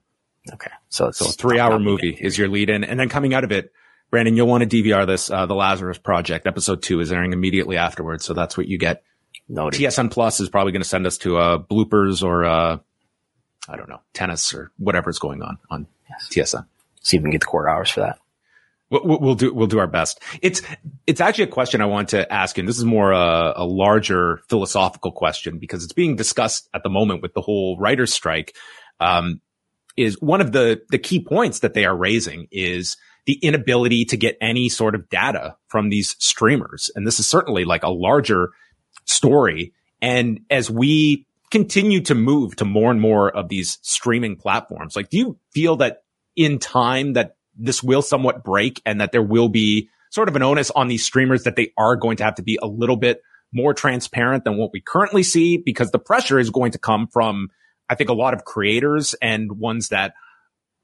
Okay. 0.53 0.71
So 0.89 1.09
it's 1.09 1.19
so 1.19 1.27
a 1.27 1.33
three 1.33 1.59
hour 1.59 1.79
movie 1.79 2.17
is 2.19 2.39
your 2.39 2.49
lead 2.49 2.71
in. 2.71 2.85
And 2.85 3.01
then 3.01 3.09
coming 3.09 3.35
out 3.35 3.45
of 3.45 3.53
it, 3.53 3.73
Brandon, 4.11 4.37
you'll 4.37 4.47
want 4.47 4.69
to 4.69 4.83
DVR 4.83 5.07
this, 5.07 5.31
uh, 5.31 5.47
The 5.47 5.55
Lazarus 5.55 5.99
Project 5.99 6.47
episode 6.47 6.83
two 6.83 7.01
is 7.01 7.11
airing 7.11 7.33
immediately 7.33 7.77
afterwards. 7.77 8.25
So 8.25 8.35
that's 8.35 8.57
what 8.57 8.69
you 8.69 8.79
get. 8.79 9.03
Noted. 9.49 9.81
TSN 9.81 10.11
Plus 10.11 10.41
is 10.41 10.49
probably 10.49 10.73
going 10.73 10.83
to 10.83 10.89
send 10.89 11.07
us 11.07 11.19
to, 11.19 11.37
uh, 11.37 11.59
bloopers 11.59 12.23
or, 12.23 12.45
uh, 12.45 12.79
I 13.69 13.77
don't 13.77 13.89
know, 13.89 14.01
tennis 14.13 14.55
or 14.55 14.71
whatever 14.79 15.11
is 15.11 15.19
going 15.19 15.43
on 15.43 15.59
on 15.69 15.87
yes. 16.09 16.29
TSN. 16.31 16.67
See 17.03 17.17
if 17.17 17.23
we 17.23 17.25
can 17.25 17.33
get 17.33 17.41
the 17.41 17.47
core 17.47 17.69
hours 17.69 17.91
for 17.91 18.01
that. 18.01 18.19
We'll, 19.03 19.19
we'll, 19.19 19.35
do 19.35 19.53
we'll 19.53 19.67
do 19.67 19.81
our 19.81 19.89
best. 19.89 20.23
It's 20.41 20.63
it's 21.07 21.21
actually 21.21 21.45
a 21.45 21.49
question 21.49 21.81
I 21.81 21.87
want 21.87 22.11
to 22.11 22.31
ask. 22.33 22.59
And 22.59 22.69
this 22.69 22.79
is 22.79 22.85
more 22.85 23.11
a, 23.11 23.55
a, 23.57 23.65
larger 23.65 24.41
philosophical 24.49 25.11
question 25.11 25.59
because 25.59 25.83
it's 25.83 25.93
being 25.93 26.15
discussed 26.15 26.69
at 26.73 26.85
the 26.85 26.91
moment 26.91 27.21
with 27.21 27.35
the 27.35 27.41
whole 27.41 27.77
writers' 27.79 28.13
strike. 28.13 28.55
Um, 29.01 29.41
is 29.97 30.21
one 30.21 30.41
of 30.41 30.53
the 30.53 30.83
the 30.91 30.99
key 30.99 31.21
points 31.21 31.61
that 31.61 31.75
they 31.75 31.85
are 31.85 31.97
raising 31.97 32.47
is 32.53 32.97
the 33.27 33.35
inability 33.35 34.05
to 34.07 34.17
get 34.17 34.37
any 34.41 34.69
sort 34.69 34.95
of 34.95 35.09
data 35.09 35.57
from 35.67 35.89
these 35.89 36.15
streamers, 36.19 36.91
and 36.95 37.07
this 37.07 37.19
is 37.19 37.27
certainly 37.27 37.65
like 37.65 37.83
a 37.83 37.91
larger 37.91 38.51
story. 39.07 39.73
And 40.01 40.41
as 40.51 40.71
we 40.71 41.27
continue 41.51 42.01
to 42.03 42.15
move 42.15 42.57
to 42.57 42.65
more 42.65 42.91
and 42.91 43.01
more 43.01 43.31
of 43.31 43.49
these 43.49 43.79
streaming 43.83 44.37
platforms, 44.37 44.95
like 44.95 45.09
do 45.11 45.19
you 45.19 45.39
feel 45.53 45.77
that 45.77 46.03
in 46.37 46.59
time 46.59 47.15
that 47.15 47.37
this 47.57 47.83
will 47.83 48.03
somewhat 48.03 48.45
break 48.45 48.81
and 48.85 49.01
that 49.01 49.13
there 49.13 49.23
will 49.23 49.49
be 49.49 49.89
sort 50.11 50.29
of 50.29 50.37
an 50.37 50.43
onus 50.43 50.71
on 50.71 50.89
these 50.89 51.05
streamers 51.05 51.45
that 51.45 51.57
they 51.57 51.73
are 51.77 51.97
going 51.97 52.17
to 52.17 52.25
have 52.25 52.37
to 52.37 52.43
be 52.43 52.59
a 52.63 52.67
little 52.67 52.97
bit 52.97 53.21
more 53.53 53.75
transparent 53.75 54.45
than 54.45 54.57
what 54.57 54.71
we 54.73 54.81
currently 54.81 55.23
see 55.23 55.57
because 55.57 55.91
the 55.91 55.99
pressure 55.99 56.39
is 56.39 56.51
going 56.51 56.73
to 56.73 56.79
come 56.79 57.07
from, 57.07 57.49
I 57.89 57.95
think, 57.95 58.11
a 58.11 58.15
lot 58.15 58.35
of 58.35 58.45
creators 58.45 59.15
and 59.23 59.59
ones 59.59 59.89
that 59.89 60.15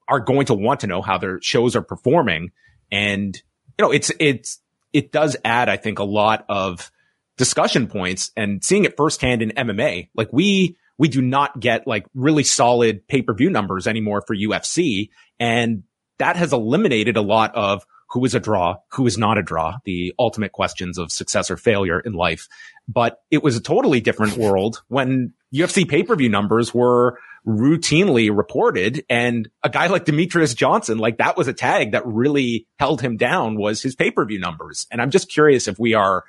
are 0.09 0.21
going 0.21 0.47
to 0.47 0.55
want 0.55 0.81
to 0.81 0.87
know 0.87 1.03
how 1.03 1.19
their 1.19 1.41
shows 1.43 1.77
are 1.77 1.83
performing. 1.83 2.51
And, 2.91 3.37
you 3.79 3.85
know, 3.85 3.91
it's, 3.91 4.11
it's, 4.19 4.61
it 4.93 5.13
does 5.13 5.37
add, 5.45 5.69
I 5.69 5.77
think, 5.77 5.99
a 5.99 6.05
lot 6.05 6.45
of 6.49 6.91
discussion 7.37 7.87
points 7.87 8.33
and 8.37 8.63
seeing 8.63 8.85
it 8.85 8.97
firsthand 8.97 9.43
in 9.43 9.51
MMA. 9.51 10.11
Like 10.15 10.33
we, 10.33 10.77
we 10.99 11.09
do 11.09 11.23
not 11.23 11.59
get 11.59 11.87
like 11.87 12.07
really 12.15 12.45
solid 12.45 13.07
pay 13.09 13.23
per 13.23 13.33
view 13.35 13.51
numbers 13.51 13.87
anymore 13.87 14.23
for 14.27 14.37
UFC. 14.37 15.09
And 15.39 15.85
that 16.21 16.37
has 16.37 16.53
eliminated 16.53 17.17
a 17.17 17.23
lot 17.23 17.55
of 17.55 17.85
who 18.11 18.25
is 18.25 18.35
a 18.35 18.41
draw, 18.41 18.77
who 18.93 19.07
is 19.07 19.17
not 19.17 19.39
a 19.39 19.43
draw, 19.43 19.79
the 19.85 20.15
ultimate 20.19 20.53
questions 20.53 20.99
of 20.99 21.11
success 21.11 21.51
or 21.51 21.57
failure 21.57 21.99
in 22.01 22.13
life. 22.13 22.49
But 22.89 23.23
it 23.31 23.43
was 23.43 23.57
a 23.57 23.61
totally 23.61 24.01
different 24.01 24.37
world 24.37 24.83
when 24.89 25.33
UFC 25.53 25.89
pay-per-view 25.89 26.29
numbers 26.29 26.75
were 26.75 27.19
routinely 27.47 28.35
reported 28.37 29.03
and 29.09 29.49
a 29.63 29.71
guy 29.71 29.87
like 29.87 30.05
Demetrious 30.05 30.55
Johnson, 30.55 30.99
like 30.99 31.19
that 31.19 31.39
was 31.39 31.49
a 31.49 31.55
tag 31.55 31.93
that 31.93 32.07
really 32.07 32.67
held 32.79 33.01
him 33.01 33.17
down 33.17 33.57
was 33.57 33.81
his 33.81 33.97
pay-per-view 33.97 34.39
numbers. 34.39 34.87
And 34.91 35.01
I'm 35.01 35.11
just 35.11 35.31
curious 35.31 35.67
if 35.69 35.79
we 35.79 35.95
are 35.95 36.25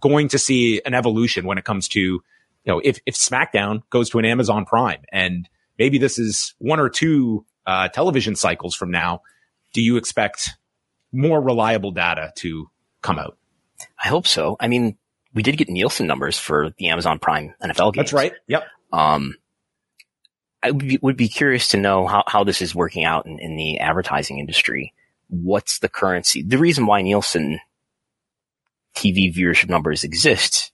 going 0.00 0.28
to 0.28 0.38
see 0.38 0.80
an 0.86 0.94
evolution 0.94 1.44
when 1.44 1.58
it 1.58 1.64
comes 1.64 1.88
to, 1.88 2.00
you 2.00 2.22
know, 2.66 2.80
if, 2.82 2.98
if 3.04 3.14
SmackDown 3.14 3.82
goes 3.90 4.08
to 4.10 4.18
an 4.18 4.24
Amazon 4.24 4.64
Prime 4.64 5.02
and 5.12 5.48
maybe 5.78 5.98
this 5.98 6.18
is 6.18 6.54
one 6.58 6.80
or 6.80 6.88
two 6.88 7.44
uh, 7.66 7.88
television 7.88 8.36
cycles 8.36 8.74
from 8.74 8.90
now 8.90 9.20
do 9.74 9.82
you 9.82 9.98
expect 9.98 10.56
more 11.12 11.42
reliable 11.42 11.90
data 11.90 12.32
to 12.36 12.70
come 13.02 13.18
out? 13.18 13.36
I 14.02 14.08
hope 14.08 14.26
so. 14.26 14.56
I 14.58 14.68
mean, 14.68 14.96
we 15.34 15.42
did 15.42 15.58
get 15.58 15.68
Nielsen 15.68 16.06
numbers 16.06 16.38
for 16.38 16.70
the 16.78 16.88
Amazon 16.88 17.18
Prime 17.18 17.54
NFL 17.62 17.92
games. 17.92 18.10
That's 18.10 18.12
right. 18.14 18.32
Yep. 18.46 18.64
Um, 18.92 19.36
I 20.62 20.70
would 20.70 20.88
be, 20.88 20.98
would 21.02 21.16
be 21.16 21.28
curious 21.28 21.68
to 21.68 21.76
know 21.76 22.06
how, 22.06 22.24
how 22.26 22.44
this 22.44 22.62
is 22.62 22.74
working 22.74 23.04
out 23.04 23.26
in, 23.26 23.38
in 23.38 23.56
the 23.56 23.80
advertising 23.80 24.38
industry. 24.38 24.94
What's 25.28 25.80
the 25.80 25.88
currency? 25.88 26.42
The 26.42 26.58
reason 26.58 26.86
why 26.86 27.02
Nielsen 27.02 27.60
TV 28.94 29.34
viewership 29.34 29.68
numbers 29.68 30.04
exist 30.04 30.72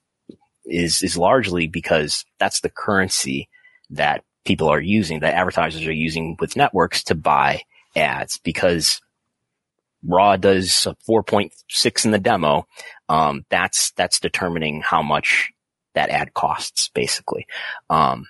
is, 0.66 1.02
is 1.02 1.16
largely 1.16 1.66
because 1.66 2.24
that's 2.38 2.60
the 2.60 2.68
currency 2.68 3.48
that 3.88 4.22
people 4.44 4.68
are 4.68 4.80
using, 4.80 5.20
that 5.20 5.34
advertisers 5.34 5.86
are 5.86 5.92
using 5.92 6.36
with 6.38 6.56
networks 6.56 7.02
to 7.04 7.14
buy 7.14 7.62
ads 7.96 8.38
because 8.38 9.00
Raw 10.02 10.36
does 10.36 10.86
4.6 11.08 12.04
in 12.04 12.10
the 12.10 12.18
demo. 12.18 12.66
Um, 13.08 13.44
that's, 13.50 13.92
that's 13.92 14.20
determining 14.20 14.80
how 14.80 15.02
much 15.02 15.52
that 15.94 16.10
ad 16.10 16.34
costs 16.34 16.88
basically. 16.88 17.46
Um, 17.88 18.26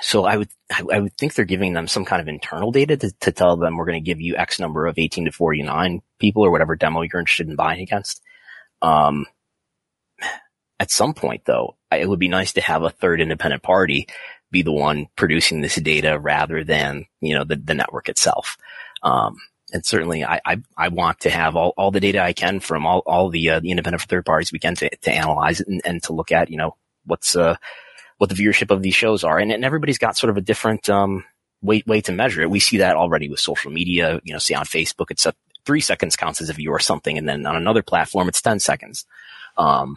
so 0.00 0.24
I 0.24 0.36
would, 0.36 0.48
I 0.70 0.98
would 0.98 1.16
think 1.16 1.34
they're 1.34 1.44
giving 1.44 1.72
them 1.72 1.86
some 1.86 2.04
kind 2.04 2.20
of 2.20 2.28
internal 2.28 2.72
data 2.72 2.96
to, 2.96 3.12
to 3.20 3.32
tell 3.32 3.56
them 3.56 3.76
we're 3.76 3.86
going 3.86 4.02
to 4.02 4.06
give 4.06 4.20
you 4.20 4.36
X 4.36 4.58
number 4.58 4.86
of 4.86 4.98
18 4.98 5.26
to 5.26 5.32
49 5.32 6.02
people 6.18 6.44
or 6.44 6.50
whatever 6.50 6.74
demo 6.74 7.02
you're 7.02 7.20
interested 7.20 7.48
in 7.48 7.56
buying 7.56 7.80
against. 7.80 8.20
Um, 8.82 9.26
at 10.80 10.90
some 10.90 11.14
point 11.14 11.44
though, 11.44 11.76
it 11.92 12.08
would 12.08 12.18
be 12.18 12.28
nice 12.28 12.54
to 12.54 12.60
have 12.60 12.82
a 12.82 12.90
third 12.90 13.20
independent 13.20 13.62
party 13.62 14.08
be 14.50 14.62
the 14.62 14.72
one 14.72 15.08
producing 15.16 15.60
this 15.60 15.76
data 15.76 16.18
rather 16.18 16.64
than, 16.64 17.06
you 17.20 17.34
know, 17.34 17.44
the, 17.44 17.56
the 17.56 17.74
network 17.74 18.08
itself. 18.08 18.56
Um, 19.02 19.36
and 19.72 19.84
certainly 19.84 20.24
I, 20.24 20.40
I, 20.44 20.62
I, 20.76 20.88
want 20.88 21.20
to 21.20 21.30
have 21.30 21.56
all, 21.56 21.74
all 21.76 21.90
the 21.90 22.00
data 22.00 22.22
I 22.22 22.32
can 22.32 22.60
from 22.60 22.86
all, 22.86 23.02
all 23.06 23.28
the, 23.28 23.50
uh, 23.50 23.60
the 23.60 23.70
independent 23.70 24.02
third 24.02 24.24
parties 24.24 24.52
we 24.52 24.58
can 24.58 24.76
to, 24.76 24.88
to 24.88 25.12
analyze 25.12 25.60
it 25.60 25.68
and, 25.68 25.82
and 25.84 26.02
to 26.04 26.12
look 26.12 26.30
at, 26.30 26.50
you 26.50 26.56
know, 26.56 26.76
what's, 27.04 27.34
uh, 27.34 27.56
what 28.18 28.30
the 28.30 28.36
viewership 28.36 28.70
of 28.70 28.82
these 28.82 28.94
shows 28.94 29.24
are. 29.24 29.38
And, 29.38 29.50
and 29.50 29.64
everybody's 29.64 29.98
got 29.98 30.16
sort 30.16 30.30
of 30.30 30.36
a 30.36 30.40
different, 30.40 30.88
um, 30.88 31.24
way, 31.60 31.82
way 31.86 32.00
to 32.02 32.12
measure 32.12 32.42
it. 32.42 32.50
We 32.50 32.60
see 32.60 32.78
that 32.78 32.96
already 32.96 33.28
with 33.28 33.40
social 33.40 33.70
media, 33.70 34.20
you 34.22 34.32
know, 34.32 34.38
see 34.38 34.54
on 34.54 34.64
Facebook, 34.64 35.10
it's 35.10 35.26
a 35.26 35.34
three 35.64 35.80
seconds 35.80 36.14
counts 36.14 36.40
as 36.40 36.50
a 36.50 36.52
view 36.52 36.70
or 36.70 36.78
something. 36.78 37.18
And 37.18 37.28
then 37.28 37.46
on 37.46 37.56
another 37.56 37.82
platform, 37.82 38.28
it's 38.28 38.42
10 38.42 38.60
seconds. 38.60 39.06
Um, 39.56 39.96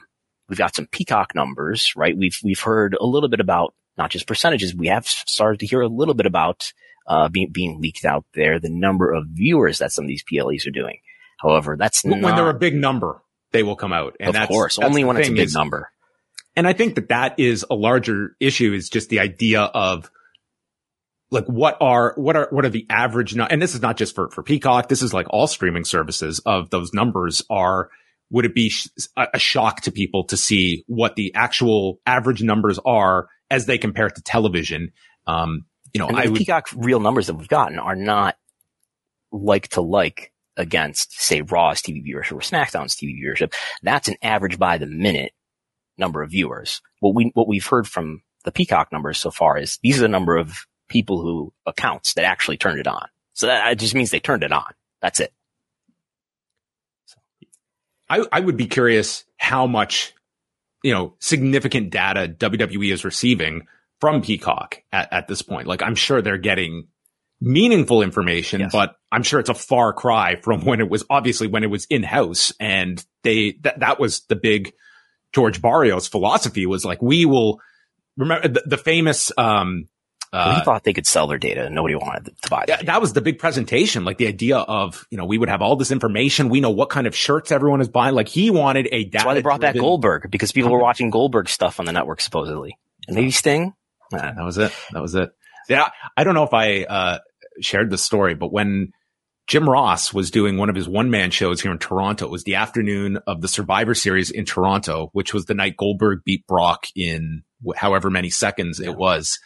we've 0.49 0.57
got 0.57 0.76
some 0.76 0.88
peacock 0.88 1.36
numbers, 1.36 1.95
right? 1.95 2.18
We've, 2.18 2.40
we've 2.44 2.60
heard 2.60 2.95
a 2.99 3.06
little 3.06 3.30
bit 3.30 3.40
about 3.40 3.74
not 3.98 4.11
just 4.11 4.28
percentages. 4.28 4.76
We 4.76 4.88
have 4.88 5.07
started 5.07 5.60
to 5.61 5.68
hear 5.68 5.82
a 5.82 5.88
little 5.88 6.14
bit 6.14 6.26
about 6.26 6.72
uh, 7.07 7.30
being 7.30 7.49
being 7.52 7.82
leaked 7.82 8.06
out 8.06 8.26
there, 8.34 8.60
the 8.60 8.69
number 8.69 9.11
of 9.11 9.28
viewers 9.28 9.80
that 9.80 9.91
some 9.91 10.06
of 10.06 10.07
these 10.07 10.24
PLEs 10.24 10.68
are 10.68 10.72
doing. 10.72 10.99
However, 11.40 11.76
that's 11.78 12.03
when 12.03 12.22
not, 12.22 12.36
they're 12.36 12.49
a 12.49 12.53
big 12.53 12.76
number, 12.76 13.22
they 13.52 13.64
will 13.64 13.76
come 13.76 13.94
out, 13.94 14.15
and 14.19 14.30
of 14.30 14.34
that's, 14.34 14.48
course, 14.48 14.76
that's 14.78 14.88
only 14.88 15.03
when 15.03 15.18
it's 15.18 15.30
a 15.30 15.32
big 15.32 15.48
is, 15.48 15.53
number. 15.53 15.91
And 16.56 16.68
I 16.68 16.74
think 16.74 16.95
that 16.95 17.10
that 17.10 17.40
is 17.40 17.65
a 17.69 17.76
larger 17.76 18.36
issue. 18.40 18.74
Is 18.74 18.90
just 18.90 19.10
the 19.10 19.19
idea 19.19 19.61
of 19.61 20.10
like 21.32 21.45
what 21.45 21.78
are 21.82 22.14
what 22.15 22.36
are 22.36 22.48
what 22.52 22.65
are 22.65 22.69
the 22.69 22.86
average 22.90 23.36
and 23.36 23.61
this 23.61 23.76
is 23.76 23.82
not 23.82 23.98
just 23.98 24.15
for 24.15 24.30
for 24.30 24.44
Peacock 24.44 24.88
this 24.88 25.02
is 25.02 25.14
like 25.14 25.28
all 25.30 25.48
streaming 25.48 25.84
services 25.84 26.40
of 26.45 26.69
those 26.69 26.94
numbers 26.94 27.44
are 27.49 27.90
would 28.30 28.45
it 28.45 28.56
be 28.56 28.69
sh- 28.69 28.88
a 29.15 29.40
shock 29.40 29.82
to 29.82 29.91
people 29.91 30.26
to 30.26 30.38
see 30.38 30.84
what 30.88 31.15
the 31.15 31.34
actual 31.36 31.99
average 32.06 32.44
numbers 32.44 32.80
are 32.86 33.28
as 33.49 33.65
they 33.65 33.78
compare 33.78 34.07
it 34.07 34.15
to 34.15 34.22
television 34.22 34.91
um 35.26 35.65
you 35.94 35.99
know 35.99 36.10
I 36.10 36.26
the 36.26 36.32
would 36.32 36.38
Peacock 36.38 36.68
real 36.76 36.99
numbers 36.99 37.28
that 37.28 37.36
we've 37.36 37.48
gotten 37.48 37.80
are 37.80 37.95
not 37.95 38.38
like 39.32 39.69
to 39.69 39.82
like 39.82 40.32
against, 40.57 41.22
say, 41.22 41.41
Raw's 41.41 41.82
TV 41.82 42.03
viewership 42.03 42.34
or 42.34 42.40
SmackDown's 42.40 42.95
TV 42.95 43.15
viewership. 43.24 43.53
That's 43.84 44.07
an 44.07 44.15
average 44.22 44.60
by 44.60 44.78
the 44.78 44.88
minute 44.88 45.34
number 45.98 46.22
of 46.22 46.32
viewers. 46.32 46.82
What 46.99 47.15
we, 47.15 47.32
what 47.36 47.48
we've 47.48 47.65
heard 47.65 47.88
from 47.88 48.24
the 48.44 48.52
Peacock 48.52 48.91
numbers 48.91 49.19
so 49.19 49.32
far 49.32 49.57
is 49.57 49.78
these 49.84 49.99
are 49.99 50.02
the 50.02 50.07
number 50.07 50.36
of 50.36 50.65
people 50.90 51.22
who 51.22 51.53
accounts 51.65 52.14
that 52.15 52.26
actually 52.26 52.57
turned 52.57 52.80
it 52.80 52.88
on. 52.88 53.07
So 53.34 53.48
that 53.48 53.78
just 53.78 53.94
means 53.94 54.10
they 54.10 54.19
turned 54.19 54.44
it 54.44 54.52
on. 54.52 54.74
That's 55.02 55.19
it. 55.19 55.32
I, 58.10 58.26
I 58.32 58.40
would 58.40 58.57
be 58.57 58.68
curious 58.68 59.26
how 59.38 59.68
much, 59.68 60.14
you 60.88 60.93
know, 60.93 61.15
significant 61.19 61.89
data 61.89 62.34
WWE 62.39 62.93
is 62.93 63.03
receiving 63.03 63.68
from 63.99 64.22
Peacock 64.22 64.77
at, 64.93 65.11
at 65.11 65.27
this 65.27 65.41
point. 65.41 65.68
Like, 65.68 65.81
I'm 65.84 65.95
sure 65.95 66.22
they're 66.22 66.38
getting 66.38 66.88
meaningful 67.41 68.01
information, 68.01 68.61
Yes. 68.61 68.72
but 68.72 68.95
I'm 69.11 69.22
sure 69.23 69.41
it's 69.41 69.49
a 69.49 69.53
far 69.53 69.91
cry 69.91 70.38
from 70.38 70.64
when 70.64 70.80
it 70.80 70.89
was 70.89 71.03
obviously 71.09 71.47
when 71.47 71.64
it 71.65 71.69
was 71.69 71.84
in 71.89 72.03
house 72.03 72.53
and 72.57 73.03
they, 73.23 73.57
that, 73.64 73.81
that 73.81 73.99
was 73.99 74.22
the 74.30 74.38
big 74.38 74.72
George 75.34 75.61
Barrios 75.61 76.07
philosophy 76.07 76.65
was 76.65 76.85
like, 76.85 77.01
we 77.01 77.26
will 77.26 77.59
remember 78.15 78.47
the, 78.47 78.64
the 78.65 78.77
famous, 78.77 79.30
um, 79.38 79.89
Well, 80.33 80.55
he 80.55 80.61
uh, 80.61 80.63
thought 80.63 80.83
they 80.83 80.93
could 80.93 81.07
sell 81.07 81.27
their 81.27 81.37
data 81.37 81.65
and 81.65 81.73
nobody 81.73 81.95
wanted 81.95 82.25
to 82.41 82.49
buy 82.49 82.65
yeah, 82.67 82.77
that. 82.77 82.85
that 82.87 83.01
was 83.01 83.13
the 83.13 83.21
big 83.21 83.39
presentation. 83.39 84.03
Like 84.03 84.17
the 84.17 84.27
idea 84.27 84.57
of, 84.57 85.07
you 85.09 85.17
know, 85.17 85.25
we 85.25 85.37
would 85.37 85.49
have 85.49 85.61
all 85.61 85.75
this 85.75 85.91
information. 85.91 86.49
We 86.49 86.59
know 86.59 86.69
what 86.69 86.89
kind 86.89 87.07
of 87.07 87.15
shirts 87.15 87.51
everyone 87.51 87.81
is 87.81 87.87
buying. 87.87 88.13
Like 88.13 88.27
he 88.27 88.49
wanted 88.49 88.87
a 88.91 89.05
data. 89.05 89.09
That's 89.13 89.25
why 89.25 89.33
they 89.35 89.41
brought 89.41 89.61
back 89.61 89.75
Goldberg 89.75 90.29
because 90.29 90.51
people 90.51 90.71
were 90.71 90.79
watching 90.79 91.09
Goldberg 91.09 91.47
stuff 91.47 91.79
on 91.79 91.85
the 91.85 91.93
network 91.93 92.21
supposedly. 92.21 92.77
And 93.07 93.15
maybe 93.15 93.31
Sting. 93.31 93.73
Yeah, 94.11 94.33
that 94.33 94.43
was 94.43 94.57
it. 94.57 94.73
That 94.91 95.01
was 95.01 95.15
it. 95.15 95.31
Yeah. 95.69 95.89
I 96.15 96.23
don't 96.23 96.33
know 96.33 96.43
if 96.43 96.53
I, 96.53 96.83
uh, 96.83 97.19
shared 97.61 97.89
the 97.89 97.97
story, 97.97 98.35
but 98.35 98.51
when 98.51 98.91
Jim 99.47 99.69
Ross 99.69 100.13
was 100.13 100.29
doing 100.29 100.57
one 100.57 100.69
of 100.69 100.75
his 100.75 100.89
one 100.89 101.09
man 101.09 101.31
shows 101.31 101.61
here 101.61 101.71
in 101.71 101.79
Toronto, 101.79 102.25
it 102.25 102.31
was 102.31 102.43
the 102.43 102.55
afternoon 102.55 103.17
of 103.27 103.41
the 103.41 103.47
Survivor 103.47 103.95
Series 103.95 104.29
in 104.29 104.45
Toronto, 104.45 105.09
which 105.13 105.33
was 105.33 105.45
the 105.45 105.53
night 105.53 105.77
Goldberg 105.77 106.19
beat 106.25 106.45
Brock 106.47 106.87
in 106.95 107.43
however 107.75 108.09
many 108.09 108.29
seconds 108.29 108.79
it 108.79 108.95
was. 108.95 109.39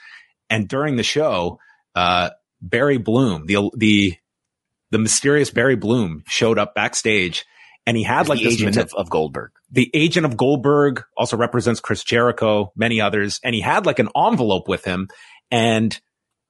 And 0.52 0.68
during 0.68 0.98
the 0.98 1.03
show, 1.03 1.60
uh, 1.95 2.30
Barry 2.61 2.98
Bloom, 2.98 3.48
the, 3.48 3.72
the, 3.76 4.15
the 4.91 4.99
mysterious 4.99 5.49
Barry 5.49 5.76
Bloom 5.76 6.23
showed 6.28 6.60
up 6.60 6.76
backstage 6.76 7.45
and 7.88 7.98
he 7.98 8.03
had 8.03 8.30
like 8.30 8.38
the 8.40 8.45
this 8.45 8.53
agent 8.56 8.76
minute- 8.76 8.94
of, 8.94 8.99
of 9.06 9.10
Goldberg. 9.10 9.52
the 9.72 9.90
agent 9.95 10.26
of 10.28 10.38
Goldberg 10.38 11.03
also 11.18 11.36
represents 11.38 11.80
Chris 11.80 12.03
Jericho, 12.03 12.72
many 12.76 13.02
others, 13.02 13.40
and 13.44 13.56
he 13.56 13.61
had 13.61 13.88
like 13.88 13.98
an 13.98 14.10
envelope 14.15 14.68
with 14.68 14.86
him 14.86 15.07
and 15.49 15.99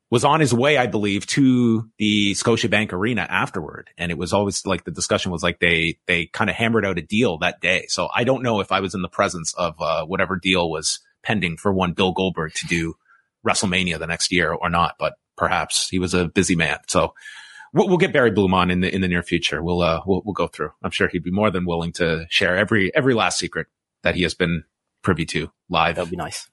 was 0.10 0.26
on 0.26 0.41
his 0.41 0.53
way, 0.53 0.78
I 0.78 0.88
believe, 0.88 1.26
to 1.28 1.90
the 1.98 2.34
Scotiabank 2.34 2.91
Arena 2.91 3.22
afterward. 3.22 3.90
And 3.98 4.11
it 4.11 4.18
was 4.18 4.34
always 4.34 4.65
like 4.65 4.84
the 4.84 4.91
discussion 4.91 5.32
was 5.32 5.41
like 5.41 5.60
they 5.60 5.99
they 6.06 6.26
kind 6.26 6.49
of 6.49 6.57
hammered 6.57 6.86
out 6.86 6.98
a 6.98 7.02
deal 7.02 7.38
that 7.38 7.61
day. 7.61 7.86
So 7.88 8.10
I 8.14 8.26
don't 8.26 8.44
know 8.44 8.60
if 8.60 8.73
I 8.73 8.82
was 8.82 8.94
in 8.94 9.02
the 9.02 9.07
presence 9.07 9.53
of 9.53 9.80
uh, 9.80 10.03
whatever 10.06 10.36
deal 10.36 10.69
was 10.69 10.99
pending 11.23 11.56
for 11.56 11.72
one 11.72 11.94
Bill 11.94 12.11
Goldberg 12.11 12.53
to 12.56 12.68
do 12.68 12.95
WrestleMania 13.47 13.99
the 13.99 14.07
next 14.07 14.31
year 14.31 14.51
or 14.53 14.69
not, 14.69 14.95
but 14.99 15.13
perhaps 15.38 15.89
he 15.89 15.99
was 15.99 16.13
a 16.13 16.27
busy 16.27 16.55
man. 16.55 16.80
So 16.88 17.13
we'll, 17.73 17.88
we'll 17.88 17.97
get 17.97 18.13
Barry 18.13 18.31
Bloom 18.31 18.53
on 18.53 18.72
in 18.72 18.81
the 18.81 18.93
in 18.93 19.01
the 19.01 19.07
near 19.07 19.23
future. 19.23 19.63
We'll 19.63 19.81
uh 19.81 20.01
we'll, 20.05 20.22
we'll 20.26 20.34
go 20.34 20.47
through. 20.47 20.72
I'm 20.84 20.91
sure 20.91 21.07
he'd 21.07 21.23
be 21.23 21.31
more 21.31 21.51
than 21.51 21.65
willing 21.65 21.93
to 21.93 22.26
share 22.30 22.57
every 22.57 22.93
every 22.95 23.13
last 23.13 23.39
secret 23.39 23.68
that 24.03 24.15
he 24.15 24.23
has 24.23 24.34
been 24.34 24.63
privy 25.01 25.26
to 25.26 25.51
live. 25.69 25.95
That 25.95 26.03
would 26.03 26.11
be 26.11 26.18
nice. 26.18 26.49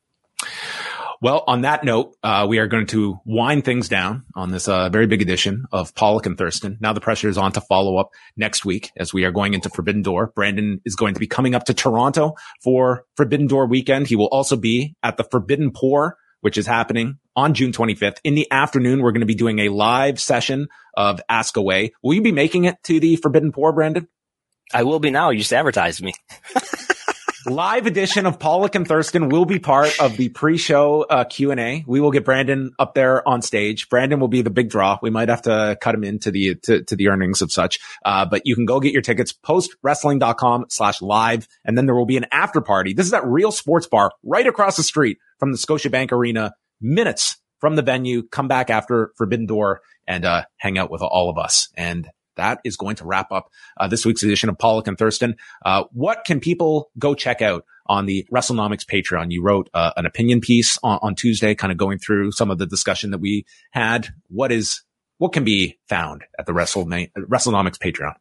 Well, 1.20 1.42
on 1.48 1.62
that 1.62 1.82
note, 1.82 2.16
uh, 2.22 2.46
we 2.48 2.58
are 2.58 2.68
going 2.68 2.86
to 2.88 3.18
wind 3.24 3.64
things 3.64 3.88
down 3.88 4.24
on 4.36 4.52
this 4.52 4.68
uh, 4.68 4.88
very 4.88 5.08
big 5.08 5.20
edition 5.20 5.64
of 5.72 5.92
Pollock 5.96 6.26
and 6.26 6.38
Thurston. 6.38 6.78
Now 6.80 6.92
the 6.92 7.00
pressure 7.00 7.28
is 7.28 7.36
on 7.36 7.50
to 7.52 7.60
follow 7.60 7.96
up 7.96 8.10
next 8.36 8.64
week 8.64 8.92
as 8.96 9.12
we 9.12 9.24
are 9.24 9.32
going 9.32 9.52
into 9.52 9.68
Forbidden 9.68 10.02
Door. 10.02 10.32
Brandon 10.36 10.80
is 10.84 10.94
going 10.94 11.14
to 11.14 11.20
be 11.20 11.26
coming 11.26 11.56
up 11.56 11.64
to 11.64 11.74
Toronto 11.74 12.36
for 12.62 13.04
Forbidden 13.16 13.48
Door 13.48 13.66
weekend. 13.66 14.06
He 14.06 14.14
will 14.14 14.28
also 14.28 14.56
be 14.56 14.94
at 15.02 15.16
the 15.16 15.24
Forbidden 15.24 15.72
Pour, 15.72 16.16
which 16.40 16.58
is 16.58 16.66
happening 16.66 17.18
on 17.36 17.54
June 17.54 17.72
25th. 17.72 18.18
In 18.24 18.34
the 18.34 18.50
afternoon, 18.50 19.02
we're 19.02 19.12
going 19.12 19.20
to 19.20 19.26
be 19.26 19.34
doing 19.34 19.58
a 19.60 19.68
live 19.68 20.20
session 20.20 20.68
of 20.96 21.20
Ask 21.28 21.56
Away. 21.56 21.92
Will 22.02 22.14
you 22.14 22.22
be 22.22 22.32
making 22.32 22.64
it 22.64 22.76
to 22.84 23.00
the 23.00 23.16
Forbidden 23.16 23.52
Pour, 23.52 23.72
Brandon? 23.72 24.08
I 24.72 24.82
will 24.82 24.98
be 24.98 25.10
now. 25.10 25.30
You 25.30 25.38
just 25.38 25.52
advertised 25.52 26.02
me. 26.02 26.12
live 27.48 27.86
edition 27.86 28.26
of 28.26 28.38
Pollock 28.38 28.74
and 28.74 28.86
Thurston 28.86 29.28
will 29.28 29.44
be 29.44 29.58
part 29.58 30.00
of 30.00 30.16
the 30.16 30.28
pre-show 30.28 31.02
uh, 31.02 31.24
Q&A. 31.24 31.84
We 31.86 32.00
will 32.00 32.10
get 32.10 32.24
Brandon 32.24 32.72
up 32.78 32.94
there 32.94 33.26
on 33.26 33.42
stage. 33.42 33.88
Brandon 33.88 34.20
will 34.20 34.28
be 34.28 34.42
the 34.42 34.50
big 34.50 34.70
draw. 34.70 34.98
We 35.02 35.10
might 35.10 35.28
have 35.28 35.42
to 35.42 35.76
cut 35.80 35.94
him 35.94 36.04
into 36.04 36.30
the 36.30 36.54
to, 36.64 36.84
to 36.84 36.96
the 36.96 37.08
earnings 37.08 37.42
of 37.42 37.52
such. 37.52 37.78
Uh, 38.04 38.26
but 38.26 38.42
you 38.44 38.54
can 38.54 38.66
go 38.66 38.80
get 38.80 38.92
your 38.92 39.02
tickets 39.02 39.32
postwrestling.com 39.32 40.66
slash 40.68 41.02
live. 41.02 41.48
And 41.64 41.76
then 41.76 41.86
there 41.86 41.94
will 41.94 42.06
be 42.06 42.16
an 42.16 42.26
after 42.30 42.60
party. 42.60 42.94
This 42.94 43.06
is 43.06 43.12
at 43.12 43.26
Real 43.26 43.52
Sports 43.52 43.86
Bar 43.86 44.12
right 44.22 44.46
across 44.46 44.76
the 44.76 44.82
street 44.82 45.18
from 45.38 45.52
the 45.52 45.58
Scotiabank 45.58 46.12
Arena, 46.12 46.54
minutes 46.80 47.36
from 47.58 47.76
the 47.76 47.82
venue. 47.82 48.22
Come 48.28 48.48
back 48.48 48.70
after 48.70 49.12
Forbidden 49.16 49.46
Door 49.46 49.80
and 50.06 50.24
uh, 50.24 50.44
hang 50.56 50.78
out 50.78 50.90
with 50.90 51.02
all 51.02 51.30
of 51.30 51.38
us. 51.38 51.68
And 51.76 52.08
that 52.38 52.60
is 52.64 52.76
going 52.76 52.96
to 52.96 53.04
wrap 53.04 53.30
up 53.30 53.50
uh, 53.76 53.86
this 53.86 54.04
week's 54.04 54.22
edition 54.22 54.48
of 54.48 54.58
Pollock 54.58 54.88
and 54.88 54.98
Thurston. 54.98 55.36
Uh, 55.64 55.84
what 55.92 56.24
can 56.24 56.40
people 56.40 56.90
go 56.98 57.14
check 57.14 57.42
out 57.42 57.64
on 57.86 58.06
the 58.06 58.26
WrestleNomics 58.32 58.86
Patreon? 58.86 59.30
You 59.30 59.42
wrote 59.42 59.68
uh, 59.74 59.92
an 59.96 60.06
opinion 60.06 60.40
piece 60.40 60.78
on, 60.82 60.98
on 61.02 61.14
Tuesday, 61.14 61.54
kind 61.54 61.70
of 61.70 61.76
going 61.76 61.98
through 61.98 62.32
some 62.32 62.50
of 62.50 62.58
the 62.58 62.66
discussion 62.66 63.10
that 63.10 63.18
we 63.18 63.44
had. 63.70 64.08
What 64.28 64.50
is 64.50 64.82
what 65.18 65.32
can 65.32 65.44
be 65.44 65.78
found 65.88 66.24
at 66.38 66.46
the 66.46 66.54
Wrestle 66.54 66.86
WrestleNomics 66.86 67.78
Patreon? 67.78 68.14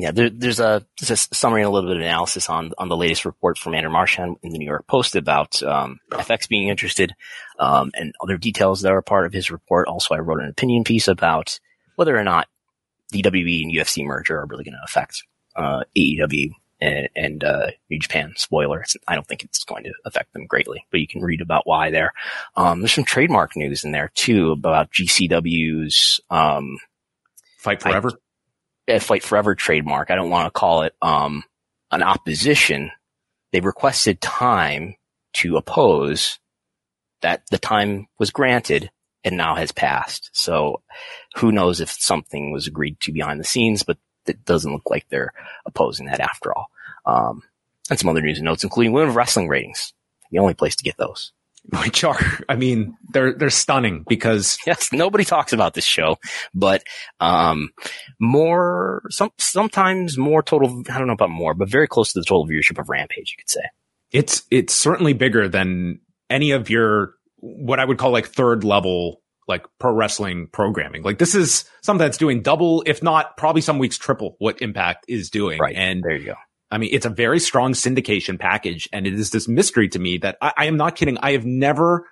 Yeah, 0.00 0.12
there, 0.12 0.30
there's 0.30 0.60
a 0.60 0.86
there's 1.00 1.10
a 1.10 1.34
summary 1.34 1.62
and 1.62 1.68
a 1.68 1.72
little 1.72 1.90
bit 1.90 1.96
of 1.96 2.02
analysis 2.02 2.48
on 2.48 2.72
on 2.78 2.88
the 2.88 2.96
latest 2.96 3.24
report 3.24 3.58
from 3.58 3.74
Andrew 3.74 3.90
Marchand 3.90 4.36
in 4.44 4.52
the 4.52 4.58
New 4.58 4.64
York 4.64 4.86
Post 4.86 5.16
about 5.16 5.60
um, 5.64 5.98
FX 6.12 6.48
being 6.48 6.68
interested 6.68 7.12
um, 7.58 7.90
and 7.94 8.14
other 8.22 8.38
details 8.38 8.82
that 8.82 8.92
are 8.92 9.02
part 9.02 9.26
of 9.26 9.32
his 9.32 9.50
report. 9.50 9.88
Also, 9.88 10.14
I 10.14 10.20
wrote 10.20 10.40
an 10.40 10.50
opinion 10.50 10.84
piece 10.84 11.08
about 11.08 11.58
whether 11.96 12.16
or 12.16 12.22
not 12.22 12.46
the 13.10 13.22
WWE 13.22 13.62
and 13.62 13.72
UFC 13.72 14.04
merger 14.04 14.38
are 14.38 14.46
really 14.46 14.64
going 14.64 14.74
to 14.74 14.84
affect 14.84 15.22
uh, 15.56 15.82
AEW 15.96 16.52
and, 16.80 17.08
and 17.16 17.44
uh, 17.44 17.68
New 17.90 17.98
Japan. 17.98 18.32
Spoiler: 18.36 18.80
it's, 18.80 18.96
I 19.06 19.14
don't 19.14 19.26
think 19.26 19.44
it's 19.44 19.64
going 19.64 19.84
to 19.84 19.92
affect 20.04 20.32
them 20.32 20.46
greatly, 20.46 20.86
but 20.90 21.00
you 21.00 21.08
can 21.08 21.22
read 21.22 21.40
about 21.40 21.66
why 21.66 21.90
there. 21.90 22.12
Um, 22.56 22.80
there's 22.80 22.92
some 22.92 23.04
trademark 23.04 23.56
news 23.56 23.84
in 23.84 23.92
there 23.92 24.10
too 24.14 24.52
about 24.52 24.92
GCW's. 24.92 26.20
Um, 26.30 26.78
Fight 27.58 27.82
forever. 27.82 28.12
a 28.86 29.00
Fight 29.00 29.22
Forever 29.22 29.54
trademark. 29.54 30.10
I 30.10 30.14
don't 30.14 30.30
want 30.30 30.46
to 30.46 30.58
call 30.58 30.82
it 30.82 30.94
um, 31.02 31.42
an 31.90 32.02
opposition. 32.02 32.92
They 33.52 33.60
requested 33.60 34.20
time 34.20 34.94
to 35.34 35.56
oppose. 35.56 36.38
That 37.20 37.42
the 37.50 37.58
time 37.58 38.06
was 38.20 38.30
granted 38.30 38.92
and 39.24 39.36
now 39.36 39.54
has 39.54 39.72
passed. 39.72 40.30
So 40.32 40.82
who 41.36 41.52
knows 41.52 41.80
if 41.80 41.90
something 41.90 42.52
was 42.52 42.66
agreed 42.66 43.00
to 43.00 43.12
behind 43.12 43.40
the 43.40 43.44
scenes, 43.44 43.82
but 43.82 43.98
it 44.26 44.44
doesn't 44.44 44.72
look 44.72 44.90
like 44.90 45.06
they're 45.08 45.32
opposing 45.66 46.06
that 46.06 46.20
after 46.20 46.54
all. 46.54 46.66
Um, 47.06 47.42
and 47.90 47.98
some 47.98 48.10
other 48.10 48.20
news 48.20 48.38
and 48.38 48.44
notes, 48.44 48.64
including 48.64 48.92
women 48.92 49.10
of 49.10 49.16
wrestling 49.16 49.48
ratings. 49.48 49.92
The 50.30 50.38
only 50.38 50.54
place 50.54 50.76
to 50.76 50.84
get 50.84 50.98
those. 50.98 51.32
Which 51.82 52.04
are, 52.04 52.18
I 52.48 52.56
mean, 52.56 52.96
they're 53.12 53.32
they're 53.34 53.50
stunning 53.50 54.04
because 54.08 54.58
Yes, 54.66 54.92
nobody 54.92 55.24
talks 55.24 55.52
about 55.52 55.74
this 55.74 55.84
show, 55.84 56.18
but 56.54 56.82
um, 57.20 57.70
more 58.18 59.02
some 59.10 59.32
sometimes 59.38 60.16
more 60.16 60.42
total. 60.42 60.82
I 60.88 60.98
don't 60.98 61.08
know 61.08 61.12
about 61.14 61.30
more, 61.30 61.54
but 61.54 61.68
very 61.68 61.88
close 61.88 62.12
to 62.12 62.20
the 62.20 62.24
total 62.24 62.46
viewership 62.46 62.78
of 62.78 62.88
Rampage, 62.88 63.34
you 63.36 63.42
could 63.42 63.50
say. 63.50 63.64
it's 64.12 64.42
it's 64.50 64.74
certainly 64.74 65.12
bigger 65.12 65.48
than 65.48 66.00
any 66.30 66.52
of 66.52 66.70
your 66.70 67.14
what 67.40 67.80
I 67.80 67.84
would 67.84 67.98
call 67.98 68.10
like 68.10 68.26
third 68.26 68.64
level 68.64 69.22
like 69.48 69.66
pro 69.78 69.92
wrestling 69.92 70.46
programming. 70.52 71.02
Like 71.02 71.18
this 71.18 71.34
is 71.34 71.64
something 71.82 72.04
that's 72.04 72.18
doing 72.18 72.42
double, 72.42 72.82
if 72.86 73.02
not 73.02 73.36
probably 73.36 73.62
some 73.62 73.78
weeks 73.78 73.96
triple 73.96 74.36
what 74.38 74.60
Impact 74.60 75.06
is 75.08 75.30
doing. 75.30 75.58
Right, 75.58 75.74
And 75.74 76.02
there 76.02 76.16
you 76.16 76.26
go. 76.26 76.34
I 76.70 76.76
mean, 76.76 76.90
it's 76.92 77.06
a 77.06 77.10
very 77.10 77.40
strong 77.40 77.72
syndication 77.72 78.38
package, 78.38 78.90
and 78.92 79.06
it 79.06 79.14
is 79.14 79.30
this 79.30 79.48
mystery 79.48 79.88
to 79.88 79.98
me 79.98 80.18
that 80.18 80.36
I, 80.42 80.52
I 80.58 80.64
am 80.66 80.76
not 80.76 80.96
kidding. 80.96 81.16
I 81.18 81.32
have 81.32 81.46
never 81.46 82.06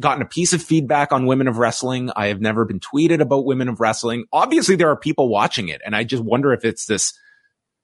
gotten 0.00 0.22
a 0.22 0.26
piece 0.26 0.52
of 0.52 0.60
feedback 0.60 1.12
on 1.12 1.26
women 1.26 1.46
of 1.46 1.58
wrestling. 1.58 2.10
I 2.16 2.26
have 2.26 2.40
never 2.40 2.64
been 2.64 2.80
tweeted 2.80 3.20
about 3.20 3.44
women 3.44 3.68
of 3.68 3.78
wrestling. 3.78 4.24
Obviously, 4.32 4.74
there 4.74 4.88
are 4.88 4.96
people 4.96 5.28
watching 5.28 5.68
it, 5.68 5.80
and 5.86 5.94
I 5.94 6.02
just 6.02 6.24
wonder 6.24 6.52
if 6.52 6.64
it's 6.64 6.86
this 6.86 7.16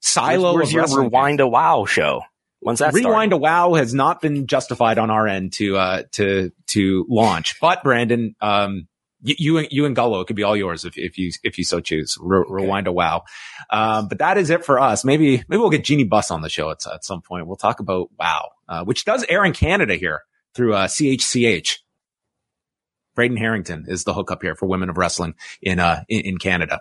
silo 0.01 0.55
Where's 0.55 0.74
of 0.74 0.90
your. 0.90 1.02
Rewind 1.02 1.39
a 1.39 1.47
Wow 1.47 1.85
show? 1.85 2.23
When's 2.60 2.80
that 2.80 2.93
Rewind 2.93 3.32
a 3.32 3.36
Wow 3.36 3.74
has 3.74 3.94
not 3.94 4.20
been 4.20 4.47
justified 4.47 4.98
on 4.98 5.10
our 5.10 5.26
end 5.26 5.52
to 5.55 5.76
uh 5.76 6.02
to 6.12 6.51
to 6.68 7.06
launch. 7.09 7.60
But 7.60 7.82
Brandon, 7.82 8.35
um, 8.40 8.89
you, 9.22 9.35
you, 9.39 9.66
you 9.70 9.86
and 9.86 9.97
Gullo, 9.97 10.22
it 10.22 10.26
could 10.26 10.36
be 10.36 10.43
all 10.43 10.56
yours 10.56 10.85
if, 10.85 10.97
if 10.97 11.18
you, 11.18 11.32
if 11.43 11.59
you 11.59 11.64
so 11.64 11.80
choose. 11.80 12.16
Re- 12.20 12.39
okay. 12.39 12.48
Rewind 12.51 12.86
a 12.86 12.93
wow. 12.93 13.24
Um, 13.70 14.09
but 14.09 14.18
that 14.18 14.39
is 14.39 14.51
it 14.51 14.64
for 14.64 14.78
us. 14.78 15.05
Maybe, 15.05 15.39
maybe 15.48 15.59
we'll 15.59 15.70
get 15.70 15.85
Jeanie 15.85 16.05
Buss 16.05 16.30
on 16.30 16.40
the 16.40 16.48
show 16.48 16.70
at, 16.70 16.86
at 16.86 17.05
some 17.05 17.22
point. 17.22 17.47
We'll 17.47 17.56
talk 17.56 17.80
about 17.80 18.10
wow, 18.18 18.51
uh, 18.68 18.85
which 18.85 19.05
does 19.05 19.24
air 19.28 19.44
in 19.44 19.52
Canada 19.52 19.97
here 19.97 20.22
through, 20.55 20.74
uh, 20.74 20.86
CHCH. 20.86 21.78
Braden 23.14 23.36
Harrington 23.36 23.86
is 23.89 24.05
the 24.05 24.14
hookup 24.14 24.43
here 24.43 24.55
for 24.55 24.66
women 24.66 24.90
of 24.90 24.97
wrestling 24.97 25.35
in, 25.60 25.80
uh, 25.80 26.05
in, 26.09 26.20
in 26.20 26.39
Canada. 26.39 26.80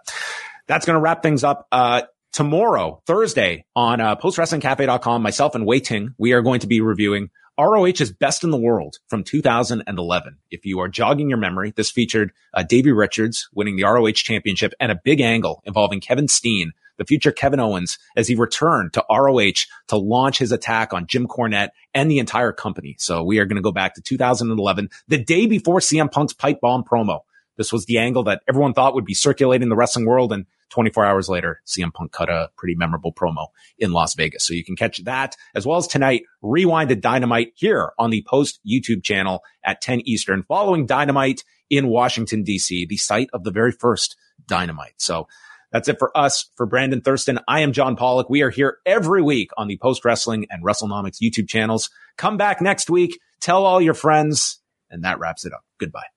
That's 0.67 0.85
going 0.85 0.95
to 0.95 1.01
wrap 1.01 1.23
things 1.23 1.43
up. 1.43 1.67
Uh, 1.71 2.03
tomorrow, 2.37 3.01
Thursday 3.07 3.65
on, 3.75 3.99
uh, 3.99 4.15
postwrestlingcafe.com, 4.15 5.23
myself 5.23 5.55
and 5.55 5.65
Wai 5.65 5.79
Ting, 5.79 6.13
we 6.19 6.33
are 6.33 6.43
going 6.43 6.59
to 6.59 6.67
be 6.67 6.81
reviewing 6.81 7.31
ROH 7.59 7.85
is 7.99 8.13
best 8.13 8.43
in 8.43 8.51
the 8.51 8.59
world 8.59 8.97
from 9.07 9.23
2011. 9.23 10.37
If 10.51 10.63
you 10.63 10.79
are 10.79 10.87
jogging 10.87 11.29
your 11.29 11.39
memory, 11.39 11.73
this 11.75 11.89
featured 11.89 12.31
uh, 12.53 12.61
Davey 12.61 12.91
Richards 12.91 13.49
winning 13.55 13.75
the 13.75 13.85
ROH 13.85 14.11
championship 14.11 14.75
and 14.79 14.91
a 14.91 15.01
big 15.03 15.19
angle 15.19 15.63
involving 15.65 15.99
Kevin 15.99 16.27
Steen, 16.27 16.73
the 16.97 17.05
future 17.05 17.31
Kevin 17.31 17.59
Owens, 17.59 17.97
as 18.15 18.27
he 18.27 18.35
returned 18.35 18.93
to 18.93 19.03
ROH 19.09 19.65
to 19.87 19.97
launch 19.97 20.37
his 20.37 20.51
attack 20.51 20.93
on 20.93 21.07
Jim 21.07 21.25
Cornette 21.27 21.69
and 21.95 22.11
the 22.11 22.19
entire 22.19 22.51
company. 22.51 22.95
So 22.99 23.23
we 23.23 23.39
are 23.39 23.45
going 23.45 23.55
to 23.55 23.63
go 23.63 23.71
back 23.71 23.95
to 23.95 24.01
2011, 24.03 24.91
the 25.07 25.17
day 25.17 25.47
before 25.47 25.79
CM 25.79 26.11
Punk's 26.11 26.33
pipe 26.33 26.61
bomb 26.61 26.83
promo. 26.83 27.21
This 27.57 27.73
was 27.73 27.85
the 27.85 27.97
angle 27.97 28.23
that 28.23 28.41
everyone 28.47 28.73
thought 28.73 28.93
would 28.93 29.05
be 29.05 29.13
circulating 29.13 29.69
the 29.69 29.75
wrestling 29.75 30.05
world. 30.05 30.31
And 30.31 30.45
24 30.69 31.05
hours 31.05 31.29
later, 31.29 31.61
CM 31.65 31.93
Punk 31.93 32.11
cut 32.11 32.29
a 32.29 32.49
pretty 32.57 32.75
memorable 32.75 33.13
promo 33.13 33.47
in 33.77 33.91
Las 33.91 34.13
Vegas. 34.13 34.43
So 34.43 34.53
you 34.53 34.63
can 34.63 34.75
catch 34.75 35.03
that 35.03 35.35
as 35.55 35.65
well 35.65 35.77
as 35.77 35.87
tonight, 35.87 36.23
rewind 36.41 36.89
to 36.89 36.95
dynamite 36.95 37.53
here 37.55 37.91
on 37.97 38.09
the 38.09 38.23
post 38.27 38.59
YouTube 38.67 39.03
channel 39.03 39.43
at 39.63 39.81
10 39.81 40.01
Eastern 40.05 40.43
following 40.43 40.85
dynamite 40.85 41.43
in 41.69 41.87
Washington 41.87 42.43
DC, 42.43 42.87
the 42.87 42.97
site 42.97 43.29
of 43.33 43.43
the 43.43 43.51
very 43.51 43.71
first 43.71 44.15
dynamite. 44.47 44.93
So 44.97 45.27
that's 45.71 45.87
it 45.87 45.99
for 45.99 46.15
us. 46.17 46.49
For 46.55 46.65
Brandon 46.65 47.01
Thurston, 47.01 47.39
I 47.47 47.61
am 47.61 47.73
John 47.73 47.95
Pollock. 47.95 48.29
We 48.29 48.41
are 48.41 48.49
here 48.49 48.77
every 48.85 49.21
week 49.21 49.51
on 49.57 49.67
the 49.67 49.77
Post 49.77 50.05
Wrestling 50.05 50.47
and 50.49 50.63
WrestleNomics 50.63 51.21
YouTube 51.21 51.49
channels. 51.49 51.89
Come 52.17 52.37
back 52.37 52.61
next 52.61 52.89
week. 52.89 53.19
Tell 53.41 53.65
all 53.65 53.81
your 53.81 53.93
friends. 53.93 54.59
And 54.89 55.03
that 55.03 55.19
wraps 55.19 55.45
it 55.45 55.53
up. 55.53 55.65
Goodbye. 55.77 56.16